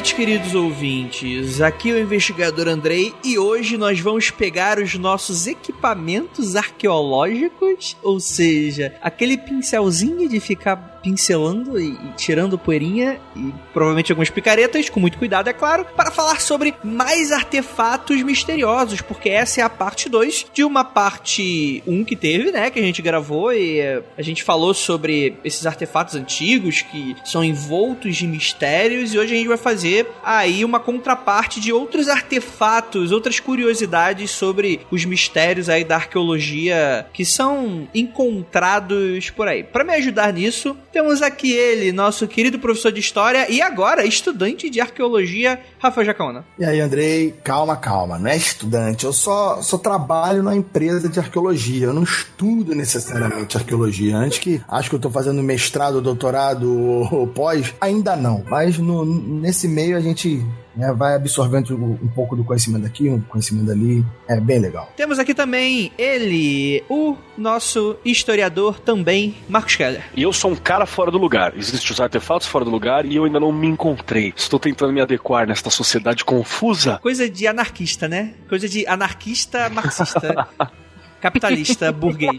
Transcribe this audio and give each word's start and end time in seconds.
Noites, 0.00 0.12
queridos 0.12 0.54
ouvintes. 0.54 1.60
Aqui 1.60 1.90
é 1.90 1.94
o 1.94 1.98
investigador 1.98 2.68
Andrei 2.68 3.14
e 3.22 3.38
hoje 3.38 3.76
nós 3.76 4.00
vamos 4.00 4.30
pegar 4.30 4.78
os 4.78 4.94
nossos 4.94 5.46
equipamentos 5.46 6.56
arqueológicos, 6.56 7.96
ou 8.02 8.18
seja, 8.18 8.94
aquele 9.02 9.36
pincelzinho 9.36 10.26
de 10.26 10.40
ficar 10.40 10.99
pincelando 11.02 11.80
e, 11.80 11.92
e, 11.92 12.12
tirando 12.16 12.58
poeirinha 12.58 13.18
e 13.36 13.52
provavelmente 13.72 14.12
algumas 14.12 14.30
picaretas, 14.30 14.88
com 14.88 15.00
muito 15.00 15.18
cuidado, 15.18 15.48
é 15.48 15.52
claro, 15.52 15.84
para 15.96 16.10
falar 16.10 16.40
sobre 16.40 16.74
mais 16.82 17.32
artefatos 17.32 18.22
misteriosos, 18.22 19.00
porque 19.00 19.28
essa 19.28 19.60
é 19.60 19.64
a 19.64 19.70
parte 19.70 20.08
2 20.08 20.46
de 20.52 20.64
uma 20.64 20.84
parte 20.84 21.82
1 21.86 21.92
um 21.92 22.04
que 22.04 22.16
teve, 22.16 22.50
né, 22.50 22.70
que 22.70 22.78
a 22.78 22.82
gente 22.82 23.02
gravou 23.02 23.52
e 23.52 23.80
eh, 23.80 24.02
a 24.16 24.22
gente 24.22 24.42
falou 24.42 24.74
sobre 24.74 25.36
esses 25.44 25.66
artefatos 25.66 26.14
antigos 26.14 26.82
que 26.82 27.16
são 27.24 27.42
envoltos 27.42 28.16
de 28.16 28.26
mistérios 28.26 29.14
e 29.14 29.18
hoje 29.18 29.34
a 29.34 29.36
gente 29.36 29.48
vai 29.48 29.56
fazer 29.56 30.08
aí 30.22 30.64
uma 30.64 30.80
contraparte 30.80 31.60
de 31.60 31.72
outros 31.72 32.08
artefatos, 32.08 33.12
outras 33.12 33.40
curiosidades 33.40 34.30
sobre 34.30 34.80
os 34.90 35.04
mistérios 35.04 35.68
aí 35.68 35.84
da 35.84 35.96
arqueologia 35.96 37.06
que 37.12 37.24
são 37.24 37.88
encontrados 37.94 39.30
por 39.30 39.48
aí. 39.48 39.62
Para 39.62 39.84
me 39.84 39.94
ajudar 39.94 40.32
nisso, 40.32 40.76
temos 40.92 41.22
aqui 41.22 41.52
ele, 41.52 41.92
nosso 41.92 42.26
querido 42.26 42.58
professor 42.58 42.92
de 42.92 43.00
história 43.00 43.50
e 43.50 43.62
agora 43.62 44.04
estudante 44.04 44.68
de 44.68 44.80
arqueologia, 44.80 45.60
Rafael 45.78 46.04
Jacaona. 46.04 46.44
E 46.58 46.64
aí, 46.64 46.80
Andrei, 46.80 47.34
calma, 47.44 47.76
calma. 47.76 48.18
Não 48.18 48.28
é 48.28 48.36
estudante, 48.36 49.04
eu 49.04 49.12
só, 49.12 49.62
só 49.62 49.78
trabalho 49.78 50.42
na 50.42 50.54
empresa 50.54 51.08
de 51.08 51.18
arqueologia. 51.18 51.86
Eu 51.86 51.94
não 51.94 52.02
estudo 52.02 52.74
necessariamente 52.74 53.56
arqueologia. 53.56 54.16
Antes 54.16 54.38
que 54.38 54.60
acho 54.68 54.90
que 54.90 54.96
eu 54.96 55.00
tô 55.00 55.10
fazendo 55.10 55.42
mestrado, 55.42 56.00
doutorado 56.00 56.70
ou 57.10 57.26
pós, 57.26 57.74
ainda 57.80 58.16
não. 58.16 58.44
Mas 58.48 58.78
no, 58.78 59.04
nesse 59.04 59.68
meio 59.68 59.96
a 59.96 60.00
gente 60.00 60.44
né, 60.80 60.92
vai 60.92 61.14
absorvendo 61.14 61.74
um 61.76 62.08
pouco 62.08 62.34
do 62.34 62.42
conhecimento 62.42 62.86
aqui, 62.86 63.08
um 63.08 63.20
conhecimento 63.20 63.70
ali. 63.70 64.04
É 64.26 64.40
bem 64.40 64.58
legal. 64.58 64.92
Temos 64.96 65.18
aqui 65.18 65.34
também 65.34 65.92
ele, 65.98 66.82
o 66.88 67.16
nosso 67.36 67.96
historiador 68.04 68.80
também, 68.80 69.36
Marcos 69.48 69.76
Keller. 69.76 70.02
E 70.16 70.22
eu 70.22 70.32
sou 70.32 70.50
um 70.50 70.56
cara 70.56 70.86
fora 70.86 71.10
do 71.10 71.18
lugar. 71.18 71.52
Existem 71.56 71.92
os 71.92 72.00
artefatos 72.00 72.46
fora 72.46 72.64
do 72.64 72.70
lugar 72.70 73.04
e 73.04 73.16
eu 73.16 73.24
ainda 73.24 73.38
não 73.38 73.52
me 73.52 73.66
encontrei. 73.66 74.32
Estou 74.34 74.58
tentando 74.58 74.92
me 74.92 75.00
adequar 75.00 75.46
nesta 75.46 75.68
sociedade 75.70 76.24
confusa. 76.24 76.98
Coisa 77.02 77.28
de 77.28 77.46
anarquista, 77.46 78.08
né? 78.08 78.34
Coisa 78.48 78.68
de 78.68 78.86
anarquista 78.86 79.68
marxista. 79.68 80.48
capitalista 81.20 81.92
burguês. 81.92 82.36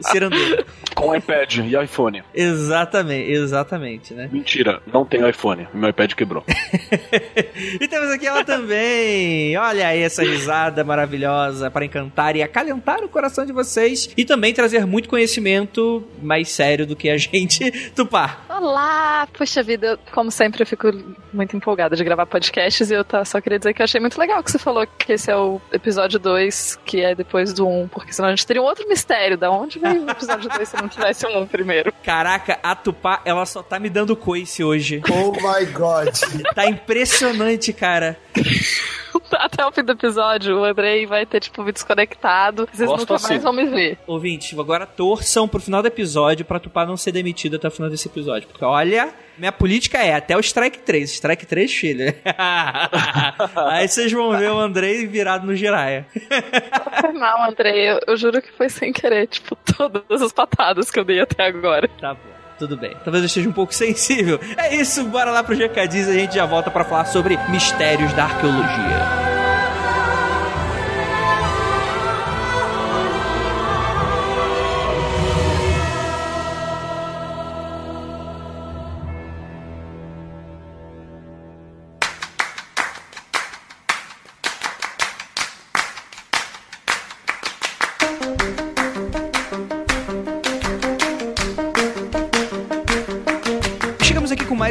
Cirandeiro. 0.00 0.64
Com 0.94 1.14
iPad 1.14 1.58
e 1.58 1.76
iPhone. 1.76 2.22
Exatamente, 2.32 3.30
exatamente, 3.30 4.14
né? 4.14 4.28
Mentira, 4.30 4.80
não 4.92 5.04
tem 5.04 5.28
iPhone. 5.28 5.66
Meu 5.74 5.90
iPad 5.90 6.12
quebrou. 6.12 6.44
e 7.80 7.88
temos 7.88 8.10
aqui 8.10 8.26
ela 8.26 8.44
também. 8.44 9.56
Olha 9.56 9.88
aí 9.88 10.00
essa 10.00 10.22
risada 10.22 10.84
maravilhosa 10.84 11.70
para 11.70 11.84
encantar 11.84 12.36
e 12.36 12.42
acalentar 12.42 13.02
o 13.02 13.08
coração 13.08 13.44
de 13.44 13.52
vocês 13.52 14.10
e 14.16 14.24
também 14.24 14.54
trazer 14.54 14.86
muito 14.86 15.08
conhecimento 15.08 16.04
mais 16.22 16.48
sério 16.50 16.86
do 16.86 16.94
que 16.94 17.10
a 17.10 17.18
gente. 17.18 17.70
Tupá. 17.94 18.38
Olá! 18.48 19.26
Puxa 19.32 19.62
vida, 19.62 19.98
como 20.12 20.30
sempre 20.30 20.62
eu 20.62 20.66
fico 20.66 20.92
muito 21.32 21.56
empolgada 21.56 21.96
de 21.96 22.04
gravar 22.04 22.26
podcasts 22.26 22.90
e 22.90 22.94
eu 22.94 23.04
só 23.24 23.40
queria 23.40 23.58
dizer 23.58 23.74
que 23.74 23.82
eu 23.82 23.84
achei 23.84 24.00
muito 24.00 24.18
legal 24.18 24.42
que 24.42 24.50
você 24.50 24.58
falou 24.58 24.86
que 24.86 25.12
esse 25.12 25.30
é 25.30 25.36
o 25.36 25.60
episódio 25.72 26.18
2, 26.18 26.78
que 26.84 27.00
é 27.00 27.14
depois 27.14 27.52
do 27.52 27.66
1 27.66 27.82
um, 27.82 27.88
porque 27.88 28.12
senão 28.12 28.28
a 28.28 28.32
gente 28.32 28.46
teria 28.46 28.62
um 28.62 28.64
outro 28.64 28.88
mistério. 28.88 29.36
Da 29.36 29.50
onde 29.50 29.78
veio 29.78 30.04
o 30.04 30.10
episódio 30.10 30.48
2 30.48 30.68
se 30.68 30.76
não 30.76 30.83
tivesse 30.92 31.26
um 31.26 31.46
primeiro? 31.46 31.92
Caraca, 32.02 32.58
a 32.62 32.74
Tupá, 32.74 33.20
ela 33.24 33.46
só 33.46 33.62
tá 33.62 33.78
me 33.78 33.88
dando 33.88 34.16
coice 34.16 34.62
hoje. 34.62 35.02
Oh 35.10 35.32
my 35.32 35.66
god. 35.66 36.08
tá 36.54 36.66
impressionante, 36.66 37.72
cara. 37.72 38.18
Até 39.32 39.64
o 39.64 39.72
fim 39.72 39.82
do 39.82 39.92
episódio, 39.92 40.58
o 40.58 40.64
Andrei 40.64 41.06
vai 41.06 41.26
ter, 41.26 41.40
tipo, 41.40 41.62
me 41.62 41.72
desconectado. 41.72 42.68
Vocês 42.72 42.88
Gosto 42.88 43.00
nunca 43.00 43.14
assim. 43.14 43.28
mais 43.34 43.42
vão 43.42 43.52
me 43.52 43.64
ver. 43.66 43.98
Ouvinte, 44.06 44.58
agora 44.58 44.86
torçam 44.86 45.48
pro 45.48 45.60
final 45.60 45.82
do 45.82 45.88
episódio 45.88 46.44
pra 46.44 46.60
Tupá 46.60 46.84
não 46.86 46.96
ser 46.96 47.12
demitido 47.12 47.56
até 47.56 47.68
o 47.68 47.70
final 47.70 47.90
desse 47.90 48.08
episódio. 48.08 48.48
Porque 48.48 48.64
olha, 48.64 49.12
minha 49.38 49.52
política 49.52 49.98
é 49.98 50.14
até 50.14 50.36
o 50.36 50.40
Strike 50.40 50.78
3. 50.78 51.10
Strike 51.10 51.46
3, 51.46 51.72
filho. 51.72 52.14
Aí 53.68 53.88
vocês 53.88 54.12
vão 54.12 54.36
ver 54.36 54.50
o 54.50 54.58
Andrei 54.58 55.06
virado 55.06 55.46
no 55.46 55.54
Jiraya. 55.54 56.06
Não 56.30 57.00
foi 57.00 57.12
mal, 57.12 57.48
Andrei. 57.48 57.90
Eu, 57.90 58.00
eu 58.06 58.16
juro 58.16 58.40
que 58.40 58.52
foi 58.52 58.68
sem 58.68 58.92
querer, 58.92 59.26
tipo, 59.26 59.56
todas 59.76 60.22
as 60.22 60.32
patadas 60.32 60.90
que 60.90 60.98
eu 60.98 61.04
dei 61.04 61.20
até 61.20 61.46
agora. 61.46 61.88
Tá 62.00 62.14
bom 62.14 62.33
tudo 62.58 62.76
bem. 62.76 62.96
Talvez 63.04 63.22
eu 63.22 63.26
esteja 63.26 63.48
um 63.48 63.52
pouco 63.52 63.72
sensível. 63.74 64.40
É 64.56 64.74
isso, 64.74 65.04
bora 65.04 65.30
lá 65.30 65.42
pro 65.42 65.56
GKDs 65.56 66.08
e 66.08 66.10
a 66.10 66.14
gente 66.14 66.34
já 66.34 66.46
volta 66.46 66.70
para 66.70 66.84
falar 66.84 67.06
sobre 67.06 67.38
mistérios 67.48 68.12
da 68.12 68.24
arqueologia. 68.24 69.34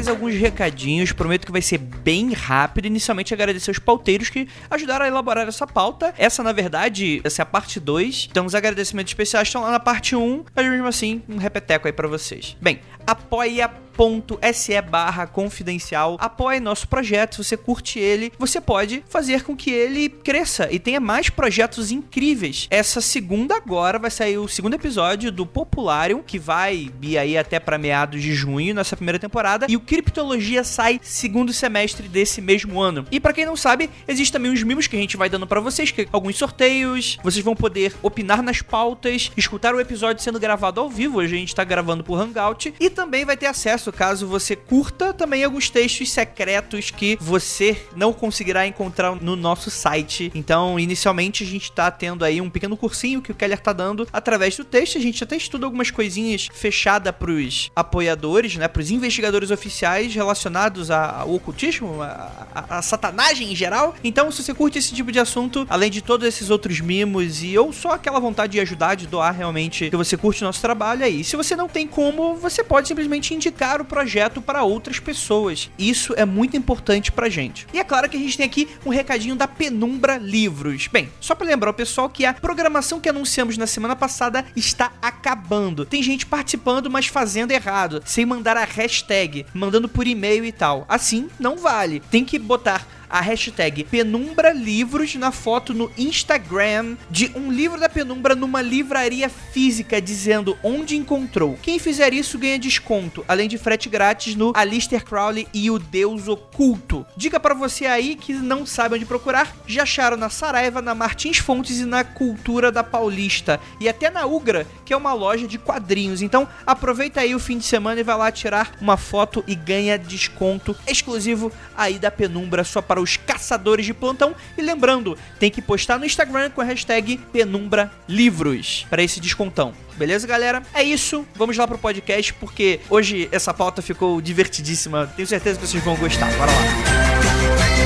Mais 0.03 0.08
alguns 0.09 0.36
recadinhos, 0.36 1.14
prometo 1.14 1.46
que 1.46 1.52
vai 1.52 1.62
ser 1.62 1.78
bem 1.78 2.34
rápido. 2.34 2.86
Inicialmente 2.88 3.34
agradecer 3.34 3.72
os 3.72 3.80
pauteiros 3.80 4.30
que 4.30 4.50
ajudaram 4.69 5.06
a 5.06 5.08
elaborar 5.08 5.47
essa 5.47 5.66
pauta. 5.66 6.14
Essa, 6.18 6.44
na 6.44 6.52
verdade, 6.52 7.22
essa 7.24 7.41
é 7.41 7.44
a 7.44 7.46
parte 7.46 7.80
2. 7.80 8.28
Então 8.30 8.46
os 8.46 8.53
agradecimentos 8.53 9.12
especiais 9.12 9.47
estão 9.47 9.62
lá 9.62 9.72
na 9.72 9.80
parte 9.80 10.14
1, 10.14 10.22
um, 10.22 10.44
mas 10.53 10.68
mesmo 10.68 10.88
assim, 10.88 11.22
um 11.30 11.38
repeteco 11.38 11.88
aí 11.88 11.94
para 11.94 12.08
vocês. 12.08 12.58
Bem, 12.62 12.81
apoia.se 13.06 14.81
barra 14.81 15.28
confidencial. 15.28 16.18
Apoie 16.19 16.59
nosso 16.59 16.88
projeto, 16.88 17.36
se 17.36 17.44
você 17.44 17.58
curte 17.58 18.00
ele, 18.00 18.31
você 18.40 18.59
pode 18.59 19.03
fazer 19.08 19.44
com 19.44 19.56
que 19.56 19.69
ele 19.69 20.09
cresça 20.09 20.68
e 20.72 20.80
tenha 20.80 21.00
mais 21.00 21.30
projetos 21.30 21.91
incríveis. 21.91 22.68
Essa 22.72 23.02
segunda 23.02 23.56
agora 23.56 24.00
vai 24.00 24.09
sair 24.09 24.38
o 24.40 24.47
segundo 24.47 24.74
episódio 24.74 25.31
do 25.31 25.46
Popularium, 25.46 26.24
que 26.24 26.40
vai 26.40 26.91
ir 27.02 27.18
aí 27.18 27.38
até 27.38 27.59
para 27.59 27.78
meados 27.78 28.22
de 28.22 28.34
junho 28.34 28.73
nessa 28.73 28.96
primeira 28.96 29.20
temporada, 29.20 29.67
e 29.70 29.76
o 29.76 29.79
Criptologia 29.79 30.64
sai 30.64 30.99
segundo 31.03 31.53
semestre 31.53 32.08
desse 32.08 32.41
mesmo 32.41 32.82
ano. 32.82 33.06
E 33.11 33.20
para 33.20 33.34
quem 33.34 33.46
não 33.46 33.56
sabe, 33.56 33.90
existe 34.08 34.32
também 34.32 34.52
uns 34.52 34.64
mimos 34.64 34.88
que 34.88 34.96
a 34.96 34.99
gente 34.99 35.17
vai 35.17 35.29
dando 35.29 35.46
para 35.46 35.59
vocês, 35.59 35.91
que 35.91 36.02
é 36.02 36.08
alguns 36.11 36.35
sorteios, 36.35 37.20
vocês 37.23 37.46
vão 37.46 37.56
poder 37.56 37.94
opinar 38.02 38.41
nas 38.41 38.61
pautas, 38.61 39.32
escutar 39.38 39.76
o 39.76 39.79
episódio 39.79 40.23
sendo 40.23 40.40
gravado 40.40 40.82
ao 40.82 40.90
vivo, 40.90 41.20
a 41.20 41.28
gente 41.28 41.53
tá 41.53 41.64
gravando 41.64 42.03
por 42.03 42.20
Hangout, 42.20 42.73
e 42.79 42.90
também 42.93 43.25
vai 43.25 43.35
ter 43.35 43.47
acesso 43.47 43.91
caso 43.91 44.28
você 44.28 44.55
curta 44.55 45.13
também 45.13 45.43
alguns 45.43 45.69
textos 45.69 46.11
secretos 46.11 46.91
que 46.91 47.17
você 47.19 47.78
não 47.95 48.13
conseguirá 48.13 48.66
encontrar 48.67 49.16
no 49.22 49.35
nosso 49.35 49.69
site. 49.69 50.31
Então, 50.35 50.79
inicialmente 50.79 51.43
a 51.43 51.47
gente 51.47 51.72
tá 51.72 51.90
tendo 51.91 52.23
aí 52.23 52.40
um 52.40 52.49
pequeno 52.49 52.78
cursinho 52.78 53.22
que 53.22 53.31
o 53.31 53.35
Keller 53.35 53.59
tá 53.59 53.73
dando 53.73 54.07
através 54.11 54.55
do 54.55 54.63
texto. 54.63 54.97
A 54.97 55.01
gente 55.01 55.23
até 55.23 55.35
estuda 55.35 55.66
algumas 55.66 55.91
coisinhas 55.91 56.47
fechada 56.53 57.11
pros 57.11 57.72
apoiadores, 57.75 58.55
né, 58.55 58.67
pros 58.67 58.91
investigadores 58.91 59.51
oficiais 59.51 60.13
relacionados 60.13 60.91
ao 60.91 61.34
ocultismo, 61.34 62.01
a, 62.01 62.81
satanagem 62.81 63.51
em 63.51 63.55
geral. 63.55 63.96
Então, 64.03 64.31
se 64.31 64.43
você 64.43 64.53
curte 64.53 64.78
esse 64.78 64.93
tipo 64.93 65.11
de 65.11 65.19
assunto, 65.19 65.66
além 65.69 65.89
de 65.89 66.01
todos 66.01 66.28
esses 66.28 66.49
outros 66.49 66.79
mimos 66.79 67.43
e 67.43 67.57
ou 67.57 67.72
só 67.72 67.91
aquela 67.91 68.19
vontade 68.19 68.53
de 68.53 68.59
ajudar, 68.59 68.96
de 68.96 69.07
doar 69.07 69.34
realmente 69.34 69.89
que 69.89 69.96
você 69.96 70.17
curte 70.17 70.43
o 70.43 70.46
nosso 70.46 70.61
trabalho 70.61 71.05
aí. 71.05 71.23
Se 71.23 71.35
você 71.35 71.55
não 71.55 71.67
tem 71.67 71.87
como, 71.87 72.35
você 72.35 72.63
pode 72.63 72.83
simplesmente 72.88 73.34
indicar 73.34 73.82
o 73.82 73.85
projeto 73.85 74.41
para 74.41 74.64
outras 74.64 75.00
pessoas. 75.00 75.70
Isso 75.78 76.14
é 76.16 76.26
muito 76.26 76.58
importante 76.58 77.12
pra 77.12 77.30
gente. 77.30 77.68
E 77.74 77.80
é 77.80 77.84
claro 77.84 78.09
que 78.09 78.18
a 78.18 78.20
gente 78.20 78.38
tem 78.38 78.46
aqui 78.46 78.68
um 78.85 78.90
recadinho 78.90 79.35
da 79.35 79.47
Penumbra 79.47 80.18
Livros. 80.18 80.88
Bem, 80.88 81.09
só 81.20 81.35
para 81.35 81.47
lembrar 81.47 81.72
o 81.72 81.74
pessoal 81.74 82.09
que 82.09 82.26
a 82.26 82.34
programação 82.34 83.00
que 83.00 83.09
anunciamos 83.09 83.58
na 83.58 83.68
semana 83.68 83.96
passada 83.96 84.46
está 84.56 84.91
acabando. 85.02 85.85
Tem 85.85 86.03
gente 86.03 86.26
participando, 86.26 86.90
mas 86.90 87.08
fazendo 87.08 87.52
errado, 87.52 88.02
sem 88.06 88.26
mandar 88.26 88.58
a 88.58 88.64
hashtag, 88.64 89.46
mandando 89.53 89.88
por 89.88 90.08
e-mail 90.08 90.46
e 90.46 90.52
tal. 90.52 90.85
Assim, 90.88 91.30
não 91.40 91.58
vale. 91.58 92.02
Tem 92.12 92.26
que 92.26 92.40
botar 92.40 92.85
a 93.13 93.21
hashtag 93.21 93.83
Penumbra 93.83 94.51
Livros 94.51 95.13
na 95.13 95.31
foto 95.31 95.71
no 95.71 95.91
Instagram 95.95 96.97
de 97.11 97.31
um 97.35 97.51
livro 97.51 97.79
da 97.79 97.87
Penumbra 97.87 98.33
numa 98.33 98.59
livraria 98.59 99.29
física 99.29 100.01
dizendo 100.01 100.57
onde 100.63 100.97
encontrou. 100.97 101.55
Quem 101.61 101.77
fizer 101.77 102.11
isso 102.11 102.39
ganha 102.39 102.57
desconto, 102.57 103.23
além 103.27 103.47
de 103.47 103.59
frete 103.59 103.87
grátis 103.87 104.33
no 104.33 104.51
Alistair 104.55 105.05
Crowley 105.05 105.47
e 105.53 105.69
o 105.69 105.77
Deus 105.77 106.27
Oculto. 106.27 107.05
Dica 107.15 107.39
para 107.39 107.53
você 107.53 107.85
aí 107.85 108.15
que 108.15 108.33
não 108.33 108.65
sabe 108.65 108.95
onde 108.95 109.05
procurar, 109.05 109.55
já 109.67 109.83
acharam 109.83 110.17
na 110.17 110.31
Saraiva, 110.31 110.81
na 110.81 110.95
Martins 110.95 111.37
Fontes 111.37 111.79
e 111.79 111.85
na 111.85 112.03
Cultura 112.03 112.71
da 112.71 112.83
Paulista 112.83 113.59
e 113.79 113.87
até 113.87 114.09
na 114.09 114.25
Ugra, 114.25 114.65
que 114.83 114.91
é 114.91 114.97
uma 114.97 115.13
loja 115.13 115.47
de 115.47 115.59
quadrinhos. 115.59 116.23
Então 116.23 116.47
aproveita 116.65 117.21
aí 117.21 117.35
o 117.35 117.39
fim 117.39 117.59
de 117.59 117.65
semana 117.65 117.99
e 117.99 118.03
vai 118.03 118.17
lá 118.17 118.31
tirar 118.31 118.71
uma 118.81 118.97
foto 118.97 119.43
e 119.45 119.53
ganha 119.53 119.99
desconto 119.99 120.75
exclusivo 120.87 121.51
aí 121.77 121.99
da 121.99 122.09
Penumbra 122.09 122.63
só 122.63 122.81
para 122.81 123.03
os 123.03 123.17
caçadores 123.17 123.85
de 123.85 123.94
plantão. 123.94 124.35
E 124.58 124.61
lembrando, 124.61 125.17
tem 125.40 125.52
que 125.52 125.61
postar 125.61 126.00
no 126.00 126.05
Instagram 126.05 126.50
com 126.50 126.61
a 126.61 126.64
hashtag 126.64 127.17
Penumbra 127.32 127.91
Livros 128.08 128.88
para 128.90 129.03
esse 129.03 129.20
descontão. 129.20 129.73
Beleza, 129.96 130.26
galera? 130.26 130.64
É 130.73 130.84
isso. 130.84 131.26
Vamos 131.35 131.55
lá 131.58 131.67
pro 131.67 131.78
podcast 131.78 132.34
porque 132.35 132.79
hoje 132.90 133.29
essa 133.32 133.53
pauta 133.53 133.82
ficou 133.82 134.20
divertidíssima. 134.22 135.08
Tenho 135.16 135.28
certeza 135.28 135.59
que 135.59 135.67
vocês 135.67 135.84
vão 135.84 135.96
gostar. 135.96 136.32
Bora 136.38 136.52
lá. 136.52 137.83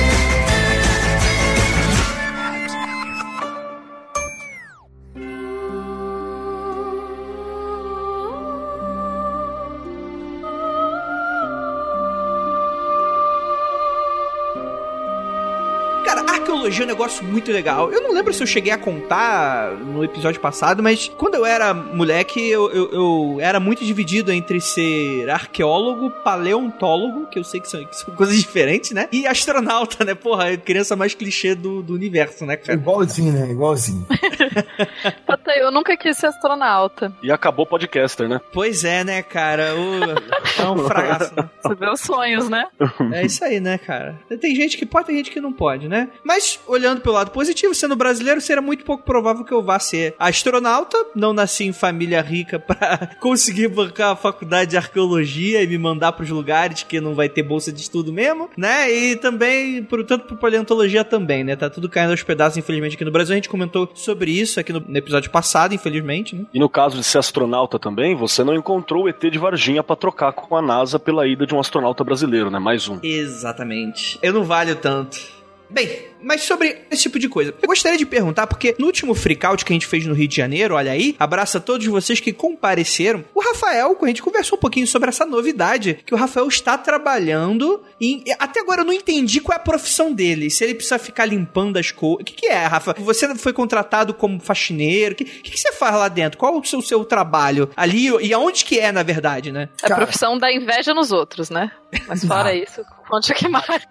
Arqueologia 16.68 16.82
é 16.82 16.84
um 16.84 16.88
negócio 16.88 17.24
muito 17.24 17.50
legal. 17.50 17.90
Eu 17.90 18.02
não 18.02 18.12
lembro 18.12 18.32
se 18.32 18.42
eu 18.42 18.46
cheguei 18.46 18.72
a 18.72 18.78
contar 18.78 19.72
no 19.74 20.04
episódio 20.04 20.40
passado, 20.40 20.82
mas 20.82 21.08
quando 21.16 21.34
eu 21.34 21.44
era 21.44 21.72
moleque, 21.74 22.40
eu, 22.48 22.70
eu, 22.70 22.92
eu 22.92 23.36
era 23.40 23.58
muito 23.58 23.84
dividido 23.84 24.30
entre 24.30 24.60
ser 24.60 25.28
arqueólogo, 25.30 26.10
paleontólogo, 26.22 27.26
que 27.26 27.38
eu 27.38 27.44
sei 27.44 27.60
que 27.60 27.68
são, 27.68 27.84
que 27.84 27.96
são 27.96 28.14
coisas 28.16 28.36
diferentes, 28.36 28.92
né? 28.92 29.08
E 29.10 29.26
astronauta, 29.26 30.04
né? 30.04 30.14
Porra, 30.14 30.56
criança 30.56 30.94
mais 30.94 31.14
clichê 31.14 31.54
do, 31.54 31.82
do 31.82 31.94
universo, 31.94 32.44
né, 32.44 32.56
cara? 32.56 32.78
Igualzinho, 32.78 33.32
né? 33.32 33.50
Igualzinho. 33.50 34.06
eu 35.52 35.70
nunca 35.70 35.96
quis 35.96 36.16
ser 36.16 36.26
astronauta. 36.26 37.12
E 37.22 37.30
acabou 37.30 37.66
podcaster, 37.66 38.28
né? 38.28 38.40
Pois 38.52 38.84
é, 38.84 39.04
né, 39.04 39.22
cara? 39.22 39.74
O... 39.74 40.62
É 40.62 40.68
um 40.68 40.78
fracasso. 40.86 41.32
Né? 41.36 41.48
Você 41.62 41.74
vê 41.74 41.90
os 41.90 42.00
sonhos, 42.00 42.48
né? 42.48 42.66
É 43.12 43.24
isso 43.24 43.44
aí, 43.44 43.60
né, 43.60 43.78
cara? 43.78 44.18
Tem 44.40 44.54
gente 44.54 44.76
que 44.76 44.86
pode, 44.86 45.06
tem 45.06 45.16
gente 45.16 45.30
que 45.30 45.40
não 45.40 45.52
pode, 45.52 45.88
né? 45.88 46.10
Mas, 46.24 46.60
olhando 46.66 47.00
pelo 47.00 47.14
lado 47.14 47.30
positivo, 47.30 47.74
sendo 47.74 47.96
brasileiro, 47.96 48.40
seria 48.40 48.62
muito 48.62 48.84
pouco 48.84 49.04
provável 49.04 49.44
que 49.44 49.52
eu 49.52 49.62
vá 49.62 49.78
ser 49.78 50.14
astronauta. 50.18 50.98
Não 51.14 51.32
nasci 51.32 51.64
em 51.64 51.72
família 51.72 52.20
rica 52.20 52.58
para 52.60 53.16
conseguir 53.20 53.68
bancar 53.68 54.12
a 54.12 54.16
faculdade 54.16 54.70
de 54.70 54.76
arqueologia 54.76 55.62
e 55.62 55.66
me 55.66 55.78
mandar 55.78 56.12
para 56.12 56.24
os 56.24 56.30
lugares 56.30 56.82
que 56.82 57.00
não 57.00 57.14
vai 57.14 57.28
ter 57.28 57.42
bolsa 57.42 57.72
de 57.72 57.80
estudo 57.80 58.12
mesmo, 58.12 58.50
né? 58.56 58.90
E 58.92 59.16
também, 59.16 59.82
por 59.82 60.04
tanto, 60.04 60.26
por 60.26 60.38
paleontologia 60.38 61.04
também, 61.04 61.44
né? 61.44 61.56
Tá 61.56 61.70
tudo 61.70 61.88
caindo 61.88 62.10
aos 62.10 62.22
pedaços, 62.22 62.56
infelizmente, 62.58 62.94
aqui 62.94 63.04
no 63.04 63.10
Brasil. 63.10 63.32
A 63.32 63.36
gente 63.36 63.48
comentou 63.48 63.90
sobre 63.94 64.30
isso 64.30 64.60
aqui 64.60 64.72
no, 64.72 64.80
no 64.80 64.96
episódio 64.96 65.30
passado, 65.30 65.37
infelizmente, 65.74 66.34
né? 66.34 66.44
E 66.52 66.58
no 66.58 66.68
caso 66.68 66.96
de 66.96 67.04
ser 67.04 67.18
astronauta 67.18 67.78
também, 67.78 68.14
você 68.14 68.42
não 68.44 68.54
encontrou 68.54 69.04
o 69.04 69.08
ET 69.08 69.20
de 69.20 69.38
Varginha 69.38 69.82
para 69.82 69.96
trocar 69.96 70.32
com 70.32 70.56
a 70.56 70.62
NASA 70.62 70.98
pela 70.98 71.26
ida 71.26 71.46
de 71.46 71.54
um 71.54 71.60
astronauta 71.60 72.02
brasileiro, 72.04 72.50
né? 72.50 72.58
Mais 72.58 72.88
um. 72.88 72.98
Exatamente. 73.02 74.18
Eu 74.22 74.32
não 74.32 74.44
valho 74.44 74.76
tanto. 74.76 75.37
Bem, 75.70 76.08
mas 76.22 76.42
sobre 76.42 76.82
esse 76.90 77.02
tipo 77.02 77.18
de 77.18 77.28
coisa, 77.28 77.54
eu 77.60 77.68
gostaria 77.68 77.98
de 77.98 78.06
perguntar, 78.06 78.46
porque 78.46 78.74
no 78.78 78.86
último 78.86 79.14
freakout 79.14 79.64
que 79.64 79.72
a 79.72 79.74
gente 79.74 79.86
fez 79.86 80.06
no 80.06 80.14
Rio 80.14 80.26
de 80.26 80.36
Janeiro, 80.36 80.74
olha 80.74 80.92
aí, 80.92 81.14
abraço 81.18 81.58
a 81.58 81.60
todos 81.60 81.86
vocês 81.86 82.20
que 82.20 82.32
compareceram. 82.32 83.24
O 83.34 83.40
Rafael, 83.40 83.96
a 84.00 84.06
gente 84.06 84.22
conversou 84.22 84.56
um 84.56 84.60
pouquinho 84.60 84.86
sobre 84.86 85.08
essa 85.08 85.26
novidade, 85.26 85.98
que 86.04 86.14
o 86.14 86.16
Rafael 86.16 86.48
está 86.48 86.78
trabalhando 86.78 87.82
e 88.00 88.24
até 88.38 88.60
agora 88.60 88.80
eu 88.80 88.84
não 88.84 88.92
entendi 88.92 89.40
qual 89.40 89.56
é 89.56 89.60
a 89.60 89.62
profissão 89.62 90.12
dele, 90.12 90.50
se 90.50 90.64
ele 90.64 90.74
precisa 90.74 90.98
ficar 90.98 91.26
limpando 91.26 91.76
as 91.76 91.90
coisas. 91.90 92.22
O 92.22 92.24
que, 92.24 92.32
que 92.32 92.46
é, 92.46 92.64
Rafa? 92.64 92.94
Você 92.98 93.34
foi 93.34 93.52
contratado 93.52 94.14
como 94.14 94.40
faxineiro? 94.40 95.12
O 95.12 95.16
que, 95.16 95.24
que, 95.24 95.50
que, 95.50 95.58
você 95.58 95.72
faz 95.72 95.94
lá 95.94 96.08
dentro? 96.08 96.38
Qual 96.38 96.54
é 96.54 96.58
o 96.58 96.64
seu, 96.64 96.80
seu 96.80 97.04
trabalho 97.04 97.70
ali 97.76 98.08
e 98.22 98.32
aonde 98.32 98.64
que 98.64 98.78
é, 98.78 98.90
na 98.90 99.02
verdade, 99.02 99.52
né? 99.52 99.68
É 99.82 99.92
a 99.92 99.96
profissão 99.96 100.38
da 100.38 100.52
inveja 100.52 100.94
nos 100.94 101.12
outros, 101.12 101.50
né? 101.50 101.70
Mas 102.06 102.24
fora 102.24 102.54
isso, 102.54 102.84
conte 103.08 103.32
o 103.32 103.34
que 103.34 103.48
mais. 103.48 103.86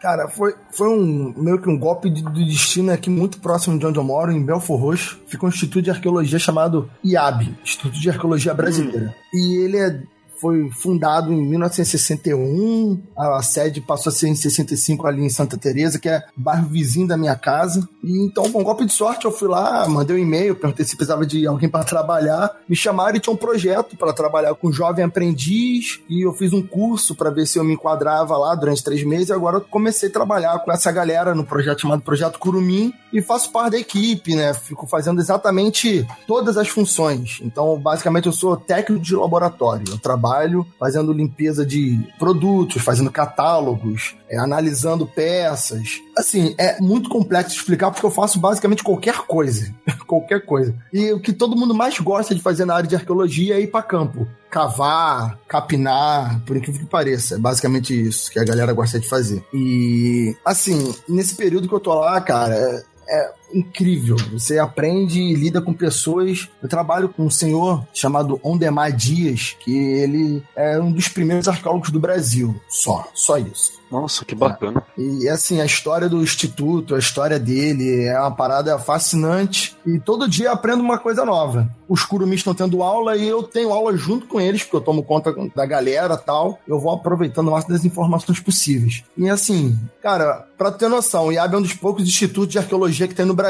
Cara, 0.00 0.28
foi, 0.28 0.54
foi 0.70 0.88
um 0.88 1.34
meio 1.36 1.60
que 1.60 1.68
um 1.68 1.78
golpe 1.78 2.10
de, 2.10 2.22
de 2.22 2.44
destino 2.44 2.92
aqui 2.92 3.10
muito 3.10 3.38
próximo 3.38 3.78
de 3.78 3.86
onde 3.86 3.98
eu 3.98 4.04
moro, 4.04 4.32
em 4.32 4.44
Belfor 4.44 4.80
Roxo. 4.80 5.20
Fica 5.26 5.46
um 5.46 5.48
instituto 5.48 5.82
de 5.82 5.90
arqueologia 5.90 6.38
chamado 6.38 6.90
IAB, 7.04 7.56
Instituto 7.62 8.00
de 8.00 8.10
Arqueologia 8.10 8.54
Brasileira. 8.54 9.14
Hum. 9.32 9.38
E 9.38 9.64
ele 9.64 9.76
é 9.76 10.02
foi 10.36 10.70
fundado 10.70 11.32
em 11.32 11.46
1961, 11.46 13.00
a 13.16 13.42
sede 13.42 13.80
passou 13.80 14.10
a 14.10 14.14
ser 14.14 14.28
em 14.28 14.34
65 14.34 15.06
ali 15.06 15.24
em 15.24 15.30
Santa 15.30 15.56
Teresa, 15.56 15.98
que 15.98 16.08
é 16.08 16.22
bairro 16.36 16.68
vizinho 16.68 17.06
da 17.06 17.16
minha 17.16 17.36
casa. 17.36 17.88
E 18.02 18.24
então, 18.24 18.50
com 18.50 18.60
um 18.60 18.64
golpe 18.64 18.84
de 18.84 18.92
sorte, 18.92 19.24
eu 19.24 19.32
fui 19.32 19.48
lá, 19.48 19.88
mandei 19.88 20.16
um 20.16 20.18
e-mail, 20.18 20.56
perguntei 20.56 20.84
se 20.84 20.96
precisava 20.96 21.24
de 21.24 21.46
alguém 21.46 21.68
para 21.68 21.84
trabalhar. 21.84 22.50
Me 22.68 22.76
chamaram 22.76 23.16
e 23.16 23.20
tinha 23.20 23.32
um 23.32 23.36
projeto 23.36 23.96
para 23.96 24.12
trabalhar 24.12 24.54
com 24.54 24.72
jovem 24.72 25.04
aprendiz 25.04 26.00
e 26.08 26.26
eu 26.26 26.32
fiz 26.32 26.52
um 26.52 26.62
curso 26.62 27.14
para 27.14 27.30
ver 27.30 27.46
se 27.46 27.58
eu 27.58 27.64
me 27.64 27.74
enquadrava 27.74 28.36
lá 28.36 28.54
durante 28.54 28.82
três 28.82 29.04
meses. 29.04 29.28
E 29.28 29.32
agora 29.32 29.56
eu 29.56 29.60
comecei 29.60 30.08
a 30.08 30.12
trabalhar 30.12 30.58
com 30.58 30.72
essa 30.72 30.90
galera 30.90 31.34
no 31.34 31.44
projeto 31.44 31.82
chamado 31.82 32.02
Projeto 32.02 32.38
Curumim 32.38 32.92
e 33.12 33.22
faço 33.22 33.50
parte 33.52 33.72
da 33.72 33.78
equipe, 33.78 34.34
né? 34.34 34.52
Fico 34.52 34.86
fazendo 34.86 35.20
exatamente 35.20 36.06
todas 36.26 36.56
as 36.56 36.68
funções. 36.68 37.38
Então, 37.42 37.78
basicamente, 37.78 38.26
eu 38.26 38.32
sou 38.32 38.56
técnico 38.56 39.02
de 39.02 39.14
laboratório. 39.14 39.84
Eu 39.88 39.98
trabalho 39.98 40.23
trabalho 40.24 40.66
fazendo 40.78 41.12
limpeza 41.12 41.66
de 41.66 42.00
produtos, 42.18 42.82
fazendo 42.82 43.10
catálogos, 43.10 44.16
é, 44.28 44.38
analisando 44.38 45.06
peças. 45.06 46.00
Assim, 46.16 46.54
é 46.56 46.80
muito 46.80 47.10
complexo 47.10 47.56
explicar 47.56 47.90
porque 47.90 48.06
eu 48.06 48.10
faço 48.10 48.40
basicamente 48.40 48.82
qualquer 48.82 49.18
coisa. 49.18 49.72
qualquer 50.06 50.44
coisa. 50.44 50.74
E 50.92 51.12
o 51.12 51.20
que 51.20 51.32
todo 51.32 51.56
mundo 51.56 51.74
mais 51.74 51.98
gosta 51.98 52.34
de 52.34 52.40
fazer 52.40 52.64
na 52.64 52.74
área 52.74 52.88
de 52.88 52.96
arqueologia 52.96 53.56
é 53.56 53.60
ir 53.60 53.66
para 53.66 53.82
campo. 53.82 54.26
Cavar, 54.50 55.38
capinar, 55.48 56.40
por 56.46 56.56
incrível 56.56 56.80
que 56.80 56.86
pareça. 56.86 57.34
É 57.34 57.38
basicamente 57.38 58.08
isso 58.08 58.30
que 58.30 58.38
a 58.38 58.44
galera 58.44 58.72
gosta 58.72 58.98
de 58.98 59.08
fazer. 59.08 59.44
E, 59.52 60.34
assim, 60.44 60.94
nesse 61.08 61.34
período 61.34 61.68
que 61.68 61.74
eu 61.74 61.80
tô 61.80 61.92
lá, 61.92 62.20
cara, 62.20 62.54
é, 62.54 62.84
é 63.08 63.32
incrível. 63.54 64.16
Você 64.32 64.58
aprende 64.58 65.20
e 65.20 65.34
lida 65.34 65.62
com 65.62 65.72
pessoas. 65.72 66.48
Eu 66.62 66.68
trabalho 66.68 67.08
com 67.08 67.24
um 67.24 67.30
senhor 67.30 67.86
chamado 67.92 68.40
Ondemar 68.42 68.92
Dias, 68.92 69.56
que 69.60 69.76
ele 69.76 70.42
é 70.56 70.78
um 70.78 70.92
dos 70.92 71.08
primeiros 71.08 71.48
arqueólogos 71.48 71.90
do 71.90 72.00
Brasil. 72.00 72.54
Só, 72.68 73.08
só 73.14 73.38
isso. 73.38 73.84
Nossa, 73.94 74.24
que 74.24 74.34
bacana. 74.34 74.82
É. 74.98 75.02
E 75.02 75.28
assim, 75.28 75.60
a 75.60 75.64
história 75.64 76.08
do 76.08 76.20
Instituto, 76.20 76.96
a 76.96 76.98
história 76.98 77.38
dele 77.38 78.04
é 78.04 78.18
uma 78.18 78.30
parada 78.30 78.76
fascinante. 78.76 79.76
E 79.86 80.00
todo 80.00 80.28
dia 80.28 80.50
aprendo 80.50 80.82
uma 80.82 80.98
coisa 80.98 81.24
nova. 81.24 81.68
Os 81.88 82.04
curumis 82.04 82.40
estão 82.40 82.54
tendo 82.54 82.82
aula 82.82 83.16
e 83.16 83.28
eu 83.28 83.42
tenho 83.42 83.72
aula 83.72 83.96
junto 83.96 84.26
com 84.26 84.40
eles, 84.40 84.64
porque 84.64 84.76
eu 84.76 84.80
tomo 84.80 85.04
conta 85.04 85.32
da 85.54 85.64
galera 85.64 86.16
tal. 86.16 86.58
Eu 86.66 86.80
vou 86.80 86.92
aproveitando 86.92 87.48
o 87.48 87.50
máximo 87.52 87.74
das 87.74 87.84
informações 87.84 88.40
possíveis. 88.40 89.04
E 89.16 89.28
assim, 89.28 89.78
cara, 90.02 90.48
pra 90.58 90.72
ter 90.72 90.88
noção, 90.88 91.26
o 91.26 91.32
IAB 91.32 91.54
é 91.54 91.58
um 91.58 91.62
dos 91.62 91.74
poucos 91.74 92.04
institutos 92.04 92.50
de 92.50 92.58
arqueologia 92.58 93.06
que 93.06 93.14
tem 93.14 93.26
no 93.26 93.34
Brasil. 93.34 93.43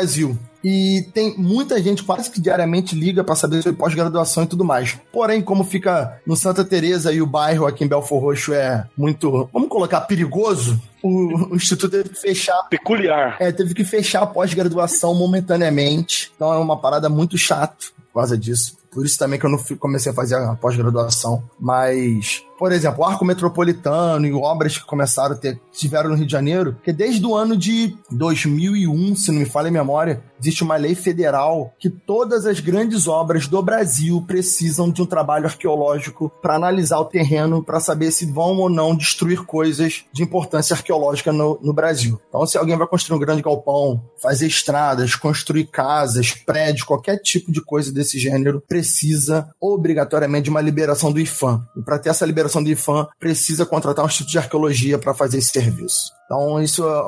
E 0.64 1.06
tem 1.12 1.36
muita 1.36 1.82
gente 1.82 2.02
quase 2.02 2.30
que 2.30 2.40
diariamente 2.40 2.96
liga 2.96 3.22
para 3.22 3.34
saber 3.34 3.62
sobre 3.62 3.78
pós-graduação 3.78 4.44
e 4.44 4.46
tudo 4.46 4.64
mais. 4.64 4.98
Porém, 5.12 5.42
como 5.42 5.62
fica 5.62 6.20
no 6.26 6.34
Santa 6.34 6.64
Teresa 6.64 7.12
e 7.12 7.20
o 7.20 7.26
bairro 7.26 7.66
aqui 7.66 7.84
em 7.84 7.88
Belfor 7.88 8.22
Roxo 8.22 8.54
é 8.54 8.86
muito, 8.96 9.48
vamos 9.52 9.68
colocar, 9.68 10.00
perigoso, 10.02 10.80
o, 11.02 11.52
o, 11.52 11.56
Instituto 11.56 11.90
teve 11.90 12.08
que 12.08 12.18
fechar. 12.18 12.62
Peculiar. 12.70 13.36
É, 13.38 13.52
teve 13.52 13.74
que 13.74 13.84
fechar 13.84 14.22
a 14.22 14.26
pós-graduação 14.26 15.14
momentaneamente. 15.14 16.32
Então 16.34 16.50
é 16.50 16.56
uma 16.56 16.78
parada 16.78 17.10
muito 17.10 17.36
chata 17.36 17.76
por 18.10 18.20
causa 18.20 18.38
disso. 18.38 18.78
Por 18.90 19.04
isso 19.04 19.18
também 19.18 19.38
que 19.38 19.44
eu 19.44 19.50
não 19.50 19.58
comecei 19.78 20.12
a 20.12 20.14
fazer 20.14 20.36
a 20.36 20.54
pós-graduação. 20.54 21.42
Mas 21.60 22.42
por 22.58 22.72
exemplo, 22.72 23.00
o 23.00 23.04
Arco 23.04 23.24
Metropolitano 23.24 24.26
e 24.26 24.32
obras 24.32 24.78
que 24.78 24.84
começaram 24.84 25.34
a 25.34 25.38
ter, 25.38 25.60
tiveram 25.72 26.10
no 26.10 26.16
Rio 26.16 26.26
de 26.26 26.32
Janeiro, 26.32 26.76
que 26.82 26.92
desde 26.92 27.24
o 27.24 27.34
ano 27.34 27.56
de 27.56 27.96
2001, 28.10 29.16
se 29.16 29.32
não 29.32 29.40
me 29.40 29.46
falha 29.46 29.68
a 29.68 29.72
memória, 29.72 30.22
existe 30.40 30.62
uma 30.62 30.76
lei 30.76 30.94
federal 30.94 31.72
que 31.78 31.88
todas 31.88 32.46
as 32.46 32.60
grandes 32.60 33.08
obras 33.08 33.46
do 33.46 33.62
Brasil 33.62 34.22
precisam 34.26 34.90
de 34.90 35.02
um 35.02 35.06
trabalho 35.06 35.46
arqueológico 35.46 36.30
para 36.42 36.54
analisar 36.54 36.98
o 36.98 37.06
terreno, 37.06 37.62
para 37.62 37.80
saber 37.80 38.10
se 38.10 38.26
vão 38.26 38.58
ou 38.58 38.68
não 38.68 38.94
destruir 38.94 39.44
coisas 39.44 40.04
de 40.12 40.22
importância 40.22 40.74
arqueológica 40.74 41.32
no, 41.32 41.58
no 41.62 41.72
Brasil. 41.72 42.20
Então, 42.28 42.46
se 42.46 42.58
alguém 42.58 42.76
vai 42.76 42.86
construir 42.86 43.16
um 43.16 43.20
grande 43.20 43.42
galpão, 43.42 44.02
fazer 44.20 44.46
estradas, 44.46 45.14
construir 45.14 45.66
casas, 45.66 46.32
prédios, 46.32 46.82
qualquer 46.82 47.18
tipo 47.18 47.50
de 47.50 47.60
coisa 47.60 47.92
desse 47.92 48.18
gênero, 48.18 48.62
precisa 48.68 49.48
obrigatoriamente 49.60 50.44
de 50.44 50.50
uma 50.50 50.60
liberação 50.60 51.12
do 51.12 51.20
IFAM. 51.20 51.64
E 51.76 51.82
para 51.82 51.98
ter 51.98 52.10
essa 52.10 52.26
liberação 52.26 52.43
do 52.62 52.70
IFAM, 52.70 53.06
precisa 53.18 53.66
contratar 53.66 54.04
um 54.04 54.08
instituto 54.08 54.32
de 54.32 54.38
arqueologia 54.38 54.98
para 54.98 55.14
fazer 55.14 55.38
esse 55.38 55.50
serviço. 55.50 56.12
Então, 56.26 56.60
isso 56.62 56.84
é 56.84 57.00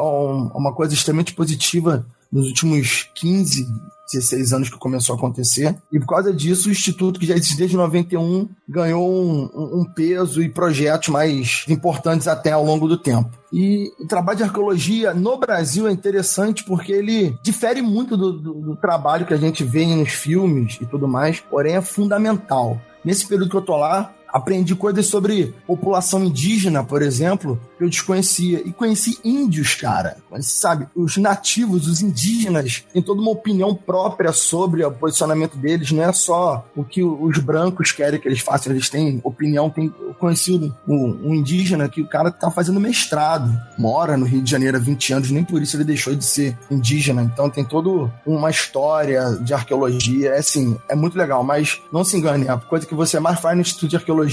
uma 0.56 0.74
coisa 0.74 0.94
extremamente 0.94 1.34
positiva 1.34 2.06
nos 2.30 2.46
últimos 2.46 3.08
15, 3.14 3.66
16 4.12 4.52
anos 4.52 4.70
que 4.70 4.78
começou 4.78 5.14
a 5.14 5.18
acontecer. 5.18 5.76
E 5.92 5.98
por 5.98 6.06
causa 6.06 6.32
disso, 6.32 6.68
o 6.68 6.72
Instituto, 6.72 7.18
que 7.18 7.26
já 7.26 7.34
existe 7.34 7.56
desde 7.56 7.76
91, 7.76 8.48
ganhou 8.68 9.08
um, 9.08 9.80
um, 9.80 9.84
peso 9.84 10.42
e 10.42 10.48
projetos 10.48 11.08
mais 11.08 11.64
importantes 11.68 12.28
até 12.28 12.52
ao 12.52 12.64
longo 12.64 12.86
do 12.86 12.96
tempo. 12.96 13.30
E 13.52 13.90
o 13.98 14.06
trabalho 14.06 14.38
de 14.38 14.44
arqueologia 14.44 15.14
no 15.14 15.38
Brasil 15.38 15.88
é 15.88 15.92
interessante 15.92 16.64
porque 16.64 16.92
ele 16.92 17.36
difere 17.42 17.82
muito 17.82 18.16
do, 18.16 18.32
do, 18.32 18.54
do 18.54 18.76
trabalho 18.76 19.26
que 19.26 19.34
a 19.34 19.38
gente 19.38 19.64
vê 19.64 19.86
nos 19.86 20.10
filmes 20.10 20.78
e 20.80 20.86
tudo 20.86 21.08
mais, 21.08 21.40
porém 21.40 21.74
é 21.76 21.80
fundamental. 21.80 22.80
Nesse 23.04 23.26
período 23.26 23.50
que 23.50 23.56
eu 23.56 23.62
tô 23.62 23.76
lá, 23.76 24.12
Aprendi 24.36 24.74
coisas 24.74 25.06
sobre 25.06 25.54
população 25.66 26.22
indígena, 26.22 26.84
por 26.84 27.00
exemplo, 27.00 27.58
que 27.78 27.84
eu 27.84 27.88
desconhecia. 27.88 28.60
E 28.66 28.70
conheci 28.70 29.18
índios, 29.24 29.74
cara. 29.74 30.18
Mas, 30.30 30.46
sabe, 30.46 30.86
os 30.94 31.16
nativos, 31.16 31.88
os 31.88 32.02
indígenas, 32.02 32.84
têm 32.92 33.00
toda 33.00 33.22
uma 33.22 33.30
opinião 33.30 33.74
própria 33.74 34.34
sobre 34.34 34.84
o 34.84 34.92
posicionamento 34.92 35.56
deles. 35.56 35.90
Não 35.90 36.02
é 36.02 36.12
só 36.12 36.66
o 36.76 36.84
que 36.84 37.02
os 37.02 37.38
brancos 37.38 37.92
querem 37.92 38.20
que 38.20 38.28
eles 38.28 38.40
façam. 38.40 38.74
Eles 38.74 38.90
têm 38.90 39.22
opinião. 39.24 39.70
Tem, 39.70 39.90
eu 39.98 40.12
conheci 40.12 40.52
um, 40.86 41.18
um 41.24 41.34
indígena 41.34 41.88
que 41.88 42.02
o 42.02 42.06
cara 42.06 42.30
tá 42.30 42.50
fazendo 42.50 42.78
mestrado. 42.78 43.58
Mora 43.78 44.18
no 44.18 44.26
Rio 44.26 44.42
de 44.42 44.50
Janeiro 44.50 44.76
há 44.76 44.80
20 44.80 45.14
anos. 45.14 45.30
Nem 45.30 45.44
por 45.44 45.62
isso 45.62 45.78
ele 45.78 45.84
deixou 45.84 46.14
de 46.14 46.26
ser 46.26 46.58
indígena. 46.70 47.22
Então 47.22 47.48
tem 47.48 47.64
toda 47.64 48.12
uma 48.26 48.50
história 48.50 49.38
de 49.40 49.54
arqueologia. 49.54 50.32
É 50.32 50.38
assim, 50.40 50.76
é 50.90 50.94
muito 50.94 51.16
legal. 51.16 51.42
Mas 51.42 51.80
não 51.90 52.04
se 52.04 52.18
engane, 52.18 52.46
a 52.50 52.58
coisa 52.58 52.86
que 52.86 52.94
você 52.94 53.18
mais 53.18 53.40
faz 53.40 53.56
no 53.56 53.62
Instituto 53.62 53.88
de 53.88 53.96
Arqueologia 53.96 54.25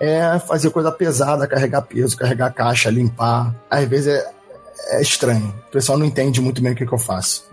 é 0.00 0.38
fazer 0.38 0.70
coisa 0.70 0.90
pesada, 0.90 1.46
carregar 1.46 1.82
peso, 1.82 2.16
carregar 2.16 2.52
caixa, 2.52 2.90
limpar. 2.90 3.54
Às 3.70 3.84
vezes 3.88 4.08
é, 4.08 4.30
é 4.90 5.02
estranho. 5.02 5.54
O 5.68 5.70
pessoal 5.70 5.98
não 5.98 6.06
entende 6.06 6.40
muito 6.40 6.62
bem 6.62 6.72
o 6.72 6.74
que, 6.76 6.86
que 6.86 6.92
eu 6.92 6.98
faço. 6.98 7.48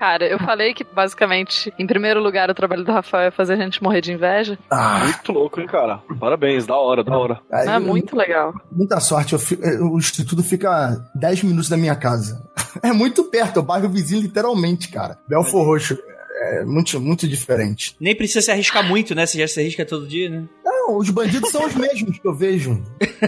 Cara, 0.00 0.26
eu 0.26 0.38
falei 0.38 0.72
que 0.72 0.82
basicamente, 0.82 1.70
em 1.78 1.86
primeiro 1.86 2.22
lugar, 2.22 2.48
o 2.48 2.54
trabalho 2.54 2.82
do 2.82 2.90
Rafael 2.90 3.28
é 3.28 3.30
fazer 3.30 3.52
a 3.52 3.56
gente 3.56 3.82
morrer 3.82 4.00
de 4.00 4.10
inveja. 4.10 4.58
Ah, 4.70 5.00
muito 5.04 5.30
louco, 5.30 5.60
hein, 5.60 5.66
cara? 5.66 5.98
Parabéns, 6.18 6.66
da 6.66 6.74
hora, 6.74 7.04
da 7.04 7.18
hora. 7.18 7.38
Aí, 7.52 7.68
é 7.68 7.78
muito 7.78 8.16
legal. 8.16 8.54
Muita 8.72 8.98
sorte. 8.98 9.34
o 9.34 9.98
instituto 9.98 10.42
fica 10.42 11.04
10 11.14 11.42
minutos 11.42 11.68
da 11.68 11.76
minha 11.76 11.94
casa. 11.94 12.42
É 12.84 12.92
muito 12.92 13.24
perto, 13.24 13.56
é 13.58 13.60
o 13.60 13.64
bairro 13.64 13.88
vizinho, 13.88 14.22
literalmente, 14.22 14.90
cara. 14.90 15.18
Belfor 15.28 15.66
Roxo 15.66 15.98
é 16.40 16.64
muito, 16.64 17.00
muito 17.00 17.28
diferente. 17.28 17.94
Nem 18.00 18.16
precisa 18.16 18.40
se 18.40 18.50
arriscar 18.50 18.82
muito, 18.82 19.14
né? 19.14 19.26
Você 19.26 19.38
já 19.38 19.46
se 19.46 19.60
arrisca 19.60 19.84
todo 19.84 20.06
dia, 20.06 20.30
né? 20.30 20.44
Não, 20.90 20.98
os 20.98 21.08
bandidos 21.08 21.50
são 21.50 21.64
os 21.64 21.74
mesmos 21.74 22.18
que 22.18 22.26
eu 22.26 22.34
vejo. 22.34 22.82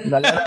Galera... 0.07 0.45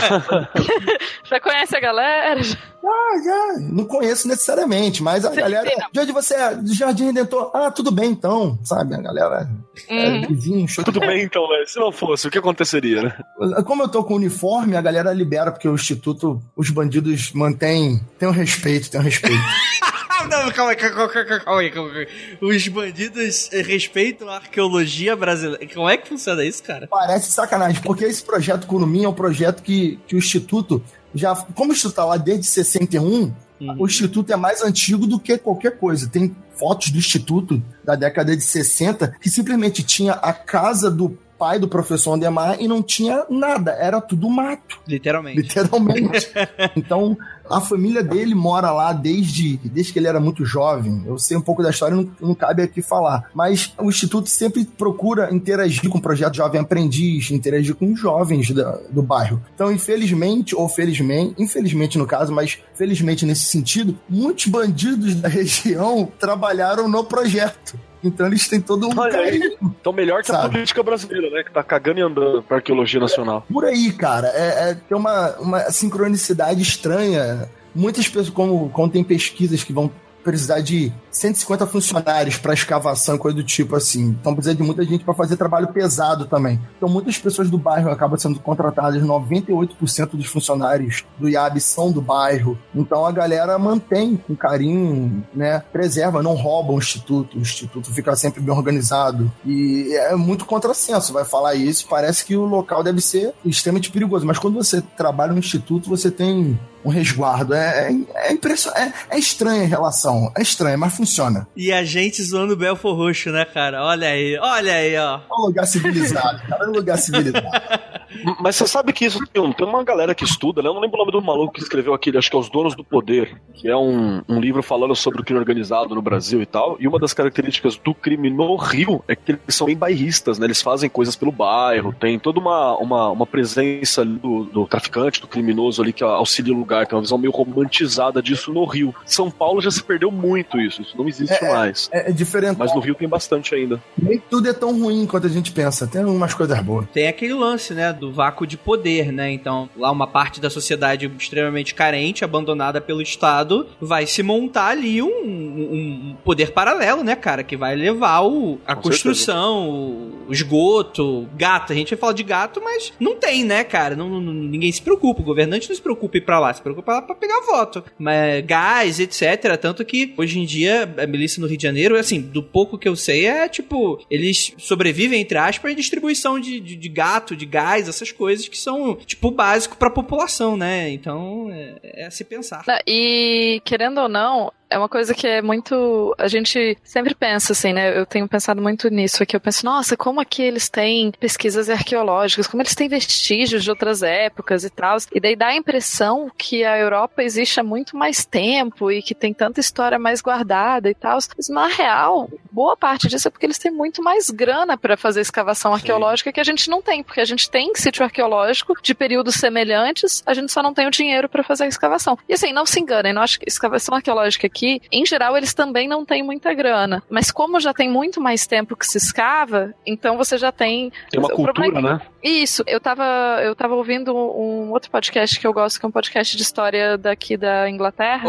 já 1.23 1.39
conhece 1.39 1.77
a 1.77 1.79
galera? 1.79 2.41
Ah, 2.83 3.23
já. 3.23 3.59
Não 3.61 3.85
conheço 3.85 4.27
necessariamente, 4.27 5.01
mas 5.01 5.23
a 5.23 5.29
você 5.29 5.41
galera. 5.41 5.69
De 5.91 5.99
onde 5.99 6.11
você 6.11 6.35
é? 6.35 6.55
Do 6.55 6.73
Jardim 6.73 7.05
Redentor. 7.05 7.51
Ah, 7.53 7.71
tudo 7.71 7.89
bem 7.89 8.11
então, 8.11 8.59
sabe? 8.63 8.95
A 8.95 9.01
galera. 9.01 9.49
É 9.87 9.93
uhum. 9.93 10.23
É, 10.23 10.27
vizinho, 10.27 10.67
show 10.67 10.83
Tudo 10.83 10.99
bem 10.99 11.23
então, 11.23 11.47
né? 11.47 11.63
Se 11.65 11.79
não 11.79 11.91
fosse, 11.91 12.27
o 12.27 12.31
que 12.31 12.37
aconteceria, 12.37 13.01
né? 13.01 13.17
Como 13.65 13.83
eu 13.83 13.87
tô 13.87 14.03
com 14.03 14.15
uniforme, 14.15 14.75
a 14.75 14.81
galera 14.81 15.13
libera, 15.13 15.51
porque 15.51 15.67
o 15.67 15.75
Instituto, 15.75 16.41
os 16.55 16.69
bandidos 16.69 17.31
mantêm. 17.31 18.01
Tem 18.19 18.27
um 18.27 18.33
respeito, 18.33 18.91
tem 18.91 18.99
um 18.99 19.03
respeito. 19.03 19.41
Não, 20.23 20.51
calma 20.51 20.71
aí, 20.71 20.75
calma 20.77 21.11
aí, 21.13 21.41
calma 21.41 21.61
aí, 21.61 21.71
calma 21.71 21.91
aí. 21.93 22.07
Os 22.41 22.67
bandidos 22.67 23.49
respeitam 23.51 24.29
a 24.29 24.35
arqueologia 24.35 25.15
brasileira. 25.15 25.67
Como 25.73 25.89
é 25.89 25.97
que 25.97 26.07
funciona 26.07 26.43
isso, 26.43 26.63
cara? 26.63 26.87
Parece 26.87 27.31
sacanagem, 27.31 27.81
porque 27.81 28.05
esse 28.05 28.23
projeto 28.23 28.67
Curumim 28.67 29.03
é 29.03 29.09
um 29.09 29.13
projeto 29.13 29.61
que, 29.61 29.99
que 30.07 30.15
o 30.15 30.17
Instituto 30.17 30.83
já. 31.13 31.35
Como 31.35 31.71
o 31.71 31.73
Instituto 31.73 31.95
tá 31.95 32.05
lá 32.05 32.17
desde 32.17 32.45
61, 32.47 33.05
uhum. 33.05 33.33
o 33.77 33.85
Instituto 33.85 34.31
é 34.31 34.35
mais 34.35 34.63
antigo 34.63 35.05
do 35.05 35.19
que 35.19 35.37
qualquer 35.37 35.77
coisa. 35.77 36.09
Tem 36.09 36.35
fotos 36.57 36.89
do 36.89 36.97
Instituto 36.97 37.61
da 37.83 37.95
década 37.95 38.35
de 38.35 38.43
60 38.43 39.15
que 39.19 39.29
simplesmente 39.29 39.83
tinha 39.83 40.13
a 40.13 40.33
casa 40.33 40.89
do 40.89 41.17
pai 41.37 41.59
do 41.59 41.67
professor 41.67 42.13
Andemar 42.13 42.57
e 42.59 42.67
não 42.67 42.81
tinha 42.81 43.25
nada, 43.29 43.71
era 43.71 43.99
tudo 44.01 44.29
mato. 44.29 44.79
Literalmente. 44.87 45.41
Literalmente. 45.41 46.31
então, 46.75 47.17
a 47.49 47.61
família 47.61 48.03
dele 48.03 48.35
mora 48.35 48.71
lá 48.71 48.93
desde, 48.93 49.57
desde 49.57 49.93
que 49.93 49.99
ele 49.99 50.07
era 50.07 50.19
muito 50.19 50.45
jovem. 50.45 51.03
Eu 51.05 51.17
sei 51.17 51.37
um 51.37 51.41
pouco 51.41 51.63
da 51.63 51.69
história, 51.69 51.95
não, 51.95 52.09
não 52.19 52.35
cabe 52.35 52.63
aqui 52.63 52.81
falar. 52.81 53.29
Mas 53.33 53.73
o 53.79 53.89
Instituto 53.89 54.29
sempre 54.29 54.65
procura 54.65 55.33
interagir 55.33 55.89
com 55.89 55.97
o 55.97 56.01
projeto 56.01 56.35
Jovem 56.35 56.61
Aprendiz, 56.61 57.31
interagir 57.31 57.75
com 57.75 57.91
os 57.91 57.99
jovens 57.99 58.51
da, 58.51 58.79
do 58.89 59.01
bairro. 59.01 59.41
Então, 59.53 59.71
infelizmente, 59.71 60.55
ou 60.55 60.67
felizmente, 60.67 61.35
infelizmente 61.37 61.97
no 61.97 62.05
caso, 62.05 62.33
mas 62.33 62.57
felizmente 62.73 63.25
nesse 63.25 63.45
sentido, 63.45 63.97
muitos 64.09 64.47
bandidos 64.47 65.15
da 65.15 65.27
região 65.27 66.11
trabalharam 66.19 66.87
no 66.87 67.03
projeto. 67.03 67.77
Então 68.07 68.27
eles 68.27 68.47
têm 68.47 68.61
todo 68.61 68.87
um 68.87 68.99
Olha 68.99 69.11
carinho. 69.11 69.57
Então 69.61 69.91
melhor 69.93 70.21
que 70.21 70.27
sabe? 70.27 70.47
a 70.47 70.49
política 70.49 70.83
brasileira, 70.83 71.29
né? 71.29 71.43
Que 71.43 71.51
tá 71.51 71.63
cagando 71.63 71.99
e 71.99 72.03
andando 72.03 72.41
pra 72.43 72.57
arqueologia 72.57 72.99
nacional. 72.99 73.45
Por 73.51 73.65
aí, 73.65 73.91
cara. 73.91 74.27
É, 74.27 74.69
é 74.69 74.73
tem 74.73 74.97
uma, 74.97 75.31
uma 75.37 75.59
sincronicidade 75.71 76.61
estranha. 76.61 77.49
Muitas 77.73 78.07
pessoas, 78.07 78.29
como, 78.29 78.69
como 78.69 78.89
tem 78.89 79.03
pesquisas 79.03 79.63
que 79.63 79.73
vão 79.73 79.91
precisar 80.25 80.59
de 80.59 80.91
150 81.11 81.67
funcionários 81.67 82.35
para 82.35 82.53
escavação, 82.53 83.15
coisa 83.15 83.37
do 83.37 83.43
tipo 83.43 83.75
assim. 83.75 84.17
Então 84.19 84.33
precisa 84.33 84.55
de 84.55 84.63
muita 84.63 84.83
gente 84.83 85.05
para 85.05 85.13
fazer 85.13 85.37
trabalho 85.37 85.67
pesado 85.67 86.25
também. 86.25 86.59
Então 86.75 86.89
muitas 86.89 87.17
pessoas 87.19 87.47
do 87.47 87.59
bairro 87.59 87.91
acabam 87.91 88.17
sendo 88.17 88.39
contratadas, 88.39 89.01
98% 89.03 90.09
dos 90.13 90.25
funcionários 90.25 91.05
do 91.19 91.29
IAB 91.29 91.61
são 91.61 91.91
do 91.91 92.01
bairro. 92.01 92.57
Então 92.73 93.05
a 93.05 93.11
galera 93.11 93.57
mantém 93.59 94.17
com 94.17 94.35
carinho, 94.35 95.23
né? 95.33 95.63
Preserva, 95.71 96.23
não 96.23 96.33
rouba 96.33 96.73
o 96.73 96.79
instituto, 96.79 97.37
o 97.37 97.41
instituto 97.41 97.93
fica 97.93 98.15
sempre 98.15 98.41
bem 98.41 98.53
organizado. 98.53 99.31
E 99.45 99.93
é 99.93 100.15
muito 100.15 100.43
contrassenso, 100.45 101.13
vai 101.13 101.23
falar 101.23 101.53
isso, 101.53 101.85
parece 101.87 102.25
que 102.25 102.35
o 102.35 102.45
local 102.45 102.83
deve 102.83 102.99
ser 102.99 103.31
extremamente 103.45 103.91
perigoso, 103.91 104.25
mas 104.25 104.39
quando 104.39 104.55
você 104.55 104.81
trabalha 104.81 105.33
no 105.33 105.39
instituto, 105.39 105.87
você 105.87 106.09
tem 106.09 106.57
um 106.85 106.89
resguardo. 106.89 107.53
É, 107.53 107.89
é, 107.89 108.31
é, 108.31 108.33
é, 108.33 108.93
é 109.09 109.19
estranha 109.19 109.63
a 109.63 109.67
relação. 109.67 110.31
É 110.37 110.41
estranha, 110.41 110.77
mas 110.77 110.95
funciona. 110.95 111.47
E 111.55 111.73
a 111.73 111.83
gente 111.83 112.21
zoando 112.23 112.53
o 112.53 112.55
Belfor 112.55 112.95
Roxo, 112.95 113.31
né, 113.31 113.43
cara? 113.43 113.83
Olha 113.83 114.07
aí, 114.07 114.37
olha 114.39 114.73
aí, 114.73 114.95
ó. 114.97 115.19
É 115.19 115.33
um 115.33 115.45
lugar 115.47 115.65
civilizado, 115.65 116.41
cara. 116.47 116.65
É 116.65 116.67
um 116.67 116.71
lugar 116.71 116.97
civilizado. 116.97 117.49
Mas 118.39 118.55
você 118.55 118.67
sabe 118.67 118.93
que 118.93 119.05
isso 119.05 119.19
tem, 119.27 119.51
tem, 119.53 119.67
uma 119.67 119.83
galera 119.83 120.15
que 120.15 120.23
estuda, 120.23 120.61
né? 120.61 120.69
Eu 120.69 120.73
não 120.73 120.81
lembro 120.81 120.97
o 120.97 120.99
nome 120.99 121.11
do 121.11 121.21
maluco 121.21 121.53
que 121.53 121.61
escreveu 121.61 121.93
aquele, 121.93 122.17
acho 122.17 122.29
que 122.29 122.35
é 122.35 122.39
Os 122.39 122.49
Donos 122.49 122.75
do 122.75 122.83
Poder, 122.83 123.41
que 123.53 123.67
é 123.67 123.75
um, 123.75 124.21
um 124.27 124.39
livro 124.39 124.61
falando 124.63 124.95
sobre 124.95 125.21
o 125.21 125.23
crime 125.23 125.39
organizado 125.39 125.95
no 125.95 126.01
Brasil 126.01 126.41
e 126.41 126.45
tal. 126.45 126.77
E 126.79 126.87
uma 126.87 126.99
das 126.99 127.13
características 127.13 127.77
do 127.77 127.93
crime 127.93 128.29
no 128.29 128.55
Rio 128.55 129.03
é 129.07 129.15
que 129.15 129.31
eles 129.31 129.41
são 129.49 129.67
bem 129.67 129.77
bairristas, 129.77 130.39
né? 130.39 130.45
Eles 130.45 130.61
fazem 130.61 130.89
coisas 130.89 131.15
pelo 131.15 131.31
bairro, 131.31 131.93
tem 131.99 132.17
toda 132.19 132.39
uma, 132.39 132.77
uma, 132.77 133.09
uma 133.09 133.25
presença 133.25 134.05
do, 134.05 134.43
do 134.45 134.67
traficante, 134.67 135.21
do 135.21 135.27
criminoso 135.27 135.81
ali 135.81 135.93
que 135.93 136.03
auxilia 136.03 136.53
o 136.53 136.57
lugar, 136.57 136.85
tem 136.87 136.95
uma 136.95 137.01
visão 137.01 137.17
meio 137.17 137.31
romantizada 137.31 138.21
disso 138.21 138.51
no 138.53 138.65
Rio. 138.65 138.93
São 139.05 139.29
Paulo 139.29 139.61
já 139.61 139.71
se 139.71 139.83
perdeu 139.83 140.11
muito 140.11 140.59
isso, 140.59 140.81
isso 140.81 140.97
não 140.97 141.07
existe 141.07 141.43
é, 141.43 141.53
mais. 141.53 141.89
É, 141.91 142.09
é 142.09 142.13
diferente. 142.13 142.57
Mas 142.57 142.73
no 142.73 142.79
Rio 142.79 142.95
tem 142.95 143.07
bastante 143.07 143.53
ainda. 143.55 143.81
Nem 143.97 144.19
tudo 144.19 144.49
é 144.49 144.53
tão 144.53 144.79
ruim 144.79 145.05
quanto 145.05 145.27
a 145.27 145.29
gente 145.29 145.51
pensa, 145.51 145.87
tem 145.87 146.03
umas 146.03 146.33
coisas 146.33 146.59
boas. 146.61 146.87
Tem 146.93 147.07
aquele 147.07 147.33
lance, 147.33 147.73
né, 147.73 147.91
do 147.93 148.04
vácuo 148.11 148.45
de 148.45 148.57
poder, 148.57 149.11
né? 149.11 149.31
Então, 149.31 149.69
lá 149.77 149.91
uma 149.91 150.07
parte 150.07 150.39
da 150.39 150.49
sociedade 150.49 151.11
extremamente 151.19 151.73
carente, 151.73 152.23
abandonada 152.23 152.81
pelo 152.81 153.01
Estado, 153.01 153.67
vai 153.79 154.05
se 154.05 154.23
montar 154.23 154.67
ali 154.67 155.01
um, 155.01 155.07
um 155.07 156.15
poder 156.23 156.51
paralelo, 156.51 157.03
né, 157.03 157.15
cara? 157.15 157.43
Que 157.43 157.57
vai 157.57 157.75
levar 157.75 158.21
o, 158.21 158.59
a 158.65 158.75
Com 158.75 158.83
construção, 158.83 159.69
o, 159.69 160.25
o 160.27 160.33
esgoto, 160.33 161.27
gato. 161.35 161.73
A 161.73 161.75
gente 161.75 161.89
vai 161.89 161.99
falar 161.99 162.13
de 162.13 162.23
gato, 162.23 162.61
mas 162.63 162.93
não 162.99 163.15
tem, 163.15 163.43
né, 163.43 163.63
cara? 163.63 163.95
Não, 163.95 164.09
não, 164.09 164.33
ninguém 164.33 164.71
se 164.71 164.81
preocupa. 164.81 165.21
O 165.21 165.25
governante 165.25 165.69
não 165.69 165.75
se 165.75 165.81
preocupa 165.81 166.17
ir 166.17 166.21
pra 166.21 166.39
lá, 166.39 166.53
se 166.53 166.61
preocupa 166.61 166.93
lá 166.93 167.01
pra 167.01 167.15
pegar 167.15 167.41
voto. 167.41 167.83
Mas, 167.97 168.45
gás, 168.45 168.99
etc. 168.99 169.57
Tanto 169.59 169.83
que 169.85 170.13
hoje 170.17 170.39
em 170.39 170.45
dia 170.45 170.93
a 170.97 171.07
milícia 171.07 171.41
no 171.41 171.47
Rio 171.47 171.57
de 171.57 171.63
Janeiro, 171.63 171.97
assim, 171.97 172.21
do 172.21 172.43
pouco 172.43 172.77
que 172.77 172.87
eu 172.87 172.95
sei, 172.95 173.25
é 173.25 173.47
tipo, 173.47 173.99
eles 174.09 174.53
sobrevivem, 174.57 175.21
entre 175.21 175.37
aspas, 175.37 175.71
em 175.71 175.75
distribuição 175.75 176.39
de, 176.39 176.59
de, 176.59 176.75
de 176.75 176.89
gato, 176.89 177.35
de 177.35 177.45
gás, 177.45 177.87
essas 177.95 178.11
coisas 178.11 178.47
que 178.47 178.57
são, 178.57 178.95
tipo, 178.95 179.31
básico 179.31 179.77
pra 179.77 179.89
população, 179.89 180.55
né? 180.57 180.89
Então, 180.89 181.49
é, 181.51 181.75
é 181.83 182.05
a 182.05 182.11
se 182.11 182.23
pensar. 182.23 182.63
E, 182.85 183.61
querendo 183.65 184.01
ou 184.01 184.09
não, 184.09 184.51
é 184.69 184.77
uma 184.77 184.89
coisa 184.89 185.13
que 185.13 185.27
é 185.27 185.41
muito. 185.41 186.15
A 186.17 186.27
gente 186.27 186.77
sempre 186.83 187.13
pensa 187.13 187.53
assim, 187.53 187.73
né? 187.73 187.97
Eu 187.97 188.05
tenho 188.05 188.27
pensado 188.27 188.61
muito 188.61 188.89
nisso 188.89 189.21
aqui. 189.21 189.35
Eu 189.35 189.39
penso, 189.39 189.65
nossa, 189.65 189.95
como 189.95 190.19
aqui 190.19 190.41
eles 190.41 190.69
têm 190.69 191.11
pesquisas 191.11 191.69
arqueológicas, 191.69 192.47
como 192.47 192.61
eles 192.61 192.75
têm 192.75 192.89
vestígios 192.89 193.63
de 193.63 193.69
outras 193.69 194.01
épocas 194.01 194.63
e 194.63 194.69
tal. 194.69 194.97
E 195.13 195.19
daí 195.19 195.35
dá 195.35 195.47
a 195.47 195.55
impressão 195.55 196.31
que 196.37 196.63
a 196.63 196.77
Europa 196.77 197.23
existe 197.23 197.59
há 197.59 197.63
muito 197.63 197.95
mais 197.95 198.25
tempo 198.25 198.91
e 198.91 199.01
que 199.01 199.13
tem 199.13 199.33
tanta 199.33 199.59
história 199.59 199.99
mais 199.99 200.21
guardada 200.21 200.89
e 200.89 200.95
tal. 200.95 201.19
Mas 201.37 201.49
na 201.49 201.67
real, 201.67 202.29
boa 202.51 202.75
parte 202.75 203.07
disso 203.07 203.27
é 203.27 203.31
porque 203.31 203.45
eles 203.45 203.57
têm 203.57 203.71
muito 203.71 204.01
mais 204.01 204.29
grana 204.29 204.77
para 204.77 204.97
fazer 204.97 205.21
escavação 205.21 205.73
arqueológica 205.73 206.31
que 206.31 206.39
a 206.39 206.43
gente 206.43 206.69
não 206.69 206.81
tem, 206.81 207.03
porque 207.03 207.21
a 207.21 207.25
gente 207.25 207.49
tem 207.49 207.73
sítio 207.75 208.03
arqueológico 208.03 208.73
de 208.81 208.93
períodos 208.93 209.35
semelhantes, 209.35 210.23
a 210.25 210.33
gente 210.33 210.51
só 210.51 210.63
não 210.63 210.73
tem 210.73 210.87
o 210.87 210.91
dinheiro 210.91 211.29
para 211.29 211.43
fazer 211.43 211.65
a 211.65 211.67
escavação. 211.67 212.17
E 212.27 212.33
assim, 212.33 212.51
não 212.51 212.65
se 212.65 212.79
enganem, 212.79 213.13
não 213.13 213.21
acho 213.21 213.39
que 213.39 213.47
escavação 213.47 213.95
arqueológica 213.95 214.47
aqui, 214.55 214.81
em 214.89 215.05
geral, 215.05 215.35
eles 215.35 215.53
também 215.53 215.87
não 215.87 216.05
têm 216.05 216.23
muita 216.23 216.53
grana. 216.53 217.03
Mas 217.09 217.29
como 217.29 217.59
já 217.59 217.73
tem 217.73 217.89
muito 217.89 218.21
mais 218.21 218.47
tempo 218.47 218.75
que 218.75 218.85
se 218.87 218.97
escava, 218.97 219.73
então 219.85 220.15
você 220.15 220.37
já 220.37 220.51
tem. 220.51 220.91
Tem 221.11 221.19
uma 221.19 221.27
o 221.27 221.35
cultura, 221.35 221.53
problema- 221.53 221.93
né? 221.95 222.01
Isso, 222.23 222.63
eu 222.65 222.79
tava, 222.79 223.03
eu 223.43 223.55
tava 223.55 223.75
ouvindo 223.75 224.15
um 224.15 224.71
outro 224.71 224.89
podcast 224.89 225.39
que 225.39 225.45
eu 225.45 225.53
gosto, 225.53 225.79
que 225.79 225.85
é 225.85 225.89
um 225.89 225.91
podcast 225.91 226.35
de 226.35 226.41
história 226.41 226.97
daqui 226.97 227.37
da 227.37 227.69
Inglaterra. 227.69 228.27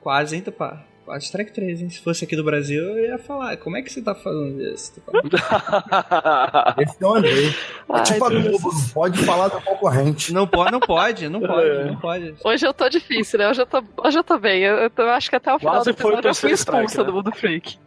Quase, 0.00 0.36
hein, 0.36 0.42
Tupá? 0.42 0.84
Quase 1.04 1.32
track 1.32 1.52
3, 1.52 1.82
hein? 1.82 1.90
Se 1.90 2.00
fosse 2.00 2.24
aqui 2.24 2.36
do 2.36 2.44
Brasil, 2.44 2.80
eu 2.80 3.04
ia 3.06 3.18
falar. 3.18 3.56
Como 3.56 3.76
é 3.76 3.82
que 3.82 3.92
você 3.92 4.00
tá 4.00 4.14
falando 4.14 4.60
isso? 4.62 4.94
Tupá? 4.94 6.74
Esse 6.78 7.02
é 7.02 7.06
o 7.06 7.14
Andrei. 7.14 7.48
É 7.48 7.52
Ai, 7.88 8.02
tipo 8.04 8.24
a 8.24 8.28
Deus. 8.28 8.44
Globo, 8.48 8.72
não 8.72 8.88
pode 8.94 9.24
falar 9.24 9.48
da 9.48 9.60
concorrente. 9.60 10.32
Não 10.32 10.46
pode, 10.46 10.70
não 10.70 10.78
pode, 10.80 11.28
não 11.28 11.40
pode, 11.40 11.84
não 11.84 11.96
pode. 11.96 12.34
Hoje 12.44 12.64
eu 12.66 12.72
tô 12.72 12.88
difícil, 12.88 13.40
né? 13.40 13.48
Hoje 13.50 13.62
eu 13.62 13.66
tô, 13.66 13.82
hoje 13.98 14.16
eu 14.18 14.22
tô 14.22 14.38
bem. 14.38 14.62
Eu, 14.62 14.76
eu 14.76 14.90
tô- 14.90 15.02
eu 15.02 15.10
acho 15.10 15.28
que 15.28 15.34
até 15.34 15.52
o 15.52 15.58
final 15.58 15.74
Quase 15.74 15.84
do 15.86 15.90
episódio 15.90 16.14
eu 16.16 16.22
fui 16.22 16.22
terceiro 16.22 16.54
strike, 16.54 16.84
expulsa 16.84 17.02
né? 17.02 17.06
do 17.06 17.12
Mundo 17.12 17.32
Freak. 17.32 17.78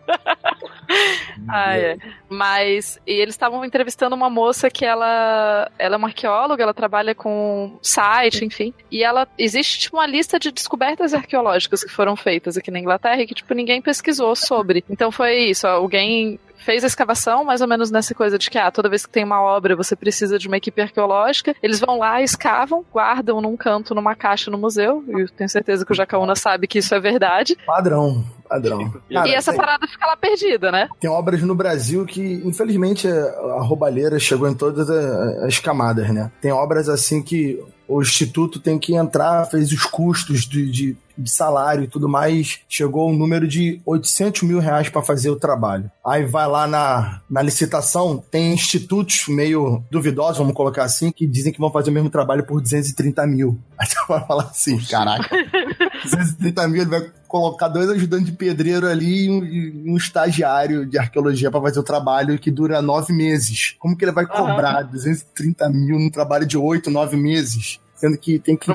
ah, 1.48 1.77
é. 1.77 1.98
Mas 2.29 3.00
e 3.07 3.13
eles 3.13 3.34
estavam 3.34 3.63
entrevistando 3.63 4.13
uma 4.15 4.29
moça 4.29 4.69
que 4.69 4.84
ela, 4.84 5.72
ela 5.79 5.95
é 5.95 5.98
uma 5.98 6.07
arqueóloga, 6.10 6.62
ela 6.63 6.74
trabalha 6.74 7.15
com 7.15 7.79
site, 7.81 8.43
enfim. 8.43 8.74
E 8.91 9.03
ela 9.03 9.25
existe 9.38 9.79
tipo 9.79 9.95
uma 9.95 10.05
lista 10.05 10.38
de 10.38 10.51
descobertas 10.51 11.13
arqueológicas 11.13 11.81
que 11.81 11.89
foram 11.89 12.15
feitas 12.17 12.57
aqui 12.57 12.69
na 12.69 12.79
Inglaterra 12.79 13.04
e 13.13 13.27
que 13.27 13.35
tipo 13.35 13.53
ninguém 13.53 13.81
pesquisou 13.81 14.35
sobre. 14.35 14.83
Então 14.89 15.12
foi 15.12 15.35
isso, 15.50 15.67
alguém 15.67 16.39
fez 16.65 16.83
a 16.83 16.88
escavação, 16.88 17.43
mais 17.45 17.62
ou 17.62 17.67
menos 17.67 17.91
nessa 17.91 18.15
coisa 18.15 18.39
de 18.39 18.50
que 18.50 18.57
ah, 18.57 18.71
toda 18.71 18.89
vez 18.89 19.05
que 19.05 19.12
tem 19.12 19.24
uma 19.24 19.39
obra 19.39 19.75
você 19.75 19.95
precisa 19.95 20.39
de 20.39 20.47
uma 20.47 20.57
equipe 20.57 20.81
arqueológica. 20.81 21.55
Eles 21.62 21.79
vão 21.79 22.00
lá, 22.00 22.21
escavam, 22.21 22.83
guardam 22.91 23.39
num 23.39 23.55
canto, 23.55 23.93
numa 23.93 24.15
caixa 24.15 24.50
no 24.50 24.57
museu. 24.57 25.03
E 25.07 25.21
eu 25.21 25.29
tenho 25.29 25.50
certeza 25.50 25.85
que 25.85 25.91
o 25.91 25.95
Jacaúna 25.95 26.35
sabe 26.35 26.67
que 26.67 26.79
isso 26.79 26.95
é 26.95 27.00
verdade. 27.00 27.55
Padrão, 27.67 28.25
padrão. 28.50 28.91
Cara, 29.12 29.27
e 29.27 29.33
essa 29.33 29.51
tem, 29.51 29.59
parada 29.59 29.88
fica 29.88 30.07
lá 30.07 30.17
perdida, 30.17 30.71
né? 30.71 30.89
tem 31.00 31.09
obras 31.09 31.41
no 31.43 31.53
Brasil 31.53 32.03
que, 32.05 32.41
infelizmente, 32.43 33.07
a 33.07 33.62
roubalheira 33.62 34.17
chegou 34.17 34.50
em 34.50 34.55
todas 34.55 34.89
as 34.89 35.59
camadas, 35.59 36.09
né? 36.09 36.31
Tem 36.41 36.51
obras 36.51 36.89
assim 36.89 37.21
que 37.21 37.63
o 37.88 38.01
Instituto 38.01 38.60
tem 38.60 38.77
que 38.80 38.96
entrar, 38.96 39.46
fez 39.46 39.72
os 39.72 39.84
custos 39.86 40.42
de, 40.46 40.70
de- 40.72 40.98
de 41.18 41.30
salário 41.32 41.86
e 41.86 41.88
tudo 41.88 42.10
mais, 42.10 42.60
chegou 42.68 43.10
um 43.10 43.15
número 43.15 43.48
de 43.48 43.80
800 43.86 44.42
mil 44.42 44.60
reais 44.60 44.89
para 44.89 45.01
fazer 45.01 45.30
o 45.30 45.38
trabalho. 45.38 45.89
Aí 46.06 46.25
vai 46.25 46.46
lá 46.46 46.68
na, 46.68 47.22
na 47.30 47.42
licitação, 47.42 48.22
tem 48.30 48.54
institutos 48.54 49.25
meio 49.30 49.82
duvidosos, 49.89 50.39
vamos 50.39 50.54
colocar 50.54 50.84
assim, 50.84 51.13
que 51.13 51.25
dizem 51.25 51.54
que 51.54 51.60
vão 51.60 51.72
fazer 51.72 51.89
o 51.89 51.94
mesmo 51.94 52.10
trabalho 52.10 52.44
por 52.46 52.60
230 52.60 53.25
mil. 53.27 53.58
Aí 53.80 53.88
você 53.88 53.96
vai 54.10 54.25
falar 54.27 54.44
assim, 54.44 54.77
caraca, 54.86 55.30
230 56.03 56.67
mil, 56.67 56.81
ele 56.81 56.89
vai 56.89 57.11
colocar 57.27 57.67
dois 57.67 57.89
ajudantes 57.89 58.27
de 58.27 58.31
pedreiro 58.31 58.87
ali 58.87 59.25
e 59.25 59.29
um, 59.29 59.43
e 59.43 59.91
um 59.91 59.97
estagiário 59.97 60.85
de 60.85 60.97
arqueologia 60.97 61.51
para 61.51 61.61
fazer 61.61 61.79
o 61.79 61.83
trabalho 61.83 62.39
que 62.39 62.51
dura 62.51 62.81
nove 62.81 63.13
meses. 63.13 63.75
Como 63.79 63.95
que 63.97 64.05
ele 64.05 64.11
vai 64.11 64.25
cobrar 64.25 64.83
230 64.83 65.69
mil 65.69 65.99
num 65.99 66.09
trabalho 66.09 66.45
de 66.45 66.57
oito, 66.57 66.89
nove 66.89 67.17
meses? 67.17 67.79
Sendo 67.95 68.17
que 68.17 68.38
tem 68.39 68.58
que. 68.58 68.71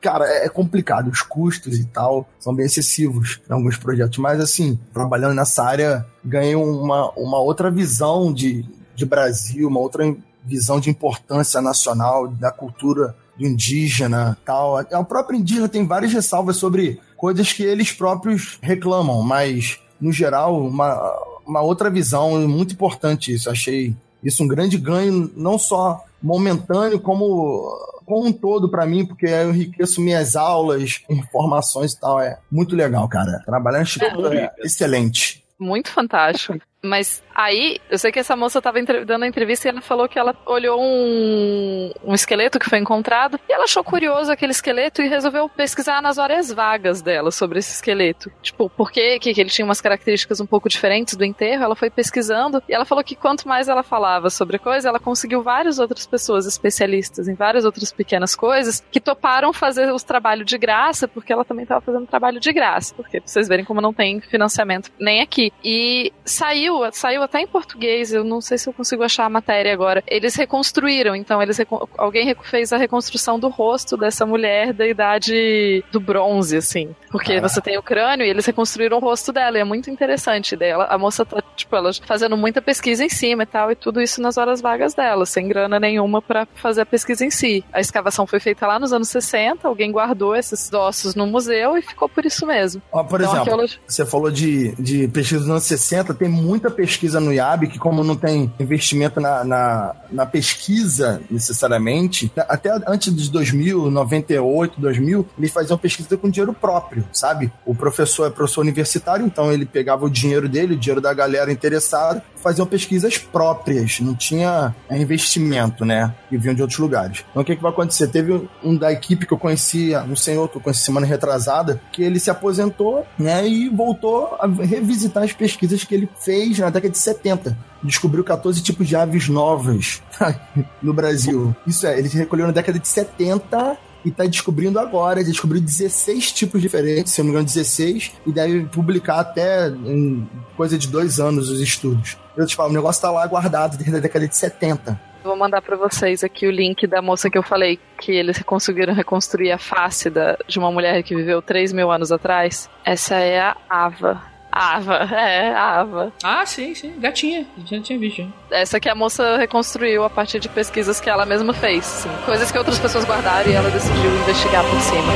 Cara, 0.00 0.24
é 0.26 0.46
é 0.46 0.48
complicado. 0.48 1.08
Os 1.10 1.22
custos 1.22 1.78
e 1.78 1.84
tal 1.84 2.26
são 2.38 2.54
bem 2.54 2.66
excessivos 2.66 3.40
em 3.48 3.52
alguns 3.52 3.76
projetos. 3.76 4.18
Mas, 4.18 4.40
assim, 4.40 4.78
trabalhando 4.92 5.34
nessa 5.34 5.62
área, 5.62 6.06
ganhei 6.24 6.54
uma, 6.54 7.10
uma 7.12 7.38
outra 7.38 7.70
visão 7.70 8.32
de, 8.32 8.64
de 8.94 9.04
Brasil, 9.04 9.68
uma 9.68 9.80
outra 9.80 10.16
visão 10.44 10.80
de 10.80 10.88
importância 10.88 11.60
nacional, 11.60 12.26
da 12.26 12.50
cultura 12.50 13.14
do 13.38 13.46
indígena 13.46 14.36
tal. 14.44 14.78
O 14.80 15.04
próprio 15.04 15.38
indígena 15.38 15.68
tem 15.68 15.86
várias 15.86 16.12
ressalvas 16.12 16.56
sobre 16.56 17.00
coisas 17.16 17.52
que 17.52 17.62
eles 17.62 17.92
próprios 17.92 18.58
reclamam, 18.60 19.22
mas, 19.22 19.78
no 20.00 20.12
geral, 20.12 20.60
uma, 20.60 21.12
uma 21.46 21.60
outra 21.60 21.88
visão 21.90 22.46
muito 22.48 22.74
importante 22.74 23.32
isso. 23.32 23.50
Achei 23.50 23.94
isso 24.22 24.42
um 24.42 24.48
grande 24.48 24.76
ganho, 24.76 25.30
não 25.36 25.58
só 25.58 26.04
momentâneo, 26.22 27.00
como 27.00 27.88
como 28.08 28.26
um 28.26 28.32
todo 28.32 28.70
para 28.70 28.86
mim, 28.86 29.04
porque 29.04 29.26
eu 29.26 29.50
enriqueço 29.50 30.00
minhas 30.00 30.34
aulas, 30.34 31.02
informações 31.10 31.92
e 31.92 32.00
tal. 32.00 32.18
É 32.18 32.38
muito 32.50 32.74
legal, 32.74 33.06
cara. 33.06 33.42
Trabalhar 33.44 33.80
no 33.80 33.84
Instituto 33.84 34.26
é 34.28 34.50
excelente. 34.60 35.44
Muito 35.58 35.90
fantástico. 35.90 36.58
Mas 36.82 37.22
aí, 37.34 37.78
eu 37.90 37.98
sei 37.98 38.12
que 38.12 38.20
essa 38.20 38.36
moça 38.36 38.62
tava 38.62 38.78
entre- 38.78 39.04
dando 39.04 39.24
a 39.24 39.26
entrevista 39.26 39.66
e 39.66 39.70
ela 39.70 39.80
falou 39.80 40.08
que 40.08 40.18
ela 40.18 40.34
olhou 40.46 40.80
um, 40.80 41.92
um 42.04 42.14
esqueleto 42.14 42.58
que 42.58 42.68
foi 42.68 42.78
encontrado 42.78 43.38
e 43.48 43.52
ela 43.52 43.64
achou 43.64 43.82
curioso 43.82 44.30
aquele 44.30 44.52
esqueleto 44.52 45.02
e 45.02 45.08
resolveu 45.08 45.48
pesquisar 45.48 46.00
nas 46.00 46.18
horas 46.18 46.52
vagas 46.52 47.02
dela 47.02 47.30
sobre 47.32 47.58
esse 47.58 47.72
esqueleto. 47.74 48.30
Tipo, 48.42 48.70
por 48.70 48.92
que, 48.92 49.18
que 49.18 49.30
ele 49.30 49.50
tinha 49.50 49.64
umas 49.64 49.80
características 49.80 50.40
um 50.40 50.46
pouco 50.46 50.68
diferentes 50.68 51.16
do 51.16 51.24
enterro? 51.24 51.64
Ela 51.64 51.74
foi 51.76 51.90
pesquisando 51.90 52.62
e 52.68 52.74
ela 52.74 52.84
falou 52.84 53.02
que 53.02 53.16
quanto 53.16 53.48
mais 53.48 53.68
ela 53.68 53.82
falava 53.82 54.30
sobre 54.30 54.56
a 54.56 54.60
coisa, 54.60 54.88
ela 54.88 55.00
conseguiu 55.00 55.42
várias 55.42 55.78
outras 55.80 56.06
pessoas 56.06 56.46
especialistas 56.46 57.26
em 57.28 57.34
várias 57.34 57.64
outras 57.64 57.92
pequenas 57.92 58.36
coisas 58.36 58.84
que 58.90 59.00
toparam 59.00 59.52
fazer 59.52 59.92
os 59.92 60.04
trabalhos 60.04 60.46
de 60.46 60.56
graça, 60.56 61.08
porque 61.08 61.32
ela 61.32 61.44
também 61.44 61.64
estava 61.64 61.80
fazendo 61.80 62.06
trabalho 62.06 62.38
de 62.38 62.52
graça. 62.52 62.94
Porque 62.94 63.20
pra 63.20 63.28
vocês 63.28 63.48
verem 63.48 63.64
como 63.64 63.80
não 63.80 63.92
tem 63.92 64.20
financiamento 64.20 64.90
nem 64.98 65.20
aqui. 65.20 65.52
E 65.64 66.12
saiu, 66.24 66.67
saiu 66.92 67.22
até 67.22 67.40
em 67.40 67.46
português, 67.46 68.12
eu 68.12 68.24
não 68.24 68.40
sei 68.40 68.58
se 68.58 68.68
eu 68.68 68.72
consigo 68.72 69.02
achar 69.02 69.24
a 69.24 69.28
matéria 69.30 69.72
agora. 69.72 70.02
Eles 70.06 70.34
reconstruíram, 70.34 71.14
então 71.14 71.42
eles 71.42 71.58
alguém 71.96 72.34
fez 72.44 72.72
a 72.72 72.76
reconstrução 72.76 73.38
do 73.38 73.48
rosto 73.48 73.96
dessa 73.96 74.24
mulher 74.26 74.72
da 74.72 74.86
idade 74.86 75.84
do 75.92 76.00
bronze, 76.00 76.56
assim. 76.56 76.94
Porque 77.10 77.34
Ah. 77.34 77.40
você 77.40 77.60
tem 77.60 77.76
o 77.78 77.82
crânio 77.82 78.24
e 78.24 78.28
eles 78.30 78.46
reconstruíram 78.46 78.96
o 78.98 79.00
rosto 79.00 79.32
dela, 79.32 79.58
e 79.58 79.60
é 79.60 79.64
muito 79.64 79.90
interessante 79.90 80.56
dela. 80.56 80.84
A 80.90 80.98
moça 80.98 81.24
tá, 81.24 81.42
tipo, 81.56 81.74
ela 81.74 81.90
fazendo 82.06 82.36
muita 82.36 82.60
pesquisa 82.62 83.04
em 83.04 83.08
cima 83.08 83.42
e 83.42 83.46
tal, 83.46 83.70
e 83.70 83.74
tudo 83.74 84.00
isso 84.00 84.20
nas 84.20 84.36
horas 84.36 84.60
vagas 84.60 84.94
dela, 84.94 85.24
sem 85.26 85.48
grana 85.48 85.78
nenhuma 85.80 86.20
pra 86.20 86.46
fazer 86.54 86.82
a 86.82 86.86
pesquisa 86.86 87.24
em 87.24 87.30
si. 87.30 87.64
A 87.72 87.80
escavação 87.80 88.26
foi 88.26 88.40
feita 88.40 88.66
lá 88.66 88.78
nos 88.78 88.92
anos 88.92 89.08
60, 89.08 89.66
alguém 89.66 89.90
guardou 89.90 90.34
esses 90.36 90.72
ossos 90.72 91.14
no 91.14 91.26
museu 91.26 91.76
e 91.76 91.82
ficou 91.82 92.08
por 92.08 92.24
isso 92.26 92.46
mesmo. 92.46 92.82
Ó, 92.92 93.02
por 93.02 93.20
Então, 93.20 93.32
exemplo, 93.32 93.38
arqueologia- 93.40 93.78
você 93.86 94.04
falou 94.06 94.30
de, 94.30 94.74
de 94.76 95.08
pesquisa 95.08 95.40
dos 95.40 95.50
anos 95.50 95.64
60, 95.64 96.14
tem 96.14 96.28
muita 96.58 96.70
pesquisa 96.70 97.20
no 97.20 97.32
IAB 97.32 97.68
que, 97.68 97.78
como 97.78 98.02
não 98.02 98.16
tem 98.16 98.52
investimento 98.58 99.20
na, 99.20 99.44
na, 99.44 99.94
na 100.10 100.26
pesquisa 100.26 101.22
necessariamente, 101.30 102.32
até 102.36 102.70
antes 102.86 103.14
de 103.14 103.30
2000, 103.30 103.90
98, 103.90 104.80
2000, 104.80 105.28
eles 105.38 105.52
faziam 105.52 105.78
pesquisa 105.78 106.16
com 106.16 106.28
dinheiro 106.28 106.52
próprio, 106.52 107.04
sabe? 107.12 107.52
O 107.64 107.74
professor 107.74 108.26
é 108.26 108.30
professor 108.30 108.62
universitário, 108.62 109.24
então 109.24 109.52
ele 109.52 109.64
pegava 109.64 110.04
o 110.04 110.10
dinheiro 110.10 110.48
dele, 110.48 110.74
o 110.74 110.76
dinheiro 110.76 111.00
da 111.00 111.14
galera 111.14 111.52
interessada, 111.52 112.22
faziam 112.42 112.66
pesquisas 112.66 113.18
próprias, 113.18 114.00
não 114.00 114.14
tinha 114.14 114.74
é, 114.88 114.98
investimento, 114.98 115.84
né? 115.84 116.14
Que 116.28 116.36
vinham 116.36 116.54
de 116.54 116.62
outros 116.62 116.78
lugares. 116.78 117.24
Então 117.30 117.42
o 117.42 117.44
que, 117.44 117.54
que 117.54 117.62
vai 117.62 117.70
acontecer? 117.70 118.08
Teve 118.08 118.48
um 118.62 118.76
da 118.76 118.92
equipe 118.92 119.26
que 119.26 119.32
eu 119.32 119.38
conhecia, 119.38 120.02
um 120.02 120.16
senhor 120.16 120.48
que 120.48 120.56
eu 120.56 120.60
conheci 120.60 120.82
semana 120.82 121.06
retrasada, 121.06 121.80
que 121.92 122.02
ele 122.02 122.18
se 122.18 122.30
aposentou, 122.30 123.06
né? 123.18 123.46
E 123.46 123.68
voltou 123.68 124.36
a 124.40 124.46
revisitar 124.46 125.22
as 125.22 125.32
pesquisas 125.32 125.84
que 125.84 125.94
ele 125.94 126.08
fez 126.20 126.47
na 126.56 126.70
década 126.70 126.90
de 126.90 126.98
70. 126.98 127.56
Descobriu 127.82 128.24
14 128.24 128.62
tipos 128.62 128.88
de 128.88 128.96
aves 128.96 129.28
novas 129.28 130.02
no 130.82 130.94
Brasil. 130.94 131.54
Isso 131.66 131.86
é, 131.86 131.98
ele 131.98 132.08
recolheu 132.08 132.46
na 132.46 132.52
década 132.52 132.78
de 132.78 132.88
70 132.88 133.76
e 134.04 134.10
tá 134.10 134.24
descobrindo 134.24 134.78
agora. 134.78 135.20
Ele 135.20 135.30
descobriu 135.30 135.60
16 135.60 136.32
tipos 136.32 136.60
diferentes, 136.60 137.12
se 137.12 137.20
eu 137.20 137.24
não 137.24 137.30
me 137.30 137.34
engano, 137.34 137.46
16, 137.46 138.12
e 138.26 138.32
deve 138.32 138.64
publicar 138.66 139.20
até 139.20 139.68
em 139.68 140.28
coisa 140.56 140.78
de 140.78 140.88
dois 140.88 141.20
anos 141.20 141.50
os 141.50 141.60
estudos. 141.60 142.16
Eu 142.36 142.46
te 142.46 142.56
falo, 142.56 142.70
o 142.70 142.72
negócio 142.72 143.02
tá 143.02 143.10
lá 143.10 143.26
guardado 143.26 143.76
desde 143.76 143.96
a 143.96 144.00
década 144.00 144.26
de 144.26 144.36
70. 144.36 145.08
Vou 145.24 145.36
mandar 145.36 145.60
pra 145.60 145.76
vocês 145.76 146.22
aqui 146.22 146.46
o 146.46 146.50
link 146.50 146.86
da 146.86 147.02
moça 147.02 147.28
que 147.28 147.36
eu 147.36 147.42
falei 147.42 147.78
que 148.00 148.12
eles 148.12 148.40
conseguiram 148.42 148.94
reconstruir 148.94 149.50
a 149.50 149.58
face 149.58 150.08
da, 150.08 150.38
de 150.46 150.58
uma 150.58 150.70
mulher 150.70 151.02
que 151.02 151.14
viveu 151.14 151.42
3 151.42 151.72
mil 151.72 151.90
anos 151.90 152.12
atrás. 152.12 152.70
Essa 152.84 153.16
é 153.16 153.40
a 153.40 153.56
Ava. 153.68 154.22
Ava, 154.50 154.94
é, 155.14 155.54
Ava. 155.54 156.12
Ah, 156.22 156.44
sim, 156.46 156.74
sim. 156.74 156.94
Gatinha. 156.98 157.46
Já 157.66 157.80
tinha 157.80 157.98
visto. 157.98 158.20
hein? 158.20 158.32
Essa 158.50 158.80
que 158.80 158.88
a 158.88 158.94
moça 158.94 159.36
reconstruiu 159.36 160.04
a 160.04 160.10
partir 160.10 160.40
de 160.40 160.48
pesquisas 160.48 161.00
que 161.00 161.08
ela 161.10 161.24
mesma 161.26 161.52
fez. 161.52 161.84
sim. 161.84 162.10
Coisas 162.24 162.50
que 162.50 162.58
outras 162.58 162.78
pessoas 162.78 163.04
guardaram 163.04 163.50
e 163.50 163.54
ela 163.54 163.70
decidiu 163.70 164.10
investigar 164.20 164.64
por 164.64 164.80
cima. 164.80 165.12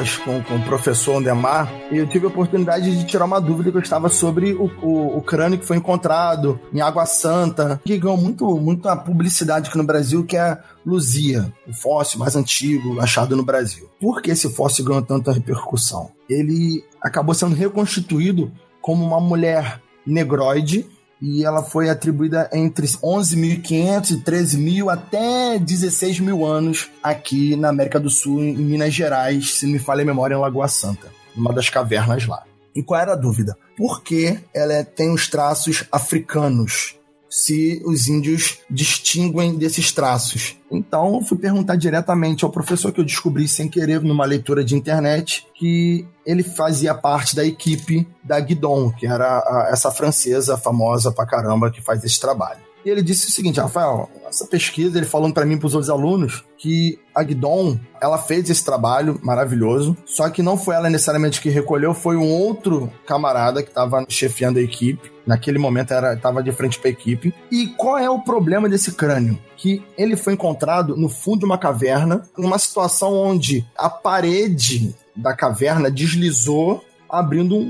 Aulas 0.00 0.16
com, 0.16 0.42
com 0.42 0.56
o 0.56 0.62
professor 0.62 1.16
Andemar, 1.16 1.70
eu 1.92 2.06
tive 2.06 2.24
a 2.24 2.28
oportunidade 2.28 2.96
de 2.96 3.04
tirar 3.04 3.26
uma 3.26 3.40
dúvida 3.40 3.70
que 3.70 3.76
eu 3.76 3.82
estava 3.82 4.08
sobre 4.08 4.54
o, 4.54 4.70
o, 4.82 5.18
o 5.18 5.22
crânio 5.22 5.58
que 5.58 5.66
foi 5.66 5.76
encontrado 5.76 6.58
em 6.72 6.80
Água 6.80 7.04
Santa, 7.06 7.80
que 7.84 7.98
ganhou 7.98 8.16
muito, 8.16 8.46
muita 8.56 8.96
publicidade 8.96 9.68
aqui 9.68 9.78
no 9.78 9.84
Brasil, 9.84 10.24
que 10.24 10.36
é 10.36 10.58
Luzia, 10.84 11.52
o 11.68 11.72
fóssil 11.72 12.18
mais 12.18 12.34
antigo 12.34 13.00
achado 13.00 13.36
no 13.36 13.44
Brasil. 13.44 13.88
Por 14.00 14.22
que 14.22 14.30
esse 14.30 14.48
fóssil 14.48 14.84
ganhou 14.84 15.02
tanta 15.02 15.32
repercussão? 15.32 16.10
Ele 16.28 16.82
acabou 17.02 17.34
sendo 17.34 17.54
reconstituído 17.54 18.50
como 18.80 19.04
uma 19.04 19.20
mulher 19.20 19.80
negroide 20.06 20.86
e 21.20 21.44
ela 21.44 21.62
foi 21.62 21.90
atribuída 21.90 22.48
entre 22.52 22.86
11.500 22.86 24.10
e 24.10 24.16
13.000 24.22 24.92
até 24.92 25.58
16.000 25.58 26.46
anos 26.46 26.90
aqui 27.02 27.56
na 27.56 27.68
América 27.68 28.00
do 28.00 28.08
Sul, 28.08 28.42
em 28.42 28.54
Minas 28.56 28.94
Gerais, 28.94 29.54
se 29.54 29.66
me 29.66 29.78
falha 29.78 30.02
a 30.02 30.06
memória, 30.06 30.34
em 30.34 30.38
Lagoa 30.38 30.68
Santa, 30.68 31.08
numa 31.36 31.52
das 31.52 31.68
cavernas 31.68 32.26
lá. 32.26 32.44
E 32.74 32.82
qual 32.82 33.00
era 33.00 33.12
a 33.12 33.16
dúvida? 33.16 33.56
Por 33.76 34.02
que 34.02 34.38
ela 34.54 34.84
tem 34.84 35.12
os 35.12 35.28
traços 35.28 35.84
africanos? 35.90 36.99
Se 37.30 37.80
os 37.86 38.08
índios 38.08 38.58
distinguem 38.68 39.56
desses 39.56 39.92
traços. 39.92 40.56
Então, 40.70 41.22
fui 41.24 41.38
perguntar 41.38 41.76
diretamente 41.76 42.44
ao 42.44 42.50
professor 42.50 42.90
que 42.92 43.00
eu 43.00 43.04
descobri 43.04 43.46
sem 43.46 43.68
querer 43.68 44.00
numa 44.02 44.24
leitura 44.24 44.64
de 44.64 44.74
internet 44.74 45.46
que 45.54 46.04
ele 46.26 46.42
fazia 46.42 46.92
parte 46.92 47.36
da 47.36 47.44
equipe 47.44 48.06
da 48.24 48.40
Guidon, 48.40 48.90
que 48.90 49.06
era 49.06 49.38
a- 49.38 49.68
essa 49.72 49.90
francesa 49.92 50.56
famosa 50.58 51.12
pra 51.12 51.24
caramba 51.24 51.70
que 51.70 51.80
faz 51.80 52.02
esse 52.04 52.18
trabalho. 52.20 52.60
E 52.84 52.88
ele 52.90 53.02
disse 53.02 53.28
o 53.28 53.30
seguinte, 53.30 53.60
Rafael, 53.60 54.08
essa 54.28 54.46
pesquisa, 54.46 54.96
ele 54.96 55.06
falando 55.06 55.34
para 55.34 55.44
mim 55.44 55.54
e 55.54 55.58
para 55.58 55.66
os 55.66 55.74
outros 55.74 55.90
alunos, 55.90 56.44
que 56.56 56.98
a 57.14 57.22
Guidon, 57.22 57.78
ela 58.00 58.16
fez 58.18 58.48
esse 58.48 58.64
trabalho 58.64 59.18
maravilhoso, 59.22 59.96
só 60.06 60.28
que 60.30 60.42
não 60.42 60.56
foi 60.56 60.74
ela 60.76 60.88
necessariamente 60.88 61.40
que 61.40 61.50
recolheu, 61.50 61.92
foi 61.92 62.16
um 62.16 62.30
outro 62.30 62.90
camarada 63.06 63.62
que 63.62 63.68
estava 63.68 64.04
chefiando 64.08 64.58
a 64.58 64.62
equipe. 64.62 65.10
Naquele 65.26 65.58
momento 65.58 65.92
era 65.92 66.14
estava 66.14 66.42
de 66.42 66.50
frente 66.52 66.78
para 66.78 66.88
a 66.88 66.92
equipe. 66.92 67.34
E 67.52 67.66
qual 67.76 67.98
é 67.98 68.08
o 68.08 68.20
problema 68.20 68.68
desse 68.68 68.92
crânio? 68.92 69.38
Que 69.56 69.82
ele 69.98 70.16
foi 70.16 70.32
encontrado 70.32 70.96
no 70.96 71.08
fundo 71.08 71.40
de 71.40 71.44
uma 71.44 71.58
caverna, 71.58 72.28
numa 72.36 72.58
situação 72.58 73.12
onde 73.14 73.64
a 73.76 73.88
parede 73.90 74.94
da 75.14 75.34
caverna 75.36 75.90
deslizou, 75.90 76.82
abrindo 77.08 77.56
um, 77.56 77.60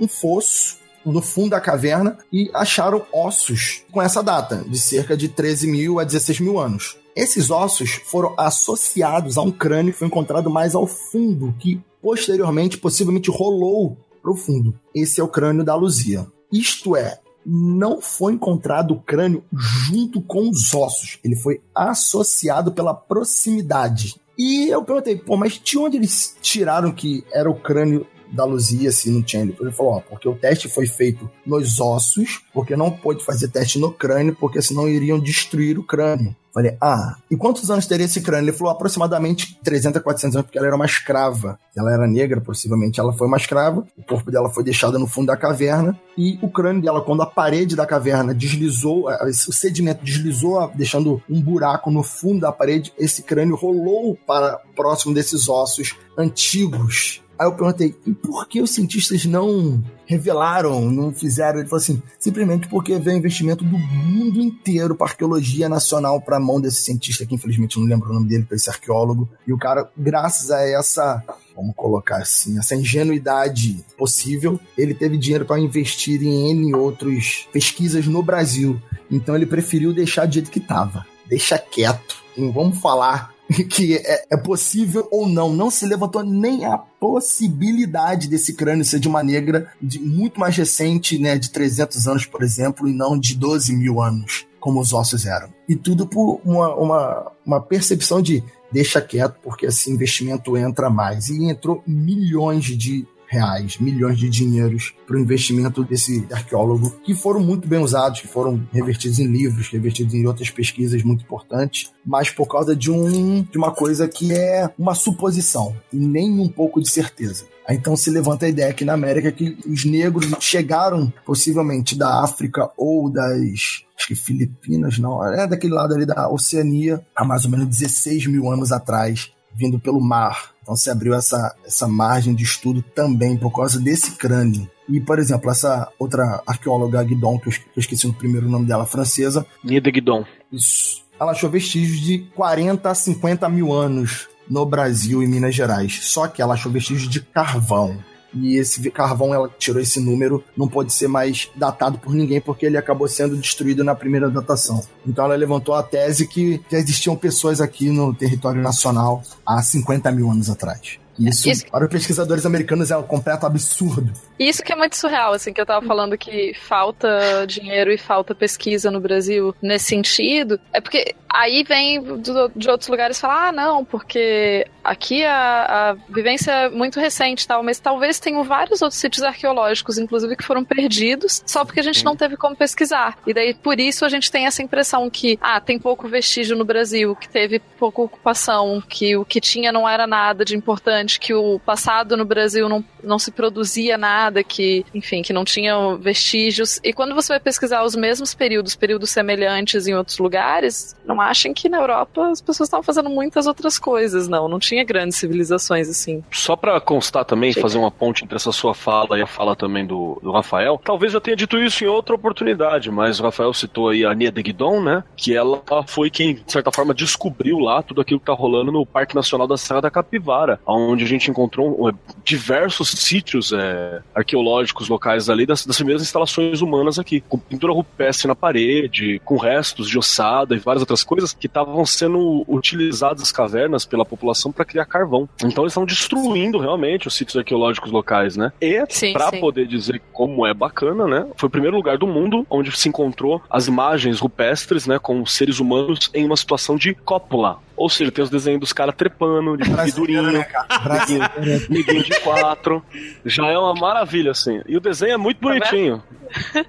um- 0.00 0.04
um 0.04 0.08
fosso 0.08 0.78
no 1.04 1.22
fundo 1.22 1.50
da 1.50 1.60
caverna 1.60 2.18
e 2.32 2.50
acharam 2.54 3.02
ossos 3.12 3.82
com 3.90 4.00
essa 4.00 4.22
data, 4.22 4.64
de 4.66 4.78
cerca 4.78 5.16
de 5.16 5.28
13 5.28 5.66
mil 5.66 5.98
a 5.98 6.04
16 6.04 6.40
mil 6.40 6.58
anos. 6.58 6.96
Esses 7.14 7.50
ossos 7.50 8.00
foram 8.04 8.34
associados 8.38 9.36
a 9.36 9.42
um 9.42 9.50
crânio 9.50 9.92
que 9.92 9.98
foi 9.98 10.08
encontrado 10.08 10.48
mais 10.48 10.74
ao 10.74 10.86
fundo, 10.86 11.54
que 11.58 11.80
posteriormente 12.00 12.78
possivelmente 12.78 13.30
rolou 13.30 13.96
para 14.22 14.30
o 14.30 14.36
fundo. 14.36 14.78
Esse 14.94 15.20
é 15.20 15.24
o 15.24 15.28
crânio 15.28 15.64
da 15.64 15.74
Luzia. 15.74 16.26
Isto 16.52 16.96
é, 16.96 17.18
não 17.44 18.00
foi 18.00 18.34
encontrado 18.34 18.94
o 18.94 19.00
crânio 19.00 19.42
junto 19.52 20.20
com 20.20 20.48
os 20.48 20.72
ossos. 20.74 21.18
Ele 21.24 21.36
foi 21.36 21.60
associado 21.74 22.72
pela 22.72 22.94
proximidade. 22.94 24.14
E 24.38 24.68
eu 24.68 24.82
perguntei, 24.82 25.16
pô, 25.16 25.36
mas 25.36 25.60
de 25.62 25.78
onde 25.78 25.96
eles 25.96 26.36
tiraram 26.40 26.92
que 26.92 27.24
era 27.32 27.50
o 27.50 27.60
crânio 27.60 28.06
da 28.32 28.44
Luzia 28.44 28.90
se 28.92 29.10
não 29.10 29.22
tinha 29.22 29.42
ele? 29.42 29.56
Falou, 29.72 29.94
ó, 29.94 30.00
porque 30.00 30.28
o 30.28 30.34
teste 30.34 30.68
foi 30.68 30.86
feito 30.86 31.30
nos 31.44 31.80
ossos, 31.80 32.40
porque 32.52 32.76
não 32.76 32.90
pôde 32.90 33.24
fazer 33.24 33.48
teste 33.48 33.78
no 33.78 33.92
crânio, 33.92 34.36
porque 34.38 34.62
senão 34.62 34.88
iriam 34.88 35.18
destruir 35.18 35.78
o 35.78 35.84
crânio. 35.84 36.34
Falei, 36.52 36.76
ah, 36.80 37.16
e 37.30 37.36
quantos 37.36 37.70
anos 37.70 37.86
teria 37.86 38.06
esse 38.06 38.20
crânio? 38.20 38.50
Ele 38.50 38.56
falou 38.56 38.72
aproximadamente 38.72 39.56
300 39.62 39.98
a 39.98 40.02
400 40.02 40.36
anos, 40.36 40.46
porque 40.46 40.58
ela 40.58 40.66
era 40.66 40.74
uma 40.74 40.84
escrava. 40.84 41.58
Ela 41.76 41.92
era 41.92 42.08
negra, 42.08 42.40
possivelmente 42.40 42.98
ela 42.98 43.12
foi 43.12 43.28
uma 43.28 43.36
escrava. 43.36 43.86
O 43.96 44.02
corpo 44.02 44.32
dela 44.32 44.50
foi 44.50 44.64
deixado 44.64 44.98
no 44.98 45.06
fundo 45.06 45.28
da 45.28 45.36
caverna. 45.36 45.98
E 46.18 46.38
o 46.42 46.50
crânio 46.50 46.82
dela, 46.82 47.02
quando 47.02 47.22
a 47.22 47.26
parede 47.26 47.76
da 47.76 47.86
caverna 47.86 48.34
deslizou, 48.34 49.06
o 49.08 49.52
sedimento 49.52 50.04
deslizou, 50.04 50.70
deixando 50.74 51.22
um 51.30 51.40
buraco 51.40 51.88
no 51.88 52.02
fundo 52.02 52.40
da 52.40 52.50
parede, 52.50 52.92
esse 52.98 53.22
crânio 53.22 53.54
rolou 53.54 54.18
para 54.26 54.60
próximo 54.74 55.14
desses 55.14 55.48
ossos 55.48 55.94
antigos. 56.18 57.22
Aí 57.40 57.46
eu 57.46 57.54
perguntei, 57.54 57.94
e 58.04 58.12
por 58.12 58.46
que 58.46 58.60
os 58.60 58.70
cientistas 58.70 59.24
não 59.24 59.82
revelaram, 60.04 60.90
não 60.90 61.10
fizeram? 61.10 61.60
Ele 61.60 61.68
falou 61.68 61.80
assim, 61.80 62.02
simplesmente 62.18 62.68
porque 62.68 62.98
veio 62.98 63.16
investimento 63.16 63.64
do 63.64 63.78
mundo 63.78 64.42
inteiro 64.42 64.94
para 64.94 65.06
arqueologia 65.06 65.66
nacional 65.66 66.20
para 66.20 66.36
a 66.36 66.40
mão 66.40 66.60
desse 66.60 66.82
cientista, 66.82 67.24
que 67.24 67.34
infelizmente 67.34 67.80
não 67.80 67.86
lembro 67.86 68.10
o 68.10 68.12
nome 68.12 68.28
dele, 68.28 68.44
para 68.44 68.56
esse 68.56 68.68
arqueólogo. 68.68 69.26
E 69.46 69.54
o 69.54 69.56
cara, 69.56 69.90
graças 69.96 70.50
a 70.50 70.60
essa, 70.68 71.24
vamos 71.56 71.74
colocar 71.74 72.18
assim, 72.18 72.58
essa 72.58 72.76
ingenuidade 72.76 73.82
possível, 73.96 74.60
ele 74.76 74.92
teve 74.92 75.16
dinheiro 75.16 75.46
para 75.46 75.58
investir 75.58 76.22
em 76.22 76.50
N 76.50 76.74
outras 76.74 77.48
pesquisas 77.50 78.06
no 78.06 78.22
Brasil. 78.22 78.78
Então 79.10 79.34
ele 79.34 79.46
preferiu 79.46 79.94
deixar 79.94 80.26
do 80.26 80.34
jeito 80.34 80.50
que 80.50 80.58
estava. 80.58 81.06
Deixa 81.26 81.56
quieto. 81.56 82.16
Não 82.36 82.52
vamos 82.52 82.78
falar 82.80 83.32
que 83.68 83.96
é, 83.96 84.24
é 84.30 84.36
possível 84.36 85.08
ou 85.10 85.28
não. 85.28 85.52
Não 85.52 85.70
se 85.70 85.84
levantou 85.86 86.22
nem 86.22 86.64
a 86.64 86.78
possibilidade 86.78 88.28
desse 88.28 88.54
crânio 88.54 88.84
ser 88.84 89.00
de 89.00 89.08
uma 89.08 89.22
negra 89.22 89.68
de 89.82 89.98
muito 89.98 90.38
mais 90.38 90.56
recente, 90.56 91.18
né, 91.18 91.36
de 91.36 91.50
300 91.50 92.06
anos, 92.06 92.26
por 92.26 92.42
exemplo, 92.42 92.88
e 92.88 92.92
não 92.92 93.18
de 93.18 93.34
12 93.34 93.74
mil 93.74 94.00
anos, 94.00 94.46
como 94.60 94.80
os 94.80 94.92
ossos 94.92 95.26
eram. 95.26 95.48
E 95.68 95.74
tudo 95.74 96.06
por 96.06 96.40
uma, 96.44 96.74
uma, 96.76 97.32
uma 97.44 97.60
percepção 97.60 98.22
de 98.22 98.42
deixa 98.72 99.00
quieto, 99.00 99.36
porque 99.42 99.66
esse 99.66 99.90
investimento 99.90 100.56
entra 100.56 100.88
mais. 100.88 101.28
E 101.28 101.44
entrou 101.44 101.82
milhões 101.86 102.64
de 102.64 103.06
reais, 103.30 103.78
milhões 103.78 104.18
de 104.18 104.28
dinheiros 104.28 104.92
para 105.06 105.16
o 105.16 105.20
investimento 105.20 105.84
desse 105.84 106.26
arqueólogo, 106.32 106.90
que 107.04 107.14
foram 107.14 107.40
muito 107.40 107.68
bem 107.68 107.78
usados, 107.78 108.20
que 108.20 108.26
foram 108.26 108.60
revertidos 108.72 109.20
em 109.20 109.26
livros, 109.26 109.68
revertidos 109.68 110.12
em 110.14 110.26
outras 110.26 110.50
pesquisas 110.50 111.04
muito 111.04 111.22
importantes, 111.22 111.92
mas 112.04 112.28
por 112.28 112.46
causa 112.48 112.74
de, 112.74 112.90
um, 112.90 113.42
de 113.42 113.56
uma 113.56 113.70
coisa 113.70 114.08
que 114.08 114.32
é 114.32 114.68
uma 114.76 114.96
suposição 114.96 115.76
e 115.92 115.96
nem 115.96 116.40
um 116.40 116.48
pouco 116.48 116.80
de 116.80 116.90
certeza. 116.90 117.44
Então 117.68 117.94
se 117.96 118.10
levanta 118.10 118.46
a 118.46 118.48
ideia 118.48 118.70
aqui 118.70 118.84
na 118.84 118.94
América 118.94 119.30
que 119.30 119.56
os 119.64 119.84
negros 119.84 120.26
chegaram 120.40 121.12
possivelmente 121.24 121.96
da 121.96 122.24
África 122.24 122.68
ou 122.76 123.08
das 123.08 123.84
acho 123.96 124.08
que 124.08 124.14
Filipinas, 124.14 124.98
não, 124.98 125.22
é 125.24 125.46
daquele 125.46 125.74
lado 125.74 125.94
ali 125.94 126.06
da 126.06 126.28
Oceania, 126.28 127.04
há 127.14 127.22
mais 127.22 127.44
ou 127.44 127.50
menos 127.50 127.66
16 127.66 128.26
mil 128.26 128.50
anos 128.50 128.72
atrás, 128.72 129.30
vindo 129.60 129.78
pelo 129.78 130.00
mar. 130.00 130.52
Então 130.62 130.74
se 130.74 130.88
abriu 130.90 131.12
essa, 131.14 131.54
essa 131.66 131.86
margem 131.86 132.34
de 132.34 132.42
estudo 132.44 132.82
também 132.94 133.36
por 133.36 133.50
causa 133.54 133.78
desse 133.78 134.12
crânio. 134.12 134.68
E, 134.88 135.00
por 135.00 135.18
exemplo, 135.18 135.50
essa 135.50 135.88
outra 135.98 136.42
arqueóloga 136.46 137.02
Guidon, 137.04 137.38
que 137.38 137.48
eu 137.48 137.50
esque- 137.52 137.64
que 137.64 137.78
eu 137.78 137.80
esqueci 137.80 138.06
o 138.06 138.12
primeiro 138.12 138.48
nome 138.48 138.66
dela, 138.66 138.86
francesa, 138.86 139.46
Nida 139.62 139.90
Guidon. 139.90 140.24
isso, 140.50 141.02
ela 141.20 141.32
achou 141.32 141.50
vestígios 141.50 142.00
de 142.00 142.18
40 142.34 142.90
a 142.90 142.94
50 142.94 143.48
mil 143.48 143.72
anos 143.72 144.26
no 144.48 144.64
Brasil 144.66 145.22
e 145.22 145.26
Minas 145.28 145.54
Gerais. 145.54 146.00
Só 146.06 146.26
que 146.26 146.40
ela 146.42 146.54
achou 146.54 146.72
vestígios 146.72 147.08
de 147.08 147.20
carvão. 147.20 148.02
E 148.34 148.56
esse 148.56 148.90
carvão, 148.90 149.34
ela 149.34 149.50
tirou 149.58 149.80
esse 149.80 150.00
número, 150.00 150.42
não 150.56 150.68
pode 150.68 150.92
ser 150.92 151.08
mais 151.08 151.50
datado 151.56 151.98
por 151.98 152.14
ninguém, 152.14 152.40
porque 152.40 152.66
ele 152.66 152.76
acabou 152.76 153.08
sendo 153.08 153.36
destruído 153.36 153.82
na 153.82 153.94
primeira 153.94 154.30
datação. 154.30 154.82
Então 155.06 155.24
ela 155.24 155.36
levantou 155.36 155.74
a 155.74 155.82
tese 155.82 156.26
que 156.26 156.60
já 156.70 156.78
existiam 156.78 157.16
pessoas 157.16 157.60
aqui 157.60 157.90
no 157.90 158.14
território 158.14 158.62
nacional 158.62 159.22
há 159.44 159.62
50 159.62 160.10
mil 160.12 160.30
anos 160.30 160.48
atrás. 160.48 160.98
Isso, 161.20 161.48
Isso- 161.50 161.66
para 161.70 161.84
os 161.84 161.90
pesquisadores 161.90 162.46
americanos, 162.46 162.90
é 162.90 162.96
um 162.96 163.02
completo 163.02 163.44
absurdo. 163.46 164.12
Isso 164.38 164.62
que 164.62 164.72
é 164.72 164.76
muito 164.76 164.96
surreal, 164.96 165.32
assim, 165.34 165.52
que 165.52 165.60
eu 165.60 165.66
tava 165.66 165.84
falando 165.86 166.16
que 166.16 166.54
falta 166.54 167.44
dinheiro 167.46 167.92
e 167.92 167.98
falta 167.98 168.34
pesquisa 168.34 168.90
no 168.90 169.00
Brasil 169.00 169.54
nesse 169.60 169.86
sentido. 169.86 170.58
É 170.72 170.80
porque 170.80 171.14
aí 171.28 171.62
vem 171.62 172.02
do- 172.02 172.50
de 172.56 172.68
outros 172.70 172.88
lugares 172.88 173.20
falar, 173.20 173.48
ah, 173.48 173.52
não, 173.52 173.84
porque 173.84 174.66
aqui 174.82 175.24
a, 175.24 175.90
a 175.90 176.12
vivência 176.12 176.50
é 176.52 176.68
muito 176.70 176.98
recente 176.98 177.44
e 177.44 177.46
tal, 177.46 177.62
mas 177.62 177.78
talvez 177.78 178.18
tenham 178.18 178.42
vários 178.42 178.80
outros 178.82 178.98
sítios 179.00 179.22
arqueológicos, 179.22 179.98
inclusive, 179.98 180.34
que 180.36 180.42
foram 180.44 180.64
perdidos 180.64 181.42
só 181.46 181.64
porque 181.64 181.80
a 181.80 181.82
gente 181.82 182.04
não 182.04 182.16
teve 182.16 182.36
como 182.36 182.56
pesquisar. 182.56 183.18
E 183.26 183.34
daí, 183.34 183.54
por 183.54 183.78
isso, 183.78 184.04
a 184.04 184.08
gente 184.08 184.30
tem 184.30 184.46
essa 184.46 184.62
impressão 184.62 185.08
que, 185.10 185.38
ah, 185.40 185.60
tem 185.60 185.78
pouco 185.78 186.08
vestígio 186.08 186.56
no 186.56 186.64
Brasil, 186.64 187.14
que 187.14 187.28
teve 187.28 187.58
pouca 187.58 188.00
ocupação, 188.02 188.82
que 188.88 189.16
o 189.16 189.24
que 189.24 189.40
tinha 189.40 189.70
não 189.70 189.88
era 189.88 190.06
nada 190.06 190.44
de 190.44 190.56
importante, 190.56 191.09
que 191.18 191.34
o 191.34 191.58
passado 191.58 192.16
no 192.16 192.24
Brasil 192.24 192.68
não, 192.68 192.84
não 193.02 193.18
se 193.18 193.30
produzia 193.30 193.96
nada, 193.96 194.44
que, 194.44 194.84
enfim, 194.94 195.22
que 195.22 195.32
não 195.32 195.44
tinha 195.44 195.96
vestígios. 195.96 196.80
E 196.84 196.92
quando 196.92 197.14
você 197.14 197.32
vai 197.32 197.40
pesquisar 197.40 197.82
os 197.82 197.96
mesmos 197.96 198.34
períodos, 198.34 198.76
períodos 198.76 199.10
semelhantes 199.10 199.86
em 199.86 199.94
outros 199.94 200.18
lugares, 200.18 200.96
não 201.04 201.20
achem 201.20 201.52
que 201.52 201.68
na 201.68 201.78
Europa 201.78 202.28
as 202.28 202.40
pessoas 202.40 202.68
estavam 202.68 202.84
fazendo 202.84 203.10
muitas 203.10 203.46
outras 203.46 203.78
coisas, 203.78 204.28
não. 204.28 204.48
Não 204.48 204.58
tinha 204.58 204.84
grandes 204.84 205.16
civilizações 205.16 205.88
assim. 205.88 206.22
Só 206.30 206.54
pra 206.56 206.80
constar 206.80 207.24
também, 207.24 207.52
Chega. 207.52 207.62
fazer 207.62 207.78
uma 207.78 207.90
ponte 207.90 208.24
entre 208.24 208.36
essa 208.36 208.52
sua 208.52 208.74
fala 208.74 209.18
e 209.18 209.22
a 209.22 209.26
fala 209.26 209.56
também 209.56 209.86
do, 209.86 210.18
do 210.22 210.30
Rafael, 210.30 210.80
talvez 210.84 211.14
eu 211.14 211.20
tenha 211.20 211.36
dito 211.36 211.58
isso 211.58 211.84
em 211.84 211.86
outra 211.86 212.14
oportunidade, 212.14 212.90
mas 212.90 213.20
o 213.20 213.22
Rafael 213.22 213.52
citou 213.54 213.88
aí 213.88 214.04
a 214.04 214.14
Nia 214.14 214.30
de 214.30 214.42
Guidon, 214.42 214.82
né? 214.82 215.04
Que 215.16 215.34
ela 215.34 215.62
foi 215.86 216.10
quem, 216.10 216.34
de 216.34 216.52
certa 216.52 216.70
forma, 216.70 216.94
descobriu 216.94 217.58
lá 217.58 217.82
tudo 217.82 218.00
aquilo 218.00 218.20
que 218.20 218.26
tá 218.26 218.32
rolando 218.32 218.72
no 218.72 218.84
Parque 218.84 219.14
Nacional 219.14 219.46
da 219.46 219.56
Serra 219.56 219.80
da 219.80 219.90
Capivara, 219.90 220.60
onde 220.66 220.99
a 221.04 221.06
gente 221.06 221.30
encontrou 221.30 221.88
eh, 221.88 221.92
diversos 222.24 222.90
sítios 222.90 223.52
eh, 223.52 224.00
arqueológicos 224.14 224.88
locais 224.88 225.28
ali 225.28 225.46
das, 225.46 225.64
das 225.64 225.76
primeiras 225.76 226.02
instalações 226.02 226.60
humanas 226.60 226.98
aqui, 226.98 227.22
com 227.28 227.38
pintura 227.38 227.72
rupestre 227.72 228.28
na 228.28 228.34
parede, 228.34 229.20
com 229.24 229.36
restos 229.36 229.88
de 229.88 229.98
ossada 229.98 230.54
e 230.54 230.58
várias 230.58 230.82
outras 230.82 231.02
coisas 231.02 231.32
que 231.32 231.46
estavam 231.46 231.84
sendo 231.84 232.44
utilizadas 232.48 233.22
as 233.22 233.32
cavernas 233.32 233.84
pela 233.84 234.04
população 234.04 234.52
para 234.52 234.64
criar 234.64 234.84
carvão. 234.84 235.28
Então 235.44 235.64
eles 235.64 235.72
estão 235.72 235.84
destruindo 235.84 236.58
realmente 236.58 237.08
os 237.08 237.14
sítios 237.14 237.36
arqueológicos 237.36 237.90
locais, 237.90 238.36
né? 238.36 238.52
E 238.60 238.84
para 239.12 239.32
poder 239.32 239.66
dizer 239.66 240.00
como 240.12 240.46
é 240.46 240.54
bacana, 240.54 241.06
né? 241.06 241.26
Foi 241.36 241.48
o 241.48 241.50
primeiro 241.50 241.76
lugar 241.76 241.98
do 241.98 242.06
mundo 242.06 242.46
onde 242.48 242.76
se 242.76 242.88
encontrou 242.88 243.42
as 243.48 243.66
imagens 243.66 244.20
rupestres, 244.20 244.86
né, 244.86 244.98
com 244.98 245.24
seres 245.26 245.60
humanos 245.60 246.10
em 246.14 246.24
uma 246.24 246.36
situação 246.36 246.76
de 246.76 246.94
cópula. 246.94 247.58
Ou 247.80 247.88
seja, 247.88 248.12
tem 248.12 248.22
os 248.22 248.28
desenhos 248.28 248.60
dos 248.60 248.74
caras 248.74 248.94
trepando, 248.94 249.56
de 249.56 249.64
fidurinho, 249.84 250.22
né? 250.30 250.46
Brasileiro. 250.84 251.32
Neguinho 251.70 252.02
de 252.04 252.20
quatro. 252.20 252.84
Já 253.24 253.46
é 253.46 253.56
uma 253.56 253.72
maravilha, 253.72 254.32
assim. 254.32 254.60
E 254.68 254.76
o 254.76 254.80
desenho 254.80 255.14
é 255.14 255.16
muito 255.16 255.40
Tá 255.40 255.48
bonitinho. 255.48 256.02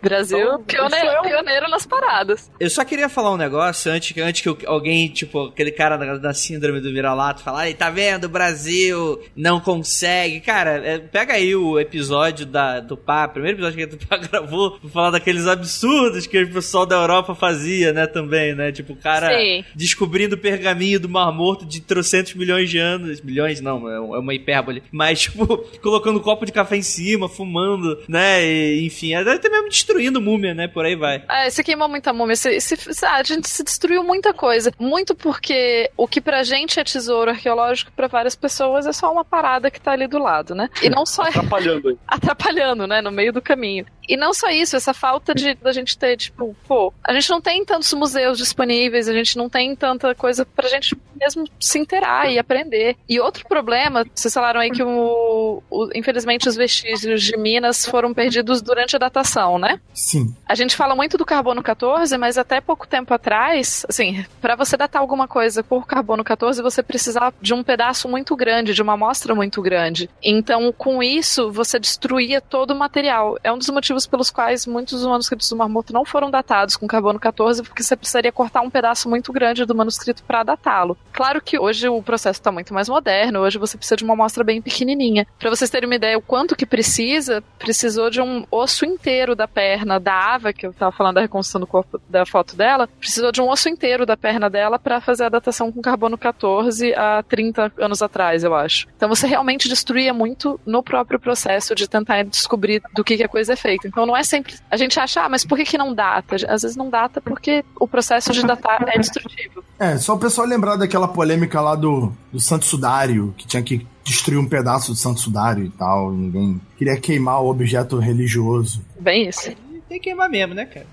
Brasil, 0.00 0.38
Então, 0.38 0.62
pioneiro, 0.64 1.06
é 1.08 1.20
um- 1.20 1.22
pioneiro 1.22 1.68
nas 1.68 1.86
paradas. 1.86 2.50
Eu 2.58 2.70
só 2.70 2.84
queria 2.84 3.08
falar 3.08 3.30
um 3.32 3.36
negócio 3.36 3.90
antes 3.92 4.12
que, 4.12 4.20
antes 4.20 4.40
que 4.40 4.66
alguém, 4.66 5.08
tipo, 5.08 5.46
aquele 5.48 5.70
cara 5.70 5.96
da, 5.96 6.16
da 6.16 6.34
síndrome 6.34 6.80
do 6.80 6.92
vira-lato 6.92 7.42
falar, 7.42 7.60
"Ai, 7.62 7.74
tá 7.74 7.90
vendo, 7.90 8.24
o 8.24 8.28
Brasil 8.28 9.20
não 9.36 9.60
consegue. 9.60 10.40
Cara, 10.40 10.70
é, 10.84 10.98
pega 10.98 11.34
aí 11.34 11.54
o 11.54 11.78
episódio 11.78 12.46
da, 12.46 12.80
do 12.80 12.96
Pá, 12.96 13.28
primeiro 13.28 13.56
episódio 13.58 13.86
que 13.88 13.94
o 13.96 14.08
Pá 14.08 14.16
gravou, 14.30 14.72
pra 14.78 14.90
falar 14.90 15.10
daqueles 15.10 15.46
absurdos 15.46 16.26
que 16.26 16.42
o 16.42 16.52
pessoal 16.52 16.86
da 16.86 16.96
Europa 16.96 17.34
fazia, 17.34 17.92
né, 17.92 18.06
também, 18.06 18.54
né? 18.54 18.72
Tipo, 18.72 18.94
o 18.94 18.96
cara 18.96 19.28
Sim. 19.28 19.64
descobrindo 19.74 20.34
o 20.36 20.38
pergaminho 20.52 21.00
do 21.00 21.08
Mar 21.08 21.32
Morto 21.32 21.64
de 21.64 21.80
trocentos 21.80 22.34
milhões 22.34 22.68
de 22.68 22.78
anos. 22.78 23.20
Milhões 23.20 23.60
não, 23.60 23.88
é 23.88 23.96
é 23.96 24.18
uma 24.18 24.34
hipérbole. 24.34 24.82
Mas, 24.90 25.22
tipo, 25.32 25.58
colocando 25.80 26.18
um 26.18 26.22
copo 26.22 26.44
de 26.44 26.52
café 26.52 26.76
em 26.76 26.82
cima, 26.82 27.28
fumando, 27.28 28.02
né? 28.08 28.44
E, 28.44 28.86
enfim, 28.86 29.14
até 29.14 29.48
mesmo 29.48 29.68
destruindo 29.68 30.20
múmia, 30.20 30.54
né? 30.54 30.68
Por 30.68 30.84
aí 30.84 30.96
vai. 30.96 31.24
É, 31.28 31.48
você 31.48 31.62
queimou 31.62 31.88
muita 31.88 32.12
múmia. 32.12 32.36
Você, 32.36 32.58
ah, 33.04 33.16
a 33.16 33.22
gente 33.22 33.48
se 33.48 33.62
destruiu 33.62 34.02
muita 34.02 34.32
coisa. 34.32 34.72
Muito 34.78 35.14
porque 35.14 35.90
o 35.96 36.06
que 36.06 36.20
pra 36.20 36.42
gente 36.42 36.78
é 36.78 36.84
tesouro 36.84 37.30
arqueológico, 37.30 37.92
pra 37.92 38.06
várias 38.06 38.34
pessoas 38.34 38.86
é 38.86 38.92
só 38.92 39.12
uma 39.12 39.24
parada 39.24 39.70
que 39.70 39.80
tá 39.80 39.92
ali 39.92 40.06
do 40.06 40.18
lado, 40.18 40.54
né? 40.54 40.68
E 40.82 40.88
não 40.88 41.06
só 41.06 41.22
Atrapalhando 41.22 41.88
aí. 41.88 41.96
atrapalhando, 42.06 42.86
né, 42.86 43.00
no 43.00 43.10
meio 43.10 43.32
do 43.32 43.42
caminho. 43.42 43.86
E 44.08 44.16
não 44.16 44.34
só 44.34 44.48
isso, 44.50 44.76
essa 44.76 44.92
falta 44.92 45.34
de 45.34 45.54
da 45.54 45.72
gente 45.72 45.96
ter, 45.96 46.16
tipo, 46.16 46.56
pô, 46.66 46.92
a 47.04 47.12
gente 47.12 47.30
não 47.30 47.40
tem 47.40 47.64
tantos 47.64 47.92
museus 47.92 48.36
disponíveis, 48.36 49.08
a 49.08 49.12
gente 49.12 49.36
não 49.36 49.48
tem 49.48 49.76
tanta 49.76 50.14
coisa 50.14 50.31
pra 50.54 50.68
gente 50.68 50.96
mesmo 51.22 51.44
se 51.60 51.78
inteirar 51.78 52.30
e 52.30 52.38
aprender. 52.38 52.96
E 53.08 53.20
outro 53.20 53.46
problema, 53.46 54.04
vocês 54.14 54.32
falaram 54.34 54.60
aí 54.60 54.70
que 54.70 54.82
o, 54.82 55.62
o- 55.70 55.88
infelizmente 55.94 56.48
os 56.48 56.56
vestígios 56.56 57.22
de 57.22 57.36
Minas 57.36 57.86
foram 57.86 58.12
perdidos 58.12 58.60
durante 58.60 58.96
a 58.96 58.98
datação, 58.98 59.58
né? 59.58 59.80
Sim. 59.94 60.34
A 60.46 60.54
gente 60.54 60.74
fala 60.76 60.94
muito 60.96 61.16
do 61.16 61.24
carbono 61.24 61.62
14, 61.62 62.16
mas 62.18 62.36
até 62.36 62.60
pouco 62.60 62.86
tempo 62.86 63.14
atrás, 63.14 63.86
assim, 63.88 64.24
para 64.40 64.56
você 64.56 64.76
datar 64.76 65.00
alguma 65.00 65.28
coisa 65.28 65.62
por 65.62 65.86
carbono 65.86 66.24
14, 66.24 66.60
você 66.62 66.82
precisava 66.82 67.32
de 67.40 67.54
um 67.54 67.62
pedaço 67.62 68.08
muito 68.08 68.34
grande, 68.36 68.74
de 68.74 68.82
uma 68.82 68.94
amostra 68.94 69.34
muito 69.34 69.62
grande. 69.62 70.10
Então, 70.22 70.72
com 70.76 71.02
isso, 71.02 71.50
você 71.52 71.78
destruía 71.78 72.40
todo 72.40 72.72
o 72.72 72.78
material. 72.78 73.38
É 73.44 73.52
um 73.52 73.58
dos 73.58 73.68
motivos 73.70 74.06
pelos 74.06 74.30
quais 74.30 74.66
muitos 74.66 74.98
dos 75.00 75.06
manuscritos 75.08 75.48
do 75.48 75.56
Mar 75.56 75.68
Morto 75.68 75.92
não 75.92 76.04
foram 76.04 76.30
datados 76.30 76.76
com 76.76 76.86
carbono 76.86 77.18
14, 77.20 77.62
porque 77.62 77.82
você 77.82 77.96
precisaria 77.96 78.32
cortar 78.32 78.60
um 78.62 78.70
pedaço 78.70 79.08
muito 79.08 79.32
grande 79.32 79.64
do 79.64 79.74
manuscrito 79.74 80.22
para 80.24 80.42
datá-lo. 80.42 80.96
Claro 81.12 81.40
que 81.40 81.58
hoje 81.58 81.88
o 81.88 82.02
processo 82.02 82.40
está 82.40 82.50
muito 82.50 82.72
mais 82.72 82.88
moderno, 82.88 83.40
hoje 83.40 83.58
você 83.58 83.76
precisa 83.76 83.96
de 83.96 84.04
uma 84.04 84.14
amostra 84.14 84.42
bem 84.42 84.62
pequenininha. 84.62 85.26
Para 85.38 85.50
vocês 85.50 85.70
terem 85.70 85.88
uma 85.88 85.94
ideia 85.94 86.16
o 86.16 86.22
quanto 86.22 86.56
que 86.56 86.64
precisa, 86.64 87.42
precisou 87.58 88.10
de 88.10 88.20
um 88.20 88.44
osso 88.50 88.84
inteiro 88.84 89.36
da 89.36 89.46
perna 89.46 90.00
da 90.00 90.34
Ava, 90.34 90.52
que 90.52 90.66
eu 90.66 90.72
tava 90.72 90.92
falando 90.92 91.16
da 91.16 91.20
reconstrução 91.20 91.60
do 91.60 91.66
corpo 91.66 92.00
da 92.08 92.24
foto 92.24 92.56
dela, 92.56 92.88
precisou 92.98 93.30
de 93.30 93.40
um 93.40 93.48
osso 93.48 93.68
inteiro 93.68 94.06
da 94.06 94.16
perna 94.16 94.48
dela 94.48 94.78
para 94.78 95.00
fazer 95.00 95.24
a 95.24 95.28
datação 95.28 95.70
com 95.70 95.82
carbono 95.82 96.16
14 96.16 96.94
há 96.94 97.22
30 97.22 97.72
anos 97.78 98.02
atrás, 98.02 98.42
eu 98.42 98.54
acho. 98.54 98.86
Então 98.96 99.08
você 99.08 99.26
realmente 99.26 99.68
destruía 99.68 100.14
muito 100.14 100.58
no 100.64 100.82
próprio 100.82 101.20
processo 101.20 101.74
de 101.74 101.88
tentar 101.88 102.22
descobrir 102.24 102.82
do 102.94 103.04
que, 103.04 103.16
que 103.16 103.24
a 103.24 103.28
coisa 103.28 103.52
é 103.52 103.56
feita. 103.56 103.86
Então 103.86 104.06
não 104.06 104.16
é 104.16 104.22
sempre. 104.22 104.54
A 104.70 104.76
gente 104.76 104.98
acha, 104.98 105.22
ah, 105.22 105.28
mas 105.28 105.44
por 105.44 105.58
que, 105.58 105.64
que 105.64 105.78
não 105.78 105.94
data? 105.94 106.36
Às 106.48 106.62
vezes 106.62 106.76
não 106.76 106.88
data 106.88 107.20
porque 107.20 107.64
o 107.78 107.86
processo 107.86 108.32
de 108.32 108.46
datar 108.46 108.84
é 108.88 108.98
destrutivo. 108.98 109.64
É, 109.78 109.98
só 109.98 110.14
o 110.14 110.18
pessoal 110.18 110.46
lembrar 110.46 110.76
daquela 110.76 111.01
polêmica 111.08 111.60
lá 111.60 111.74
do, 111.74 112.12
do 112.32 112.40
Santo 112.40 112.64
Sudário, 112.64 113.34
que 113.36 113.46
tinha 113.46 113.62
que 113.62 113.86
destruir 114.04 114.38
um 114.38 114.48
pedaço 114.48 114.92
do 114.92 114.96
Santo 114.96 115.20
Sudário 115.20 115.64
e 115.64 115.70
tal. 115.70 116.12
e 116.12 116.16
Ninguém 116.16 116.60
queria 116.76 117.00
queimar 117.00 117.42
o 117.42 117.48
objeto 117.48 117.98
religioso. 117.98 118.84
Bem 118.98 119.28
isso. 119.28 119.52
Tem 119.88 119.98
que 120.00 120.04
queimar 120.04 120.30
mesmo, 120.30 120.54
né, 120.54 120.64
cara? 120.64 120.86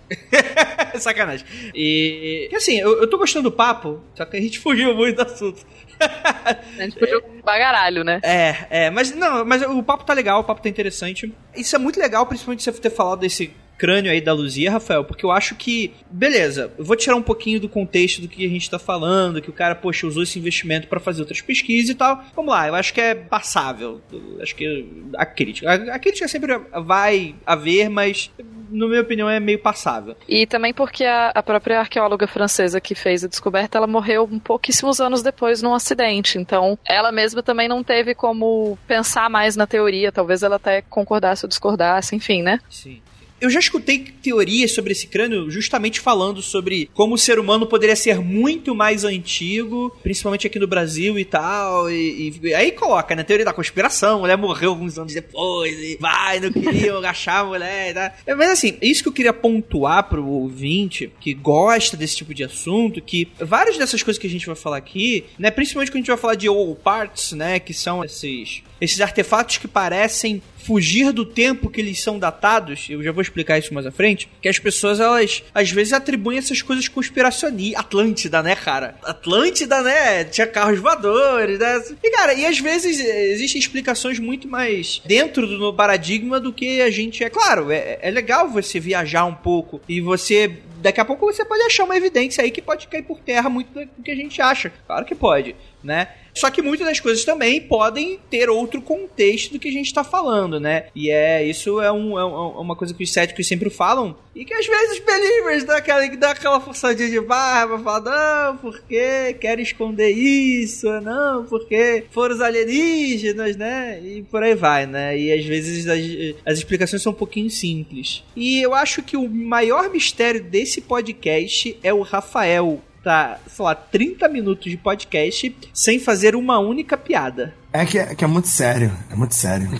Sacanagem. 0.99 1.45
E. 1.73 2.47
que 2.49 2.55
assim, 2.55 2.77
eu, 2.77 2.99
eu 2.99 3.09
tô 3.09 3.17
gostando 3.17 3.49
do 3.49 3.55
papo, 3.55 4.01
só 4.13 4.25
que 4.25 4.35
a 4.35 4.41
gente 4.41 4.59
fugiu 4.59 4.93
muito 4.93 5.15
do 5.15 5.21
assunto. 5.21 5.65
A 5.99 6.83
gente 6.83 6.97
podia 6.97 7.21
bagaralho, 7.43 8.03
né? 8.03 8.19
É, 8.23 8.55
é, 8.69 8.89
mas 8.89 9.13
não, 9.13 9.45
mas 9.45 9.61
o 9.61 9.83
papo 9.83 10.03
tá 10.03 10.13
legal, 10.13 10.41
o 10.41 10.43
papo 10.43 10.61
tá 10.61 10.69
interessante. 10.69 11.33
Isso 11.55 11.75
é 11.75 11.79
muito 11.79 11.99
legal, 11.99 12.25
principalmente 12.25 12.63
você 12.63 12.71
ter 12.73 12.89
falado 12.89 13.19
desse 13.19 13.53
crânio 13.79 14.11
aí 14.11 14.19
da 14.19 14.33
Luzia, 14.33 14.71
Rafael, 14.71 15.05
porque 15.05 15.25
eu 15.25 15.31
acho 15.31 15.55
que, 15.55 15.93
beleza, 16.11 16.71
eu 16.77 16.83
vou 16.83 16.97
tirar 16.97 17.15
um 17.15 17.21
pouquinho 17.21 17.59
do 17.59 17.69
contexto 17.69 18.21
do 18.21 18.27
que 18.27 18.45
a 18.45 18.49
gente 18.49 18.69
tá 18.69 18.77
falando, 18.77 19.41
que 19.41 19.49
o 19.49 19.53
cara, 19.53 19.73
poxa, 19.73 20.05
usou 20.05 20.21
esse 20.21 20.37
investimento 20.37 20.87
pra 20.87 20.99
fazer 20.99 21.21
outras 21.21 21.41
pesquisas 21.41 21.89
e 21.89 21.95
tal. 21.95 22.21
Vamos 22.35 22.51
lá, 22.51 22.67
eu 22.67 22.75
acho 22.75 22.93
que 22.93 22.99
é 22.99 23.15
passável. 23.15 24.01
Eu 24.11 24.41
acho 24.41 24.53
que 24.53 24.85
a 25.15 25.25
crítica, 25.25 25.71
a, 25.71 25.95
a 25.95 25.99
crítica 25.99 26.27
sempre 26.27 26.59
vai 26.83 27.33
haver, 27.45 27.89
mas 27.89 28.29
na 28.69 28.87
minha 28.87 29.01
opinião 29.01 29.29
é 29.29 29.39
meio 29.39 29.59
passável. 29.59 30.15
E 30.27 30.45
também 30.45 30.73
porque 30.73 31.05
a, 31.05 31.31
a 31.33 31.41
própria 31.41 31.79
arqueóloga 31.79 32.27
francesa 32.27 32.81
que 32.81 32.93
fez 32.93 33.23
a 33.23 33.27
descoberta, 33.27 33.77
ela 33.77 33.87
morreu 33.87 34.27
um 34.29 34.39
pouquíssimos 34.39 34.99
anos 34.99 35.23
depois 35.23 35.61
num 35.61 35.73
acidente. 35.73 36.37
Então, 36.37 36.77
ela 36.85 37.11
mesma 37.11 37.41
também 37.41 37.67
não 37.67 37.83
teve 37.83 38.13
como 38.13 38.77
pensar 38.85 39.29
mais 39.29 39.55
na 39.55 39.65
teoria. 39.65 40.11
Talvez 40.11 40.43
ela 40.43 40.57
até 40.57 40.81
concordasse 40.81 41.45
ou 41.45 41.49
discordasse, 41.49 42.15
enfim, 42.15 42.41
né? 42.41 42.59
Sim. 42.69 43.01
Eu 43.39 43.49
já 43.49 43.60
escutei 43.60 43.99
teorias 44.21 44.71
sobre 44.73 44.91
esse 44.91 45.08
crânio 45.08 45.49
justamente 45.49 45.99
falando 45.99 46.41
sobre 46.41 46.89
como 46.93 47.15
o 47.15 47.17
ser 47.17 47.39
humano 47.39 47.65
poderia 47.65 47.95
ser 47.95 48.19
muito 48.19 48.75
mais 48.75 49.04
antigo, 49.04 49.95
principalmente 50.04 50.47
aqui 50.47 50.60
no 50.60 50.67
Brasil 50.67 51.17
e 51.17 51.25
tal. 51.25 51.89
E, 51.89 52.34
e 52.43 52.54
aí 52.54 52.71
coloca, 52.71 53.15
né? 53.15 53.23
Teoria 53.23 53.45
da 53.45 53.54
conspiração, 53.54 54.17
a 54.17 54.19
mulher 54.19 54.38
morreu 54.38 54.71
alguns 54.71 54.97
anos 54.97 55.13
depois, 55.13 55.78
e 55.80 55.97
vai, 55.99 56.39
não 56.39 56.52
queriam 56.52 56.97
agachar 56.99 57.41
a 57.41 57.45
mulher. 57.45 57.93
Tá? 57.93 58.13
Mas 58.36 58.49
assim, 58.52 58.78
isso 58.82 59.04
que 59.04 59.10
eu 59.10 59.13
queria 59.13 59.34
pontuar 59.34 60.10
pro 60.10 60.25
ouvinte 60.25 61.12
que 61.19 61.34
gosta 61.34 61.95
desse 61.95 62.17
tipo 62.17 62.34
de 62.34 62.43
assunto, 62.43 63.02
que 63.02 63.28
várias 63.39 63.78
dessas 63.78 64.04
coisas 64.04 64.19
que 64.19 64.28
a 64.28 64.30
gente 64.30 64.45
vai 64.45 64.56
falar 64.56 64.78
aqui, 64.78 65.25
né? 65.38 65.49
Principalmente 65.52 65.91
quando 65.91 65.97
a 65.97 66.02
gente 66.02 66.08
vai 66.08 66.17
falar 66.17 66.36
de 66.36 66.47
all 66.47 66.75
parts, 66.75 67.32
né? 67.32 67.60
Que 67.60 67.73
são 67.73 68.04
esses 68.04 68.63
esses 68.79 68.99
artefatos 69.01 69.57
que 69.57 69.67
parecem 69.67 70.41
fugir 70.69 71.11
do 71.11 71.25
tempo 71.25 71.69
que 71.69 71.81
eles 71.81 72.01
são 72.01 72.19
datados, 72.19 72.87
eu 72.89 73.01
já 73.01 73.11
vou 73.11 73.21
explicar 73.21 73.57
isso 73.57 73.73
mais 73.73 73.85
à 73.85 73.91
frente, 73.91 74.29
que 74.41 74.47
as 74.47 74.59
pessoas, 74.59 74.99
elas, 74.99 75.43
às 75.53 75.71
vezes 75.71 75.93
atribuem 75.93 76.37
essas 76.37 76.61
coisas 76.61 76.87
conspiracionistas. 76.87 77.79
Atlântida, 77.79 78.43
né, 78.43 78.55
cara? 78.55 78.95
Atlântida, 79.03 79.81
né? 79.81 80.23
Tinha 80.25 80.45
carros 80.45 80.79
voadores, 80.79 81.59
né? 81.59 81.81
E, 82.03 82.11
cara, 82.11 82.33
e 82.33 82.45
às 82.45 82.59
vezes 82.59 82.99
eh, 82.99 83.31
existem 83.31 83.59
explicações 83.59 84.19
muito 84.19 84.47
mais 84.47 85.01
dentro 85.05 85.47
do 85.47 85.73
paradigma 85.73 86.39
do 86.39 86.53
que 86.53 86.81
a 86.81 86.91
gente 86.91 87.23
é. 87.23 87.29
Claro, 87.29 87.71
é, 87.71 87.97
é 88.01 88.11
legal 88.11 88.49
você 88.49 88.79
viajar 88.79 89.25
um 89.25 89.35
pouco 89.35 89.81
e 89.87 90.01
você 90.01 90.59
daqui 90.81 90.99
a 90.99 91.05
pouco 91.05 91.25
você 91.25 91.43
pode 91.43 91.61
achar 91.63 91.83
uma 91.83 91.97
evidência 91.97 92.43
aí 92.43 92.51
que 92.51 92.61
pode 92.61 92.87
cair 92.87 93.03
por 93.03 93.19
terra 93.19 93.49
muito 93.49 93.73
do 93.73 94.03
que 94.03 94.11
a 94.11 94.15
gente 94.15 94.41
acha. 94.41 94.71
Claro 94.87 95.05
que 95.05 95.15
pode, 95.15 95.55
né? 95.83 96.09
Só 96.33 96.49
que 96.49 96.61
muitas 96.61 96.87
das 96.87 96.99
coisas 96.99 97.23
também 97.23 97.61
podem 97.61 98.19
ter 98.29 98.49
outro 98.49 98.81
contexto 98.81 99.53
do 99.53 99.59
que 99.59 99.69
a 99.69 99.71
gente 99.71 99.87
está 99.87 100.03
falando, 100.03 100.59
né? 100.59 100.87
E 100.95 101.09
é 101.09 101.43
isso 101.43 101.81
é, 101.81 101.91
um, 101.91 102.17
é, 102.17 102.23
uma 102.23 102.75
coisa 102.75 102.93
que 102.93 103.03
os 103.03 103.11
céticos 103.11 103.47
sempre 103.47 103.69
falam 103.69 104.15
e 104.39 104.45
que 104.45 104.53
às 104.53 104.65
vezes 104.65 104.99
os 104.99 104.99
believers 104.99 105.63
dão 105.65 105.75
aquela, 105.75 106.01
aquela 106.03 106.61
forçadinha 106.61 107.09
de 107.09 107.19
barba, 107.19 107.77
falam, 107.79 108.13
não, 108.13 108.57
porque 108.57 109.33
quer 109.33 109.59
esconder 109.59 110.11
isso, 110.11 110.87
não, 111.01 111.43
porque 111.45 112.05
foram 112.11 112.35
os 112.35 112.41
alienígenas, 112.41 113.57
né? 113.57 113.99
E 114.01 114.23
por 114.23 114.41
aí 114.41 114.55
vai, 114.55 114.85
né? 114.85 115.17
E 115.17 115.33
às 115.33 115.43
vezes 115.45 115.87
as, 115.87 115.99
as 116.45 116.57
explicações 116.59 117.01
são 117.01 117.11
um 117.11 117.15
pouquinho 117.15 117.49
simples. 117.49 118.23
E 118.33 118.61
eu 118.61 118.73
acho 118.73 119.03
que 119.03 119.17
o 119.17 119.27
maior 119.27 119.89
mistério 119.89 120.41
desse 120.41 120.79
podcast 120.79 121.77
é 121.83 121.93
o 121.93 122.01
Rafael 122.01 122.81
tá, 123.03 123.39
sei 123.47 123.65
lá, 123.65 123.75
30 123.75 124.27
minutos 124.27 124.69
de 124.69 124.77
podcast 124.77 125.55
sem 125.73 125.99
fazer 125.99 126.35
uma 126.35 126.59
única 126.59 126.97
piada. 126.97 127.53
É 127.71 127.85
que, 127.85 127.99
é 127.99 128.15
que 128.15 128.23
é 128.23 128.27
muito 128.27 128.47
sério, 128.47 128.91
é 129.12 129.15
muito 129.15 129.35
sério. 129.35 129.69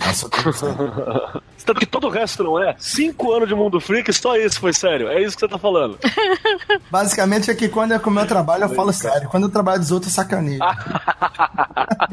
Tanto 1.64 1.80
que 1.80 1.86
todo 1.86 2.06
o 2.06 2.10
resto 2.10 2.42
não 2.42 2.60
é. 2.60 2.74
Cinco 2.78 3.32
anos 3.32 3.48
de 3.48 3.54
Mundo 3.54 3.80
Freak, 3.80 4.12
só 4.12 4.36
isso 4.36 4.58
foi 4.58 4.72
sério. 4.72 5.08
É 5.08 5.20
isso 5.20 5.36
que 5.36 5.40
você 5.40 5.48
tá 5.48 5.58
falando. 5.58 5.98
Basicamente 6.90 7.50
é 7.50 7.54
que 7.54 7.68
quando 7.68 7.92
é 7.92 7.98
com 7.98 8.10
o 8.10 8.12
meu 8.12 8.26
trabalho, 8.26 8.64
eu 8.64 8.68
falo 8.70 8.92
sério. 8.92 9.28
Quando 9.28 9.44
eu 9.44 9.50
trabalho 9.50 9.78
dos 9.78 9.92
outros, 9.92 10.12
eu 10.12 10.22
sacaneio. 10.22 10.58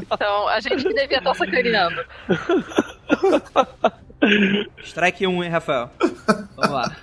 então, 0.02 0.48
a 0.48 0.60
gente 0.60 0.84
que 0.84 0.94
devia 0.94 1.18
estar 1.18 1.34
sacaneando. 1.34 2.06
Strike 4.84 5.26
1, 5.26 5.32
um, 5.32 5.44
hein, 5.44 5.50
Rafael? 5.50 5.90
Vamos 6.56 6.72
lá. 6.72 6.96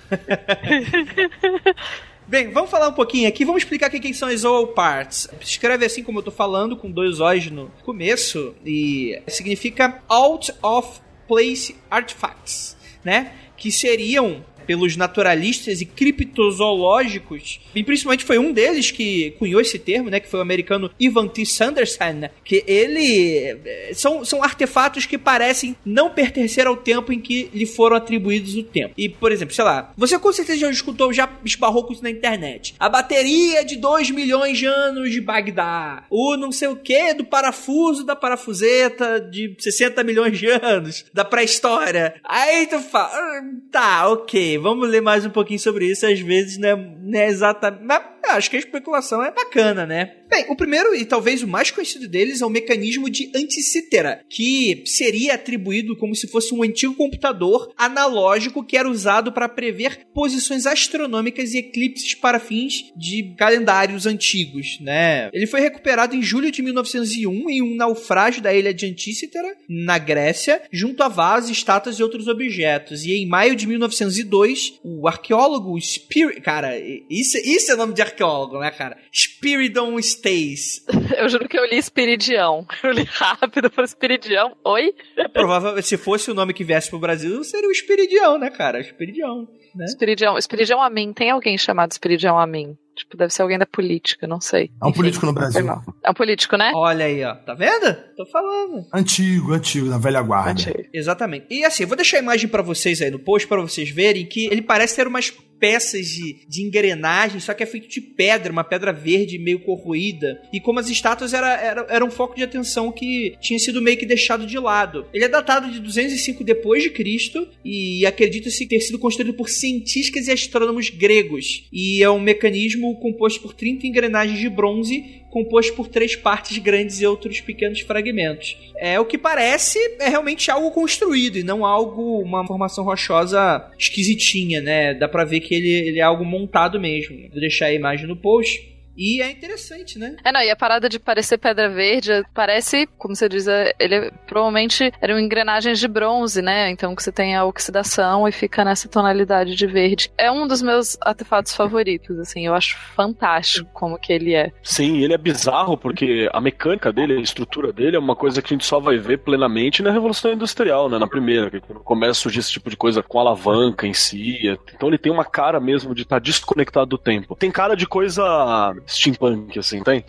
Bem, 2.27 2.49
vamos 2.49 2.71
falar 2.71 2.87
um 2.87 2.93
pouquinho 2.93 3.29
aqui, 3.29 3.45
vamos 3.45 3.61
explicar 3.61 3.87
o 3.87 3.91
que 3.91 4.11
são 4.11 4.27
as 4.27 4.43
all 4.43 4.69
parts. 4.69 5.27
Escreve 5.39 5.85
assim 5.85 6.01
como 6.01 6.17
eu 6.17 6.23
tô 6.23 6.31
falando, 6.31 6.75
com 6.75 6.89
dois 6.89 7.19
O's 7.19 7.51
no 7.51 7.71
começo, 7.83 8.55
e 8.65 9.21
significa 9.27 10.01
out 10.09 10.51
of 10.59 11.01
place 11.27 11.75
artifacts, 11.87 12.75
né? 13.03 13.31
Que 13.55 13.71
seriam 13.71 14.43
pelos 14.65 14.95
naturalistas 14.95 15.81
e 15.81 15.85
criptozoológicos, 15.85 17.59
e 17.73 17.83
principalmente 17.83 18.23
foi 18.23 18.37
um 18.37 18.51
deles 18.51 18.91
que 18.91 19.31
cunhou 19.39 19.61
esse 19.61 19.79
termo, 19.79 20.09
né, 20.09 20.19
que 20.19 20.29
foi 20.29 20.39
o 20.39 20.43
americano 20.43 20.91
Ivan 20.99 21.27
T. 21.27 21.45
Sanderson, 21.45 22.29
que 22.43 22.63
ele 22.67 23.59
eh, 23.65 23.91
são, 23.93 24.23
são 24.25 24.43
artefatos 24.43 25.05
que 25.05 25.17
parecem 25.17 25.75
não 25.85 26.09
pertencer 26.09 26.67
ao 26.67 26.77
tempo 26.77 27.11
em 27.11 27.19
que 27.19 27.49
lhe 27.53 27.65
foram 27.65 27.95
atribuídos 27.95 28.55
o 28.55 28.63
tempo. 28.63 28.93
E, 28.97 29.09
por 29.09 29.31
exemplo, 29.31 29.53
sei 29.53 29.63
lá, 29.63 29.93
você 29.97 30.19
com 30.19 30.31
certeza 30.31 30.59
já 30.59 30.69
escutou, 30.69 31.13
já 31.13 31.29
esbarrou 31.43 31.83
com 31.83 31.93
isso 31.93 32.03
na 32.03 32.09
internet. 32.09 32.75
A 32.79 32.89
bateria 32.89 33.63
de 33.63 33.77
2 33.77 34.11
milhões 34.11 34.57
de 34.57 34.65
anos 34.65 35.11
de 35.11 35.21
Bagdá. 35.21 36.05
O 36.09 36.35
não 36.37 36.51
sei 36.51 36.67
o 36.67 36.75
que 36.75 37.13
do 37.13 37.25
parafuso 37.25 38.03
da 38.05 38.15
parafuseta 38.15 39.19
de 39.19 39.55
60 39.59 40.03
milhões 40.03 40.37
de 40.37 40.47
anos 40.47 41.05
da 41.13 41.25
pré-história. 41.25 42.15
Aí 42.23 42.67
tu 42.67 42.79
fala, 42.79 43.09
ah, 43.13 43.41
tá, 43.71 44.09
ok, 44.09 44.54
vamos 44.57 44.89
ler 44.89 45.01
mais 45.01 45.25
um 45.25 45.29
pouquinho 45.29 45.59
sobre 45.59 45.85
isso. 45.85 46.05
Às 46.05 46.19
vezes 46.19 46.57
não 46.57 46.69
é, 46.69 46.75
não 46.75 47.19
é 47.19 47.27
exatamente. 47.27 48.14
Mas 48.25 48.37
acho 48.37 48.49
que 48.49 48.55
a 48.55 48.59
especulação 48.59 49.23
é 49.23 49.31
bacana, 49.31 49.85
né? 49.85 50.15
Bem, 50.29 50.45
o 50.49 50.55
primeiro 50.55 50.95
e 50.95 51.05
talvez 51.05 51.43
o 51.43 51.47
mais 51.47 51.69
conhecido 51.69 52.07
deles 52.07 52.41
é 52.41 52.45
o 52.45 52.49
mecanismo 52.49 53.09
de 53.09 53.31
anticítera, 53.35 54.23
que 54.27 54.83
seria 54.85 55.35
atribuído 55.35 55.95
como 55.95 56.15
se 56.15 56.27
fosse 56.27 56.53
um 56.53 56.63
antigo 56.63 56.95
computador 56.95 57.71
analógico 57.77 58.63
que 58.63 58.75
era 58.75 58.89
usado 58.89 59.31
para 59.31 59.47
prever 59.47 60.07
posições 60.13 60.65
astronômicas 60.65 61.53
e 61.53 61.59
eclipses 61.59 62.15
para 62.15 62.39
fins 62.39 62.91
de 62.95 63.35
calendários 63.37 64.05
antigos, 64.05 64.79
né? 64.81 65.29
Ele 65.31 65.45
foi 65.45 65.61
recuperado 65.61 66.15
em 66.15 66.21
julho 66.21 66.51
de 66.51 66.61
1901 66.61 67.49
em 67.49 67.61
um 67.61 67.75
naufrágio 67.75 68.41
da 68.41 68.53
ilha 68.53 68.73
de 68.73 68.85
Anticítera, 68.85 69.55
na 69.69 69.97
Grécia, 69.97 70.61
junto 70.71 71.03
a 71.03 71.07
vasos, 71.07 71.51
estátuas 71.51 71.99
e 71.99 72.03
outros 72.03 72.27
objetos. 72.27 73.03
E 73.03 73.13
em 73.13 73.27
maio 73.27 73.55
de 73.55 73.67
1902, 73.67 74.79
o 74.83 75.07
arqueólogo 75.07 75.79
Spirit, 75.79 76.41
cara, 76.41 76.77
isso, 77.09 77.37
isso 77.37 77.71
é 77.71 77.75
nome 77.75 77.93
de 77.93 78.01
arqueólogo, 78.01 78.14
né, 78.59 78.71
cara? 78.71 78.97
Spiridon 79.13 79.97
Stays. 79.99 80.85
Eu 81.17 81.29
juro 81.29 81.47
que 81.47 81.57
eu 81.57 81.65
li 81.65 81.77
Espiridião. 81.77 82.65
Eu 82.83 82.91
li 82.91 83.03
rápido 83.03 83.69
para 83.69 83.83
Espiridião. 83.83 84.55
Oi? 84.63 84.93
É 85.17 85.27
provável, 85.27 85.81
se 85.81 85.97
fosse 85.97 86.29
o 86.29 86.33
nome 86.33 86.53
que 86.53 86.63
viesse 86.63 86.89
pro 86.89 86.99
Brasil, 86.99 87.43
seria 87.43 87.69
o 87.69 87.71
Espiridião, 87.71 88.37
né, 88.37 88.49
cara? 88.49 88.79
Espiridião. 88.79 89.47
Né? 89.75 89.85
Espiridião. 89.85 90.37
Espiridião 90.37 90.81
Amin. 90.81 91.13
Tem 91.13 91.31
alguém 91.31 91.57
chamado 91.57 91.91
Espiridião 91.91 92.39
Amin? 92.39 92.77
Tipo, 92.95 93.17
deve 93.17 93.33
ser 93.33 93.41
alguém 93.41 93.59
da 93.59 93.65
política, 93.65 94.25
não 94.25 94.39
sei. 94.39 94.71
É 94.81 94.85
um 94.85 94.89
Enfim, 94.89 94.99
político 94.99 95.25
no 95.25 95.33
Brasil. 95.33 95.67
É 96.01 96.09
um 96.09 96.13
político, 96.13 96.55
né? 96.55 96.71
Olha 96.73 97.05
aí, 97.05 97.23
ó. 97.25 97.35
Tá 97.35 97.53
vendo? 97.53 97.93
Tô 98.15 98.25
falando. 98.25 98.85
Antigo, 98.93 99.51
antigo, 99.51 99.89
da 99.89 99.97
velha 99.97 100.21
guarda. 100.21 100.51
Antigo. 100.51 100.85
Exatamente. 100.93 101.45
E 101.49 101.65
assim, 101.65 101.83
eu 101.83 101.87
vou 101.89 101.97
deixar 101.97 102.17
a 102.17 102.21
imagem 102.21 102.47
para 102.47 102.61
vocês 102.61 103.01
aí 103.01 103.11
no 103.11 103.19
post 103.19 103.47
para 103.49 103.61
vocês 103.61 103.89
verem 103.89 104.25
que 104.25 104.45
ele 104.45 104.61
parece 104.61 104.95
ter 104.95 105.07
umas 105.07 105.29
peças 105.59 106.07
de, 106.07 106.45
de 106.47 106.61
engrenagem, 106.61 107.39
só 107.39 107.53
que 107.53 107.63
é 107.63 107.65
feito 107.65 107.87
de 107.87 108.01
pedra, 108.01 108.51
uma 108.51 108.63
pedra 108.63 108.91
verde 108.91 109.37
meio 109.37 109.59
corroída. 109.59 110.41
E 110.51 110.59
como 110.59 110.79
as 110.79 110.89
estátuas 110.89 111.33
era, 111.33 111.53
era, 111.59 111.85
era 111.89 112.05
um 112.05 112.11
foco 112.11 112.35
de 112.35 112.43
atenção 112.43 112.91
que 112.91 113.35
tinha 113.41 113.59
sido 113.59 113.81
meio 113.81 113.97
que 113.97 114.05
deixado 114.05 114.45
de 114.45 114.57
lado. 114.57 115.05
Ele 115.13 115.25
é 115.25 115.29
datado 115.29 115.71
de 115.71 115.79
205 115.79 116.43
depois 116.43 116.83
de 116.83 116.89
Cristo 116.89 117.47
e 117.63 118.05
acredita-se 118.05 118.67
ter 118.67 118.79
sido 118.79 118.99
construído 118.99 119.33
por 119.33 119.49
cientistas 119.49 120.27
e 120.27 120.31
astrônomos 120.31 120.89
gregos. 120.89 121.67
E 121.71 122.03
é 122.03 122.09
um 122.09 122.19
mecanismo 122.19 122.99
composto 122.99 123.41
por 123.41 123.53
30 123.53 123.87
engrenagens 123.87 124.39
de 124.39 124.49
bronze 124.49 125.24
composto 125.35 125.73
por 125.73 125.89
três 125.89 126.15
partes 126.15 126.57
grandes 126.59 127.01
e 127.01 127.05
outros 127.05 127.41
pequenos 127.41 127.81
fragmentos. 127.81 128.55
É 128.77 128.97
o 128.97 129.03
que 129.03 129.17
parece 129.17 129.77
é 129.99 130.07
realmente 130.07 130.49
algo 130.49 130.71
construído 130.71 131.37
e 131.37 131.43
não 131.43 131.65
algo 131.65 132.21
uma 132.21 132.47
formação 132.47 132.85
rochosa 132.85 133.69
esquisitinha, 133.77 134.61
né? 134.61 134.93
Dá 134.93 135.09
para 135.09 135.25
ver 135.25 135.41
que 135.41 135.53
ele, 135.53 135.89
ele 135.89 135.99
é 135.99 136.03
algo 136.03 136.23
montado 136.23 136.79
mesmo. 136.79 137.17
Vou 137.29 137.41
deixar 137.41 137.65
a 137.65 137.73
imagem 137.73 138.07
no 138.07 138.15
post. 138.15 138.74
E 138.95 139.21
é 139.21 139.29
interessante, 139.29 139.99
né? 139.99 140.15
É, 140.23 140.31
não, 140.31 140.41
e 140.41 140.49
a 140.49 140.55
parada 140.55 140.87
de 140.87 140.99
parecer 140.99 141.37
pedra 141.37 141.69
verde 141.69 142.23
parece, 142.33 142.87
como 142.97 143.15
você 143.15 143.27
diz, 143.27 143.47
é, 143.47 143.73
ele 143.79 144.11
provavelmente 144.25 144.91
eram 145.01 145.19
engrenagens 145.19 145.79
de 145.79 145.87
bronze, 145.87 146.41
né? 146.41 146.69
Então 146.69 146.95
que 146.95 147.03
você 147.03 147.11
tem 147.11 147.35
a 147.35 147.45
oxidação 147.45 148.27
e 148.27 148.31
fica 148.31 148.63
nessa 148.63 148.87
tonalidade 148.87 149.55
de 149.55 149.67
verde. 149.67 150.11
É 150.17 150.31
um 150.31 150.47
dos 150.47 150.61
meus 150.61 150.97
artefatos 151.01 151.53
favoritos, 151.53 152.17
assim, 152.19 152.45
eu 152.45 152.53
acho 152.53 152.77
fantástico 152.95 153.69
como 153.73 153.99
que 153.99 154.13
ele 154.13 154.33
é. 154.33 154.51
Sim, 154.63 155.03
ele 155.03 155.13
é 155.13 155.17
bizarro 155.17 155.77
porque 155.77 156.29
a 156.31 156.39
mecânica 156.39 156.91
dele, 156.91 157.17
a 157.17 157.21
estrutura 157.21 157.73
dele 157.73 157.95
é 157.95 157.99
uma 157.99 158.15
coisa 158.15 158.41
que 158.41 158.53
a 158.53 158.55
gente 158.55 158.65
só 158.65 158.79
vai 158.79 158.97
ver 158.97 159.19
plenamente 159.19 159.83
na 159.83 159.91
Revolução 159.91 160.31
Industrial, 160.31 160.89
né? 160.89 160.97
Na 160.97 161.07
primeira, 161.07 161.49
que 161.49 161.59
começa 161.83 162.11
a 162.11 162.15
surgir 162.15 162.39
esse 162.39 162.51
tipo 162.51 162.69
de 162.69 162.77
coisa 162.77 163.03
com 163.03 163.19
alavanca 163.19 163.85
em 163.85 163.93
si. 163.93 164.57
Então 164.73 164.87
ele 164.89 164.97
tem 164.97 165.11
uma 165.11 165.25
cara 165.25 165.59
mesmo 165.59 165.93
de 165.93 166.03
estar 166.03 166.17
tá 166.17 166.19
desconectado 166.19 166.85
do 166.87 166.97
tempo. 166.97 167.35
Tem 167.35 167.51
cara 167.51 167.75
de 167.75 167.85
coisa 167.85 168.73
steampunk, 168.87 169.57
assim, 169.57 169.83
tem? 169.83 170.03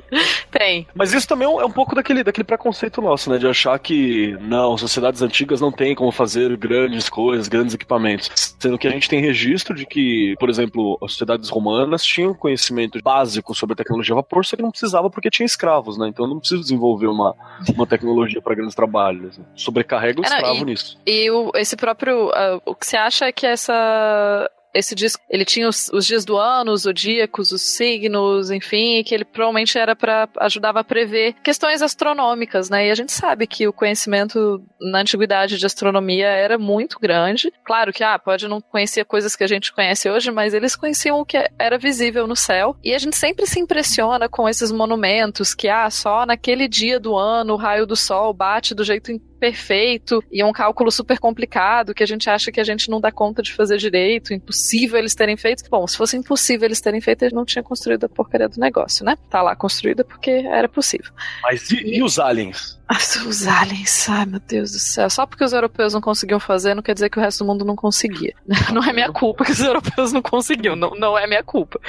tem. 0.50 0.86
Mas 0.94 1.12
isso 1.12 1.28
também 1.28 1.46
é 1.46 1.64
um 1.64 1.70
pouco 1.70 1.94
daquele, 1.94 2.22
daquele 2.22 2.44
preconceito 2.44 3.00
nosso, 3.00 3.30
né? 3.30 3.38
De 3.38 3.46
achar 3.46 3.78
que, 3.78 4.36
não, 4.40 4.76
sociedades 4.76 5.22
antigas 5.22 5.60
não 5.60 5.72
têm 5.72 5.94
como 5.94 6.10
fazer 6.10 6.56
grandes 6.56 7.08
coisas, 7.08 7.48
grandes 7.48 7.74
equipamentos. 7.74 8.30
Sendo 8.58 8.78
que 8.78 8.88
a 8.88 8.90
gente 8.90 9.08
tem 9.08 9.20
registro 9.20 9.74
de 9.74 9.86
que, 9.86 10.34
por 10.38 10.48
exemplo, 10.48 10.98
as 11.02 11.12
sociedades 11.12 11.48
romanas 11.48 12.04
tinham 12.04 12.34
conhecimento 12.34 12.98
básico 13.02 13.54
sobre 13.54 13.74
a 13.74 13.76
tecnologia 13.76 14.14
a 14.14 14.16
vapor, 14.16 14.44
só 14.44 14.56
que 14.56 14.62
não 14.62 14.70
precisava 14.70 15.10
porque 15.10 15.30
tinha 15.30 15.46
escravos, 15.46 15.98
né? 15.98 16.08
Então 16.08 16.26
não 16.26 16.38
precisa 16.38 16.60
desenvolver 16.60 17.06
uma, 17.06 17.34
uma 17.74 17.86
tecnologia 17.86 18.40
para 18.40 18.54
grandes 18.54 18.74
trabalhos. 18.74 19.38
Sobrecarrega 19.54 20.20
o 20.20 20.24
é, 20.24 20.28
escravo 20.28 20.60
e, 20.60 20.64
nisso. 20.64 20.98
E 21.06 21.30
o, 21.30 21.50
esse 21.54 21.76
próprio. 21.76 22.28
Uh, 22.28 22.60
o 22.64 22.74
que 22.74 22.86
você 22.86 22.96
acha 22.96 23.26
é 23.26 23.32
que 23.32 23.46
essa 23.46 24.50
esse 24.74 24.94
disco, 24.94 25.22
ele 25.30 25.44
tinha 25.44 25.68
os, 25.68 25.88
os 25.92 26.06
dias 26.06 26.24
do 26.24 26.36
ano, 26.36 26.72
os 26.72 26.82
zodíacos, 26.82 27.52
os 27.52 27.62
signos, 27.62 28.50
enfim, 28.50 29.02
que 29.04 29.14
ele 29.14 29.24
provavelmente 29.24 29.78
era 29.78 29.96
para 29.96 30.28
ajudava 30.38 30.80
a 30.80 30.84
prever 30.84 31.34
questões 31.42 31.82
astronômicas, 31.82 32.68
né? 32.68 32.88
E 32.88 32.90
a 32.90 32.94
gente 32.94 33.12
sabe 33.12 33.46
que 33.46 33.66
o 33.66 33.72
conhecimento 33.72 34.62
na 34.80 35.00
antiguidade 35.00 35.58
de 35.58 35.66
astronomia 35.66 36.26
era 36.26 36.58
muito 36.58 36.98
grande. 36.98 37.52
Claro 37.64 37.92
que 37.92 38.04
ah, 38.04 38.18
pode 38.18 38.46
não 38.48 38.60
conhecer 38.60 39.04
coisas 39.04 39.34
que 39.34 39.44
a 39.44 39.48
gente 39.48 39.72
conhece 39.72 40.10
hoje, 40.10 40.30
mas 40.30 40.54
eles 40.54 40.76
conheciam 40.76 41.20
o 41.20 41.24
que 41.24 41.38
era 41.58 41.78
visível 41.78 42.26
no 42.26 42.36
céu. 42.36 42.76
E 42.84 42.94
a 42.94 42.98
gente 42.98 43.16
sempre 43.16 43.46
se 43.46 43.58
impressiona 43.60 44.28
com 44.28 44.48
esses 44.48 44.70
monumentos 44.70 45.54
que 45.54 45.68
ah, 45.68 45.90
só 45.90 46.26
naquele 46.26 46.68
dia 46.68 47.00
do 47.00 47.16
ano 47.16 47.54
o 47.54 47.56
raio 47.56 47.86
do 47.86 47.96
sol 47.96 48.32
bate 48.32 48.74
do 48.74 48.84
jeito 48.84 49.10
perfeito 49.36 50.22
e 50.30 50.40
é 50.40 50.46
um 50.46 50.52
cálculo 50.52 50.90
super 50.90 51.18
complicado 51.18 51.94
que 51.94 52.02
a 52.02 52.06
gente 52.06 52.28
acha 52.28 52.50
que 52.50 52.60
a 52.60 52.64
gente 52.64 52.90
não 52.90 53.00
dá 53.00 53.12
conta 53.12 53.42
de 53.42 53.52
fazer 53.52 53.76
direito, 53.78 54.32
impossível 54.32 54.98
eles 54.98 55.14
terem 55.14 55.36
feito. 55.36 55.68
Bom, 55.70 55.86
se 55.86 55.96
fosse 55.96 56.16
impossível 56.16 56.66
eles 56.66 56.80
terem 56.80 57.00
feito, 57.00 57.22
eles 57.22 57.32
não 57.32 57.44
tinham 57.44 57.62
construído 57.62 58.04
a 58.04 58.08
porcaria 58.08 58.48
do 58.48 58.58
negócio, 58.60 59.04
né? 59.04 59.16
Tá 59.30 59.42
lá 59.42 59.54
construída 59.54 60.04
porque 60.04 60.30
era 60.30 60.68
possível. 60.68 61.12
Mas 61.42 61.70
e, 61.70 61.96
e 61.96 62.02
os 62.02 62.18
aliens? 62.18 62.78
Os 63.26 63.46
aliens, 63.46 64.08
ai 64.08 64.26
meu 64.26 64.40
Deus 64.40 64.72
do 64.72 64.78
céu. 64.78 65.10
Só 65.10 65.26
porque 65.26 65.44
os 65.44 65.52
europeus 65.52 65.92
não 65.92 66.00
conseguiam 66.00 66.38
fazer, 66.38 66.74
não 66.74 66.82
quer 66.82 66.94
dizer 66.94 67.10
que 67.10 67.18
o 67.18 67.20
resto 67.20 67.44
do 67.44 67.48
mundo 67.48 67.64
não 67.64 67.74
conseguia. 67.74 68.34
Não 68.72 68.82
é 68.82 68.92
minha 68.92 69.12
culpa 69.12 69.44
que 69.44 69.52
os 69.52 69.60
europeus 69.60 70.12
não 70.12 70.22
conseguiam, 70.22 70.76
não, 70.76 70.90
não 70.90 71.16
é 71.18 71.26
minha 71.26 71.42
culpa. 71.42 71.80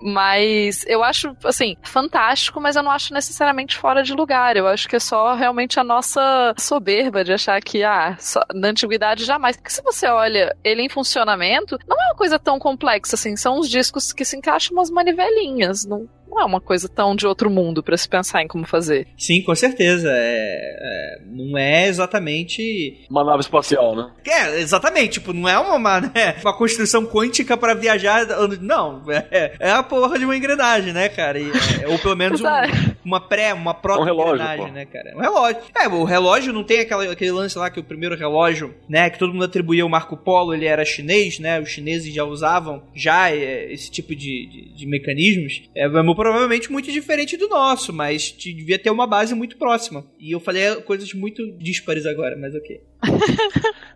Mas 0.00 0.84
eu 0.86 1.02
acho, 1.02 1.36
assim, 1.44 1.76
fantástico, 1.82 2.60
mas 2.60 2.76
eu 2.76 2.82
não 2.82 2.90
acho 2.90 3.12
necessariamente 3.12 3.76
fora 3.76 4.02
de 4.02 4.14
lugar. 4.14 4.56
Eu 4.56 4.66
acho 4.66 4.88
que 4.88 4.96
é 4.96 5.00
só 5.00 5.34
realmente 5.34 5.80
a 5.80 5.84
nossa 5.84 6.54
soberba 6.58 7.24
de 7.24 7.32
achar 7.32 7.60
que, 7.60 7.82
ah, 7.82 8.16
só, 8.18 8.40
na 8.54 8.68
antiguidade 8.68 9.24
jamais. 9.24 9.56
Porque 9.56 9.70
se 9.70 9.82
você 9.82 10.06
olha 10.06 10.56
ele 10.62 10.82
em 10.82 10.88
funcionamento, 10.88 11.78
não 11.86 11.96
é 12.00 12.06
uma 12.06 12.16
coisa 12.16 12.38
tão 12.38 12.58
complexa 12.58 13.16
assim. 13.16 13.36
São 13.36 13.58
os 13.58 13.68
discos 13.68 14.12
que 14.12 14.24
se 14.24 14.36
encaixam 14.36 14.76
umas 14.76 14.90
manivelinhas. 14.90 15.84
Não, 15.84 16.08
não 16.30 16.40
é 16.40 16.44
uma 16.44 16.60
coisa 16.60 16.88
tão 16.88 17.16
de 17.16 17.26
outro 17.26 17.50
mundo 17.50 17.82
para 17.82 17.96
se 17.96 18.08
pensar 18.08 18.42
em 18.42 18.48
como 18.48 18.66
fazer. 18.66 19.08
Sim, 19.16 19.42
com 19.42 19.54
certeza. 19.54 20.08
É, 20.10 20.78
é, 20.80 21.22
não 21.26 21.56
é 21.56 21.86
exatamente. 21.86 23.06
Uma 23.10 23.24
nave 23.24 23.40
espacial, 23.40 23.96
né? 23.96 24.10
É, 24.26 24.60
exatamente. 24.60 25.14
Tipo, 25.14 25.32
não 25.32 25.48
é 25.48 25.58
uma, 25.58 26.00
né, 26.00 26.36
uma 26.42 26.56
construção 26.56 27.04
quântica 27.06 27.56
para 27.56 27.74
viajar. 27.74 28.26
Não, 28.60 29.02
é, 29.10 29.54
é, 29.58 29.70
a 29.70 29.82
porra 29.82 30.18
de 30.18 30.24
uma 30.24 30.36
engrenagem, 30.36 30.92
né, 30.92 31.08
cara? 31.08 31.38
E, 31.38 31.50
é, 31.82 31.88
ou 31.88 31.98
pelo 31.98 32.16
menos 32.16 32.40
um, 32.40 32.46
uma 33.04 33.20
pré, 33.20 33.52
uma 33.54 33.74
proto-engrenagem, 33.74 34.66
um 34.66 34.72
né, 34.72 34.86
cara? 34.86 35.16
Um 35.16 35.20
relógio. 35.20 35.62
É, 35.74 35.88
o 35.88 36.04
relógio 36.04 36.52
não 36.52 36.64
tem 36.64 36.80
aquela, 36.80 37.10
aquele 37.10 37.32
lance 37.32 37.58
lá 37.58 37.70
que 37.70 37.80
o 37.80 37.84
primeiro 37.84 38.16
relógio, 38.16 38.74
né, 38.88 39.10
que 39.10 39.18
todo 39.18 39.32
mundo 39.32 39.44
atribuía 39.44 39.82
ao 39.82 39.88
Marco 39.88 40.16
Polo, 40.16 40.54
ele 40.54 40.66
era 40.66 40.84
chinês, 40.84 41.38
né? 41.38 41.60
Os 41.60 41.70
chineses 41.70 42.12
já 42.12 42.24
usavam 42.24 42.82
já 42.94 43.30
é, 43.30 43.72
esse 43.72 43.90
tipo 43.90 44.14
de, 44.14 44.46
de, 44.46 44.74
de 44.76 44.86
mecanismos. 44.86 45.62
É, 45.74 45.88
provavelmente 46.18 46.72
muito 46.72 46.90
diferente 46.90 47.36
do 47.36 47.48
nosso, 47.48 47.92
mas 47.92 48.34
devia 48.36 48.76
ter 48.76 48.90
uma 48.90 49.06
base 49.06 49.36
muito 49.36 49.56
próxima. 49.56 50.04
E 50.18 50.32
eu 50.32 50.40
falei 50.40 50.74
coisas 50.82 51.14
muito 51.14 51.52
díspares 51.52 52.06
agora, 52.06 52.36
mas 52.36 52.56
ok. 52.56 52.80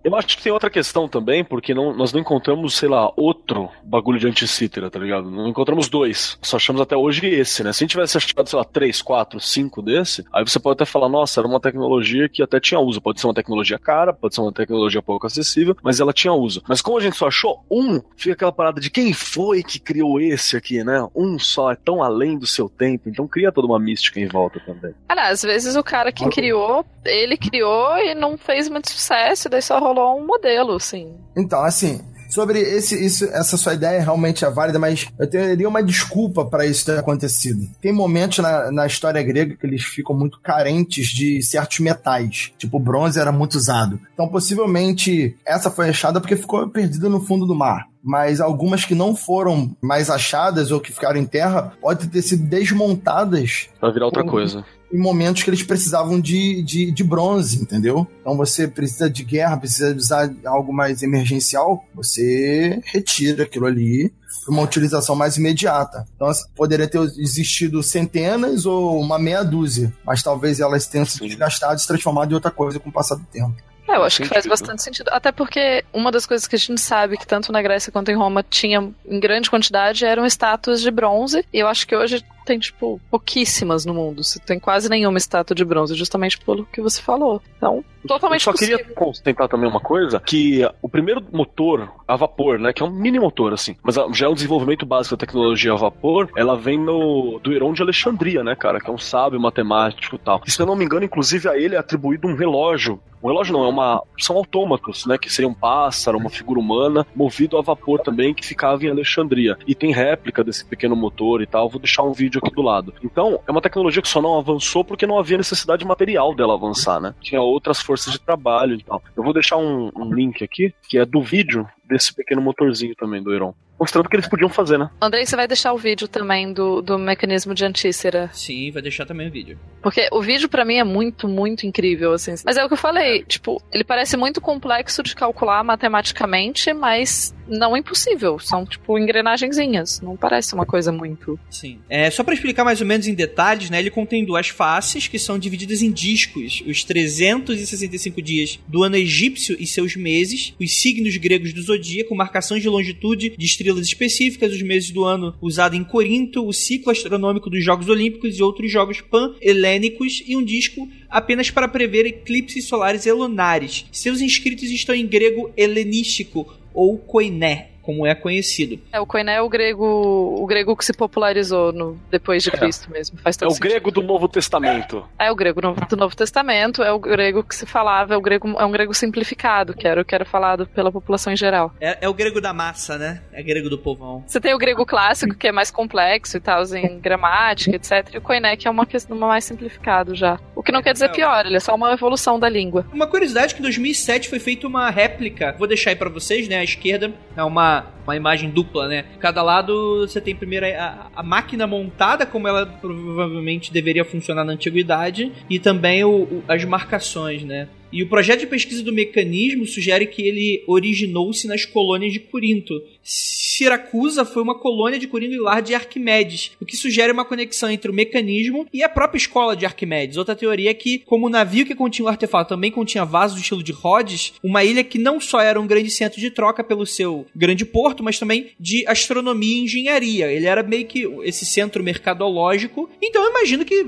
Eu 0.05 0.15
acho 0.17 0.37
que 0.37 0.43
tem 0.43 0.53
outra 0.53 0.71
questão 0.71 1.09
também, 1.09 1.45
porque 1.45 1.75
não, 1.75 1.95
nós 1.95 2.13
não 2.13 2.21
encontramos, 2.21 2.75
sei 2.75 2.89
lá, 2.89 3.13
outro 3.17 3.69
bagulho 3.83 4.19
de 4.19 4.27
anticítera, 4.27 4.91
tá 4.91 4.99
ligado? 4.99 5.31
Não 5.31 5.49
encontramos 5.49 5.89
dois. 5.89 6.39
Só 6.43 6.57
achamos 6.57 6.81
até 6.81 6.97
hoje 6.97 7.27
esse, 7.27 7.63
né? 7.63 7.73
Se 7.73 7.83
a 7.83 7.85
gente 7.85 7.93
tivesse 7.93 8.17
achado, 8.17 8.49
sei 8.49 8.59
lá, 8.59 8.65
três, 8.65 9.03
quatro, 9.03 9.41
cinco 9.41 9.83
desse, 9.83 10.25
aí 10.33 10.45
você 10.45 10.59
pode 10.59 10.75
até 10.75 10.85
falar, 10.85 11.09
nossa, 11.09 11.41
era 11.41 11.49
uma 11.49 11.61
tecnologia 11.61 12.29
que 12.29 12.43
até 12.43 12.61
tinha 12.61 12.81
uso. 12.81 13.01
Pode 13.01 13.21
ser 13.21 13.27
uma 13.27 13.35
tecnologia 13.35 13.79
cara, 13.79 14.13
pode 14.13 14.35
ser 14.35 14.41
uma 14.41 14.53
tecnologia 14.53 15.03
pouco 15.03 15.27
acessível, 15.27 15.77
mas 15.83 16.01
ela 16.01 16.13
tinha 16.13 16.33
uso. 16.33 16.63
Mas 16.69 16.81
como 16.81 16.99
a 16.99 17.01
gente 17.01 17.17
só 17.17 17.29
achou 17.29 17.65
um, 17.71 18.01
fica 18.17 18.35
aquela 18.35 18.53
parada 18.53 18.81
de 18.81 18.91
quem 18.91 19.13
foi 19.13 19.63
que 19.63 19.79
criou 19.79 20.21
esse 20.21 20.57
aqui, 20.57 20.85
né? 20.85 21.07
Um 21.15 21.39
só 21.39 21.73
é 21.73 21.77
tão 21.77 22.03
além 22.03 22.39
do 22.39 22.47
seu 22.47 22.69
tempo, 22.69 23.09
então 23.09 23.27
cria 23.27 23.53
toda 23.53 23.67
uma 23.67 23.79
mística 23.79 24.21
em 24.21 24.27
volta 24.27 24.61
também. 24.61 24.95
Cara, 25.09 25.29
às 25.29 25.43
vezes 25.43 25.77
o 25.77 25.83
cara 25.83 26.13
que 26.13 26.29
criou, 26.29 26.85
ele 27.05 27.37
criou 27.37 27.97
e 27.99 28.15
não 28.15 28.37
fez 28.37 28.69
muito 28.69 28.92
sucesso, 28.93 29.49
daí 29.49 29.63
só 29.63 29.79
rolou 29.79 30.21
um 30.21 30.27
modelo, 30.27 30.75
assim. 30.75 31.15
Então, 31.37 31.63
assim, 31.63 32.01
sobre 32.33 32.61
esse, 32.61 32.95
isso, 33.05 33.25
essa 33.27 33.59
sua 33.59 33.75
ideia 33.75 34.01
realmente 34.01 34.43
é 34.43 34.51
válida, 34.51 34.79
mas 34.79 35.07
eu 35.19 35.29
teria 35.29 35.69
uma 35.69 35.83
desculpa 35.83 36.47
para 36.47 36.65
isso 36.65 36.87
ter 36.87 36.99
acontecido. 36.99 37.69
Tem 37.81 37.93
momentos 37.93 38.39
na, 38.39 38.73
na 38.73 38.87
história 38.87 39.23
grega 39.23 39.55
que 39.55 39.67
eles 39.67 39.83
ficam 39.83 40.17
muito 40.17 40.41
carentes 40.41 41.09
de 41.09 41.43
certos 41.43 41.81
metais, 41.81 42.51
tipo 42.57 42.79
o 42.79 42.81
bronze 42.81 43.21
era 43.21 43.31
muito 43.31 43.57
usado. 43.57 44.01
Então, 44.15 44.27
possivelmente, 44.29 45.37
essa 45.47 45.71
foi 45.71 45.91
achada 45.91 46.21
porque 46.21 46.37
ficou 46.37 46.67
perdida 46.69 47.09
no 47.09 47.21
fundo 47.21 47.47
do 47.47 47.55
mar 47.55 47.91
mas 48.05 48.41
algumas 48.41 48.85
que 48.85 48.97
não 48.97 49.15
foram 49.15 49.77
mais 49.81 50.11
achadas 50.11 50.73
ou 50.73 50.81
que 50.81 50.91
ficaram 50.91 51.21
em 51.21 51.25
terra 51.25 51.73
podem 51.81 52.09
ter 52.09 52.21
sido 52.21 52.43
desmontadas. 52.49 53.69
Pra 53.79 53.93
virar 53.93 54.07
outra 54.07 54.25
coisa 54.25 54.65
em 54.93 54.99
momentos 54.99 55.43
que 55.43 55.51
eles 55.51 55.63
precisavam 55.63 56.21
de, 56.21 56.63
de, 56.63 56.91
de, 56.91 57.03
bronze, 57.03 57.61
entendeu? 57.61 58.07
Então 58.21 58.37
você 58.37 58.69
precisa 58.69 59.09
de 59.09 59.25
guerra, 59.25 59.57
precisa 59.57 59.95
usar 59.95 60.31
algo 60.45 60.73
mais 60.73 61.03
emergencial, 61.03 61.85
você 61.95 62.81
retira 62.85 63.45
aquilo 63.45 63.67
ali 63.67 64.13
para 64.45 64.53
uma 64.53 64.63
utilização 64.63 65.15
mais 65.15 65.37
imediata. 65.37 66.07
Então 66.15 66.31
poderia 66.55 66.89
ter 66.89 67.01
existido 67.19 67.83
centenas 67.83 68.67
ou 68.67 69.01
uma 69.01 69.19
meia 69.19 69.43
dúzia, 69.43 69.93
mas 70.05 70.23
talvez 70.23 70.61
elas 70.61 70.87
tenham 70.87 71.07
se 71.07 71.19
desgastado 71.21 71.77
e 71.77 71.79
se 71.79 71.87
transformado 71.87 72.31
em 72.31 72.35
outra 72.35 72.51
coisa 72.51 72.79
com 72.79 72.91
o 72.91 72.93
passar 72.93 73.15
do 73.15 73.25
tempo. 73.25 73.55
É, 73.89 73.97
eu 73.97 74.05
acho 74.05 74.23
que 74.23 74.29
faz 74.29 74.47
bastante 74.47 74.83
sentido. 74.83 75.09
Até 75.11 75.33
porque 75.33 75.85
uma 75.93 76.11
das 76.11 76.25
coisas 76.25 76.47
que 76.47 76.57
a 76.57 76.59
gente 76.59 76.81
sabe 76.81 77.19
que 77.19 77.27
tanto 77.27 77.53
na 77.53 77.61
Grécia 77.61 77.93
quanto 77.93 78.11
em 78.11 78.17
Roma 78.17 78.43
tinha 78.43 78.93
em 79.05 79.21
grande 79.21 79.51
quantidade 79.51 80.05
eram 80.05 80.25
estátuas 80.25 80.81
de 80.81 80.91
bronze. 80.91 81.45
E 81.53 81.59
eu 81.59 81.69
acho 81.69 81.87
que 81.87 81.95
hoje 81.95 82.25
tem, 82.45 82.59
tipo, 82.59 83.01
pouquíssimas 83.11 83.85
no 83.85 83.95
mundo. 83.95 84.23
Você 84.23 84.39
tem 84.39 84.59
quase 84.59 84.89
nenhuma 84.89 85.19
estátua 85.19 85.55
de 85.55 85.65
bronze, 85.65 85.95
justamente 85.95 86.39
pelo 86.39 86.67
que 86.67 86.81
você 86.81 87.01
falou. 87.01 87.41
Então, 87.57 87.85
totalmente 88.07 88.41
Eu 88.41 88.45
só 88.45 88.53
possível. 88.53 88.79
queria 88.79 88.95
constatar 88.95 89.49
também 89.49 89.69
uma 89.69 89.81
coisa, 89.81 90.21
que 90.21 90.69
o 90.81 90.89
primeiro 90.89 91.25
motor 91.33 91.91
a 92.07 92.17
vapor, 92.17 92.59
né, 92.59 92.73
que 92.73 92.83
é 92.83 92.87
um 92.87 92.91
mini 92.91 93.19
motor, 93.19 93.53
assim, 93.53 93.77
mas 93.83 93.97
já 94.13 94.27
é 94.27 94.29
um 94.29 94.35
desenvolvimento 94.35 94.85
básico 94.85 95.17
da 95.17 95.21
tecnologia 95.21 95.73
a 95.73 95.77
vapor, 95.77 96.29
ela 96.37 96.57
vem 96.57 96.79
no, 96.79 97.39
do 97.43 97.53
Heron 97.53 97.73
de 97.73 97.83
Alexandria, 97.83 98.43
né, 98.43 98.55
cara, 98.55 98.81
que 98.81 98.91
é 98.91 98.93
um 98.93 98.99
sábio 98.99 99.41
matemático 99.41 100.17
e 100.17 100.19
tal. 100.19 100.43
E, 100.47 100.51
se 100.51 100.61
eu 100.61 100.67
não 100.67 100.77
me 100.77 100.85
engano, 100.85 101.05
inclusive 101.05 101.49
a 101.49 101.57
ele 101.57 101.75
é 101.75 101.79
atribuído 101.79 102.29
um 102.29 102.35
relógio 102.35 103.01
um 103.23 103.29
relógio 103.29 103.53
não, 103.53 103.65
é 103.65 103.69
uma. 103.69 104.03
São 104.19 104.37
autômatos, 104.37 105.07
né? 105.07 105.17
Que 105.17 105.33
seria 105.33 105.49
um 105.49 105.55
pássaro, 105.55 106.19
uma 106.19 106.29
figura 106.29 106.59
humana, 106.59 107.07
movido 107.15 107.57
a 107.57 107.63
vapor 107.63 108.01
também, 108.01 108.35
que 108.35 108.45
ficava 108.45 108.85
em 108.85 108.91
Alexandria. 108.91 109.57
E 109.67 109.75
tem 109.75 109.93
réplica 109.93 110.43
desse 110.43 110.65
pequeno 110.65 110.97
motor 110.97 111.41
e 111.41 111.47
tal. 111.47 111.69
Vou 111.69 111.81
deixar 111.81 112.03
um 112.03 112.13
vídeo 112.13 112.32
vídeo 112.33 112.41
aqui 112.43 112.55
do 112.55 112.63
lado. 112.63 112.95
Então, 113.05 113.41
é 113.47 113.51
uma 113.51 113.61
tecnologia 113.61 114.01
que 114.01 114.09
só 114.09 114.23
não 114.23 114.39
avançou 114.39 114.85
porque 114.85 115.07
não 115.07 115.19
havia 115.19 115.37
necessidade 115.37 115.85
material 115.85 116.35
dela 116.35 116.55
avançar, 116.55 117.01
né? 117.01 117.15
Tinha 117.21 117.41
outras 117.41 117.81
forças 117.81 118.13
de 118.13 118.21
trabalho 118.21 118.75
e 118.75 118.83
tal. 118.83 119.03
Eu 119.15 119.23
vou 119.23 119.33
deixar 119.33 119.57
um, 119.57 119.91
um 119.95 120.13
link 120.15 120.43
aqui, 120.43 120.75
que 120.89 120.99
é 120.99 121.05
do 121.05 121.21
vídeo 121.21 121.69
desse 121.85 122.15
pequeno 122.15 122.41
motorzinho 122.41 122.95
também 122.97 123.23
do 123.23 123.33
Heron 123.33 123.55
mostrando 123.83 124.07
o 124.07 124.09
que 124.09 124.15
eles 124.15 124.29
podiam 124.29 124.49
fazer, 124.49 124.79
né? 124.79 124.89
Andrei, 125.01 125.27
você 125.27 125.35
vai 125.35 125.49
deixar 125.49 125.73
o 125.73 125.77
vídeo 125.77 126.07
também 126.07 126.53
do, 126.53 126.81
do 126.81 126.97
mecanismo 126.97 127.53
de 127.53 127.65
antícera? 127.65 128.31
Sim, 128.33 128.71
vai 128.71 128.81
deixar 128.81 129.05
também 129.05 129.27
o 129.27 129.31
vídeo. 129.33 129.59
Porque 129.83 130.09
o 130.13 130.23
vídeo 130.23 130.49
para 130.49 130.65
mim 130.65 130.77
é 130.77 130.85
muito, 130.85 131.27
muito 131.27 131.67
incrível, 131.67 132.13
assim. 132.13 132.35
Mas 132.45 132.57
é 132.57 132.65
o 132.65 132.69
que 132.69 132.75
eu 132.75 132.79
falei, 132.79 133.25
tipo, 133.25 133.61
ele 133.73 133.83
parece 133.83 134.17
muito 134.17 134.41
complexo 134.41 135.03
de 135.03 135.17
calcular 135.17 135.65
matematicamente, 135.65 136.73
mas 136.73 137.35
não 137.49 137.77
impossível. 137.77 138.39
São, 138.39 138.65
tipo, 138.65 138.99
engrenagenzinhas. 138.99 140.01
Não 140.01 140.17
parece 140.17 140.55
uma 140.55 140.65
coisa 140.65 140.93
muito. 140.93 141.39
Sim. 141.51 141.79
É, 141.89 142.11
só 142.11 142.23
para 142.23 142.35
explicar 142.35 142.65
mais 142.65 142.81
ou 142.81 142.87
menos 142.87 143.07
em 143.07 143.15
detalhes, 143.15 143.71
né? 143.71 143.79
Ele 143.79 143.91
contém 143.91 144.25
duas 144.25 144.49
faces 144.49 145.09
que 145.09 145.19
são 145.19 145.39
divididas 145.39 145.83
em 145.83 145.91
discos. 145.91 146.63
Os 146.67 146.85
365 146.85 148.23
dias 148.23 148.59
do 148.69 148.83
ano 148.83 148.97
egípcio 148.97 149.57
e 149.59 149.67
seus 149.67 149.97
meses, 149.97 150.55
os 150.61 150.81
signos 150.81 151.17
gregos 151.17 151.53
do 151.53 151.63
zodíaco, 151.63 152.15
marcações 152.15 152.63
de 152.63 152.69
longitude 152.69 153.35
de 153.37 153.47
estrelas 153.47 153.73
estrelas 153.73 153.87
específicas, 153.87 154.53
os 154.53 154.63
meses 154.63 154.91
do 154.91 155.05
ano 155.05 155.35
usado 155.41 155.75
em 155.75 155.85
Corinto, 155.85 156.47
o 156.47 156.53
ciclo 156.53 156.93
astronômico 156.93 157.51
dos 157.51 157.65
Jogos 157.65 157.89
Olímpicos 157.89 158.39
e 158.39 158.43
outros 158.43 158.71
jogos 158.71 159.01
pan-helênicos 159.01 160.23
e 160.27 160.37
um 160.37 160.45
disco 160.45 160.89
apenas 161.09 161.51
para 161.51 161.69
prever 161.69 162.07
eclipses 162.07 162.67
solares 162.67 163.07
e 163.07 163.13
lunares. 163.13 163.87
Seus 163.93 164.21
inscritos 164.21 164.71
estão 164.71 164.95
em 164.95 165.07
grego 165.07 165.53
helenístico 165.57 166.62
ou 166.75 166.99
koiné, 166.99 167.72
como 167.83 168.07
é 168.07 168.15
conhecido. 168.15 168.81
É, 168.93 169.01
o 169.01 169.07
koiné 169.07 169.37
é 169.37 169.43
o 169.43 169.49
grego, 169.49 169.85
o 169.85 170.47
grego 170.47 170.77
que 170.77 170.85
se 170.85 170.93
popularizou 170.93 171.73
no, 171.73 172.01
depois 172.11 172.43
de 172.43 172.51
é. 172.51 172.53
Cristo 172.53 172.91
mesmo. 172.91 173.19
Faz 173.19 173.37
todo 173.37 173.49
é 173.49 173.51
o 173.51 173.55
sentido. 173.55 173.71
grego 173.71 173.91
do 173.91 174.03
Novo 174.03 174.29
Testamento. 174.29 175.07
É, 175.19 175.27
é 175.27 175.31
o 175.31 175.35
grego 175.35 175.61
do 175.61 175.97
Novo 175.97 176.17
Testamento, 176.17 176.83
é 176.83 176.93
o 176.93 176.99
grego 176.99 177.43
que 177.43 177.55
se 177.55 177.67
falava, 177.67 178.15
é, 178.15 178.17
o 178.17 178.21
grego, 178.21 178.49
é 178.59 178.65
um 178.65 178.71
grego 178.71 178.95
simplificado, 178.95 179.75
que 179.75 179.87
era 179.87 180.01
o 180.01 180.05
que 180.05 180.15
era 180.15 180.25
falado 180.25 180.67
pela 180.67 180.93
população 180.93 181.33
em 181.33 181.37
geral. 181.37 181.75
É, 181.81 181.99
é 182.03 182.09
o 182.09 182.15
grego 182.15 182.41
da 182.41 182.53
massa, 182.53 182.97
né? 182.97 183.23
É 183.33 183.43
grego 183.43 183.69
do 183.69 183.79
povão. 183.79 184.25
Você 184.27 184.41
tem 184.41 184.55
o 184.55 184.59
grego 184.59 184.87
clássico, 184.87 185.35
que 185.35 185.49
é 185.49 185.53
mais 185.53 185.71
complexo 185.71 186.37
e 186.37 186.41
tal, 186.41 186.63
em 186.75 186.99
gramática, 187.01 187.77
etc. 187.77 188.15
E 188.15 188.19
o 188.19 188.23
koiné, 188.23 188.57
que 188.57 188.69
é 188.69 188.71
uma 188.71 188.87
questão 188.87 189.19
mais 189.19 189.45
simplificado 189.45 190.15
já. 190.15 190.39
O 190.55 190.63
que 190.63 190.71
não 190.71 190.83
quer 190.83 190.93
dizer 190.93 191.11
pior, 191.11 191.45
ele 191.47 191.57
é 191.57 191.61
só 191.61 191.75
uma 191.75 191.93
evolução 191.93 192.39
da 192.39 192.49
língua. 192.49 192.87
Uma 192.93 193.07
curiosidade 193.07 193.55
que 193.55 193.61
em 193.61 193.63
2007 193.63 194.29
foi 194.29 194.39
feita 194.39 194.67
uma 194.67 194.91
réplica, 194.91 195.55
vou 195.59 195.67
deixar 195.67 195.91
aí 195.91 195.97
para 195.97 196.09
vocês, 196.09 196.49
né, 196.49 196.59
à 196.59 196.65
esquerda, 196.65 197.13
é 197.37 197.43
uma 197.43 197.72
uma 198.05 198.17
imagem 198.17 198.51
dupla, 198.51 198.89
né? 198.89 199.05
Cada 199.19 199.43
lado 199.43 200.07
você 200.07 200.21
tem 200.21 200.35
primeiro 200.35 200.67
a, 200.67 201.11
a 201.15 201.23
máquina 201.23 201.67
montada, 201.67 202.27
como 202.27 202.49
ela 202.49 202.67
provavelmente 202.67 203.73
deveria 203.73 204.05
funcionar 204.05 204.45
na 204.45 204.53
antiguidade, 204.53 205.33
e 205.49 205.59
também 205.59 206.05
o, 206.05 206.11
o, 206.11 206.45
as 206.49 206.65
marcações, 206.65 207.45
né? 207.45 207.69
E 207.93 208.03
o 208.03 208.09
projeto 208.09 208.41
de 208.41 208.47
pesquisa 208.47 208.83
do 208.83 208.93
mecanismo 208.93 209.67
sugere 209.67 210.07
que 210.07 210.23
ele 210.23 210.65
originou-se 210.67 211.47
nas 211.47 211.65
colônias 211.65 212.13
de 212.13 212.21
Corinto. 212.21 212.83
Siracusa 213.03 214.25
foi 214.25 214.43
uma 214.43 214.59
colônia 214.59 214.99
de 214.99 215.07
Corinto 215.07 215.35
e 215.35 215.39
lar 215.39 215.61
de 215.61 215.75
Arquimedes, 215.75 216.53
o 216.61 216.65
que 216.65 216.77
sugere 216.77 217.13
uma 217.13 217.25
conexão 217.25 217.71
entre 217.71 217.91
o 217.91 217.95
mecanismo 217.95 218.67
e 218.73 218.83
a 218.83 218.89
própria 218.89 219.19
escola 219.19 219.55
de 219.55 219.67
Arquimedes. 219.67 220.17
Outra 220.17 220.35
teoria 220.35 220.71
é 220.71 220.75
que, 220.75 220.99
como 221.01 221.27
o 221.27 221.31
navio 221.31 221.67
que 221.67 221.75
continha 221.75 222.07
o 222.07 222.09
artefato 222.09 222.49
também 222.49 222.71
continha 222.71 223.05
vasos 223.05 223.37
do 223.37 223.43
estilo 223.43 223.63
de 223.63 223.73
Rhodes, 223.73 224.33
uma 224.43 224.65
ilha 224.65 224.83
que 224.83 224.99
não 224.99 225.21
só 225.21 225.41
era 225.41 225.61
um 225.61 225.67
grande 225.67 225.91
centro 225.91 226.21
de 226.21 226.31
troca 226.31 226.65
pelo 226.65 226.87
seu 226.87 227.27
grande 227.37 227.65
porto, 227.65 228.03
mas 228.03 228.19
também 228.19 228.49
de 228.59 228.87
astronomia 228.87 229.59
e 229.59 229.65
engenharia. 229.65 230.33
Ele 230.33 230.47
era 230.47 230.63
meio 230.63 230.87
que 230.87 231.07
esse 231.25 231.45
centro 231.45 231.83
mercadológico. 231.83 232.89
Então 233.03 233.23
eu 233.23 233.31
imagino 233.31 233.65
que 233.65 233.85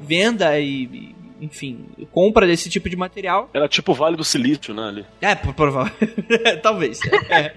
venda 0.00 0.60
e 0.60 1.16
enfim, 1.40 1.86
compra 2.10 2.46
desse 2.46 2.68
tipo 2.68 2.88
de 2.88 2.96
material. 2.96 3.48
Era 3.52 3.68
tipo 3.68 3.92
o 3.92 3.94
Vale 3.94 4.16
do 4.16 4.24
Silício, 4.24 4.74
né? 4.74 4.88
Ali. 4.88 5.06
É, 5.20 5.34
provável. 5.34 5.92
Talvez. 6.62 7.00
É. 7.28 7.52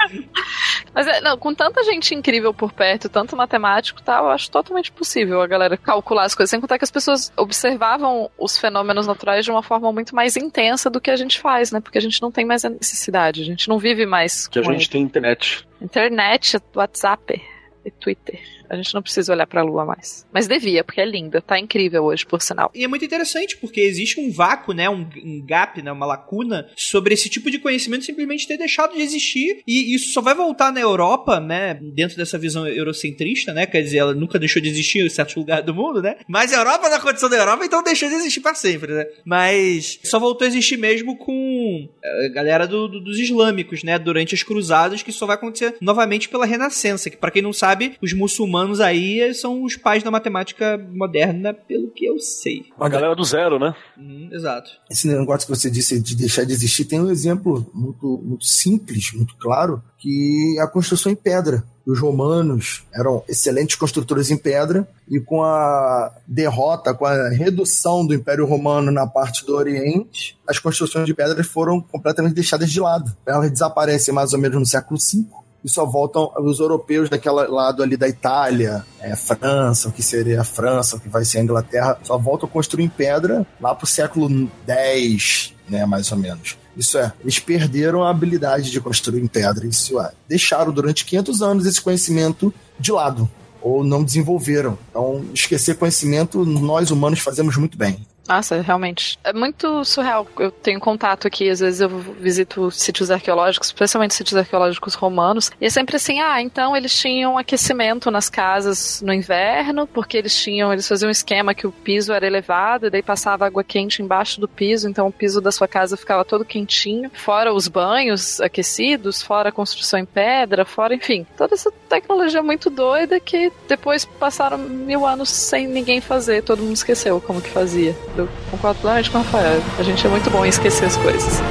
Mas 0.93 1.07
é, 1.07 1.21
não, 1.21 1.37
com 1.37 1.53
tanta 1.53 1.83
gente 1.83 2.13
incrível 2.13 2.53
por 2.53 2.71
perto, 2.71 3.09
tanto 3.09 3.35
matemático 3.35 3.99
e 3.99 4.03
tal, 4.03 4.25
eu 4.25 4.31
acho 4.31 4.51
totalmente 4.51 4.91
possível 4.91 5.41
a 5.41 5.47
galera 5.47 5.77
calcular 5.77 6.23
as 6.23 6.35
coisas. 6.35 6.49
Sem 6.49 6.61
contar 6.61 6.77
que 6.77 6.83
as 6.83 6.91
pessoas 6.91 7.31
observavam 7.37 8.29
os 8.37 8.57
fenômenos 8.57 9.07
naturais 9.07 9.45
de 9.45 9.51
uma 9.51 9.63
forma 9.63 9.91
muito 9.91 10.15
mais 10.15 10.35
intensa 10.35 10.89
do 10.89 11.01
que 11.01 11.11
a 11.11 11.15
gente 11.15 11.39
faz, 11.39 11.71
né? 11.71 11.79
Porque 11.79 11.97
a 11.97 12.01
gente 12.01 12.21
não 12.21 12.31
tem 12.31 12.45
mais 12.45 12.65
a 12.65 12.69
necessidade, 12.69 13.41
a 13.41 13.45
gente 13.45 13.67
não 13.67 13.79
vive 13.79 14.05
mais. 14.05 14.47
Que 14.47 14.59
a 14.59 14.63
gente 14.63 14.83
ele. 14.83 14.89
tem 14.89 15.01
internet. 15.01 15.67
Internet, 15.81 16.59
WhatsApp 16.75 17.41
e 17.85 17.91
Twitter. 17.91 18.39
A 18.71 18.77
gente 18.77 18.93
não 18.93 19.01
precisa 19.01 19.33
olhar 19.33 19.45
pra 19.45 19.61
lua 19.61 19.83
mais. 19.83 20.25
Mas 20.31 20.47
devia, 20.47 20.81
porque 20.81 21.01
é 21.01 21.05
linda. 21.05 21.41
Tá 21.41 21.59
incrível 21.59 22.05
hoje, 22.05 22.25
por 22.25 22.41
sinal. 22.41 22.71
E 22.73 22.85
é 22.85 22.87
muito 22.87 23.03
interessante, 23.03 23.57
porque 23.57 23.81
existe 23.81 24.17
um 24.17 24.31
vácuo, 24.31 24.73
né? 24.73 24.89
Um, 24.89 25.05
um 25.25 25.45
gap, 25.45 25.81
né? 25.81 25.91
Uma 25.91 26.05
lacuna 26.05 26.69
sobre 26.77 27.13
esse 27.13 27.29
tipo 27.29 27.51
de 27.51 27.59
conhecimento 27.59 28.05
simplesmente 28.05 28.47
ter 28.47 28.57
deixado 28.57 28.95
de 28.95 29.01
existir. 29.01 29.61
E 29.67 29.93
isso 29.93 30.13
só 30.13 30.21
vai 30.21 30.33
voltar 30.33 30.71
na 30.71 30.79
Europa, 30.79 31.41
né? 31.41 31.73
Dentro 31.81 32.15
dessa 32.15 32.37
visão 32.37 32.65
eurocentrista, 32.65 33.53
né? 33.53 33.65
Quer 33.65 33.81
dizer, 33.81 33.97
ela 33.97 34.15
nunca 34.15 34.39
deixou 34.39 34.61
de 34.61 34.69
existir 34.69 35.05
em 35.05 35.09
certos 35.09 35.35
lugares 35.35 35.65
do 35.65 35.75
mundo, 35.75 36.01
né? 36.01 36.15
Mas 36.25 36.53
a 36.53 36.57
Europa, 36.57 36.87
na 36.87 36.99
condição 37.01 37.29
da 37.29 37.35
Europa, 37.35 37.65
então 37.65 37.83
deixou 37.83 38.07
de 38.07 38.15
existir 38.15 38.39
para 38.39 38.55
sempre, 38.55 38.93
né? 38.93 39.05
Mas 39.25 39.99
só 40.05 40.17
voltou 40.17 40.45
a 40.45 40.47
existir 40.47 40.77
mesmo 40.77 41.17
com 41.17 41.89
a 42.01 42.29
galera 42.29 42.65
do, 42.65 42.87
do, 42.87 43.01
dos 43.01 43.19
islâmicos, 43.19 43.83
né? 43.83 43.99
Durante 43.99 44.33
as 44.33 44.43
cruzadas, 44.43 45.03
que 45.03 45.11
só 45.11 45.25
vai 45.25 45.35
acontecer 45.35 45.75
novamente 45.81 46.29
pela 46.29 46.45
Renascença. 46.45 47.09
Que, 47.09 47.17
para 47.17 47.31
quem 47.31 47.41
não 47.41 47.51
sabe, 47.51 47.97
os 48.01 48.13
muçulmanos 48.13 48.60
humanos 48.61 48.79
aí 48.79 49.33
são 49.33 49.63
os 49.63 49.75
pais 49.75 50.03
da 50.03 50.11
matemática 50.11 50.77
moderna, 50.93 51.53
pelo 51.53 51.89
que 51.89 52.05
eu 52.05 52.19
sei. 52.19 52.65
A 52.79 52.87
galera 52.87 53.15
do 53.15 53.23
zero, 53.23 53.57
né? 53.57 53.75
Hum, 53.97 54.29
exato. 54.31 54.71
Esse 54.89 55.07
negócio 55.07 55.47
que 55.47 55.55
você 55.55 55.69
disse 55.69 55.99
de 55.99 56.15
deixar 56.15 56.45
de 56.45 56.53
existir 56.53 56.85
tem 56.85 56.99
um 56.99 57.09
exemplo 57.09 57.65
muito, 57.73 58.21
muito 58.23 58.45
simples, 58.45 59.11
muito 59.13 59.35
claro, 59.37 59.81
que 59.97 60.55
é 60.57 60.61
a 60.61 60.67
construção 60.67 61.11
em 61.11 61.15
pedra. 61.15 61.63
Os 61.85 61.99
romanos 61.99 62.83
eram 62.93 63.23
excelentes 63.27 63.75
construtores 63.75 64.29
em 64.29 64.37
pedra 64.37 64.87
e 65.09 65.19
com 65.19 65.43
a 65.43 66.13
derrota, 66.27 66.93
com 66.93 67.05
a 67.05 67.29
redução 67.29 68.05
do 68.05 68.13
Império 68.13 68.45
Romano 68.45 68.91
na 68.91 69.07
parte 69.07 69.43
do 69.45 69.55
Oriente, 69.55 70.39
as 70.47 70.59
construções 70.59 71.07
de 71.07 71.13
pedras 71.13 71.47
foram 71.47 71.81
completamente 71.81 72.35
deixadas 72.35 72.69
de 72.69 72.79
lado. 72.79 73.11
Elas 73.25 73.49
desaparecem 73.49 74.13
mais 74.13 74.31
ou 74.31 74.39
menos 74.39 74.59
no 74.59 74.65
século 74.65 74.99
V 74.99 75.25
e 75.63 75.69
só 75.69 75.85
voltam 75.85 76.31
os 76.39 76.59
europeus 76.59 77.09
daquele 77.09 77.47
lado 77.47 77.83
ali 77.83 77.95
da 77.95 78.07
Itália, 78.07 78.85
é, 78.99 79.15
França, 79.15 79.89
o 79.89 79.91
que 79.91 80.01
seria 80.01 80.41
a 80.41 80.43
França, 80.43 80.95
o 80.95 80.99
que 80.99 81.09
vai 81.09 81.23
ser 81.23 81.39
a 81.39 81.43
Inglaterra, 81.43 81.99
só 82.03 82.17
voltam 82.17 82.47
a 82.47 82.51
construir 82.51 82.83
em 82.83 82.89
pedra 82.89 83.45
lá 83.59 83.75
pro 83.75 83.85
século 83.85 84.49
X, 84.67 85.53
né, 85.69 85.85
mais 85.85 86.11
ou 86.11 86.17
menos. 86.17 86.57
Isso 86.75 86.97
é, 86.97 87.11
eles 87.21 87.37
perderam 87.39 88.03
a 88.03 88.09
habilidade 88.09 88.71
de 88.71 88.79
construir 88.79 89.21
em 89.21 89.27
pedra. 89.27 89.67
Isso 89.67 89.99
é, 89.99 90.11
deixaram 90.27 90.71
durante 90.71 91.05
500 91.05 91.41
anos 91.41 91.65
esse 91.65 91.81
conhecimento 91.81 92.53
de 92.79 92.91
lado 92.91 93.29
ou 93.61 93.83
não 93.83 94.03
desenvolveram. 94.03 94.77
Então, 94.89 95.23
esquecer 95.33 95.75
conhecimento, 95.75 96.43
nós 96.45 96.89
humanos 96.89 97.19
fazemos 97.19 97.55
muito 97.57 97.77
bem. 97.77 98.05
Nossa, 98.27 98.61
realmente. 98.61 99.19
É 99.23 99.33
muito 99.33 99.83
surreal. 99.83 100.27
Eu 100.39 100.51
tenho 100.51 100.79
contato 100.79 101.27
aqui, 101.27 101.49
às 101.49 101.59
vezes 101.59 101.81
eu 101.81 101.89
visito 101.89 102.69
sítios 102.71 103.09
arqueológicos, 103.09 103.67
especialmente 103.67 104.13
sítios 104.13 104.37
arqueológicos 104.37 104.93
romanos, 104.93 105.51
e 105.59 105.65
é 105.65 105.69
sempre 105.69 105.95
assim: 105.95 106.19
ah, 106.19 106.41
então 106.41 106.75
eles 106.75 106.97
tinham 106.97 107.37
aquecimento 107.37 108.11
nas 108.11 108.29
casas 108.29 109.01
no 109.01 109.13
inverno, 109.13 109.87
porque 109.87 110.17
eles 110.17 110.35
tinham, 110.35 110.71
eles 110.71 110.87
faziam 110.87 111.09
um 111.09 111.11
esquema 111.11 111.53
que 111.53 111.67
o 111.67 111.71
piso 111.71 112.13
era 112.13 112.25
elevado, 112.25 112.87
e 112.87 112.89
daí 112.89 113.01
passava 113.01 113.45
água 113.45 113.63
quente 113.63 114.01
embaixo 114.01 114.39
do 114.39 114.47
piso, 114.47 114.87
então 114.87 115.07
o 115.07 115.11
piso 115.11 115.41
da 115.41 115.51
sua 115.51 115.67
casa 115.67 115.97
ficava 115.97 116.23
todo 116.23 116.45
quentinho, 116.45 117.11
fora 117.13 117.53
os 117.53 117.67
banhos 117.67 118.39
aquecidos, 118.39 119.21
fora 119.21 119.49
a 119.49 119.51
construção 119.51 119.99
em 119.99 120.05
pedra, 120.05 120.63
fora, 120.63 120.93
enfim, 120.93 121.25
toda 121.37 121.55
essa 121.55 121.71
tecnologia 121.89 122.41
muito 122.43 122.69
doida 122.69 123.19
que 123.19 123.51
depois 123.67 124.05
passaram 124.05 124.57
mil 124.57 125.05
anos 125.05 125.29
sem 125.29 125.67
ninguém 125.67 125.99
fazer, 125.99 126.43
todo 126.43 126.61
mundo 126.61 126.75
esqueceu 126.75 127.19
como 127.19 127.41
que 127.41 127.49
fazia. 127.49 127.95
Eu 128.17 128.27
concordo 128.49 128.79
com 129.11 129.19
o 129.19 129.21
Rafael. 129.21 129.61
A 129.79 129.83
gente 129.83 130.05
é 130.05 130.09
muito 130.09 130.29
bom 130.29 130.45
em 130.45 130.49
esquecer 130.49 130.85
as 130.85 130.97
coisas. 130.97 131.41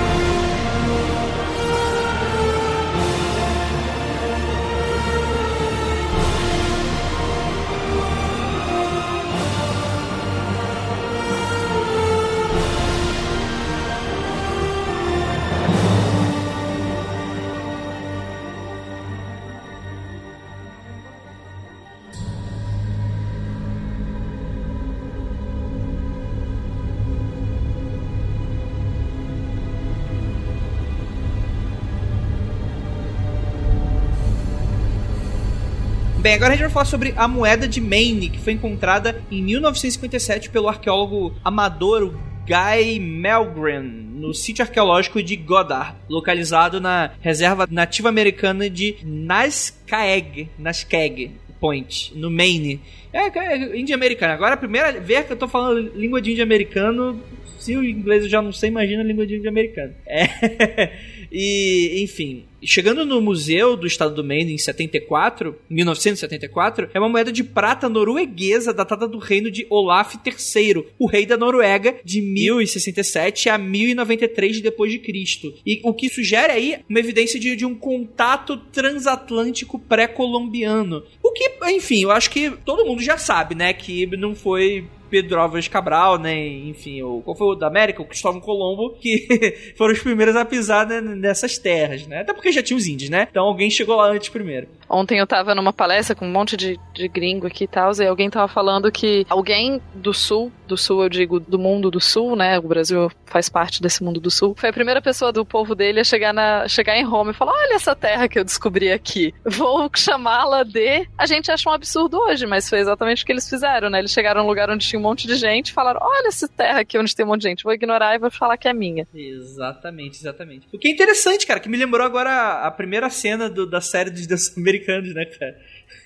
Bem, 36.20 36.34
agora 36.34 36.52
a 36.52 36.52
gente 36.52 36.64
vai 36.64 36.70
falar 36.70 36.84
sobre 36.84 37.14
a 37.16 37.26
moeda 37.26 37.66
de 37.66 37.80
Maine, 37.80 38.28
que 38.28 38.38
foi 38.38 38.52
encontrada 38.52 39.22
em 39.30 39.42
1957 39.42 40.50
pelo 40.50 40.68
arqueólogo 40.68 41.34
amador 41.42 42.14
Guy 42.46 43.00
Melgren, 43.00 43.80
no 43.80 44.34
sítio 44.34 44.62
arqueológico 44.62 45.22
de 45.22 45.34
Goddard, 45.34 45.96
localizado 46.10 46.78
na 46.78 47.12
reserva 47.22 47.66
nativa 47.70 48.10
americana 48.10 48.68
de 48.68 48.98
Nascaeg, 49.02 50.50
Nascaeg 50.58 51.30
Point, 51.58 52.12
no 52.14 52.30
Maine. 52.30 52.82
É, 53.14 53.26
é 53.38 53.78
índia 53.78 53.94
americana. 53.94 54.34
Agora, 54.34 54.54
a 54.56 54.58
primeira 54.58 55.00
vez 55.00 55.24
que 55.24 55.32
eu 55.32 55.38
tô 55.38 55.48
falando 55.48 55.90
língua 55.96 56.20
de 56.20 56.32
índio 56.32 56.44
americano, 56.44 57.18
se 57.58 57.74
o 57.74 57.82
inglês 57.82 58.24
eu 58.24 58.28
já 58.28 58.42
não 58.42 58.52
sei, 58.52 58.68
imagina 58.68 59.00
a 59.00 59.06
língua 59.06 59.26
de 59.26 59.36
índio 59.36 59.48
americano. 59.48 59.94
É. 60.06 60.92
e, 61.30 62.02
enfim, 62.02 62.44
Chegando 62.62 63.06
no 63.06 63.20
museu 63.20 63.74
do 63.74 63.86
estado 63.86 64.14
do 64.14 64.22
Maine 64.22 64.52
em 64.52 64.58
74, 64.58 65.56
1974, 65.68 66.90
é 66.92 66.98
uma 66.98 67.08
moeda 67.08 67.32
de 67.32 67.42
prata 67.42 67.88
norueguesa 67.88 68.72
datada 68.72 69.08
do 69.08 69.18
reino 69.18 69.50
de 69.50 69.66
Olaf 69.70 70.16
III, 70.16 70.84
o 70.98 71.06
rei 71.06 71.24
da 71.24 71.38
Noruega 71.38 71.96
de 72.04 72.20
1067 72.20 73.48
a 73.48 73.56
1093 73.56 74.60
depois 74.60 74.92
de 74.92 74.98
Cristo. 74.98 75.54
E 75.64 75.80
o 75.82 75.94
que 75.94 76.10
sugere 76.10 76.52
aí 76.52 76.80
uma 76.88 76.98
evidência 77.00 77.40
de, 77.40 77.56
de 77.56 77.64
um 77.64 77.74
contato 77.74 78.58
transatlântico 78.58 79.78
pré-colombiano. 79.78 81.02
O 81.22 81.32
que, 81.32 81.50
enfim, 81.68 82.02
eu 82.02 82.10
acho 82.10 82.30
que 82.30 82.50
todo 82.64 82.84
mundo 82.84 83.02
já 83.02 83.16
sabe, 83.16 83.54
né, 83.54 83.72
que 83.72 84.06
não 84.18 84.34
foi 84.34 84.84
Pedro 85.10 85.40
Álvares 85.40 85.68
Cabral, 85.68 86.18
né? 86.18 86.46
Enfim, 86.46 87.02
o, 87.02 87.20
qual 87.22 87.36
foi 87.36 87.48
o 87.48 87.54
da 87.54 87.66
América? 87.66 88.00
O 88.00 88.06
Cristóvão 88.06 88.40
Colombo, 88.40 88.94
que 89.00 89.74
foram 89.76 89.92
os 89.92 90.00
primeiros 90.00 90.36
a 90.36 90.44
pisar 90.44 90.86
nessas 90.86 91.58
terras, 91.58 92.06
né? 92.06 92.20
Até 92.20 92.32
porque 92.32 92.52
já 92.52 92.62
tinha 92.62 92.76
os 92.76 92.86
índios, 92.86 93.10
né? 93.10 93.26
Então 93.30 93.44
alguém 93.44 93.70
chegou 93.70 93.96
lá 93.96 94.06
antes 94.06 94.28
primeiro. 94.28 94.68
Ontem 94.88 95.18
eu 95.18 95.26
tava 95.26 95.54
numa 95.54 95.72
palestra 95.72 96.14
com 96.14 96.26
um 96.26 96.32
monte 96.32 96.56
de, 96.56 96.78
de 96.94 97.08
gringo 97.08 97.46
aqui 97.46 97.64
e 97.64 97.68
tal, 97.68 97.92
e 97.98 98.06
alguém 98.06 98.30
tava 98.30 98.48
falando 98.48 98.90
que 98.90 99.26
alguém 99.28 99.80
do 99.94 100.14
sul 100.14 100.52
do 100.70 100.76
sul, 100.76 101.02
eu 101.02 101.08
digo 101.08 101.40
do 101.40 101.58
mundo 101.58 101.90
do 101.90 102.00
sul, 102.00 102.36
né? 102.36 102.58
O 102.58 102.62
Brasil 102.62 103.10
faz 103.26 103.48
parte 103.48 103.82
desse 103.82 104.02
mundo 104.02 104.20
do 104.20 104.30
sul. 104.30 104.54
Foi 104.56 104.70
a 104.70 104.72
primeira 104.72 105.02
pessoa 105.02 105.32
do 105.32 105.44
povo 105.44 105.74
dele 105.74 106.00
a 106.00 106.04
chegar, 106.04 106.32
na, 106.32 106.68
chegar 106.68 106.96
em 106.96 107.04
Roma 107.04 107.32
e 107.32 107.34
falar: 107.34 107.52
Olha 107.52 107.74
essa 107.74 107.94
terra 107.94 108.28
que 108.28 108.38
eu 108.38 108.44
descobri 108.44 108.90
aqui. 108.92 109.34
Vou 109.44 109.90
chamá-la 109.94 110.62
de. 110.62 111.06
A 111.18 111.26
gente 111.26 111.50
acha 111.50 111.68
um 111.68 111.72
absurdo 111.72 112.18
hoje, 112.18 112.46
mas 112.46 112.68
foi 112.68 112.78
exatamente 112.78 113.22
o 113.22 113.26
que 113.26 113.32
eles 113.32 113.48
fizeram, 113.48 113.90
né? 113.90 113.98
Eles 113.98 114.12
chegaram 114.12 114.42
num 114.42 114.48
lugar 114.48 114.70
onde 114.70 114.86
tinha 114.86 114.99
um 115.00 115.02
monte 115.02 115.26
de 115.26 115.34
gente 115.34 115.72
falaram: 115.72 116.00
Olha 116.02 116.28
essa 116.28 116.46
terra 116.46 116.80
aqui 116.80 116.98
onde 116.98 117.14
tem 117.16 117.24
um 117.24 117.28
monte 117.28 117.42
de 117.42 117.48
gente. 117.48 117.64
Vou 117.64 117.72
ignorar 117.72 118.14
e 118.14 118.18
vou 118.18 118.30
falar 118.30 118.56
que 118.56 118.68
é 118.68 118.72
minha. 118.72 119.06
Exatamente, 119.14 120.18
exatamente. 120.18 120.68
O 120.72 120.78
que 120.78 120.88
é 120.88 120.90
interessante, 120.90 121.46
cara, 121.46 121.58
que 121.58 121.68
me 121.68 121.76
lembrou 121.76 122.06
agora 122.06 122.62
a 122.62 122.70
primeira 122.70 123.08
cena 123.10 123.48
do, 123.48 123.68
da 123.68 123.80
série 123.80 124.10
dos 124.10 124.26
Deus 124.26 124.56
Americanos, 124.56 125.12
né, 125.14 125.24
cara? 125.24 125.56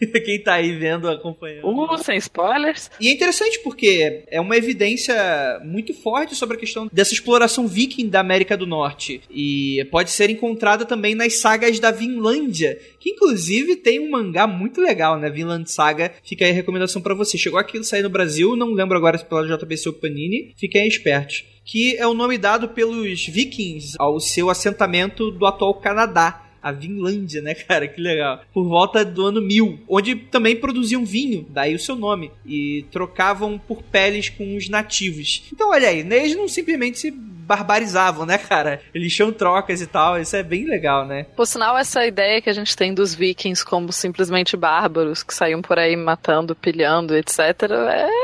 Quem 0.25 0.43
tá 0.43 0.55
aí 0.55 0.73
vendo, 0.73 1.09
acompanhando. 1.09 1.67
Uh, 1.67 1.99
sem 1.99 2.17
spoilers. 2.19 2.91
E 3.01 3.09
é 3.09 3.13
interessante 3.13 3.61
porque 3.61 4.25
é 4.29 4.41
uma 4.41 4.57
evidência 4.57 5.15
muito 5.65 5.95
forte 5.95 6.35
sobre 6.35 6.57
a 6.57 6.61
questão 6.61 6.89
dessa 6.93 7.13
exploração 7.13 7.67
viking 7.67 8.09
da 8.09 8.21
América 8.21 8.57
do 8.57 8.67
Norte. 8.67 9.21
E 9.31 9.87
pode 9.91 10.11
ser 10.11 10.31
encontrada 10.31 10.85
também 10.85 11.15
nas 11.15 11.37
sagas 11.37 11.79
da 11.79 11.91
Vinlândia, 11.91 12.79
que 12.99 13.11
inclusive 13.11 13.77
tem 13.77 14.01
um 14.01 14.11
mangá 14.11 14.47
muito 14.47 14.81
legal, 14.81 15.19
né? 15.19 15.31
Vinland 15.31 15.71
Saga. 15.71 16.13
Fica 16.23 16.45
aí 16.45 16.51
a 16.51 16.55
recomendação 16.55 17.01
para 17.01 17.15
você. 17.15 17.39
Chegou 17.39 17.59
aquilo 17.59 17.85
sair 17.85 18.03
no 18.03 18.11
Brasil, 18.11 18.57
não 18.57 18.73
lembro 18.73 18.97
agora 18.97 19.19
se 19.19 19.25
pela 19.25 19.47
JBC 19.47 19.89
ou 19.89 19.95
Panini. 19.95 20.55
Fiquem 20.57 20.83
aí 20.83 20.89
espertos. 20.89 21.45
Que 21.65 21.97
é 21.97 22.07
o 22.07 22.13
nome 22.13 22.37
dado 22.37 22.69
pelos 22.69 23.27
vikings 23.27 23.95
ao 23.99 24.21
seu 24.21 24.51
assentamento 24.51 25.31
do 25.31 25.47
atual 25.47 25.75
Canadá 25.81 26.44
a 26.65 26.73
Vinlândia, 26.73 27.43
né, 27.43 27.53
cara? 27.69 27.87
Que 27.87 28.01
legal. 28.01 28.41
Por 28.53 28.67
volta 28.67 29.05
do 29.05 29.27
ano 29.27 29.43
1000, 29.43 29.81
onde 29.87 30.17
também 30.17 30.57
produziam 30.57 31.05
vinho, 31.05 31.47
daí 31.51 31.75
o 31.75 31.79
seu 31.79 31.95
nome, 31.95 32.31
e 32.47 32.87
trocavam 32.91 33.59
por 33.59 33.83
peles 33.83 34.31
com 34.31 34.57
os 34.57 34.69
nativos. 34.71 35.45
Então, 35.53 35.71
olha 35.71 35.89
aí, 35.89 36.03
né, 36.03 36.17
eles 36.19 36.35
não 36.35 36.49
simplesmente 36.49 36.99
se 36.99 37.11
barbarizavam, 37.11 38.25
né, 38.25 38.39
cara? 38.39 38.81
Eles 38.95 39.15
tinham 39.15 39.31
trocas 39.31 39.83
e 39.83 39.87
tal, 39.87 40.19
isso 40.19 40.35
é 40.35 40.43
bem 40.43 40.65
legal, 40.65 41.07
né? 41.07 41.27
Por 41.37 41.47
sinal, 41.47 41.77
essa 41.77 42.07
ideia 42.07 42.41
que 42.41 42.49
a 42.49 42.55
gente 42.55 42.75
tem 42.75 42.95
dos 42.95 43.15
vikings 43.15 43.65
como 43.65 43.93
simplesmente 43.93 44.57
bárbaros 44.57 45.23
que 45.23 45.35
saíam 45.35 45.61
por 45.61 45.79
aí 45.79 45.95
matando, 45.95 46.57
pilhando, 46.57 47.15
etc., 47.15 47.39
é 47.91 48.24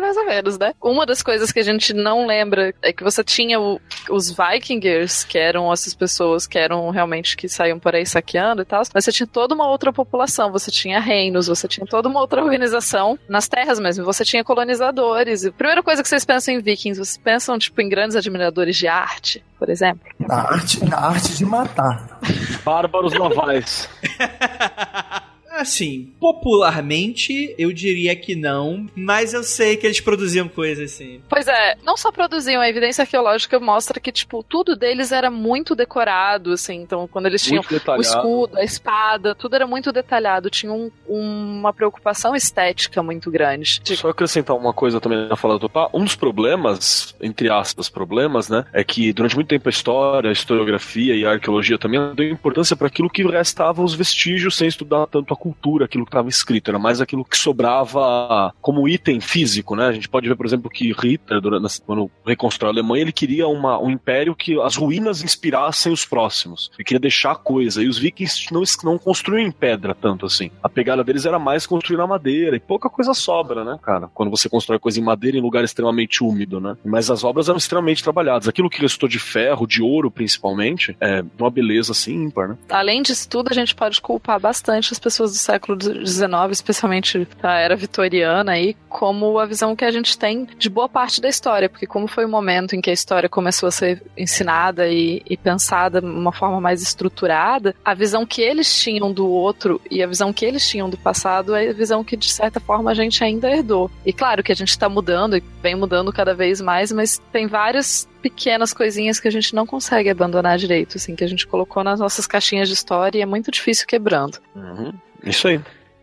mais 0.00 0.16
ou 0.16 0.26
menos, 0.26 0.58
né? 0.58 0.74
Uma 0.80 1.06
das 1.06 1.22
coisas 1.22 1.52
que 1.52 1.60
a 1.60 1.62
gente 1.62 1.92
não 1.92 2.26
lembra 2.26 2.74
é 2.82 2.92
que 2.92 3.02
você 3.02 3.22
tinha 3.22 3.60
o, 3.60 3.80
os 4.10 4.30
Vikingers, 4.30 5.24
que 5.24 5.38
eram 5.38 5.72
essas 5.72 5.94
pessoas 5.94 6.46
que 6.46 6.58
eram 6.58 6.90
realmente 6.90 7.36
que 7.36 7.48
saíam 7.48 7.78
por 7.78 7.94
aí 7.94 8.06
saqueando 8.06 8.62
e 8.62 8.64
tal, 8.64 8.82
mas 8.92 9.04
você 9.04 9.12
tinha 9.12 9.26
toda 9.26 9.54
uma 9.54 9.68
outra 9.68 9.92
população, 9.92 10.50
você 10.50 10.70
tinha 10.70 11.00
reinos, 11.00 11.46
você 11.46 11.68
tinha 11.68 11.86
toda 11.86 12.08
uma 12.08 12.20
outra 12.20 12.42
organização 12.42 13.18
nas 13.28 13.48
terras 13.48 13.78
mesmo, 13.78 14.04
você 14.04 14.24
tinha 14.24 14.44
colonizadores. 14.44 15.44
a 15.44 15.52
primeira 15.52 15.82
coisa 15.82 16.02
que 16.02 16.08
vocês 16.08 16.24
pensam 16.24 16.54
em 16.54 16.60
vikings, 16.60 16.98
vocês 16.98 17.18
pensam, 17.18 17.58
tipo, 17.58 17.80
em 17.80 17.88
grandes 17.88 18.16
admiradores 18.16 18.76
de 18.76 18.86
arte, 18.86 19.44
por 19.58 19.68
exemplo? 19.68 20.02
Na 20.18 20.42
arte, 20.42 20.84
na 20.84 20.98
arte 20.98 21.36
de 21.36 21.44
matar. 21.44 22.20
Bárbaros 22.64 23.12
navais. 23.12 23.88
Assim, 25.62 26.12
popularmente, 26.18 27.54
eu 27.56 27.72
diria 27.72 28.16
que 28.16 28.34
não, 28.34 28.84
mas 28.96 29.32
eu 29.32 29.44
sei 29.44 29.76
que 29.76 29.86
eles 29.86 30.00
produziam 30.00 30.48
coisas 30.48 30.92
assim. 30.92 31.20
Pois 31.28 31.46
é, 31.46 31.76
não 31.84 31.96
só 31.96 32.10
produziam, 32.10 32.60
a 32.60 32.68
evidência 32.68 33.02
arqueológica 33.02 33.60
mostra 33.60 34.00
que, 34.00 34.10
tipo, 34.10 34.42
tudo 34.42 34.74
deles 34.74 35.12
era 35.12 35.30
muito 35.30 35.76
decorado, 35.76 36.50
assim, 36.50 36.82
então 36.82 37.06
quando 37.06 37.26
eles 37.26 37.42
tinham 37.42 37.62
o 37.96 38.00
escudo, 38.00 38.58
a 38.58 38.64
espada, 38.64 39.36
tudo 39.36 39.54
era 39.54 39.64
muito 39.64 39.92
detalhado, 39.92 40.50
tinha 40.50 40.72
um, 40.72 40.90
uma 41.06 41.72
preocupação 41.72 42.34
estética 42.34 43.00
muito 43.00 43.30
grande. 43.30 43.80
Só 43.84 44.08
acrescentar 44.08 44.56
uma 44.56 44.72
coisa 44.72 45.00
também 45.00 45.28
na 45.28 45.36
fala 45.36 45.54
do 45.54 45.60
Topá, 45.60 45.88
um 45.94 46.02
dos 46.02 46.16
problemas, 46.16 47.14
entre 47.22 47.48
aspas, 47.48 47.88
problemas, 47.88 48.48
né, 48.48 48.64
é 48.72 48.82
que 48.82 49.12
durante 49.12 49.36
muito 49.36 49.48
tempo 49.48 49.68
a 49.68 49.70
história, 49.70 50.28
a 50.28 50.32
historiografia 50.32 51.14
e 51.14 51.24
a 51.24 51.30
arqueologia 51.30 51.78
também 51.78 52.00
deu 52.16 52.28
importância 52.28 52.74
para 52.74 52.88
aquilo 52.88 53.08
que 53.08 53.22
restava 53.22 53.80
os 53.80 53.94
vestígios 53.94 54.56
sem 54.56 54.66
estudar 54.66 55.06
tanto 55.06 55.32
a 55.32 55.36
cultura 55.36 55.51
aquilo 55.82 56.04
que 56.04 56.10
estava 56.10 56.28
escrito, 56.28 56.70
era 56.70 56.78
mais 56.78 57.00
aquilo 57.00 57.24
que 57.24 57.36
sobrava 57.36 58.52
como 58.60 58.88
item 58.88 59.20
físico, 59.20 59.74
né? 59.74 59.86
A 59.86 59.92
gente 59.92 60.08
pode 60.08 60.28
ver, 60.28 60.36
por 60.36 60.46
exemplo, 60.46 60.70
que 60.70 60.92
Hitler, 60.92 61.40
durante, 61.40 61.80
quando 61.82 62.10
reconstrói 62.26 62.70
a 62.70 62.72
Alemanha, 62.72 63.02
ele 63.02 63.12
queria 63.12 63.46
uma, 63.48 63.78
um 63.78 63.90
império 63.90 64.34
que 64.34 64.60
as 64.60 64.76
ruínas 64.76 65.22
inspirassem 65.22 65.92
os 65.92 66.04
próximos. 66.04 66.70
Ele 66.74 66.84
queria 66.84 67.00
deixar 67.00 67.36
coisa. 67.36 67.82
E 67.82 67.88
os 67.88 67.98
vikings 67.98 68.52
não, 68.52 68.62
não 68.84 68.98
construíam 68.98 69.46
em 69.46 69.52
pedra 69.52 69.94
tanto 69.94 70.26
assim. 70.26 70.50
A 70.62 70.68
pegada 70.68 71.04
deles 71.04 71.26
era 71.26 71.38
mais 71.38 71.66
construir 71.66 71.96
na 71.96 72.06
madeira. 72.06 72.56
E 72.56 72.60
pouca 72.60 72.88
coisa 72.88 73.14
sobra, 73.14 73.64
né, 73.64 73.78
cara? 73.82 74.08
Quando 74.14 74.30
você 74.30 74.48
constrói 74.48 74.78
coisa 74.78 75.00
em 75.00 75.02
madeira 75.02 75.36
em 75.36 75.40
lugar 75.40 75.64
extremamente 75.64 76.22
úmido, 76.22 76.60
né? 76.60 76.76
Mas 76.84 77.10
as 77.10 77.24
obras 77.24 77.48
eram 77.48 77.58
extremamente 77.58 78.02
trabalhadas. 78.02 78.48
Aquilo 78.48 78.70
que 78.70 78.80
restou 78.80 79.08
de 79.08 79.18
ferro, 79.18 79.66
de 79.66 79.82
ouro 79.82 80.10
principalmente, 80.10 80.96
é 81.00 81.24
uma 81.38 81.50
beleza 81.50 81.92
assim 81.92 82.24
ímpar, 82.24 82.48
né? 82.48 82.58
Além 82.68 83.02
disso 83.02 83.28
tudo, 83.28 83.48
a 83.50 83.54
gente 83.54 83.74
pode 83.74 84.00
culpar 84.00 84.40
bastante 84.40 84.92
as 84.92 84.98
pessoas 84.98 85.31
do 85.32 85.38
século 85.38 85.78
XIX, 85.80 86.28
especialmente 86.50 87.26
a 87.42 87.58
era 87.58 87.74
vitoriana, 87.74 88.52
aí, 88.52 88.76
como 88.88 89.38
a 89.38 89.46
visão 89.46 89.74
que 89.74 89.84
a 89.84 89.90
gente 89.90 90.16
tem 90.16 90.46
de 90.58 90.68
boa 90.68 90.88
parte 90.88 91.20
da 91.20 91.28
história, 91.28 91.68
porque 91.68 91.86
como 91.86 92.06
foi 92.06 92.24
o 92.24 92.28
momento 92.28 92.74
em 92.74 92.80
que 92.80 92.90
a 92.90 92.92
história 92.92 93.28
começou 93.28 93.68
a 93.68 93.72
ser 93.72 94.02
ensinada 94.16 94.88
e, 94.88 95.22
e 95.28 95.36
pensada 95.36 96.00
de 96.00 96.06
uma 96.06 96.32
forma 96.32 96.60
mais 96.60 96.82
estruturada, 96.82 97.74
a 97.84 97.94
visão 97.94 98.24
que 98.26 98.42
eles 98.42 98.80
tinham 98.80 99.12
do 99.12 99.26
outro 99.28 99.80
e 99.90 100.02
a 100.02 100.06
visão 100.06 100.32
que 100.32 100.44
eles 100.44 100.68
tinham 100.68 100.88
do 100.88 100.96
passado 100.96 101.54
é 101.54 101.70
a 101.70 101.72
visão 101.72 102.04
que, 102.04 102.16
de 102.16 102.30
certa 102.30 102.60
forma, 102.60 102.90
a 102.90 102.94
gente 102.94 103.24
ainda 103.24 103.50
herdou. 103.50 103.90
E 104.04 104.12
claro 104.12 104.42
que 104.42 104.52
a 104.52 104.56
gente 104.56 104.70
está 104.70 104.88
mudando 104.88 105.36
e 105.36 105.42
vem 105.62 105.74
mudando 105.74 106.12
cada 106.12 106.34
vez 106.34 106.60
mais, 106.60 106.92
mas 106.92 107.20
tem 107.32 107.46
várias 107.46 108.08
pequenas 108.22 108.72
coisinhas 108.72 109.18
que 109.18 109.26
a 109.26 109.30
gente 109.30 109.54
não 109.54 109.66
consegue 109.66 110.08
abandonar 110.08 110.56
direito, 110.56 110.96
assim, 110.96 111.16
que 111.16 111.24
a 111.24 111.26
gente 111.26 111.46
colocou 111.46 111.82
nas 111.82 111.98
nossas 111.98 112.26
caixinhas 112.26 112.68
de 112.68 112.74
história 112.74 113.18
e 113.18 113.22
é 113.22 113.26
muito 113.26 113.50
difícil 113.50 113.86
quebrando. 113.86 114.38
Uhum. 114.54 114.92
Isso 115.22 115.48
aí. 115.48 115.60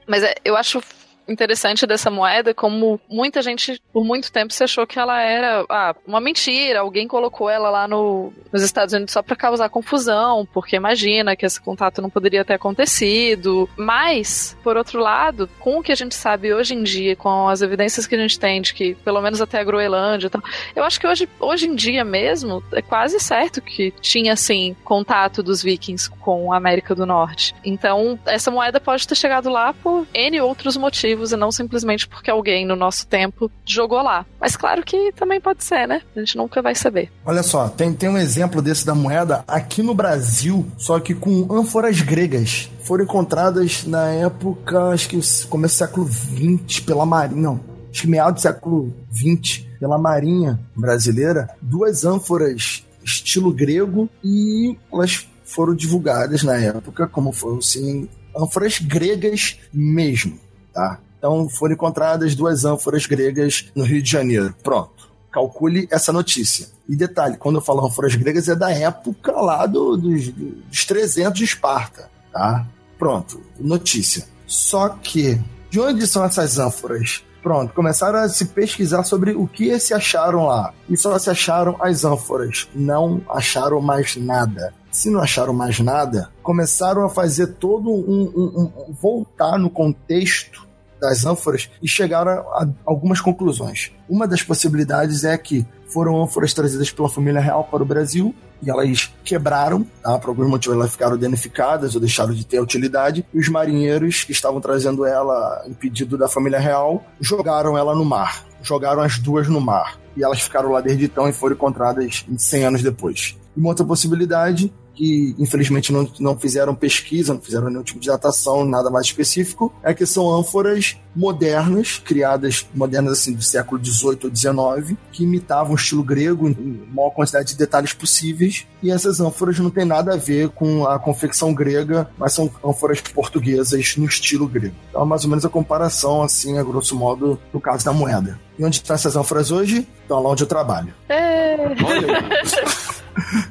Mas 0.08 0.24
é, 0.24 0.36
eu 0.44 0.56
acho 0.56 0.82
interessante 1.30 1.86
dessa 1.86 2.10
moeda 2.10 2.54
como 2.54 3.00
muita 3.10 3.42
gente 3.42 3.82
por 3.94 4.04
muito 4.04 4.32
tempo 4.32 4.54
se 4.54 4.64
achou 4.64 4.86
que 4.86 5.00
ela 5.00 5.22
era 5.22 5.66
ah, 5.70 5.96
uma 6.06 6.20
mentira, 6.20 6.80
alguém 6.80 7.08
colocou 7.08 7.50
ela 7.50 7.70
lá 7.70 7.88
no, 7.88 8.34
nos 8.52 8.62
Estados 8.62 8.94
Unidos 8.94 9.14
só 9.14 9.22
para 9.22 9.36
causar 9.36 9.70
confusão, 9.70 10.48
porque 10.52 10.76
imagina 10.76 11.36
que 11.36 11.46
esse 11.46 11.62
contato 11.62 12.02
não 12.02 12.10
poderia 12.10 12.44
ter 12.44 12.54
acontecido. 12.54 13.70
Mas, 13.78 14.58
por 14.64 14.76
outro 14.76 15.00
lado, 15.00 15.50
com 15.60 15.78
o 15.78 15.84
que 15.84 15.92
a 15.92 15.96
gente 15.96 16.16
sabe 16.16 16.54
hoje 16.54 16.74
em 16.74 16.84
dia, 16.84 17.16
com 17.16 17.48
as 17.48 17.62
evidências 17.62 18.08
que 18.08 18.16
a 18.16 18.20
gente 18.20 18.40
tem 18.40 18.62
de 18.62 18.74
que 18.74 18.96
pelo 18.96 19.22
menos 19.22 19.42
até 19.42 19.60
a 19.60 19.64
Groenlândia 19.64 20.28
e 20.28 20.30
tal, 20.30 20.42
eu 20.76 20.84
acho 20.84 21.00
que 21.00 21.08
hoje, 21.08 21.30
hoje 21.40 21.68
em 21.68 21.76
dia 21.76 22.04
mesmo 22.04 22.64
é 22.74 22.82
quase 22.82 23.20
certo 23.20 23.62
que 23.62 23.92
tinha 24.02 24.34
assim 24.34 24.76
contato 24.84 25.44
dos 25.44 25.62
vikings 25.62 26.10
com 26.10 26.52
a 26.52 26.58
América 26.58 26.96
do 26.96 27.06
Norte. 27.06 27.56
Então, 27.64 28.20
essa 28.26 28.52
moeda 28.52 28.80
pode 28.80 29.08
ter 29.08 29.16
chegado 29.16 29.50
lá 29.50 29.74
por 29.74 30.08
N 30.14 30.42
outros 30.42 30.76
motivos 30.78 31.19
e 31.32 31.38
não 31.38 31.52
simplesmente 31.52 32.08
porque 32.08 32.30
alguém 32.30 32.66
no 32.66 32.76
nosso 32.76 33.08
tempo 33.08 33.52
jogou 33.66 34.02
lá. 34.02 34.26
Mas 34.40 34.56
claro 34.56 34.84
que 34.84 35.12
também 35.14 35.40
pode 35.40 35.64
ser, 35.64 35.88
né? 35.88 36.02
A 36.16 36.20
gente 36.20 36.38
nunca 36.38 36.62
vai 36.62 36.76
saber. 36.76 37.12
Olha 37.26 37.44
só, 37.44 37.70
tem, 37.70 37.94
tem 37.94 38.10
um 38.10 38.18
exemplo 38.18 38.62
desse 38.62 38.86
da 38.86 38.96
moeda 38.96 39.44
aqui 39.48 39.82
no 39.82 39.94
Brasil, 39.94 40.66
só 40.78 41.00
que 41.00 41.14
com 41.14 41.48
ânforas 41.52 42.02
gregas. 42.02 42.70
Foram 42.84 43.04
encontradas 43.04 43.86
na 43.86 44.10
época, 44.10 44.90
acho 44.90 45.10
que 45.10 45.20
começo 45.48 45.76
do 45.76 45.78
século 45.78 46.10
XX, 46.10 46.80
pela 46.80 47.06
Marinha. 47.06 47.42
Não, 47.42 47.60
acho 47.92 48.02
que 48.02 48.08
meado 48.08 48.36
do 48.36 48.42
século 48.42 48.94
XX, 49.14 49.66
pela 49.80 49.98
Marinha 49.98 50.60
brasileira, 50.76 51.50
duas 51.62 52.04
ânforas 52.04 52.84
estilo 53.04 53.54
grego 53.54 54.10
e 54.24 54.78
elas 54.92 55.28
foram 55.44 55.74
divulgadas 55.74 56.44
na 56.44 56.58
época 56.58 57.08
como 57.08 57.32
fossem 57.32 58.08
ânforas 58.36 58.80
gregas 58.80 59.60
mesmo, 59.74 60.40
tá? 60.74 61.00
Então 61.20 61.48
foram 61.50 61.74
encontradas 61.74 62.34
duas 62.34 62.66
ânforas 62.66 63.06
gregas 63.06 63.66
no 63.76 63.84
Rio 63.84 64.02
de 64.02 64.10
Janeiro. 64.10 64.56
Pronto. 64.64 65.10
Calcule 65.32 65.88
essa 65.92 66.12
notícia. 66.12 66.68
E 66.88 66.96
detalhe, 66.96 67.38
quando 67.38 67.58
eu 67.58 67.62
falo 67.62 67.86
ânforas 67.86 68.16
gregas, 68.16 68.48
é 68.48 68.56
da 68.56 68.72
época 68.72 69.32
lá 69.34 69.68
do, 69.68 69.96
dos, 69.96 70.30
dos 70.30 70.86
300 70.86 71.38
de 71.38 71.44
Esparta. 71.44 72.10
Tá? 72.34 72.66
Pronto, 72.98 73.40
notícia. 73.60 74.26
Só 74.48 74.90
que, 74.90 75.40
de 75.70 75.80
onde 75.80 76.08
são 76.08 76.24
essas 76.24 76.58
ânforas? 76.58 77.24
Pronto, 77.44 77.74
começaram 77.74 78.20
a 78.20 78.28
se 78.28 78.46
pesquisar 78.46 79.04
sobre 79.04 79.32
o 79.32 79.48
que 79.48 79.80
se 79.80 79.94
acharam 79.94 80.48
lá. 80.48 80.74
E 80.90 80.98
só 80.98 81.18
se 81.20 81.30
acharam 81.30 81.78
as 81.80 82.04
ânforas. 82.04 82.68
Não 82.74 83.22
acharam 83.30 83.80
mais 83.80 84.16
nada. 84.16 84.74
Se 84.92 85.10
não 85.10 85.22
acharam 85.22 85.54
mais 85.54 85.80
nada, 85.80 86.30
começaram 86.42 87.06
a 87.06 87.10
fazer 87.10 87.48
todo 87.48 87.90
um, 87.90 88.32
um, 88.36 88.72
um 88.90 88.94
voltar 88.94 89.58
no 89.60 89.70
contexto 89.70 90.68
das 91.00 91.26
ânforas 91.26 91.70
e 91.82 91.88
chegaram 91.88 92.32
a 92.32 92.68
algumas 92.86 93.22
conclusões. 93.22 93.92
Uma 94.08 94.28
das 94.28 94.44
possibilidades 94.44 95.24
é 95.24 95.38
que 95.38 95.66
foram 95.88 96.22
ânforas 96.22 96.54
trazidas 96.54 96.92
pela 96.92 97.10
família 97.10 97.42
real 97.42 97.64
para 97.64 97.82
o 97.82 97.86
Brasil 97.86 98.34
e 98.62 98.70
elas 98.70 99.12
quebraram, 99.24 99.86
tá? 100.04 100.18
por 100.20 100.30
algum 100.30 100.48
motivo 100.48 100.76
elas 100.76 100.92
ficaram 100.92 101.18
danificadas 101.18 101.96
ou 101.96 102.02
deixaram 102.02 102.34
de 102.34 102.46
ter 102.46 102.60
utilidade, 102.60 103.26
e 103.34 103.40
os 103.40 103.48
marinheiros 103.48 104.24
que 104.24 104.32
estavam 104.32 104.60
trazendo 104.60 105.06
ela 105.06 105.64
em 105.66 105.74
pedido 105.74 106.18
da 106.18 106.28
família 106.28 106.60
real 106.60 107.04
jogaram 107.20 107.78
ela 107.78 107.96
no 107.96 108.04
mar. 108.04 108.46
jogaram 108.62 109.02
as 109.02 109.18
duas 109.18 109.48
no 109.48 109.62
mar. 109.62 109.98
E 110.18 110.24
elas 110.24 110.42
ficaram 110.42 110.72
lá 110.72 110.82
desde 110.82 111.06
então 111.06 111.30
e 111.30 111.34
foram 111.34 111.56
encontradas 111.56 112.26
100 112.38 112.66
anos 112.66 112.84
depois. 112.84 113.38
Uma 113.56 113.70
outra 113.70 113.86
possibilidade 113.86 114.74
que 115.00 115.34
infelizmente 115.40 115.94
não, 115.94 116.06
não 116.20 116.38
fizeram 116.38 116.76
pesquisa, 116.76 117.34
não 117.34 117.40
fizeram 117.40 117.70
nenhum 117.70 117.84
tipo 117.84 118.02
de 118.02 118.10
datação, 118.10 118.66
nada 118.66 118.90
mais 118.90 119.06
específico, 119.06 119.74
é 119.82 119.94
que 119.94 120.06
são 120.06 120.30
ânforas 120.30 120.98
modernas, 121.16 122.02
criadas 122.04 122.68
modernas 122.76 123.14
assim 123.14 123.32
do 123.32 123.42
século 123.42 123.82
XVIII 123.82 124.20
ou 124.26 124.36
XIX, 124.36 124.98
que 125.14 125.24
imitavam 125.24 125.72
o 125.72 125.76
estilo 125.76 126.04
grego 126.04 126.50
em 126.50 126.84
maior 126.94 127.12
quantidade 127.12 127.48
de 127.48 127.58
detalhes 127.58 127.94
possíveis. 127.94 128.68
E 128.84 128.92
essas 128.92 129.22
ânforas 129.22 129.58
não 129.60 129.70
têm 129.70 129.86
nada 129.86 130.16
a 130.16 130.18
ver 130.18 130.50
com 130.50 130.86
a 130.86 131.00
confecção 131.00 131.54
grega, 131.54 132.10
mas 132.18 132.34
são 132.34 132.52
ânforas 132.62 133.00
portuguesas 133.00 133.96
no 133.96 134.06
estilo 134.06 134.50
grego. 134.50 134.76
Então, 134.90 135.02
é 135.02 135.06
mais 135.06 135.24
ou 135.24 135.30
menos 135.30 135.46
a 135.46 135.50
comparação, 135.50 136.22
assim, 136.22 136.58
a 136.58 136.64
grosso 136.64 136.94
modo, 136.94 137.40
do 137.54 137.60
caso 137.62 137.86
da 137.86 137.94
moeda. 137.94 138.38
E 138.60 138.66
onde 138.66 138.76
estão 138.76 138.94
essas 138.94 139.16
ânforas 139.16 139.52
hoje? 139.52 139.88
Estão 140.02 140.22
lá 140.22 140.30
onde 140.32 140.44
eu 140.44 140.48
trabalho. 140.48 140.94
É. 141.08 141.56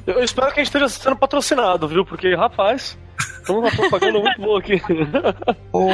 Eu 0.05 0.23
espero 0.23 0.53
que 0.53 0.59
a 0.59 0.63
gente 0.63 0.67
esteja 0.67 0.87
sendo 0.87 1.15
patrocinado, 1.15 1.87
viu? 1.87 2.05
Porque, 2.05 2.35
rapaz, 2.35 2.95
estamos 3.39 3.63
uma 3.63 3.71
propaganda 3.71 4.19
muito 4.19 4.39
boa 4.39 4.59
aqui. 4.59 4.79
Pô, 5.71 5.87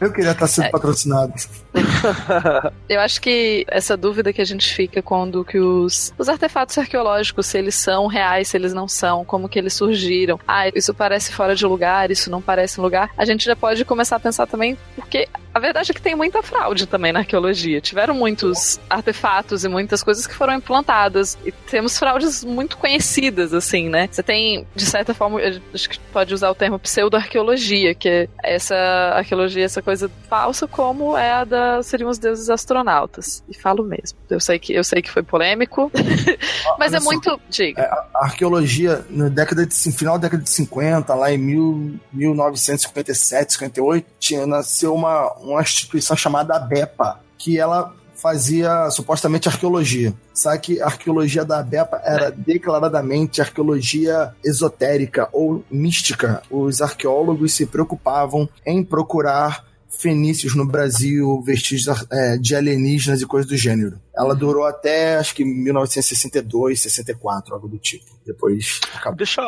eu 0.00 0.12
queria 0.12 0.32
estar 0.32 0.46
sendo 0.46 0.70
patrocinado. 0.70 1.32
Eu 2.88 3.00
acho 3.00 3.20
que 3.20 3.64
essa 3.68 3.96
dúvida 3.96 4.32
que 4.32 4.40
a 4.40 4.44
gente 4.44 4.72
fica 4.72 5.02
quando 5.02 5.44
que 5.44 5.58
os, 5.58 6.12
os 6.18 6.28
artefatos 6.28 6.76
arqueológicos, 6.78 7.46
se 7.46 7.58
eles 7.58 7.74
são 7.74 8.06
reais, 8.06 8.48
se 8.48 8.56
eles 8.56 8.72
não 8.72 8.86
são, 8.86 9.24
como 9.24 9.48
que 9.48 9.58
eles 9.58 9.72
surgiram. 9.72 10.38
Ah, 10.46 10.68
isso 10.68 10.94
parece 10.94 11.32
fora 11.32 11.54
de 11.54 11.66
lugar, 11.66 12.10
isso 12.10 12.30
não 12.30 12.40
parece 12.40 12.80
um 12.80 12.82
lugar. 12.82 13.10
A 13.16 13.24
gente 13.24 13.44
já 13.44 13.56
pode 13.56 13.84
começar 13.84 14.16
a 14.16 14.20
pensar 14.20 14.46
também, 14.46 14.76
porque 14.94 15.28
a 15.54 15.60
verdade 15.60 15.92
é 15.92 15.94
que 15.94 16.02
tem 16.02 16.16
muita 16.16 16.42
fraude 16.42 16.86
também 16.86 17.12
na 17.12 17.20
arqueologia. 17.20 17.80
Tiveram 17.80 18.14
muitos 18.14 18.80
artefatos 18.90 19.64
e 19.64 19.68
muitas 19.68 20.02
coisas 20.02 20.26
que 20.26 20.34
foram 20.34 20.54
implantadas. 20.54 21.38
E 21.44 21.52
temos 21.52 21.96
fraudes 21.96 22.44
muito 22.44 22.76
conhecidas, 22.76 23.54
assim, 23.54 23.88
né? 23.88 24.08
Você 24.10 24.22
tem, 24.22 24.66
de 24.74 24.84
certa 24.84 25.14
forma, 25.14 25.40
acho 25.72 25.88
que 25.88 25.98
pode 26.12 26.34
usar 26.34 26.50
o 26.50 26.54
termo 26.54 26.78
pseudo-arqueologia, 26.78 27.94
que 27.94 28.08
é 28.08 28.28
essa 28.42 28.74
arqueologia, 29.14 29.64
essa 29.64 29.80
coisa 29.84 30.10
falsa, 30.28 30.66
como 30.66 31.16
é 31.16 31.30
a 31.30 31.44
da 31.44 31.82
seriam 31.82 32.10
os 32.10 32.18
deuses 32.18 32.48
astronautas. 32.48 33.42
E 33.48 33.54
falo 33.54 33.84
mesmo. 33.84 34.18
Eu 34.28 34.40
sei 34.40 34.58
que, 34.58 34.72
eu 34.72 34.82
sei 34.82 35.02
que 35.02 35.10
foi 35.10 35.22
polêmico, 35.22 35.90
mas 36.78 36.92
é 36.92 37.00
muito. 37.00 37.38
Diga. 37.48 37.82
É, 37.82 37.84
a 37.84 38.24
arqueologia, 38.24 39.04
na 39.10 39.28
década 39.28 39.66
de, 39.66 39.74
final 39.92 40.18
da 40.18 40.28
década 40.28 40.42
de 40.42 40.50
50, 40.50 41.14
lá 41.14 41.30
em 41.30 41.38
mil, 41.38 41.98
1957, 42.12 43.54
58, 43.54 44.06
tinha, 44.18 44.46
nasceu 44.46 44.94
uma, 44.94 45.32
uma 45.34 45.60
instituição 45.60 46.16
chamada 46.16 46.56
ABEPA, 46.56 47.20
que 47.36 47.58
ela 47.58 47.94
fazia 48.24 48.88
supostamente 48.88 49.50
arqueologia. 49.50 50.14
Só 50.32 50.56
que 50.56 50.80
a 50.80 50.86
arqueologia 50.86 51.44
da 51.44 51.58
ABEPA 51.58 52.00
era 52.02 52.30
declaradamente 52.30 53.42
arqueologia 53.42 54.34
esotérica 54.42 55.28
ou 55.30 55.62
mística. 55.70 56.42
Os 56.50 56.80
arqueólogos 56.80 57.52
se 57.52 57.66
preocupavam 57.66 58.48
em 58.64 58.82
procurar 58.82 59.66
fenícios 59.98 60.54
no 60.54 60.66
Brasil, 60.66 61.42
vestígios 61.42 62.04
é, 62.10 62.36
de 62.36 62.54
alienígenas 62.54 63.22
e 63.22 63.26
coisas 63.26 63.50
do 63.50 63.56
gênero. 63.56 64.00
Ela 64.16 64.34
durou 64.34 64.64
até, 64.64 65.16
acho 65.16 65.34
que 65.34 65.44
1962, 65.44 66.80
64, 66.80 67.54
algo 67.54 67.68
do 67.68 67.78
tipo. 67.78 68.06
Depois 68.24 68.80
acabou. 68.94 69.16
Deixa 69.16 69.42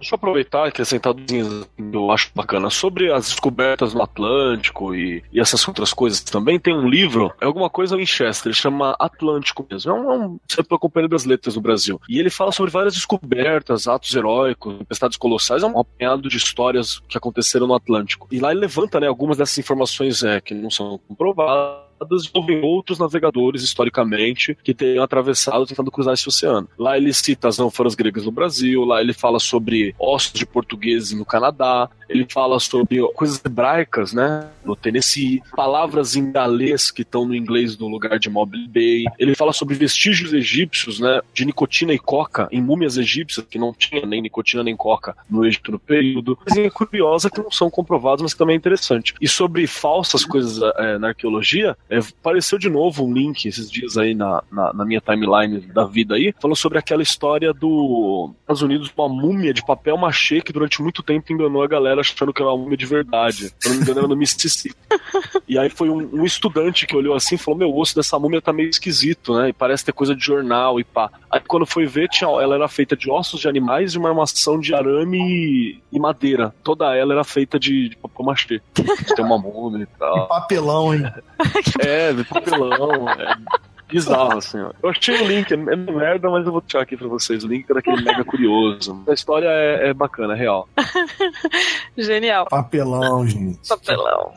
Deixa 0.00 0.14
eu 0.14 0.16
aproveitar 0.16 0.64
e 0.64 0.68
acrescentar 0.70 1.14
que 1.14 1.40
eu 1.92 2.10
acho 2.10 2.30
bacana. 2.34 2.70
Sobre 2.70 3.12
as 3.12 3.28
descobertas 3.28 3.92
no 3.92 4.02
Atlântico 4.02 4.94
e, 4.94 5.22
e, 5.30 5.38
essas 5.38 5.66
outras 5.68 5.92
coisas 5.92 6.22
também, 6.22 6.58
tem 6.58 6.74
um 6.74 6.88
livro, 6.88 7.32
é 7.40 7.44
alguma 7.44 7.68
coisa 7.68 7.96
Winchester, 7.96 8.50
ele 8.50 8.54
chama 8.54 8.96
Atlântico 8.98 9.66
mesmo. 9.70 9.92
É 9.92 9.94
um, 9.94 10.12
é 10.12 10.16
um 10.16 10.40
sempre 10.48 10.78
Companhia 10.80 11.08
das 11.08 11.26
Letras 11.26 11.56
no 11.56 11.60
Brasil. 11.60 12.00
E 12.08 12.18
ele 12.18 12.30
fala 12.30 12.50
sobre 12.50 12.70
várias 12.70 12.94
descobertas, 12.94 13.86
atos 13.86 14.14
heróicos, 14.14 14.78
tempestades 14.78 15.18
colossais, 15.18 15.62
é 15.62 15.66
um 15.66 15.78
apanhado 15.78 16.28
de 16.28 16.36
histórias 16.38 17.00
que 17.06 17.18
aconteceram 17.18 17.66
no 17.66 17.74
Atlântico. 17.74 18.26
E 18.30 18.40
lá 18.40 18.50
ele 18.50 18.60
levanta 18.60 18.98
né, 18.98 19.06
algumas 19.06 19.36
dessas 19.36 19.58
informações 19.58 20.22
é, 20.22 20.40
que 20.40 20.54
não 20.54 20.70
são 20.70 20.98
comprovadas 21.06 21.89
envolvem 22.26 22.62
outros 22.62 22.98
navegadores, 22.98 23.62
historicamente, 23.62 24.56
que 24.62 24.74
tenham 24.74 25.02
atravessado 25.02 25.66
tentando 25.66 25.90
cruzar 25.90 26.14
esse 26.14 26.28
oceano. 26.28 26.68
Lá 26.78 26.96
ele 26.96 27.12
cita 27.12 27.48
as 27.48 27.58
ânforas 27.58 27.94
gregas 27.94 28.24
no 28.24 28.32
Brasil, 28.32 28.84
lá 28.84 29.00
ele 29.00 29.12
fala 29.12 29.38
sobre 29.38 29.94
ossos 29.98 30.32
de 30.32 30.46
portugueses 30.46 31.12
no 31.12 31.24
Canadá, 31.24 31.88
ele 32.10 32.26
fala 32.28 32.58
sobre 32.58 33.00
coisas 33.14 33.40
hebraicas, 33.44 34.12
né, 34.12 34.48
no 34.64 34.74
Tennessee, 34.74 35.42
palavras 35.54 36.16
em 36.16 36.30
galês 36.30 36.90
que 36.90 37.02
estão 37.02 37.24
no 37.24 37.34
inglês 37.34 37.78
no 37.78 37.88
lugar 37.88 38.18
de 38.18 38.28
Mobile 38.28 38.68
Bay. 38.68 39.04
Ele 39.18 39.34
fala 39.34 39.52
sobre 39.52 39.74
vestígios 39.74 40.32
egípcios, 40.32 41.00
né, 41.00 41.20
de 41.32 41.44
nicotina 41.44 41.92
e 41.92 41.98
coca 41.98 42.48
em 42.50 42.60
múmias 42.60 42.96
egípcias, 42.96 43.46
que 43.48 43.58
não 43.58 43.72
tinha 43.72 44.04
nem 44.04 44.20
nicotina 44.20 44.62
nem 44.62 44.76
coca 44.76 45.16
no 45.28 45.46
Egito 45.46 45.72
no 45.72 45.78
período. 45.78 46.36
Coisa 46.36 46.70
curiosa 46.70 47.30
que 47.30 47.40
não 47.40 47.50
são 47.50 47.70
comprovadas, 47.70 48.22
mas 48.22 48.32
que 48.32 48.38
também 48.38 48.54
é 48.54 48.56
interessante. 48.56 49.14
E 49.20 49.28
sobre 49.28 49.66
falsas 49.66 50.24
coisas 50.24 50.60
é, 50.78 50.98
na 50.98 51.08
arqueologia, 51.08 51.76
é, 51.88 51.98
apareceu 51.98 52.58
de 52.58 52.68
novo 52.68 53.04
um 53.04 53.12
link 53.12 53.46
esses 53.46 53.70
dias 53.70 53.96
aí 53.96 54.14
na, 54.14 54.42
na, 54.50 54.72
na, 54.72 54.84
minha 54.84 55.00
timeline 55.00 55.60
da 55.60 55.84
vida 55.84 56.16
aí, 56.16 56.34
falou 56.40 56.56
sobre 56.56 56.78
aquela 56.78 57.02
história 57.02 57.52
do 57.52 58.32
Estados 58.40 58.62
Unidos, 58.62 58.92
uma 58.96 59.08
múmia 59.08 59.54
de 59.54 59.64
papel 59.64 59.96
machê 59.96 60.40
que 60.40 60.52
durante 60.52 60.82
muito 60.82 61.02
tempo 61.02 61.32
enganou 61.32 61.62
a 61.62 61.68
galera 61.68 61.99
achando 62.00 62.32
que 62.32 62.42
era 62.42 62.50
uma 62.50 62.58
múmia 62.58 62.76
de 62.76 62.86
verdade. 62.86 63.52
Se 63.58 63.68
não 63.68 63.76
me 63.76 63.82
engano, 63.82 64.00
era 64.00 64.08
no 64.08 64.16
Mississippi. 64.16 64.74
e 65.48 65.58
aí 65.58 65.70
foi 65.70 65.88
um, 65.88 66.20
um, 66.20 66.24
estudante 66.24 66.86
que 66.86 66.96
olhou 66.96 67.14
assim 67.14 67.34
e 67.34 67.38
falou: 67.38 67.58
Meu, 67.58 67.70
o 67.70 67.78
osso 67.78 67.94
dessa 67.94 68.18
múmia 68.18 68.42
tá 68.42 68.52
meio 68.52 68.68
esquisito, 68.68 69.34
né? 69.34 69.48
E 69.50 69.52
parece 69.52 69.84
ter 69.84 69.92
coisa 69.92 70.14
de 70.14 70.24
jornal 70.24 70.80
e 70.80 70.84
pá. 70.84 71.10
Aí 71.30 71.40
quando 71.40 71.66
foi 71.66 71.86
ver, 71.86 72.08
tinha, 72.08 72.28
ela 72.28 72.54
era 72.54 72.68
feita 72.68 72.96
de 72.96 73.10
ossos 73.10 73.40
de 73.40 73.48
animais 73.48 73.94
e 73.94 73.98
uma 73.98 74.08
armação 74.08 74.58
de 74.58 74.74
arame 74.74 75.80
e 75.92 75.98
madeira. 75.98 76.54
Toda 76.62 76.94
ela 76.96 77.12
era 77.12 77.24
feita 77.24 77.58
de, 77.58 77.90
de 77.90 77.96
papel 77.96 78.26
machê. 78.26 78.62
Tem 78.74 79.24
uma 79.24 79.38
múmia 79.38 79.84
e 79.84 79.98
tal. 79.98 80.28
Papelão, 80.40 80.94
hein? 80.94 81.02
É, 81.80 82.12
papelão. 82.24 83.08
É 83.08 83.36
bizarro, 83.90 84.38
assim, 84.38 84.58
ó. 84.60 84.72
Eu 84.82 84.90
achei 84.90 85.20
o 85.20 85.26
link, 85.26 85.52
é 85.52 85.56
merda, 85.56 86.30
mas 86.30 86.46
eu 86.46 86.52
vou 86.52 86.60
deixar 86.60 86.80
aqui 86.80 86.96
pra 86.96 87.08
vocês. 87.08 87.44
O 87.44 87.48
link 87.48 87.70
é 87.70 87.74
daquele 87.74 88.02
mega 88.02 88.24
curioso. 88.24 89.02
A 89.08 89.12
história 89.12 89.48
é, 89.48 89.88
é 89.88 89.94
bacana, 89.94 90.34
é 90.34 90.36
real. 90.36 90.68
Genial. 91.96 92.46
Papelão, 92.48 93.26
gente. 93.26 93.68
Papelão. 93.68 94.32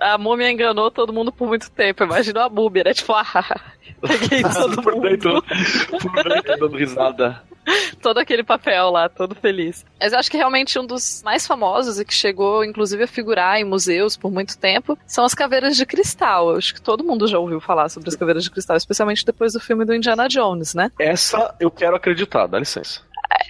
A 0.00 0.16
múmia 0.16 0.50
enganou 0.50 0.90
todo 0.90 1.12
mundo 1.12 1.32
por 1.32 1.48
muito 1.48 1.70
tempo. 1.70 2.04
Imagina 2.04 2.44
a 2.44 2.48
múmia, 2.48 2.84
né? 2.84 2.94
Tipo, 2.94 3.12
ah, 3.18 3.60
peguei 4.00 4.42
todo 4.54 4.82
por 4.82 5.00
dentro, 5.00 5.42
por 5.42 6.24
dentro 6.24 6.56
dando 6.58 6.76
risada. 6.76 7.42
todo 8.00 8.18
aquele 8.18 8.42
papel 8.42 8.90
lá, 8.90 9.08
todo 9.08 9.34
feliz. 9.34 9.84
Mas 10.00 10.12
eu 10.12 10.18
acho 10.18 10.30
que 10.30 10.36
realmente 10.36 10.78
um 10.78 10.86
dos 10.86 11.22
mais 11.22 11.46
famosos 11.46 11.98
e 11.98 12.04
que 12.04 12.14
chegou, 12.14 12.64
inclusive, 12.64 13.04
a 13.04 13.06
figurar 13.06 13.58
em 13.58 13.64
museus 13.64 14.16
por 14.16 14.30
muito 14.30 14.58
tempo 14.58 14.98
são 15.06 15.24
as 15.24 15.34
caveiras 15.34 15.76
de 15.76 15.84
cristal. 15.84 16.50
Eu 16.50 16.56
acho 16.56 16.74
que 16.74 16.80
todo 16.82 17.04
mundo 17.04 17.26
já 17.26 17.38
ouviu 17.38 17.60
falar 17.60 17.88
sobre 17.88 18.08
as 18.08 18.16
caveiras 18.16 18.44
de 18.44 18.50
cristal, 18.50 18.76
especialmente 18.76 19.24
depois 19.24 19.52
do 19.52 19.60
filme 19.60 19.84
do 19.84 19.94
Indiana 19.94 20.28
Jones, 20.28 20.74
né? 20.74 20.90
Essa 20.98 21.54
eu 21.60 21.70
quero 21.70 21.96
acreditar, 21.96 22.46
dá 22.46 22.58
licença. 22.58 23.02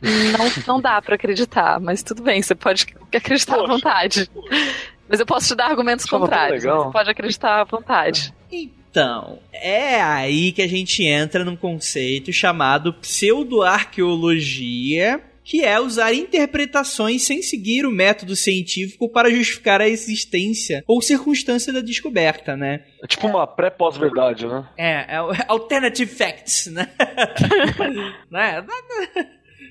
Não, 0.02 0.74
não 0.74 0.80
dá 0.80 1.00
para 1.00 1.14
acreditar, 1.14 1.80
mas 1.80 2.02
tudo 2.02 2.22
bem, 2.22 2.40
você 2.42 2.54
pode 2.54 2.86
acreditar 3.14 3.56
Poxa. 3.56 3.64
à 3.64 3.68
vontade. 3.68 4.30
Mas 5.08 5.20
eu 5.20 5.26
posso 5.26 5.48
te 5.48 5.54
dar 5.54 5.66
argumentos 5.66 6.04
contrários. 6.04 6.62
Você 6.62 6.92
pode 6.92 7.10
acreditar 7.10 7.60
à 7.60 7.64
vontade. 7.64 8.32
Então, 8.90 9.38
é 9.52 10.00
aí 10.00 10.52
que 10.52 10.62
a 10.62 10.68
gente 10.68 11.04
entra 11.04 11.44
num 11.44 11.56
conceito 11.56 12.32
chamado 12.32 12.94
pseudoarqueologia, 12.94 15.20
que 15.44 15.62
é 15.64 15.78
usar 15.80 16.12
interpretações 16.12 17.24
sem 17.24 17.40
seguir 17.40 17.86
o 17.86 17.90
método 17.90 18.36
científico 18.36 19.08
para 19.08 19.30
justificar 19.30 19.80
a 19.80 19.88
existência 19.88 20.84
ou 20.86 21.00
circunstância 21.00 21.72
da 21.72 21.80
descoberta, 21.80 22.54
né? 22.56 22.82
É 23.02 23.06
tipo 23.06 23.26
uma 23.26 23.46
pré-pós-verdade, 23.46 24.46
né? 24.46 24.68
É, 24.76 25.16
é 25.16 25.20
alternative 25.48 26.10
facts, 26.10 26.66
né? 26.66 26.90
né? 28.30 28.62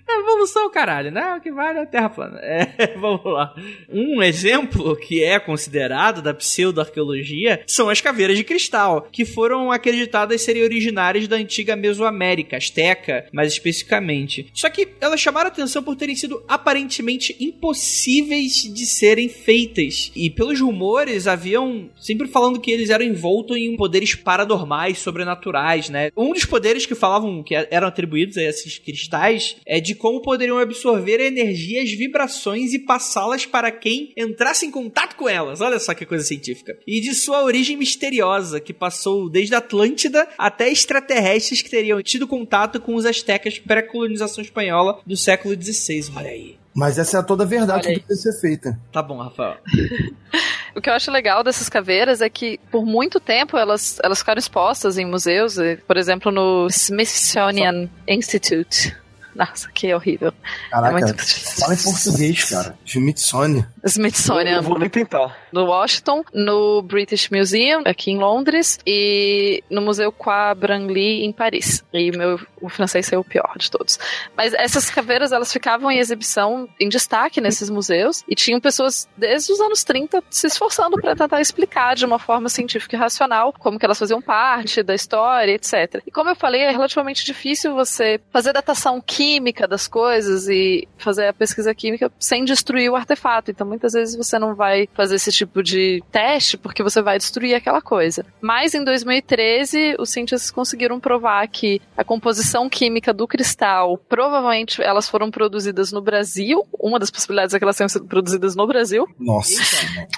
É 0.10 0.20
evolução, 0.20 0.70
caralho, 0.72 1.12
né? 1.12 1.36
O 1.36 1.41
que 1.41 1.51
vale 1.51 1.80
é 1.80 1.82
a 1.82 1.86
Terra 1.86 2.10
plana. 2.10 2.39
É, 2.39 2.95
vamos 2.97 3.26
lá. 3.26 3.53
Um 3.89 4.24
exemplo 4.24 4.95
que 4.95 5.22
é 5.22 5.38
considerado 5.38 6.22
da 6.22 6.34
pseudo-arqueologia 6.34 7.62
são 7.68 7.89
as 7.89 7.99
caveiras 7.99 8.38
de 8.38 8.43
cristal, 8.43 9.08
que 9.12 9.26
foram 9.26 9.72
acreditadas 9.72 10.41
serem 10.41 10.64
originárias 10.64 11.28
da 11.28 11.36
antiga 11.36 11.76
Mesoamérica, 11.76 12.55
Azteca, 12.55 13.28
mais 13.34 13.51
especificamente. 13.51 14.49
Só 14.53 14.70
que 14.70 14.88
elas 15.01 15.20
chamaram 15.20 15.49
atenção 15.49 15.84
por 15.84 15.95
terem 15.95 16.16
sido 16.16 16.41
aparentemente 16.47 17.36
impossíveis 17.39 18.53
de 18.74 18.86
serem 18.86 19.28
feitas. 19.28 20.12
E 20.16 20.30
pelos 20.30 20.62
rumores, 20.62 21.28
haviam 21.28 21.89
sempre 21.99 22.28
falando 22.28 22.62
que 22.62 22.72
eles 22.72 22.89
eram 22.89 23.03
envoltos 23.03 23.58
em 23.58 23.76
poderes 23.76 24.16
paranormais, 24.16 24.99
sobrenaturais, 24.99 25.89
né? 25.89 26.12
Um 26.16 26.32
dos 26.32 26.45
poderes 26.45 26.86
que 26.86 26.95
falavam 26.95 27.43
que 27.43 27.55
eram 27.55 27.88
atribuídos 27.88 28.38
a 28.38 28.43
esses 28.43 28.78
cristais 28.78 29.58
é 29.66 29.82
de 29.82 29.97
como 29.98 30.22
poderiam 30.22 30.58
absorver 30.58 31.20
a 31.20 31.26
energia, 31.26 31.84
as 31.84 31.91
vibrações 31.91 32.74
e 32.74 32.80
passá-las 32.80 33.45
para 33.45 33.72
quem 33.72 34.14
entrasse 34.16 34.66
em 34.66 34.72
contato 34.72 35.16
com 35.16 35.28
elas. 35.28 35.60
Olha 35.60 35.80
só 35.80 35.93
que 35.93 36.06
coisa 36.06 36.24
científica. 36.24 36.78
E 36.88 37.02
de 37.02 37.14
sua 37.14 37.43
origem 37.43 37.76
misteriosa, 37.76 38.60
que 38.60 38.74
passou 38.74 39.30
desde 39.30 39.56
a 39.56 39.58
Atlântida 39.58 40.28
até 40.38 40.70
extraterrestres 40.70 41.62
que 41.62 41.70
teriam 41.70 42.02
tido 42.02 42.28
contato 42.28 42.80
com 42.80 42.95
os 42.95 43.06
astecas 43.06 43.60
pré-colonização 43.60 44.43
espanhola 44.43 45.02
do 45.06 45.18
século 45.18 45.60
XVI. 45.60 46.12
Olha 46.16 46.30
aí. 46.30 46.58
Mas 46.76 47.00
essa 47.00 47.18
é 47.18 47.20
a 47.20 47.24
toda 47.24 47.43
a 47.43 47.48
verdade 47.48 47.88
que 47.88 48.00
deve 48.02 48.16
ser 48.16 48.39
feita. 48.39 48.80
Tá 48.91 49.02
bom, 49.02 49.18
Rafael. 49.18 49.58
O 50.78 50.82
que 50.82 50.91
eu 50.91 50.93
acho 50.93 51.10
legal 51.10 51.43
dessas 51.43 51.68
caveiras 51.70 52.22
é 52.22 52.30
que, 52.30 52.60
por 52.70 52.86
muito 52.86 53.20
tempo, 53.20 53.58
elas, 53.58 54.00
elas 54.04 54.20
ficaram 54.20 54.38
expostas 54.38 54.95
em 55.00 55.08
museus, 55.08 55.56
por 55.88 55.98
exemplo, 55.98 56.32
no 56.32 56.68
Smithsonian 56.68 57.89
Institute. 58.08 58.95
Nossa, 59.38 59.69
que 59.71 59.93
horrível. 59.93 60.29
É 60.29 60.69
Caraca, 60.71 60.91
muito... 60.93 61.59
fala 61.59 61.75
em 61.75 61.77
português, 61.77 62.43
cara. 62.45 62.75
Smithsonian. 62.83 63.67
Eu 63.83 63.88
Smithsonian. 63.88 64.55
não 64.55 64.63
vou 64.63 64.79
nem 64.79 64.89
tentar. 64.89 65.38
no 65.51 65.65
Washington, 65.65 66.23
no 66.33 66.81
British 66.81 67.29
Museum, 67.29 67.83
aqui 67.85 68.09
em 68.09 68.17
Londres, 68.17 68.79
e 68.85 69.63
no 69.69 69.79
Museu 69.81 70.11
Croix 70.11 70.57
Branly, 70.57 71.23
em 71.23 71.31
Paris. 71.31 71.83
E 71.93 72.09
meu, 72.17 72.39
o 72.59 72.67
francês 72.67 73.13
é 73.13 73.17
o 73.17 73.23
pior 73.23 73.53
de 73.59 73.69
todos. 73.69 73.99
Mas 74.35 74.55
essas 74.55 74.89
caveiras, 74.89 75.31
elas 75.31 75.53
ficavam 75.53 75.91
em 75.91 75.99
exibição, 75.99 76.67
em 76.79 76.89
destaque 76.89 77.39
nesses 77.39 77.69
museus, 77.69 78.23
e 78.27 78.33
tinham 78.33 78.59
pessoas 78.59 79.07
desde 79.15 79.51
os 79.51 79.61
anos 79.61 79.83
30 79.83 80.23
se 80.31 80.47
esforçando 80.47 80.99
para 80.99 81.15
tentar 81.15 81.41
explicar 81.41 81.95
de 81.95 82.05
uma 82.05 82.17
forma 82.17 82.49
científica 82.49 82.95
e 82.95 82.99
racional 82.99 83.53
como 83.53 83.77
que 83.77 83.85
elas 83.85 83.99
faziam 83.99 84.19
parte 84.19 84.81
da 84.81 84.95
história, 84.95 85.51
etc. 85.51 86.01
E 86.07 86.09
como 86.09 86.31
eu 86.31 86.35
falei, 86.35 86.61
é 86.61 86.71
relativamente 86.71 87.23
difícil 87.23 87.75
você 87.75 88.19
fazer 88.33 88.51
datação 88.51 88.99
química 88.99 89.26
das 89.69 89.88
coisas 89.88 90.47
e 90.47 90.88
fazer 90.97 91.28
a 91.28 91.34
pesquisa 91.34 91.73
química 91.75 92.11
sem 92.19 92.45
destruir 92.45 92.89
o 92.89 92.95
artefato. 92.95 93.51
Então, 93.51 93.67
muitas 93.67 93.93
vezes 93.93 94.15
você 94.15 94.39
não 94.39 94.55
vai 94.55 94.88
fazer 94.93 95.15
esse 95.15 95.32
tipo 95.32 95.61
de 95.61 96.01
teste 96.11 96.57
porque 96.57 96.82
você 96.84 97.01
vai 97.01 97.17
destruir 97.17 97.53
aquela 97.55 97.82
coisa. 97.82 98.25
Mas 98.41 98.73
em 98.73 98.84
2013, 98.84 99.95
os 99.99 100.09
cientistas 100.09 100.49
conseguiram 100.51 100.99
provar 100.99 101.47
que 101.47 101.82
a 101.97 102.03
composição 102.03 102.69
química 102.69 103.13
do 103.13 103.28
cristal, 103.28 103.97
provavelmente 103.97 104.82
elas 104.82 105.09
foram 105.09 105.30
produzidas 105.30 105.91
no 105.91 106.01
Brasil. 106.01 106.65
Uma 106.80 106.99
das 106.99 107.11
possibilidades 107.11 107.53
é 107.53 107.57
que 107.59 107.63
elas 107.65 107.75
tenham 107.78 107.89
sido 107.89 108.05
produzidas 108.05 108.55
no 108.55 108.65
Brasil. 108.65 109.07
Nossa. 109.19 109.61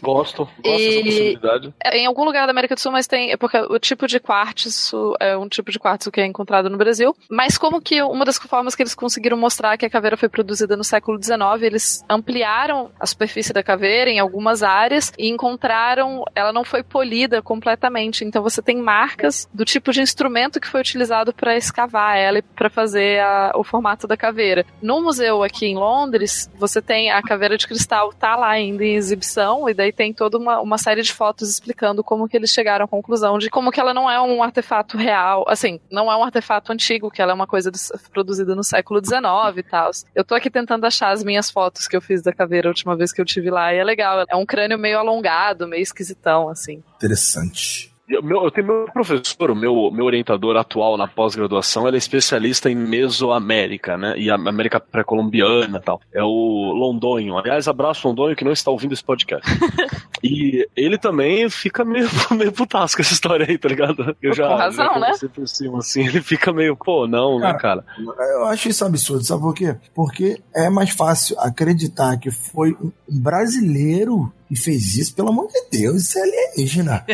Gosto. 0.01 0.43
Gosto 0.45 0.49
E- 0.63 0.93
dessa 0.93 1.03
possibilidade. 1.03 1.73
É, 1.83 1.97
Em 1.97 2.05
algum 2.05 2.23
lugar 2.23 2.45
da 2.45 2.51
América 2.51 2.75
do 2.75 2.79
Sul, 2.81 2.91
mas 2.91 3.07
tem. 3.07 3.31
É 3.31 3.37
porque 3.37 3.57
o 3.57 3.79
tipo 3.79 4.07
de 4.07 4.19
quartzo 4.19 5.15
é 5.19 5.37
um 5.37 5.47
tipo 5.49 5.71
de 5.71 5.79
quartzo 5.79 6.11
que 6.11 6.21
é 6.21 6.25
encontrado 6.25 6.69
no 6.69 6.77
Brasil. 6.77 7.15
Mas 7.29 7.57
como 7.57 7.81
que 7.81 8.01
uma 8.01 8.25
das 8.25 8.37
formas 8.37 8.75
que 8.75 8.83
eles 8.83 8.95
conseguiram 8.99 9.37
mostrar 9.37 9.77
que 9.77 9.85
a 9.85 9.89
caveira 9.89 10.17
foi 10.17 10.27
produzida 10.27 10.75
no 10.75 10.83
século 10.83 11.17
XIX, 11.21 11.39
eles 11.61 12.03
ampliaram 12.09 12.91
a 12.99 13.05
superfície 13.05 13.53
da 13.53 13.63
caveira 13.63 14.09
em 14.09 14.19
algumas 14.19 14.61
áreas 14.61 15.11
e 15.17 15.29
encontraram. 15.29 16.23
Ela 16.35 16.51
não 16.51 16.63
foi 16.63 16.83
polida 16.83 17.41
completamente. 17.41 18.25
Então 18.25 18.43
você 18.43 18.61
tem 18.61 18.77
marcas 18.77 19.47
do 19.53 19.63
tipo 19.63 19.91
de 19.91 20.01
instrumento 20.01 20.59
que 20.59 20.67
foi 20.67 20.81
utilizado 20.81 21.33
para 21.33 21.55
escavar 21.55 22.17
ela 22.17 22.39
e 22.39 22.41
para 22.41 22.69
fazer 22.69 23.21
a- 23.21 23.53
o 23.55 23.63
formato 23.63 24.05
da 24.07 24.17
caveira. 24.17 24.65
No 24.81 25.01
museu 25.01 25.43
aqui 25.43 25.65
em 25.67 25.75
Londres, 25.75 26.49
você 26.57 26.81
tem 26.81 27.09
a 27.11 27.21
caveira 27.21 27.57
de 27.57 27.65
cristal, 27.67 28.11
tá 28.13 28.35
lá 28.35 28.49
ainda 28.49 28.83
em 28.83 28.95
exibição, 28.95 29.69
e 29.69 29.73
daí 29.73 29.91
tem 29.93 30.13
toda 30.13 30.37
uma, 30.37 30.59
uma 30.59 30.77
série 30.77 31.01
de 31.01 31.13
fotos 31.13 31.49
explicando 31.49 32.03
como 32.03 32.27
que 32.27 32.35
eles 32.35 32.49
chegaram 32.51 32.85
à 32.85 32.87
conclusão 32.87 33.37
de 33.37 33.49
como 33.49 33.71
que 33.71 33.79
ela 33.79 33.93
não 33.93 34.09
é 34.09 34.19
um 34.19 34.43
artefato 34.43 34.97
real, 34.97 35.45
assim, 35.47 35.79
não 35.91 36.11
é 36.11 36.15
um 36.17 36.23
artefato 36.23 36.71
antigo, 36.73 37.09
que 37.11 37.21
ela 37.21 37.31
é 37.31 37.35
uma 37.35 37.47
coisa 37.47 37.71
do- 37.71 37.77
produzida 38.11 38.55
no 38.55 38.63
século 38.63 38.78
XIX 38.81 39.57
e 39.57 39.63
tal. 39.63 39.91
Eu 40.15 40.23
tô 40.23 40.35
aqui 40.35 40.49
tentando 40.49 40.85
achar 40.85 41.11
as 41.11 41.23
minhas 41.23 41.49
fotos 41.49 41.87
que 41.87 41.95
eu 41.95 42.01
fiz 42.01 42.21
da 42.21 42.33
caveira 42.33 42.67
a 42.67 42.71
última 42.71 42.95
vez 42.95 43.11
que 43.11 43.21
eu 43.21 43.25
tive 43.25 43.49
lá, 43.49 43.73
e 43.73 43.77
é 43.77 43.83
legal. 43.83 44.25
É 44.27 44.35
um 44.35 44.45
crânio 44.45 44.77
meio 44.77 44.99
alongado, 44.99 45.67
meio 45.67 45.81
esquisitão, 45.81 46.49
assim. 46.49 46.83
Interessante. 46.95 47.88
Eu, 48.09 48.23
meu- 48.23 48.43
eu 48.43 48.51
tenho 48.51 48.65
meu 48.67 48.85
professor, 48.91 49.51
o 49.51 49.55
meu, 49.55 49.91
meu 49.91 50.05
orientador 50.05 50.57
atual 50.57 50.97
na 50.97 51.07
pós-graduação, 51.07 51.87
ele 51.87 51.97
é 51.97 51.99
especialista 51.99 52.69
em 52.69 52.75
Mesoamérica, 52.75 53.97
né? 53.97 54.15
E 54.17 54.29
a 54.31 54.35
América 54.35 54.79
pré-colombiana 54.79 55.77
e 55.77 55.81
tal. 55.81 56.01
É 56.13 56.23
o 56.23 56.73
Londonho. 56.73 57.37
Aliás, 57.37 57.67
abraço 57.67 58.07
Londonho 58.07 58.35
que 58.35 58.43
não 58.43 58.51
está 58.51 58.71
ouvindo 58.71 58.93
esse 58.93 59.03
podcast. 59.03 59.47
e 60.23 60.67
ele 60.75 60.97
também 60.97 61.49
fica 61.49 61.85
meio, 61.85 62.07
meio 62.31 62.51
putasco 62.51 62.97
com 62.97 63.01
essa 63.01 63.13
história 63.13 63.45
aí, 63.47 63.57
tá 63.57 63.69
ligado? 63.69 64.15
Eu 64.21 64.33
já, 64.33 64.47
Com 64.47 64.55
razão, 64.55 64.85
já 64.93 64.99
né? 64.99 65.11
por 65.33 65.47
cima, 65.47 65.77
assim, 65.79 66.05
ele 66.07 66.21
fica 66.21 66.51
meio, 66.51 66.75
pô, 66.75 67.07
não, 67.07 67.39
né, 67.39 67.53
cara? 67.53 67.85
Eu 67.97 68.45
acho 68.45 68.69
isso 68.69 68.83
absurdo, 68.83 69.23
sabe 69.23 69.41
por 69.41 69.53
quê? 69.53 69.75
Porque 69.93 70.41
é 70.55 70.69
mais 70.69 70.89
fácil 70.89 71.39
acreditar 71.39 72.17
que 72.17 72.31
foi 72.31 72.71
um 72.81 72.91
brasileiro 73.07 74.31
que 74.49 74.55
fez 74.55 74.97
isso, 74.97 75.15
pelo 75.15 75.29
amor 75.29 75.47
de 75.47 75.79
Deus, 75.79 76.01
isso 76.01 76.17
é 76.17 76.21
alienígena. 76.23 77.05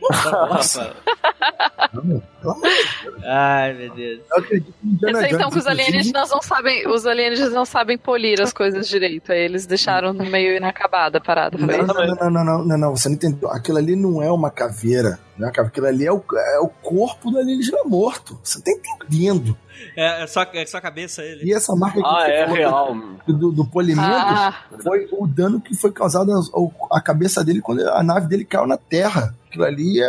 Porra, 0.00 0.30
Nossa. 0.48 0.96
não, 1.92 2.22
pelo 2.40 2.52
amor 2.52 2.68
de 2.70 3.02
Deus. 3.04 3.22
Ai, 3.22 3.74
meu 3.74 3.94
Deus. 3.94 4.20
Eu 4.30 4.38
acredito 4.38 4.74
em 4.82 4.88
Indiana 4.88 5.28
então 5.28 5.50
que 5.50 5.58
os 5.58 5.66
alienígenas 5.66 6.30
não 6.30 6.40
sabem, 6.40 6.88
os 6.88 7.06
alienígenas 7.06 7.52
não 7.52 7.66
sabem 7.66 7.98
polir 7.98 8.40
as 8.40 8.50
coisas 8.50 8.88
direito, 8.88 9.30
aí 9.30 9.40
eles 9.40 9.66
deixaram 9.66 10.14
meio 10.14 10.56
inacabada 10.56 11.18
a 11.18 11.20
parada. 11.20 11.58
Não, 11.58 11.66
não, 11.66 11.86
não, 11.86 12.30
não, 12.30 12.44
não, 12.44 12.64
não, 12.64 12.78
não, 12.78 12.96
você 12.96 13.10
não 13.10 13.16
entendeu. 13.16 13.50
Aquilo 13.50 13.76
ali 13.76 13.94
não 13.94 14.22
é 14.22 14.32
uma 14.32 14.50
caveira. 14.50 15.18
É 15.44 15.46
uma 15.46 15.52
caveira. 15.52 15.68
Aquilo 15.70 15.86
ali 15.86 16.06
é 16.06 16.12
o, 16.12 16.22
é 16.36 16.58
o 16.60 16.68
corpo 16.68 17.30
do 17.30 17.38
alienígena 17.38 17.84
morto. 17.84 18.38
Você 18.42 18.60
tá 18.62 18.70
entendendo. 18.70 19.56
É, 19.96 20.24
é 20.24 20.26
só, 20.26 20.42
é 20.52 20.66
só 20.66 20.76
a 20.78 20.80
cabeça 20.80 21.22
ele. 21.22 21.44
E 21.44 21.54
essa 21.54 21.74
marca 21.74 21.98
que 22.00 22.06
Ah, 22.06 22.20
você 22.24 22.30
é 22.32 22.40
falou 22.42 22.56
real. 22.56 22.96
Do, 23.26 23.32
do, 23.32 23.52
do 23.52 23.64
polimento 23.64 24.06
Ah, 24.06 24.54
foi 24.82 25.08
o 25.12 25.26
dano 25.26 25.60
que 25.60 25.74
foi 25.74 25.90
causado 25.90 26.30
à 26.92 27.00
cabeça 27.00 27.42
dele 27.42 27.60
quando 27.62 27.88
a 27.88 28.02
nave 28.02 28.26
dele 28.28 28.44
caiu 28.44 28.66
na 28.66 28.76
Terra. 28.76 29.34
Aquilo 29.48 29.64
ali 29.64 30.00
é 30.00 30.08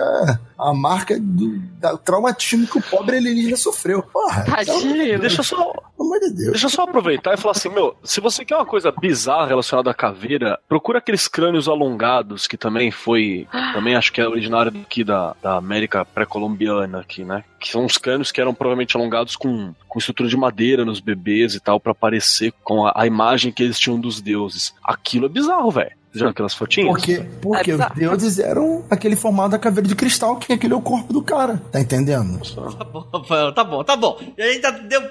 a 0.58 0.74
marca 0.74 1.18
do 1.20 1.58
da 1.80 1.98
traumatismo 1.98 2.68
que 2.68 2.78
o 2.78 2.82
pobre 2.82 3.18
alienígena 3.18 3.58
sofreu. 3.58 4.04
Porra, 4.04 4.44
tadinho. 4.44 5.20
Deixa 5.20 5.40
eu 5.40 5.44
só, 5.44 5.74
pelo 6.02 6.08
amor 6.08 6.20
de 6.20 6.34
Deus. 6.34 6.52
Deixa 6.52 6.66
eu 6.66 6.70
só 6.70 6.84
aproveitar 6.84 7.34
e 7.34 7.38
falar 7.38 7.52
assim, 7.52 7.70
meu, 7.70 7.96
se 8.04 8.20
você 8.20 8.44
quer 8.44 8.56
uma 8.56 8.66
coisa 8.66 8.92
bizarra 8.92 9.48
relacionada 9.48 9.92
à 9.92 9.94
caveira, 9.94 10.60
procura 10.68 10.98
aqueles 10.98 11.28
crânios 11.28 11.68
alongados, 11.68 12.48
que 12.48 12.58
também 12.58 12.92
foi, 12.92 13.48
também 13.74 13.96
acho 13.96 14.12
que 14.12 14.20
é 14.22 14.28
originário 14.28 14.72
aqui 14.82 15.04
da, 15.04 15.36
da 15.42 15.58
América 15.58 16.04
pré-colombiana 16.06 17.00
aqui, 17.00 17.24
né? 17.24 17.44
Que 17.60 17.70
são 17.70 17.86
uns 17.86 17.98
crânios 17.98 18.32
que 18.32 18.42
eram 18.42 18.54
provavelmente 18.54 18.98
alongados 18.98 19.36
com, 19.36 19.74
com 19.88 20.00
estrutura 20.00 20.28
de 20.30 20.38
madeira 20.38 20.84
nos 20.84 21.00
bebês 21.00 21.54
e 21.56 21.60
tal, 21.60 21.80
pra 21.80 21.94
parecer 21.94 22.54
com 22.64 22.86
a, 22.86 22.94
a 22.96 23.06
imagem 23.06 23.52
que 23.52 23.62
eles 23.64 23.80
tinham 23.80 24.00
dos 24.00 24.22
deuses. 24.22 24.74
Aquilo 24.84 25.28
é 25.28 25.30
bizarro, 25.30 25.70
velho. 25.70 25.92
Vocês 26.12 26.20
viram 26.20 26.32
aquelas 26.32 26.54
fotinhas? 26.54 26.90
Porque, 26.90 27.24
porque 27.42 27.72
É 27.72 27.76
os 27.76 27.86
deuses 27.96 28.38
eram 28.38 28.84
aquele 28.90 29.16
formato 29.16 29.52
da 29.52 29.60
caveira 29.60 29.88
de 29.88 29.96
cristal, 29.96 30.36
que 30.36 30.52
aquele 30.52 30.74
é 30.74 30.76
o 30.76 30.82
corpo 30.82 31.14
do 31.14 31.22
cara. 31.22 31.62
Tá 31.72 31.80
entendendo? 31.80 32.38
Tá 32.54 32.84
bom, 32.84 33.08
Rafael, 33.14 33.54
tá 33.54 33.64
bom, 33.64 33.82
tá 33.82 33.96
bom. 33.96 34.20
E 34.38 34.42
a 34.42 34.48
gente 34.52 34.60
tá, 34.60 34.72
deu. 34.72 35.02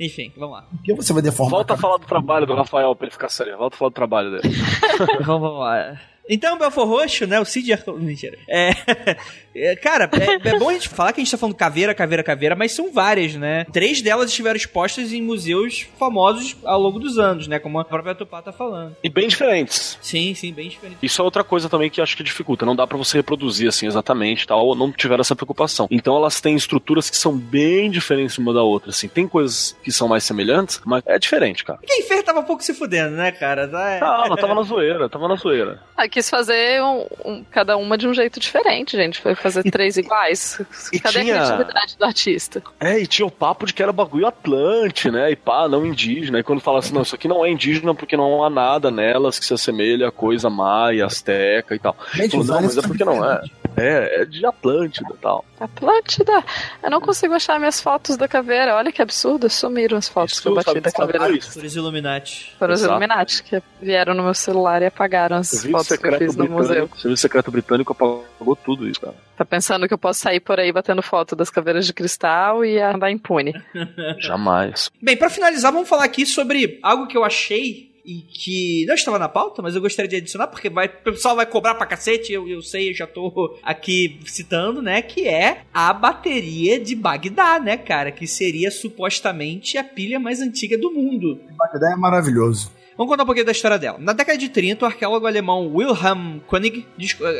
Enfim, 0.00 0.32
vamos 0.36 0.56
lá. 0.56 0.62
Por 0.62 0.82
que 0.82 0.94
você 0.94 1.12
vai 1.12 1.22
deformar? 1.22 1.50
Volta 1.50 1.74
a 1.74 1.76
a 1.76 1.78
falar 1.78 1.96
do 1.98 2.06
trabalho 2.06 2.46
do 2.46 2.54
Rafael 2.54 2.94
pra 2.96 3.06
ele 3.06 3.12
ficar 3.12 3.28
sério. 3.28 3.56
Volta 3.56 3.76
a 3.76 3.78
falar 3.78 3.88
do 3.90 3.94
trabalho 3.94 4.30
dele. 4.30 4.54
vamos, 4.98 5.26
vamos 5.26 5.60
lá. 5.60 6.00
Então, 6.28 6.58
Belfor 6.58 6.86
Roxo, 6.86 7.26
né? 7.26 7.40
O 7.40 7.44
Cid. 7.44 7.72
Ar- 7.72 7.82
Mentira. 7.96 8.36
É, 8.48 8.70
é, 9.54 9.76
cara, 9.76 10.10
é, 10.12 10.48
é 10.48 10.58
bom 10.58 10.68
a 10.68 10.72
gente 10.72 10.88
falar 10.88 11.12
que 11.12 11.20
a 11.20 11.24
gente 11.24 11.30
tá 11.30 11.38
falando 11.38 11.54
caveira, 11.54 11.94
caveira, 11.94 12.22
caveira, 12.22 12.54
mas 12.54 12.72
são 12.72 12.92
várias, 12.92 13.34
né? 13.34 13.64
Três 13.72 14.02
delas 14.02 14.30
estiveram 14.30 14.56
expostas 14.56 15.12
em 15.12 15.22
museus 15.22 15.86
famosos 15.98 16.56
ao 16.64 16.80
longo 16.80 16.98
dos 16.98 17.18
anos, 17.18 17.46
né? 17.48 17.58
Como 17.58 17.78
a 17.78 17.84
própria 17.84 18.14
Tupá 18.14 18.42
tá 18.42 18.52
falando. 18.52 18.96
E 19.02 19.08
bem 19.08 19.28
diferentes. 19.28 19.98
Sim, 20.02 20.34
sim, 20.34 20.52
bem 20.52 20.68
diferente. 20.68 20.98
Isso 21.02 21.20
é 21.20 21.24
outra 21.24 21.42
coisa 21.42 21.68
também 21.68 21.88
que 21.90 22.00
acho 22.00 22.16
que 22.16 22.22
dificulta. 22.22 22.66
Não 22.66 22.76
dá 22.76 22.86
pra 22.86 22.96
você 22.98 23.18
reproduzir 23.18 23.68
assim 23.68 23.86
exatamente, 23.86 24.46
tal, 24.46 24.64
ou 24.66 24.74
não 24.74 24.92
tiver 24.92 25.18
essa 25.20 25.34
preocupação. 25.34 25.86
Então 25.90 26.16
elas 26.16 26.40
têm 26.40 26.54
estruturas 26.56 27.08
que 27.10 27.16
são 27.16 27.36
bem 27.36 27.90
diferentes 27.90 28.36
uma 28.38 28.52
da 28.52 28.62
outra, 28.62 28.90
assim. 28.90 29.08
Tem 29.08 29.26
coisas 29.26 29.76
que 29.82 29.90
são 29.90 30.08
mais 30.08 30.24
semelhantes, 30.24 30.80
mas 30.84 31.02
é 31.06 31.18
diferente, 31.18 31.64
cara. 31.64 31.78
Quem 31.86 32.02
fez 32.02 32.22
tava 32.22 32.40
um 32.40 32.44
pouco 32.44 32.62
se 32.62 32.74
fudendo, 32.74 33.16
né, 33.16 33.32
cara? 33.32 33.66
Tá, 33.66 33.90
é. 33.90 33.98
Tava, 33.98 34.36
tava 34.36 34.54
na 34.54 34.62
zoeira, 34.62 35.08
tava 35.08 35.26
na 35.28 35.34
zoeira. 35.36 35.80
Ah, 35.98 36.08
quis 36.18 36.28
fazer 36.28 36.82
um- 36.82 37.06
um- 37.24 37.44
cada 37.44 37.76
uma 37.76 37.96
de 37.96 38.08
um 38.08 38.12
jeito 38.14 38.40
diferente, 38.40 38.96
gente. 38.96 39.20
Foi 39.20 39.34
fazer 39.34 39.62
três 39.70 39.96
iguais. 39.96 40.60
e 40.92 40.98
Cadê 40.98 41.20
tinha- 41.20 41.34
a 41.42 41.46
criatividade 41.46 41.96
do 41.96 42.04
artista? 42.04 42.62
É, 42.80 42.98
e 42.98 43.06
tinha 43.06 43.26
o 43.26 43.30
papo 43.30 43.66
de 43.66 43.72
que 43.72 43.82
era 43.82 43.92
bagulho 43.92 44.26
Atlante, 44.26 45.10
né? 45.10 45.30
E 45.30 45.36
pá, 45.36 45.68
não 45.68 45.86
indígena. 45.86 46.38
E 46.40 46.42
quando 46.42 46.60
fala 46.60 46.80
assim, 46.80 46.92
não, 46.92 47.02
isso 47.02 47.14
aqui 47.14 47.28
não 47.28 47.44
é 47.44 47.50
indígena 47.50 47.94
porque 47.94 48.16
não 48.16 48.42
há 48.44 48.50
nada 48.50 48.90
nelas 48.90 49.38
que 49.38 49.44
se 49.46 49.54
assemelhe 49.54 50.04
a 50.04 50.10
coisa 50.10 50.50
maia, 50.50 51.06
asteca 51.06 51.74
e 51.74 51.78
tal. 51.78 51.96
Gente, 52.14 52.32
Falou, 52.32 52.46
não, 52.46 52.62
mas 52.62 52.76
é 52.76 52.82
porque 52.82 53.04
não 53.04 53.24
é. 53.24 53.40
É, 53.76 54.22
é 54.22 54.24
de 54.24 54.44
Atlântida 54.44 55.10
e 55.14 55.18
tal. 55.18 55.44
Atlântida! 55.60 56.42
Eu 56.82 56.90
não 56.90 57.00
consigo 57.00 57.32
achar 57.34 57.58
minhas 57.60 57.80
fotos 57.80 58.16
da 58.16 58.26
caveira. 58.26 58.74
Olha 58.74 58.90
que 58.90 59.00
absurdo, 59.00 59.48
sumiram 59.48 59.96
as 59.96 60.08
fotos 60.08 60.32
Isso, 60.34 60.42
que 60.42 60.48
eu 60.48 60.54
bati 60.54 60.64
sabe- 60.66 60.80
da 60.80 60.90
caveira. 60.90 61.28
Por 61.28 61.64
os 61.64 61.76
Illuminati. 61.76 62.56
Foram 62.58 62.74
os. 62.74 62.82
Illuminati 62.82 63.42
que 63.44 63.62
vieram 63.80 64.14
no 64.14 64.24
meu 64.24 64.34
celular 64.34 64.82
e 64.82 64.86
apagaram 64.86 65.36
as 65.36 65.64
fotos 65.64 65.96
que 65.96 66.06
eu 66.06 66.07
secreto 66.12 66.30
fiz 66.30 66.36
no 66.36 66.48
museu. 66.48 66.90
Serviço 66.96 67.22
secreto 67.22 67.50
britânico 67.50 67.92
apagou 67.92 68.56
tudo 68.56 68.88
isso, 68.88 69.00
cara. 69.00 69.14
Tá 69.36 69.44
pensando 69.44 69.86
que 69.86 69.94
eu 69.94 69.98
posso 69.98 70.20
sair 70.20 70.40
por 70.40 70.58
aí 70.58 70.72
batendo 70.72 71.02
foto 71.02 71.36
das 71.36 71.50
caveiras 71.50 71.86
de 71.86 71.92
cristal 71.92 72.64
e 72.64 72.80
andar 72.80 73.10
impune. 73.10 73.54
Jamais. 74.18 74.90
Bem, 75.00 75.16
pra 75.16 75.30
finalizar, 75.30 75.72
vamos 75.72 75.88
falar 75.88 76.04
aqui 76.04 76.26
sobre 76.26 76.78
algo 76.82 77.06
que 77.06 77.16
eu 77.16 77.24
achei 77.24 77.88
e 78.08 78.22
que 78.22 78.86
não 78.86 78.94
estava 78.94 79.18
na 79.18 79.28
pauta, 79.28 79.60
mas 79.60 79.74
eu 79.74 79.82
gostaria 79.82 80.08
de 80.08 80.16
adicionar, 80.16 80.46
porque 80.46 80.70
vai, 80.70 80.86
o 80.86 81.12
pessoal 81.12 81.36
vai 81.36 81.44
cobrar 81.44 81.74
pra 81.74 81.86
cacete, 81.86 82.32
eu, 82.32 82.48
eu 82.48 82.62
sei, 82.62 82.88
eu 82.88 82.94
já 82.94 83.06
tô 83.06 83.58
aqui 83.62 84.18
citando, 84.24 84.80
né? 84.80 85.02
Que 85.02 85.28
é 85.28 85.60
a 85.74 85.92
bateria 85.92 86.80
de 86.80 86.96
Bagdá, 86.96 87.60
né, 87.60 87.76
cara? 87.76 88.10
Que 88.10 88.26
seria 88.26 88.70
supostamente 88.70 89.76
a 89.76 89.84
pilha 89.84 90.18
mais 90.18 90.40
antiga 90.40 90.78
do 90.78 90.90
mundo. 90.90 91.38
Bagdá 91.54 91.92
é 91.92 91.96
maravilhoso. 91.96 92.72
Vamos 92.98 93.12
contar 93.12 93.22
um 93.22 93.26
pouquinho 93.26 93.46
da 93.46 93.52
história 93.52 93.78
dela. 93.78 93.96
Na 94.00 94.12
década 94.12 94.36
de 94.36 94.48
30, 94.48 94.84
o 94.84 94.88
arqueólogo 94.88 95.24
alemão 95.24 95.72
Wilhelm 95.72 96.40
Koenig. 96.48 96.84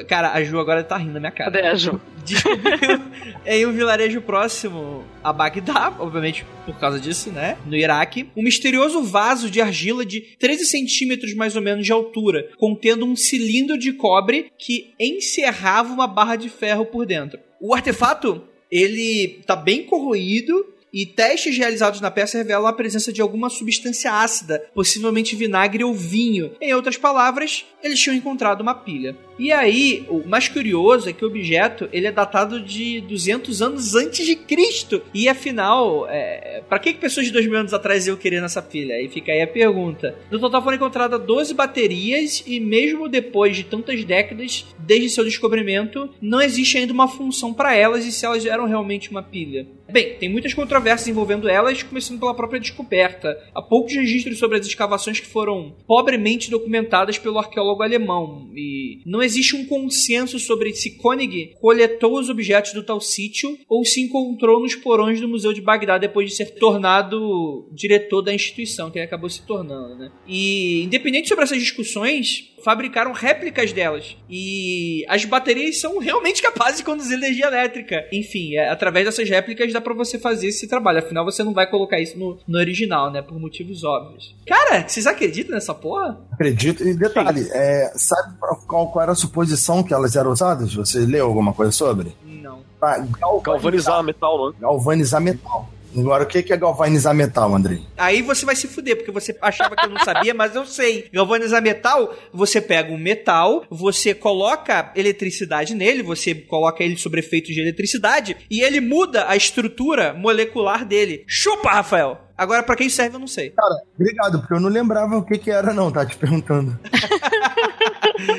Cara, 0.06 0.32
a 0.32 0.44
Ju 0.44 0.56
agora 0.60 0.84
tá 0.84 0.96
rindo 0.96 1.14
na 1.14 1.18
minha 1.18 1.32
cara. 1.32 1.50
Cadê 1.50 1.66
a 1.66 1.74
Ju? 1.74 2.00
descobriu 2.24 3.00
em 3.44 3.66
um 3.66 3.72
vilarejo 3.72 4.20
próximo 4.20 5.04
a 5.24 5.32
Bagdá, 5.32 5.96
obviamente 5.98 6.46
por 6.64 6.78
causa 6.78 7.00
disso, 7.00 7.32
né? 7.32 7.58
No 7.66 7.74
Iraque, 7.74 8.30
um 8.36 8.42
misterioso 8.44 9.02
vaso 9.02 9.50
de 9.50 9.60
argila 9.60 10.06
de 10.06 10.20
13 10.38 10.64
centímetros 10.64 11.34
mais 11.34 11.56
ou 11.56 11.62
menos 11.62 11.84
de 11.84 11.90
altura, 11.90 12.48
contendo 12.56 13.04
um 13.04 13.16
cilindro 13.16 13.76
de 13.76 13.92
cobre 13.92 14.52
que 14.56 14.94
encerrava 15.00 15.92
uma 15.92 16.06
barra 16.06 16.36
de 16.36 16.48
ferro 16.48 16.86
por 16.86 17.04
dentro. 17.04 17.40
O 17.60 17.74
artefato, 17.74 18.44
ele 18.70 19.40
tá 19.44 19.56
bem 19.56 19.82
corroído 19.82 20.64
e 20.92 21.06
testes 21.06 21.56
realizados 21.56 22.00
na 22.00 22.10
peça 22.10 22.38
revelam 22.38 22.66
a 22.66 22.72
presença 22.72 23.12
de 23.12 23.20
alguma 23.20 23.50
substância 23.50 24.12
ácida, 24.12 24.62
possivelmente 24.74 25.36
vinagre 25.36 25.84
ou 25.84 25.94
vinho. 25.94 26.52
Em 26.60 26.74
outras 26.74 26.96
palavras, 26.96 27.64
eles 27.82 28.00
tinham 28.00 28.16
encontrado 28.16 28.60
uma 28.60 28.74
pilha. 28.74 29.16
E 29.38 29.52
aí, 29.52 30.04
o 30.08 30.26
mais 30.26 30.48
curioso 30.48 31.08
é 31.08 31.12
que 31.12 31.24
o 31.24 31.28
objeto 31.28 31.88
ele 31.92 32.08
é 32.08 32.12
datado 32.12 32.60
de 32.60 33.00
200 33.02 33.62
anos 33.62 33.94
antes 33.94 34.26
de 34.26 34.34
Cristo. 34.34 35.00
E 35.14 35.28
afinal, 35.28 36.08
é, 36.08 36.62
para 36.68 36.80
que, 36.80 36.92
que 36.92 36.98
pessoas 36.98 37.26
de 37.26 37.32
2 37.32 37.46
mil 37.46 37.58
anos 37.58 37.72
atrás 37.72 38.06
iam 38.08 38.16
querer 38.16 38.42
nessa 38.42 38.60
pilha? 38.60 38.96
Aí 38.96 39.08
fica 39.08 39.30
aí 39.30 39.40
a 39.40 39.46
pergunta. 39.46 40.16
No 40.30 40.40
total 40.40 40.62
foram 40.62 40.76
encontradas 40.76 41.22
12 41.22 41.54
baterias 41.54 42.42
e 42.46 42.58
mesmo 42.58 43.08
depois 43.08 43.56
de 43.56 43.62
tantas 43.62 44.02
décadas 44.04 44.66
desde 44.78 45.10
seu 45.10 45.22
descobrimento, 45.22 46.10
não 46.20 46.40
existe 46.40 46.76
ainda 46.78 46.92
uma 46.92 47.06
função 47.06 47.54
para 47.54 47.76
elas 47.76 48.04
e 48.04 48.10
se 48.10 48.26
elas 48.26 48.44
eram 48.44 48.66
realmente 48.66 49.10
uma 49.10 49.22
pilha. 49.22 49.66
Bem, 49.90 50.16
tem 50.18 50.28
muitas 50.28 50.52
controvérsias 50.52 51.08
envolvendo 51.08 51.48
elas, 51.48 51.82
começando 51.82 52.20
pela 52.20 52.34
própria 52.34 52.60
descoberta. 52.60 53.34
Há 53.54 53.62
poucos 53.62 53.94
registros 53.94 54.38
sobre 54.38 54.58
as 54.58 54.66
escavações 54.66 55.18
que 55.18 55.26
foram 55.26 55.74
pobremente 55.86 56.50
documentadas 56.50 57.16
pelo 57.16 57.38
arqueólogo 57.38 57.82
alemão, 57.82 58.50
e 58.54 59.00
não 59.06 59.22
existe 59.22 59.56
um 59.56 59.64
consenso 59.64 60.38
sobre 60.38 60.74
se 60.74 60.98
Koenig 60.98 61.54
coletou 61.58 62.18
os 62.18 62.28
objetos 62.28 62.74
do 62.74 62.82
tal 62.82 63.00
sítio 63.00 63.58
ou 63.66 63.82
se 63.84 64.00
encontrou 64.02 64.60
nos 64.60 64.74
porões 64.74 65.20
do 65.20 65.28
Museu 65.28 65.54
de 65.54 65.62
Bagdá 65.62 65.96
depois 65.96 66.28
de 66.28 66.36
ser 66.36 66.54
tornado 66.56 67.66
diretor 67.72 68.20
da 68.20 68.34
instituição, 68.34 68.90
que 68.90 68.98
ele 68.98 69.06
acabou 69.06 69.30
se 69.30 69.42
tornando, 69.46 69.96
né? 69.96 70.12
E 70.26 70.82
independente 70.82 71.28
sobre 71.28 71.44
essas 71.44 71.58
discussões, 71.58 72.52
fabricaram 72.62 73.12
réplicas 73.12 73.72
delas. 73.72 74.16
E 74.28 75.04
as 75.08 75.24
baterias 75.24 75.80
são 75.80 75.98
realmente 75.98 76.42
capazes 76.42 76.78
de 76.78 76.84
conduzir 76.84 77.16
energia 77.16 77.46
elétrica. 77.46 78.06
Enfim, 78.12 78.56
é, 78.56 78.68
através 78.68 79.06
dessas 79.06 79.28
réplicas 79.28 79.72
dá 79.78 79.80
pra 79.80 79.94
você 79.94 80.18
fazer 80.18 80.48
esse 80.48 80.66
trabalho. 80.66 80.98
Afinal, 80.98 81.24
você 81.24 81.42
não 81.42 81.54
vai 81.54 81.66
colocar 81.68 81.98
isso 81.98 82.18
no, 82.18 82.38
no 82.46 82.58
original, 82.58 83.10
né? 83.10 83.22
Por 83.22 83.38
motivos 83.38 83.84
óbvios. 83.84 84.34
Cara, 84.46 84.86
vocês 84.86 85.06
acreditam 85.06 85.54
nessa 85.54 85.72
porra? 85.72 86.18
Acredito. 86.32 86.86
E 86.86 86.94
detalhe, 86.94 87.48
é, 87.52 87.92
sabe 87.94 88.36
qual, 88.66 88.90
qual 88.90 89.02
era 89.02 89.12
a 89.12 89.16
suposição 89.16 89.82
que 89.82 89.94
elas 89.94 90.16
eram 90.16 90.32
usadas? 90.32 90.74
Você 90.74 91.00
leu 91.00 91.26
alguma 91.26 91.52
coisa 91.52 91.72
sobre? 91.72 92.14
Não. 92.24 92.60
Pra 92.78 93.04
Galvanizar 93.42 94.02
metal, 94.02 94.50
né? 94.50 94.56
Galvanizar 94.60 95.20
metal. 95.20 95.68
Agora, 95.96 96.24
o 96.24 96.26
que 96.26 96.42
que 96.42 96.52
é 96.52 96.56
galvanizar 96.56 97.14
metal, 97.14 97.54
Andrei? 97.54 97.82
Aí 97.96 98.22
você 98.22 98.44
vai 98.44 98.54
se 98.54 98.68
fuder, 98.68 98.96
porque 98.96 99.10
você 99.10 99.36
achava 99.40 99.74
que 99.74 99.86
eu 99.86 99.90
não 99.90 100.04
sabia, 100.04 100.34
mas 100.34 100.54
eu 100.54 100.66
sei. 100.66 101.08
Galvanizar 101.12 101.62
metal, 101.62 102.14
você 102.32 102.60
pega 102.60 102.92
um 102.92 102.98
metal, 102.98 103.64
você 103.70 104.14
coloca 104.14 104.92
eletricidade 104.94 105.74
nele, 105.74 106.02
você 106.02 106.34
coloca 106.34 106.82
ele 106.82 106.96
sob 106.96 107.18
efeitos 107.18 107.54
de 107.54 107.60
eletricidade, 107.60 108.36
e 108.50 108.60
ele 108.60 108.80
muda 108.80 109.28
a 109.28 109.36
estrutura 109.36 110.12
molecular 110.14 110.84
dele. 110.84 111.24
Chupa, 111.26 111.70
Rafael! 111.70 112.18
Agora, 112.36 112.62
pra 112.62 112.76
quem 112.76 112.88
serve, 112.88 113.16
eu 113.16 113.20
não 113.20 113.26
sei. 113.26 113.50
Cara, 113.50 113.74
obrigado, 113.98 114.38
porque 114.38 114.54
eu 114.54 114.60
não 114.60 114.68
lembrava 114.68 115.16
o 115.16 115.24
que 115.24 115.38
que 115.38 115.50
era 115.50 115.74
não, 115.74 115.90
tá 115.90 116.06
te 116.06 116.16
perguntando. 116.16 116.78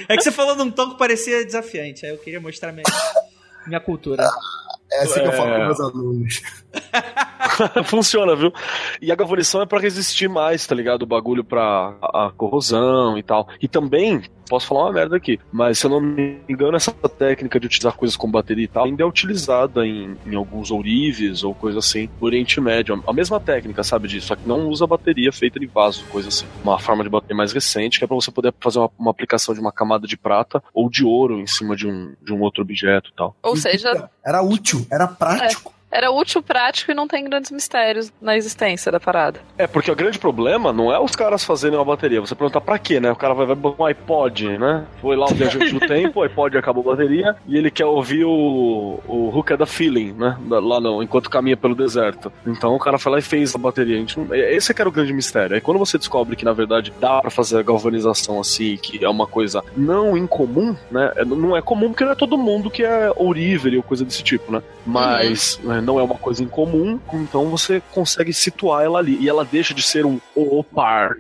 É 0.10 0.18
que 0.18 0.24
você 0.24 0.32
falou 0.32 0.58
num 0.58 0.70
tom 0.70 0.90
que 0.90 0.98
parecia 0.98 1.46
desafiante, 1.46 2.06
aí 2.06 2.12
eu 2.12 2.18
queria 2.18 2.42
mostrar 2.42 2.74
minha, 2.74 2.84
minha 3.66 3.80
cultura. 3.80 4.28
É 4.92 5.04
assim 5.04 5.20
que 5.22 5.28
eu 5.28 5.32
É. 5.32 5.36
falo 5.38 5.52
com 5.52 5.58
meus 5.60 5.80
alunos. 5.80 6.42
Funciona, 7.86 8.36
viu? 8.36 8.52
E 9.02 9.12
a 9.12 9.16
galvanização 9.16 9.62
é 9.62 9.66
pra 9.66 9.80
resistir 9.80 10.28
mais, 10.28 10.66
tá 10.66 10.74
ligado? 10.76 11.04
O 11.04 11.08
bagulho 11.08 11.44
pra 11.44 11.96
a 12.02 12.32
corrosão 12.36 13.18
e 13.18 13.24
tal. 13.24 13.48
E 13.62 13.68
também, 13.68 14.24
posso 14.50 14.68
falar 14.68 14.86
uma 14.86 14.94
merda 14.94 15.16
aqui, 15.16 15.40
mas 15.52 15.80
se 15.80 15.86
eu 15.86 15.92
não 15.92 16.02
me 16.02 16.40
engano, 16.50 16.76
essa 16.76 16.92
técnica 16.92 17.60
de 17.60 17.68
utilizar 17.68 17.94
coisas 17.96 18.18
com 18.18 18.30
bateria 18.30 18.66
e 18.66 18.68
tal 18.68 18.86
ainda 18.86 19.04
é 19.04 19.06
utilizada 19.06 19.86
em, 19.86 20.18
em 20.26 20.36
alguns 20.36 20.72
ourives 20.72 21.44
ou 21.44 21.54
coisa 21.54 21.80
assim 21.80 22.10
no 22.20 22.26
Oriente 22.26 22.60
Médio. 22.60 23.02
A 23.08 23.14
mesma 23.14 23.40
técnica, 23.40 23.84
sabe 23.84 24.08
disso? 24.08 24.28
Só 24.28 24.36
que 24.36 24.48
não 24.48 24.68
usa 24.68 24.88
bateria 24.88 25.32
feita 25.32 25.60
de 25.60 25.68
vaso, 25.68 26.04
coisa 26.06 26.30
assim. 26.30 26.46
Uma 26.64 26.80
forma 26.80 27.04
de 27.04 27.10
bateria 27.10 27.38
mais 27.38 27.54
recente 27.54 28.00
que 28.00 28.06
é 28.06 28.08
pra 28.08 28.16
você 28.16 28.32
poder 28.32 28.54
fazer 28.60 28.80
uma, 28.80 28.92
uma 28.98 29.12
aplicação 29.12 29.54
de 29.54 29.60
uma 29.62 29.72
camada 29.72 30.08
de 30.08 30.18
prata 30.18 30.64
ou 30.74 30.90
de 30.90 31.06
ouro 31.06 31.40
em 31.40 31.48
cima 31.48 31.76
de 31.76 31.88
um, 31.88 32.14
de 32.22 32.34
um 32.34 32.42
outro 32.42 32.64
objeto 32.64 33.12
e 33.12 33.14
tal. 33.16 33.36
Ou 33.44 33.56
seja, 33.56 34.10
Era 34.26 34.42
útil, 34.42 34.86
era 34.92 35.08
prático. 35.08 35.74
Era 35.92 36.12
útil, 36.12 36.42
prático 36.42 36.92
e 36.92 36.96
não 36.96 37.08
tem 37.08 37.24
grandes 37.24 37.52
mistérios 37.52 38.12
na 38.22 38.38
existência 38.38 38.92
da 38.92 39.00
parada. 39.00 39.40
É, 39.58 39.66
porque 39.68 39.92
o 39.92 39.96
grande 39.96 40.20
problema 40.20 40.72
não 40.72 40.94
é 40.94 41.00
os 41.00 41.16
caras 41.16 41.44
fazerem 41.44 41.78
uma 41.78 41.86
bateria. 41.86 42.22
Você 42.22 42.36
pergunta 42.36 42.62
pra 42.62 42.78
quê, 42.78 43.00
né? 43.00 43.12
O 43.12 43.16
cara 43.16 43.34
vai, 43.34 43.46
vai 43.46 43.58
um 43.80 43.86
iPod, 43.86 44.58
né? 44.58 44.86
Foi 45.02 45.16
lá 45.16 45.26
o 45.26 45.34
viajante 45.34 45.74
do 45.74 45.80
tempo, 45.88 46.20
o 46.20 46.24
iPod 46.24 46.58
acabou 46.58 46.84
a 46.92 46.96
bateria, 46.96 47.36
e 47.48 47.58
ele 47.58 47.72
quer 47.72 47.86
ouvir 47.86 48.24
o, 48.26 49.00
o 49.08 49.32
Hook 49.36 49.56
the 49.58 49.66
Feeling, 49.66 50.14
né? 50.14 50.38
Da- 50.42 50.60
Lá 50.60 50.80
não, 50.80 51.02
enquanto 51.02 51.30
caminha 51.30 51.58
pelo 51.58 51.74
deserto. 51.74 52.32
Então 52.46 52.76
o 52.76 52.80
cara 52.80 52.98
foi 53.00 53.12
lá 53.14 53.20
e 53.20 53.22
fez 53.24 53.56
a 53.56 53.58
bateria. 53.58 53.96
A 53.96 54.00
gente 54.00 54.20
é- 54.32 54.56
esse 54.56 54.72
é 54.72 54.76
que 54.76 54.82
era 54.82 54.90
o 54.90 54.92
grande 54.92 55.12
mistério. 55.14 55.56
Aí 55.56 55.62
quando 55.62 55.78
você 55.80 55.98
descobre 55.98 56.36
que, 56.36 56.46
na 56.46 56.54
verdade, 56.54 56.94
dá 57.00 57.22
pra 57.22 57.32
fazer 57.32 57.58
a 57.60 57.64
galvanização 57.64 58.40
assim, 58.40 58.78
que 58.78 59.04
é 59.04 59.10
uma 59.10 59.26
coisa 59.26 59.64
não 59.76 60.16
incomum, 60.16 60.76
né? 60.92 61.12
É- 61.16 61.26
Não 61.26 61.56
é 61.58 61.62
comum 61.62 61.90
porque 61.90 62.04
não 62.06 62.12
é 62.12 62.16
todo 62.16 62.38
mundo 62.38 62.70
que 62.70 62.84
é 62.84 63.12
ourivery 63.16 63.78
ou 63.78 63.84
coisa 63.84 64.04
desse 64.06 64.22
tipo, 64.24 64.52
né? 64.52 64.62
Mas 64.86 65.60
né, 65.64 65.79
não 65.82 66.00
é 66.00 66.04
uma 66.04 66.18
coisa 66.18 66.44
incomum, 66.44 67.00
então 67.14 67.50
você 67.50 67.82
consegue 67.92 68.34
situar 68.34 68.84
ela 68.84 69.00
ali. 69.00 69.18
E 69.20 69.30
ela 69.30 69.46
deixa 69.46 69.74
de 69.74 69.84
ser 69.84 70.06
um 70.06 70.20
opart. 70.36 71.20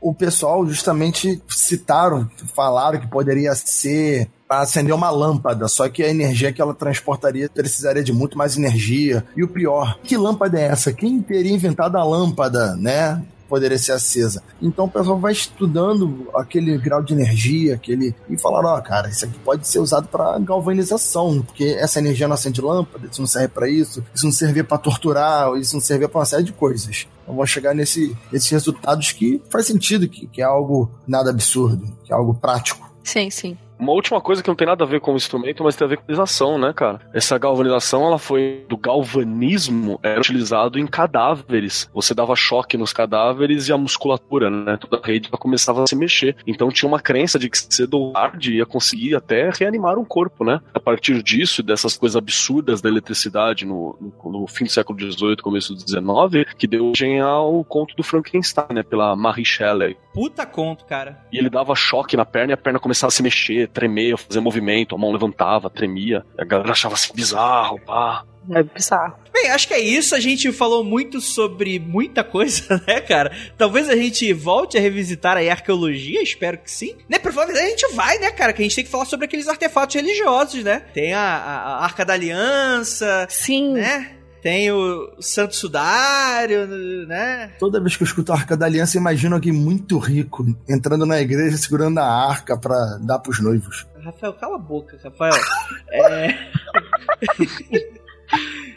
O 0.00 0.12
pessoal 0.12 0.66
justamente 0.66 1.40
citaram, 1.48 2.28
falaram 2.54 2.98
que 2.98 3.06
poderia 3.06 3.54
ser 3.54 4.28
acender 4.48 4.94
uma 4.94 5.10
lâmpada, 5.10 5.66
só 5.68 5.88
que 5.88 6.02
a 6.02 6.08
energia 6.08 6.52
que 6.52 6.60
ela 6.60 6.74
transportaria 6.74 7.48
precisaria 7.48 8.02
de 8.02 8.12
muito 8.12 8.36
mais 8.36 8.56
energia. 8.56 9.24
E 9.36 9.42
o 9.42 9.48
pior, 9.48 9.98
que 10.02 10.16
lâmpada 10.16 10.60
é 10.60 10.64
essa? 10.64 10.92
Quem 10.92 11.22
teria 11.22 11.52
inventado 11.52 11.96
a 11.96 12.04
lâmpada, 12.04 12.76
né? 12.76 13.22
Poderia 13.52 13.76
ser 13.76 13.92
acesa. 13.92 14.42
Então 14.62 14.86
o 14.86 14.90
pessoal 14.90 15.20
vai 15.20 15.30
estudando 15.30 16.26
aquele 16.34 16.78
grau 16.78 17.02
de 17.02 17.12
energia, 17.12 17.74
aquele. 17.74 18.14
E 18.30 18.38
falaram: 18.38 18.70
ó, 18.70 18.80
cara, 18.80 19.10
isso 19.10 19.26
aqui 19.26 19.38
pode 19.40 19.68
ser 19.68 19.78
usado 19.78 20.08
para 20.08 20.38
galvanização, 20.38 21.42
porque 21.42 21.64
essa 21.78 21.98
energia 21.98 22.26
não 22.26 22.32
acende 22.32 22.62
lâmpada, 22.62 23.06
isso 23.12 23.20
não 23.20 23.28
serve 23.28 23.48
para 23.48 23.68
isso, 23.68 24.02
isso 24.14 24.24
não 24.24 24.32
servia 24.32 24.64
para 24.64 24.78
torturar, 24.78 25.54
isso 25.56 25.74
não 25.74 25.82
servia 25.82 26.08
para 26.08 26.20
uma 26.20 26.24
série 26.24 26.44
de 26.44 26.52
coisas. 26.54 27.06
Então 27.22 27.36
vão 27.36 27.44
chegar 27.44 27.74
nesse, 27.74 28.16
nesses 28.32 28.48
resultados 28.48 29.12
que 29.12 29.42
faz 29.50 29.66
sentido, 29.66 30.08
que, 30.08 30.26
que 30.28 30.40
é 30.40 30.46
algo 30.46 30.90
nada 31.06 31.28
absurdo, 31.28 31.94
que 32.04 32.10
é 32.10 32.16
algo 32.16 32.32
prático. 32.32 32.90
Sim, 33.04 33.28
sim. 33.28 33.58
Uma 33.82 33.94
última 33.94 34.20
coisa 34.20 34.40
que 34.40 34.48
não 34.48 34.54
tem 34.54 34.68
nada 34.68 34.84
a 34.84 34.86
ver 34.86 35.00
com 35.00 35.12
o 35.12 35.16
instrumento, 35.16 35.64
mas 35.64 35.74
tem 35.74 35.84
a 35.84 35.88
ver 35.88 35.96
com 35.96 36.02
a 36.02 36.04
utilização, 36.04 36.56
né, 36.56 36.72
cara? 36.72 37.00
Essa 37.12 37.36
galvanização, 37.36 38.06
ela 38.06 38.16
foi 38.16 38.64
do 38.68 38.76
galvanismo, 38.76 39.98
era 40.04 40.20
utilizado 40.20 40.78
em 40.78 40.86
cadáveres. 40.86 41.90
Você 41.92 42.14
dava 42.14 42.36
choque 42.36 42.76
nos 42.76 42.92
cadáveres 42.92 43.66
e 43.66 43.72
a 43.72 43.76
musculatura, 43.76 44.48
né? 44.48 44.76
Toda 44.76 45.02
a 45.02 45.04
rede 45.04 45.28
começava 45.30 45.82
a 45.82 45.86
se 45.88 45.96
mexer. 45.96 46.36
Então 46.46 46.68
tinha 46.68 46.88
uma 46.88 47.00
crença 47.00 47.40
de 47.40 47.50
que 47.50 47.58
cedo 47.58 47.98
ou 47.98 48.12
tarde 48.12 48.54
ia 48.54 48.64
conseguir 48.64 49.16
até 49.16 49.50
reanimar 49.50 49.98
um 49.98 50.04
corpo, 50.04 50.44
né? 50.44 50.60
A 50.72 50.78
partir 50.78 51.20
disso, 51.20 51.60
dessas 51.60 51.96
coisas 51.96 52.14
absurdas 52.14 52.80
da 52.80 52.88
eletricidade 52.88 53.66
no, 53.66 53.98
no, 54.00 54.30
no 54.30 54.46
fim 54.46 54.62
do 54.62 54.70
século 54.70 54.96
XVIII, 54.96 55.38
começo 55.38 55.74
do 55.74 55.80
XIX, 55.80 56.54
que 56.56 56.68
deu 56.68 56.86
origem 56.86 57.20
ao 57.20 57.64
conto 57.64 57.96
do 57.96 58.04
Frankenstein, 58.04 58.74
né? 58.74 58.84
Pela 58.84 59.16
Marie 59.16 59.44
Shelley. 59.44 59.96
Puta 60.14 60.46
conto, 60.46 60.84
cara. 60.84 61.18
E 61.32 61.38
ele 61.38 61.50
dava 61.50 61.74
choque 61.74 62.16
na 62.16 62.24
perna 62.24 62.52
e 62.52 62.54
a 62.54 62.56
perna 62.56 62.78
começava 62.78 63.08
a 63.08 63.10
se 63.10 63.22
mexer, 63.24 63.71
tremer, 63.72 64.16
fazer 64.16 64.40
movimento, 64.40 64.94
a 64.94 64.98
mão 64.98 65.12
levantava, 65.12 65.70
tremia. 65.70 66.24
A 66.38 66.44
galera 66.44 66.72
achava 66.72 66.94
assim 66.94 67.12
bizarro, 67.14 67.80
pá. 67.80 68.24
É 68.50 68.62
bizarro. 68.62 69.14
Bem, 69.32 69.50
acho 69.50 69.68
que 69.68 69.74
é 69.74 69.80
isso. 69.80 70.14
A 70.14 70.20
gente 70.20 70.50
falou 70.52 70.82
muito 70.82 71.20
sobre 71.20 71.78
muita 71.78 72.24
coisa, 72.24 72.82
né, 72.86 73.00
cara? 73.00 73.32
Talvez 73.56 73.88
a 73.88 73.96
gente 73.96 74.32
volte 74.32 74.76
a 74.76 74.80
revisitar 74.80 75.36
aí 75.36 75.48
a 75.48 75.52
arqueologia, 75.52 76.22
espero 76.22 76.58
que 76.58 76.70
sim. 76.70 76.96
Né, 77.08 77.18
provavelmente 77.18 77.64
a 77.64 77.68
gente 77.68 77.94
vai, 77.94 78.18
né, 78.18 78.30
cara? 78.30 78.52
Que 78.52 78.62
a 78.62 78.64
gente 78.64 78.74
tem 78.74 78.84
que 78.84 78.90
falar 78.90 79.04
sobre 79.04 79.26
aqueles 79.26 79.48
artefatos 79.48 79.94
religiosos, 79.94 80.62
né? 80.64 80.82
Tem 80.92 81.12
a, 81.12 81.20
a, 81.20 81.54
a 81.78 81.84
Arca 81.84 82.04
da 82.04 82.14
Aliança, 82.14 83.26
Sim. 83.30 83.74
né? 83.74 84.16
Tem 84.42 84.72
o 84.72 85.12
Santo 85.20 85.54
Sudário, 85.54 86.66
né? 87.06 87.52
Toda 87.60 87.80
vez 87.80 87.96
que 87.96 88.02
eu 88.02 88.06
escuto 88.06 88.32
a 88.32 88.34
Arca 88.34 88.56
da 88.56 88.66
Aliança, 88.66 88.96
imagino 88.96 89.36
alguém 89.36 89.52
muito 89.52 89.98
rico 89.98 90.44
entrando 90.68 91.06
na 91.06 91.20
igreja 91.20 91.56
segurando 91.56 91.98
a 91.98 92.04
arca 92.04 92.58
pra 92.58 92.98
dar 93.00 93.20
pros 93.20 93.40
noivos. 93.40 93.86
Rafael, 94.02 94.32
cala 94.32 94.56
a 94.56 94.58
boca, 94.58 94.98
Rafael. 95.02 95.32
É. 95.92 96.34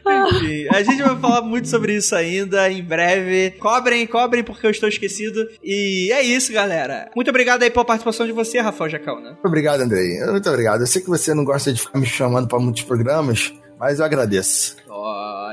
Enfim, 0.08 0.68
a 0.70 0.84
gente 0.84 1.02
vai 1.02 1.20
falar 1.20 1.42
muito 1.42 1.68
sobre 1.68 1.96
isso 1.96 2.16
ainda 2.16 2.70
em 2.70 2.84
breve. 2.84 3.52
Cobrem, 3.60 4.06
cobrem 4.06 4.44
porque 4.44 4.68
eu 4.68 4.72
estou 4.72 4.88
esquecido. 4.88 5.48
E 5.64 6.12
é 6.12 6.22
isso, 6.22 6.54
galera. 6.54 7.10
Muito 7.16 7.30
obrigado 7.30 7.64
aí 7.64 7.72
pela 7.72 7.86
participação 7.86 8.26
de 8.26 8.32
você, 8.32 8.60
Rafael 8.60 8.90
Jacal, 8.90 9.20
né? 9.20 9.30
Muito 9.32 9.48
obrigado, 9.48 9.82
Andrei. 9.82 10.20
Muito 10.26 10.48
obrigado. 10.48 10.82
Eu 10.82 10.88
sei 10.88 11.02
que 11.02 11.10
você 11.10 11.34
não 11.34 11.44
gosta 11.44 11.74
de 11.74 11.82
ficar 11.82 11.98
me 11.98 12.06
chamando 12.06 12.48
pra 12.48 12.60
muitos 12.60 12.84
programas, 12.84 13.52
mas 13.80 14.00
eu 14.00 14.06
agradeço. 14.06 14.78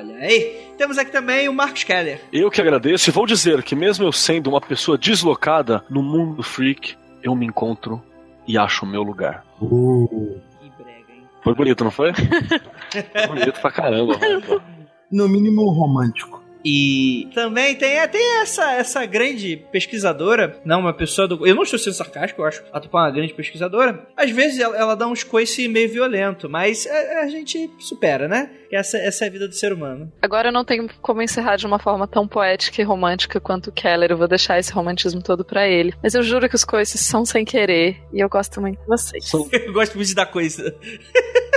Olha 0.02 0.16
aí. 0.16 0.72
Temos 0.76 0.98
aqui 0.98 1.12
também 1.12 1.48
o 1.48 1.54
Marcos 1.54 1.84
Keller. 1.84 2.20
Eu 2.32 2.50
que 2.50 2.60
agradeço 2.60 3.08
e 3.08 3.12
vou 3.12 3.24
dizer 3.24 3.62
que 3.62 3.76
mesmo 3.76 4.04
eu 4.04 4.10
sendo 4.10 4.50
uma 4.50 4.60
pessoa 4.60 4.98
deslocada 4.98 5.84
no 5.88 6.02
mundo 6.02 6.42
freak, 6.42 6.96
eu 7.22 7.36
me 7.36 7.46
encontro 7.46 8.02
e 8.46 8.58
acho 8.58 8.84
o 8.84 8.88
meu 8.88 9.04
lugar. 9.04 9.44
Uh. 9.60 10.40
Que 10.60 10.70
brega, 10.82 11.12
hein? 11.12 11.22
Foi 11.40 11.54
bonito, 11.54 11.84
não 11.84 11.92
foi? 11.92 12.12
Foi 12.92 13.26
bonito 13.28 13.60
pra 13.60 13.70
caramba, 13.70 14.18
mano. 14.18 14.62
No 15.10 15.28
mínimo 15.28 15.70
romântico. 15.70 16.41
E 16.64 17.28
também 17.34 17.74
tem, 17.74 17.98
é, 17.98 18.06
tem 18.06 18.40
essa, 18.40 18.72
essa 18.72 19.04
grande 19.04 19.56
pesquisadora, 19.70 20.60
não 20.64 20.80
uma 20.80 20.92
pessoa 20.92 21.26
do. 21.26 21.46
Eu 21.46 21.54
não 21.54 21.62
estou 21.62 21.78
sendo 21.78 21.94
sarcástico, 21.94 22.42
eu 22.42 22.46
acho 22.46 22.62
a 22.72 22.80
Tupã 22.80 22.98
uma 22.98 23.10
grande 23.10 23.34
pesquisadora. 23.34 24.06
Às 24.16 24.30
vezes 24.30 24.60
ela, 24.60 24.76
ela 24.76 24.94
dá 24.94 25.06
uns 25.06 25.24
coices 25.24 25.66
meio 25.68 25.88
violento, 25.88 26.48
mas 26.48 26.86
a, 26.86 27.20
a 27.22 27.28
gente 27.28 27.70
supera, 27.78 28.28
né? 28.28 28.50
Essa, 28.72 28.96
essa 28.96 29.24
é 29.24 29.28
a 29.28 29.30
vida 29.30 29.46
do 29.46 29.54
ser 29.54 29.72
humano. 29.72 30.10
Agora 30.22 30.48
eu 30.48 30.52
não 30.52 30.64
tenho 30.64 30.88
como 31.02 31.20
encerrar 31.20 31.56
de 31.56 31.66
uma 31.66 31.78
forma 31.78 32.06
tão 32.06 32.26
poética 32.26 32.80
e 32.80 32.84
romântica 32.84 33.38
quanto 33.38 33.68
o 33.68 33.72
Keller. 33.72 34.10
Eu 34.10 34.16
vou 34.16 34.28
deixar 34.28 34.58
esse 34.58 34.72
romantismo 34.72 35.22
todo 35.22 35.44
pra 35.44 35.68
ele. 35.68 35.92
Mas 36.02 36.14
eu 36.14 36.22
juro 36.22 36.48
que 36.48 36.54
os 36.54 36.64
coices 36.64 37.00
são 37.00 37.24
sem 37.24 37.44
querer. 37.44 37.98
E 38.12 38.20
eu 38.20 38.30
gosto 38.30 38.60
muito 38.62 38.80
de 38.80 38.86
vocês. 38.86 39.30
Eu 39.52 39.72
gosto 39.72 39.94
muito 39.94 40.08
de 40.08 40.14
dar 40.14 40.26
coisa. 40.26 40.74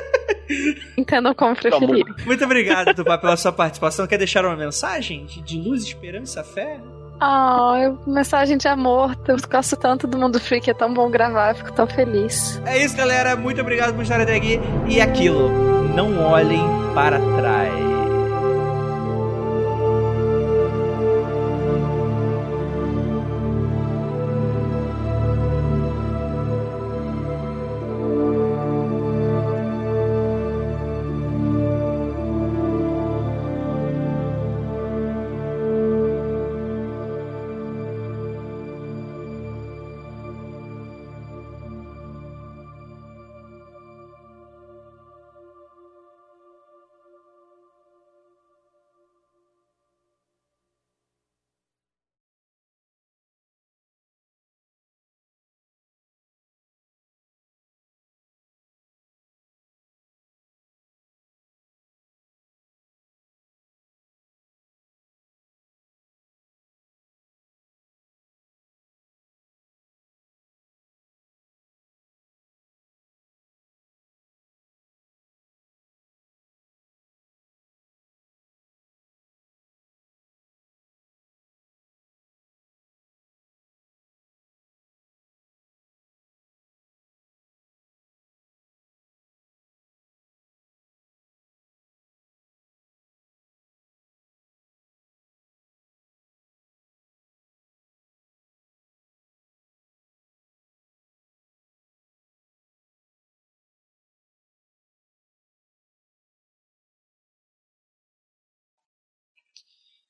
Entendam 0.97 1.33
como 1.33 1.55
preferir. 1.55 2.05
Muito 2.25 2.43
obrigado, 2.43 2.93
Tupá, 2.95 3.17
pela 3.17 3.35
sua 3.37 3.51
participação. 3.51 4.05
Quer 4.07 4.17
deixar 4.17 4.45
uma 4.45 4.55
mensagem 4.55 5.25
de, 5.25 5.41
de 5.41 5.57
luz, 5.59 5.83
esperança, 5.83 6.43
fé? 6.43 6.79
Ah, 7.19 7.75
eu- 7.81 7.97
mensagem 8.05 8.57
de 8.57 8.67
amor. 8.67 9.15
Eu 9.27 9.37
gosto 9.49 9.75
tanto 9.77 10.05
do 10.07 10.17
Mundo 10.17 10.39
Freak. 10.39 10.69
É 10.69 10.73
tão 10.73 10.93
bom 10.93 11.09
gravar. 11.09 11.49
Eu 11.51 11.55
fico 11.55 11.71
tão 11.71 11.87
feliz. 11.87 12.61
É 12.65 12.77
isso, 12.83 12.95
galera. 12.97 13.35
Muito 13.35 13.59
obrigado 13.61 13.93
por 13.95 14.01
estarem 14.03 14.23
até 14.23 14.35
aqui. 14.35 14.59
E 14.87 14.99
aquilo, 14.99 15.49
não 15.95 16.21
olhem 16.23 16.61
para 16.93 17.17
trás. 17.37 18.04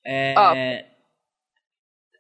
É. 0.05 0.35
Ó. 0.37 0.53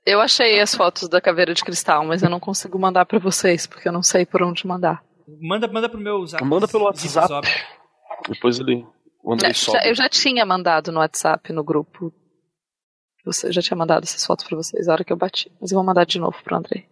Eu 0.05 0.21
achei 0.21 0.59
as 0.59 0.75
fotos 0.75 1.09
da 1.09 1.19
caveira 1.19 1.53
de 1.53 1.63
cristal, 1.63 2.05
mas 2.05 2.21
eu 2.21 2.29
não 2.29 2.39
consigo 2.39 2.77
mandar 2.77 3.05
pra 3.05 3.17
vocês, 3.17 3.65
porque 3.65 3.87
eu 3.87 3.91
não 3.91 4.03
sei 4.03 4.25
por 4.25 4.43
onde 4.43 4.67
mandar. 4.67 5.03
Manda, 5.41 5.67
manda 5.67 5.89
pro 5.89 5.99
meu 5.99 6.25
zap. 6.25 6.43
Manda 6.43 6.67
pelo 6.67 6.85
WhatsApp. 6.85 7.47
Depois 8.29 8.59
ele. 8.59 8.85
O 9.23 9.35
sobe. 9.55 9.79
eu 9.87 9.95
já 9.95 10.07
tinha 10.07 10.45
mandado 10.45 10.91
no 10.91 10.99
WhatsApp, 10.99 11.51
no 11.51 11.63
grupo. 11.63 12.13
Você 13.25 13.51
já 13.51 13.59
tinha 13.59 13.75
mandado 13.75 14.03
essas 14.03 14.23
fotos 14.23 14.45
pra 14.45 14.55
vocês, 14.55 14.87
a 14.87 14.93
hora 14.93 15.03
que 15.03 15.11
eu 15.11 15.17
bati. 15.17 15.51
Mas 15.59 15.71
eu 15.71 15.77
vou 15.77 15.83
mandar 15.83 16.05
de 16.05 16.19
novo 16.19 16.37
pro 16.43 16.55
Andrei. 16.55 16.87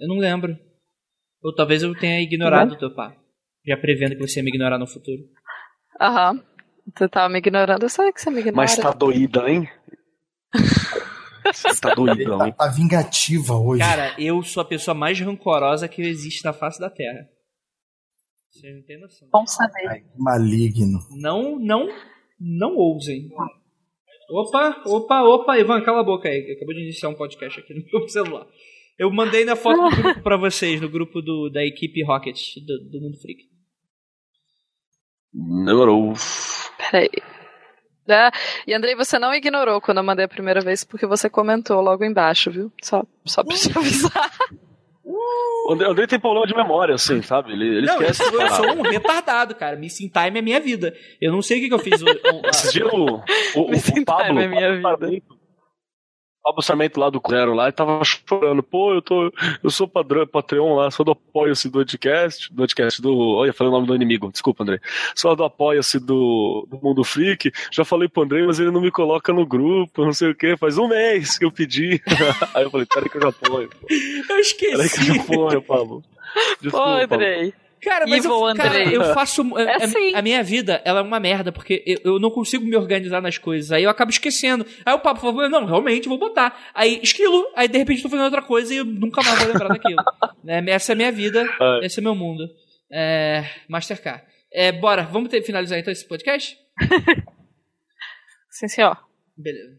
Eu 0.00 0.08
não 0.08 0.18
lembro. 0.18 0.58
Ou 1.40 1.54
talvez 1.54 1.84
eu 1.84 1.96
tenha 1.96 2.20
ignorado 2.20 2.72
o 2.72 2.78
teu 2.78 2.92
pá. 2.92 3.14
Já 3.64 3.76
prevendo 3.76 4.16
que 4.16 4.26
você 4.26 4.40
ia 4.40 4.44
me 4.44 4.50
ignorar 4.50 4.78
no 4.78 4.88
futuro. 4.88 5.22
Aham. 6.00 6.42
Você 6.96 7.08
tava 7.08 7.28
me 7.28 7.38
ignorando, 7.38 7.84
eu 7.84 7.88
sei 7.88 8.10
que 8.12 8.20
você 8.20 8.30
me 8.30 8.40
ignora. 8.40 8.56
Mas 8.56 8.76
tá 8.76 8.90
doída, 8.90 9.48
hein? 9.48 9.68
Você 11.52 11.80
tá 11.80 11.94
doidão, 11.94 12.46
hein? 12.46 12.54
Tá 12.56 12.68
vingativa 12.68 13.54
hoje. 13.54 13.80
Cara, 13.80 14.14
eu 14.18 14.42
sou 14.42 14.60
a 14.60 14.64
pessoa 14.64 14.94
mais 14.94 15.18
rancorosa 15.18 15.88
que 15.88 16.02
existe 16.02 16.44
na 16.44 16.52
face 16.52 16.78
da 16.78 16.90
Terra. 16.90 17.28
Você 18.50 18.72
não 18.72 18.82
tem 18.82 19.00
noção. 19.00 19.28
Bom 19.32 19.46
saber. 19.46 19.86
Ai, 19.88 20.00
que 20.00 20.18
maligno. 20.18 20.98
Não, 21.10 21.58
não, 21.58 21.88
não 22.38 22.76
ousem. 22.76 23.30
Opa, 24.28 24.82
opa, 24.86 25.22
opa, 25.22 25.58
Ivan, 25.58 25.82
cala 25.82 26.00
a 26.00 26.04
boca 26.04 26.28
aí. 26.28 26.52
Acabou 26.52 26.74
de 26.74 26.82
iniciar 26.82 27.08
um 27.08 27.14
podcast 27.14 27.60
aqui 27.60 27.74
no 27.74 27.84
meu 27.92 28.08
celular. 28.08 28.46
Eu 28.98 29.10
mandei 29.10 29.44
na 29.44 29.56
foto 29.56 29.96
do 29.96 29.96
grupo 30.02 30.22
pra 30.22 30.36
vocês, 30.36 30.80
no 30.80 30.88
grupo 30.88 31.22
do, 31.22 31.48
da 31.48 31.64
equipe 31.64 32.04
Rocket, 32.04 32.56
do, 32.56 32.90
do 32.90 33.00
Mundo 33.00 33.18
Freak. 33.18 33.48
Demorou. 35.32 36.12
Peraí. 36.76 37.08
Ah, 38.10 38.32
e 38.66 38.74
Andrei, 38.74 38.94
você 38.94 39.18
não 39.18 39.34
ignorou 39.34 39.80
quando 39.80 39.98
eu 39.98 40.04
mandei 40.04 40.24
a 40.24 40.28
primeira 40.28 40.60
vez, 40.60 40.84
porque 40.84 41.06
você 41.06 41.28
comentou 41.30 41.80
logo 41.80 42.04
embaixo, 42.04 42.50
viu? 42.50 42.72
Só, 42.82 43.04
só 43.24 43.42
pra 43.44 43.56
te 43.56 43.76
avisar. 43.76 44.30
O 45.66 45.72
Andrei, 45.72 46.06
tem 46.06 46.18
problema 46.20 46.46
de 46.46 46.54
memória, 46.54 46.94
assim, 46.94 47.22
sabe? 47.22 47.52
Ele, 47.52 47.78
ele 47.78 47.86
não, 47.86 48.00
eu 48.00 48.10
esquece. 48.10 48.30
sou, 48.30 48.40
eu 48.40 48.48
de 48.48 48.54
sou 48.54 48.66
um 48.66 48.82
retardado, 48.82 49.54
cara. 49.54 49.76
Missing 49.76 50.08
Time 50.08 50.38
é 50.38 50.42
minha 50.42 50.60
vida. 50.60 50.94
Eu 51.20 51.32
não 51.32 51.42
sei 51.42 51.58
o 51.58 51.60
que, 51.62 51.68
que 51.68 51.74
eu 51.74 51.78
fiz. 51.78 52.00
Esse 52.48 52.72
dia 52.72 52.86
o, 52.86 53.16
o, 53.54 53.62
o, 53.62 53.70
Missing 53.70 54.00
o 54.00 54.04
Pablo. 54.04 54.26
time 54.26 54.44
é 54.44 54.48
minha 54.48 54.76
vida. 54.76 55.22
Pablo 56.42 56.62
Sarmento 56.62 56.98
lá 56.98 57.10
do 57.10 57.20
Zero 57.28 57.54
lá 57.54 57.68
e 57.68 57.72
tava 57.72 58.02
chorando. 58.04 58.62
Pô, 58.62 58.94
eu 58.94 59.02
tô. 59.02 59.32
Eu 59.62 59.70
sou 59.70 59.86
padrão, 59.86 60.26
Patreon 60.26 60.74
lá, 60.74 60.90
sou 60.90 61.04
do 61.04 61.12
apoio-se 61.12 61.68
do 61.68 61.72
podcast. 61.72 62.50
Do 62.50 62.56
podcast 62.56 63.02
do. 63.02 63.16
Olha, 63.36 63.52
falei 63.52 63.70
o 63.70 63.74
nome 63.74 63.86
do 63.86 63.94
inimigo. 63.94 64.30
Desculpa, 64.32 64.62
André. 64.62 64.80
Sou 65.14 65.36
do 65.36 65.44
apoio-se 65.44 65.98
do, 65.98 66.66
do 66.68 66.80
Mundo 66.82 67.04
Freak. 67.04 67.52
Já 67.70 67.84
falei 67.84 68.08
pro 68.08 68.22
André, 68.22 68.46
mas 68.46 68.58
ele 68.58 68.70
não 68.70 68.80
me 68.80 68.90
coloca 68.90 69.32
no 69.32 69.46
grupo, 69.46 70.04
não 70.04 70.12
sei 70.12 70.30
o 70.30 70.34
que. 70.34 70.56
Faz 70.56 70.78
um 70.78 70.88
mês 70.88 71.38
que 71.38 71.44
eu 71.44 71.52
pedi. 71.52 72.02
Aí 72.54 72.64
eu 72.64 72.70
falei, 72.70 72.86
peraí 72.86 73.08
que 73.08 73.16
eu 73.18 73.22
já 73.22 73.28
apoio. 73.28 73.68
Pô. 73.68 73.86
Eu 73.90 74.38
esqueci. 74.38 74.72
Peraí 74.72 74.88
que 74.88 75.00
eu 75.00 75.14
já 75.14 75.22
apoio, 75.22 75.62
Pablo. 75.62 76.02
Pô, 76.70 76.82
Andrei. 76.82 77.52
Cara, 77.82 78.06
mas 78.06 78.24
Evil 78.24 78.48
eu, 78.48 78.54
cara, 78.54 78.82
eu 78.92 79.04
faço. 79.14 79.42
a- 79.56 79.62
É 79.62 79.72
a, 79.72 79.76
assim. 79.84 80.14
a 80.14 80.20
minha 80.22 80.42
vida, 80.42 80.82
ela 80.84 81.00
é 81.00 81.02
uma 81.02 81.18
merda, 81.18 81.50
porque 81.50 81.82
eu, 81.86 82.14
eu 82.14 82.18
não 82.18 82.30
consigo 82.30 82.64
me 82.64 82.76
organizar 82.76 83.20
nas 83.22 83.38
coisas. 83.38 83.72
Aí 83.72 83.84
eu 83.84 83.90
acabo 83.90 84.10
esquecendo. 84.10 84.66
Aí 84.84 84.92
o 84.94 84.98
papo 84.98 85.20
falou, 85.20 85.48
não, 85.48 85.64
realmente, 85.64 86.08
vou 86.08 86.18
botar. 86.18 86.70
Aí 86.74 87.00
esquilo, 87.02 87.46
aí 87.56 87.68
de 87.68 87.78
repente 87.78 88.02
tô 88.02 88.08
fazendo 88.08 88.24
outra 88.26 88.42
coisa 88.42 88.72
e 88.74 88.78
eu 88.78 88.84
nunca 88.84 89.22
mais 89.22 89.38
vou 89.38 89.48
lembrar 89.52 89.68
daquilo. 89.72 90.02
Né, 90.44 90.62
Essa 90.68 90.92
é 90.92 90.94
a 90.94 90.96
minha 90.96 91.12
vida, 91.12 91.44
É. 91.60 91.86
esse 91.86 91.98
é 92.00 92.02
meu 92.02 92.14
mundo. 92.14 92.42
É. 92.92 93.44
Master 93.68 94.02
K. 94.02 94.22
É, 94.52 94.72
bora, 94.72 95.02
vamos 95.04 95.28
ter, 95.30 95.42
finalizar 95.42 95.78
então 95.78 95.92
esse 95.92 96.06
podcast? 96.06 96.58
Sim, 98.50 98.68
senhor. 98.68 98.96
Beleza. 99.36 99.78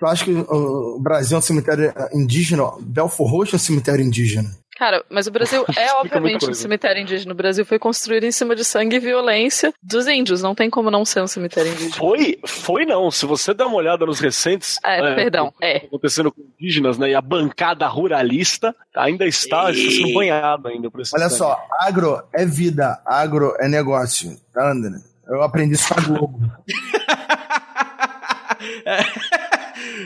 Eu 0.00 0.08
acho 0.08 0.24
que 0.24 0.32
o 0.32 0.98
Brasil 1.00 1.36
é 1.36 1.38
um 1.38 1.42
cemitério 1.42 1.92
indígena. 2.12 2.64
Belfor 2.80 3.30
Roxo 3.30 3.54
é 3.54 3.56
um 3.56 3.60
cemitério 3.60 4.04
indígena. 4.04 4.50
Cara, 4.76 5.04
mas 5.08 5.26
o 5.26 5.30
Brasil 5.30 5.64
é 5.76 5.92
obviamente 5.94 6.48
um 6.48 6.54
cemitério 6.54 7.00
indígena. 7.00 7.32
O 7.32 7.36
Brasil 7.36 7.64
foi 7.64 7.78
construído 7.78 8.24
em 8.24 8.32
cima 8.32 8.56
de 8.56 8.64
sangue 8.64 8.96
e 8.96 8.98
violência 8.98 9.72
dos 9.82 10.06
índios. 10.06 10.42
Não 10.42 10.54
tem 10.54 10.68
como 10.68 10.90
não 10.90 11.04
ser 11.04 11.22
um 11.22 11.26
cemitério 11.26 11.72
indígena. 11.72 11.94
Foi, 11.94 12.38
foi 12.44 12.84
não. 12.84 13.10
Se 13.10 13.26
você 13.26 13.54
der 13.54 13.64
uma 13.64 13.76
olhada 13.76 14.04
nos 14.04 14.20
recentes. 14.20 14.78
É, 14.84 15.14
perdão, 15.14 15.52
é. 15.62 15.76
Acontecendo 15.76 16.32
com 16.32 16.42
indígenas, 16.58 16.98
né? 16.98 17.10
E 17.10 17.14
a 17.14 17.20
bancada 17.20 17.86
ruralista 17.86 18.74
ainda 18.94 19.26
está, 19.26 19.70
está 19.70 19.90
sendo 19.90 20.12
banhada 20.12 20.68
ainda 20.68 20.90
por 20.90 21.00
esse 21.00 21.14
Olha 21.14 21.28
sangue. 21.28 21.38
só, 21.38 21.58
agro 21.80 22.22
é 22.32 22.44
vida, 22.44 23.00
agro 23.06 23.54
é 23.60 23.68
negócio. 23.68 24.36
Tá, 24.52 24.72
André? 24.72 24.98
Eu 25.26 25.42
aprendi 25.42 25.74
isso 25.74 25.94
com 25.94 26.00
a 26.00 26.02
Globo. 26.02 26.40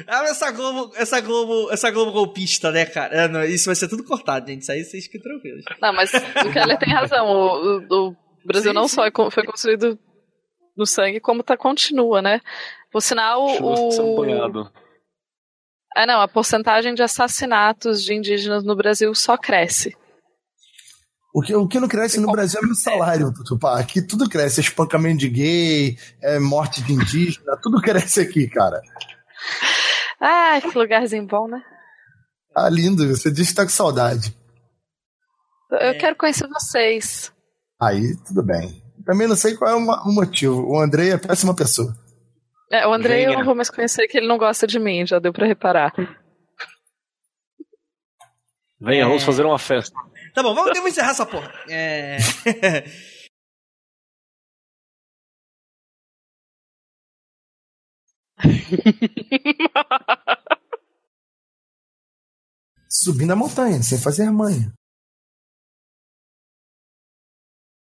Ah, 0.06 0.24
essa 0.24 0.50
Globo, 0.50 0.92
essa 0.96 1.20
Globo, 1.20 1.70
essa 1.70 1.90
Globo 1.90 2.12
golpista, 2.12 2.70
né, 2.70 2.84
cara? 2.86 3.14
É, 3.24 3.28
não, 3.28 3.44
isso 3.44 3.66
vai 3.66 3.74
ser 3.74 3.88
tudo 3.88 4.04
cortado, 4.04 4.46
gente. 4.48 4.62
Isso 4.62 4.72
aí 4.72 4.84
vocês 4.84 5.06
que 5.08 5.18
tranquilos. 5.18 5.64
Não, 5.80 5.92
mas 5.92 6.10
o 6.12 6.52
Keller 6.52 6.78
tem 6.78 6.92
razão. 6.92 7.26
O, 7.26 7.78
o- 7.78 8.08
o 8.10 8.16
Brasil 8.44 8.70
Sim, 8.70 8.74
não 8.74 8.88
sim. 8.88 8.94
só 8.96 9.06
é 9.06 9.10
foi 9.30 9.44
construído 9.44 9.98
no 10.76 10.86
sangue, 10.86 11.20
como 11.20 11.42
tá, 11.42 11.56
continua, 11.56 12.22
né? 12.22 12.40
Por 12.90 13.02
sinal, 13.02 13.46
sendo 13.90 14.06
o. 14.06 14.70
É, 15.96 16.06
não, 16.06 16.20
a 16.20 16.28
porcentagem 16.28 16.94
de 16.94 17.02
assassinatos 17.02 18.02
de 18.04 18.14
indígenas 18.14 18.62
no 18.64 18.76
Brasil 18.76 19.12
só 19.14 19.36
cresce. 19.36 19.96
O 21.34 21.42
que, 21.42 21.54
o 21.54 21.68
que 21.68 21.78
não 21.78 21.88
cresce 21.88 22.18
no 22.20 22.30
Brasil 22.32 22.58
é 22.62 22.64
meu 22.66 22.74
salário, 22.74 23.32
Tutupá. 23.34 23.78
Aqui 23.78 24.00
tudo 24.00 24.28
cresce. 24.28 24.60
Espancamento 24.60 25.18
de 25.18 25.28
gay, 25.28 25.98
é 26.22 26.38
morte 26.38 26.82
de 26.82 26.92
indígena, 26.92 27.56
tudo 27.62 27.80
cresce 27.82 28.20
aqui, 28.20 28.48
cara. 28.48 28.80
Ah, 30.20 30.60
que 30.60 30.76
lugarzinho 30.76 31.26
bom, 31.26 31.46
né? 31.48 31.62
Ah, 32.56 32.68
lindo. 32.68 33.06
Você 33.08 33.30
disse 33.30 33.50
que 33.50 33.56
tá 33.56 33.62
com 33.64 33.68
saudade. 33.70 34.36
Eu 35.70 35.78
É. 35.78 35.94
quero 35.94 36.16
conhecer 36.16 36.48
vocês. 36.48 37.32
Aí, 37.80 38.16
tudo 38.26 38.42
bem. 38.42 38.82
Também 39.04 39.28
não 39.28 39.36
sei 39.36 39.54
qual 39.56 39.70
é 39.70 39.74
o 39.74 39.80
mo- 39.80 40.02
o 40.04 40.12
motivo. 40.12 40.62
O 40.66 40.80
André 40.80 41.08
é 41.10 41.18
péssima 41.18 41.54
pessoa. 41.54 41.94
É, 42.70 42.86
o 42.86 42.92
André 42.92 43.22
eu 43.22 43.26
Venha. 43.26 43.38
não 43.38 43.44
vou 43.46 43.54
mais 43.54 43.70
conhecer, 43.70 44.06
que 44.08 44.18
ele 44.18 44.26
não 44.28 44.36
gosta 44.36 44.66
de 44.66 44.78
mim, 44.78 45.06
já 45.06 45.18
deu 45.18 45.32
pra 45.32 45.46
reparar. 45.46 45.92
Venha, 48.80 49.02
É. 49.02 49.04
vamos 49.06 49.24
fazer 49.24 49.44
uma 49.44 49.58
festa. 49.58 49.96
Tá 50.34 50.42
bom, 50.42 50.54
vamos, 50.54 50.72
vamos 50.74 50.90
encerrar 50.90 51.10
essa 51.10 51.26
porra. 51.26 51.52
É. 51.68 52.16
Subindo 62.88 63.32
a 63.32 63.36
montanha, 63.36 63.82
sem 63.82 63.98
fazer 63.98 64.30
manha. 64.30 64.72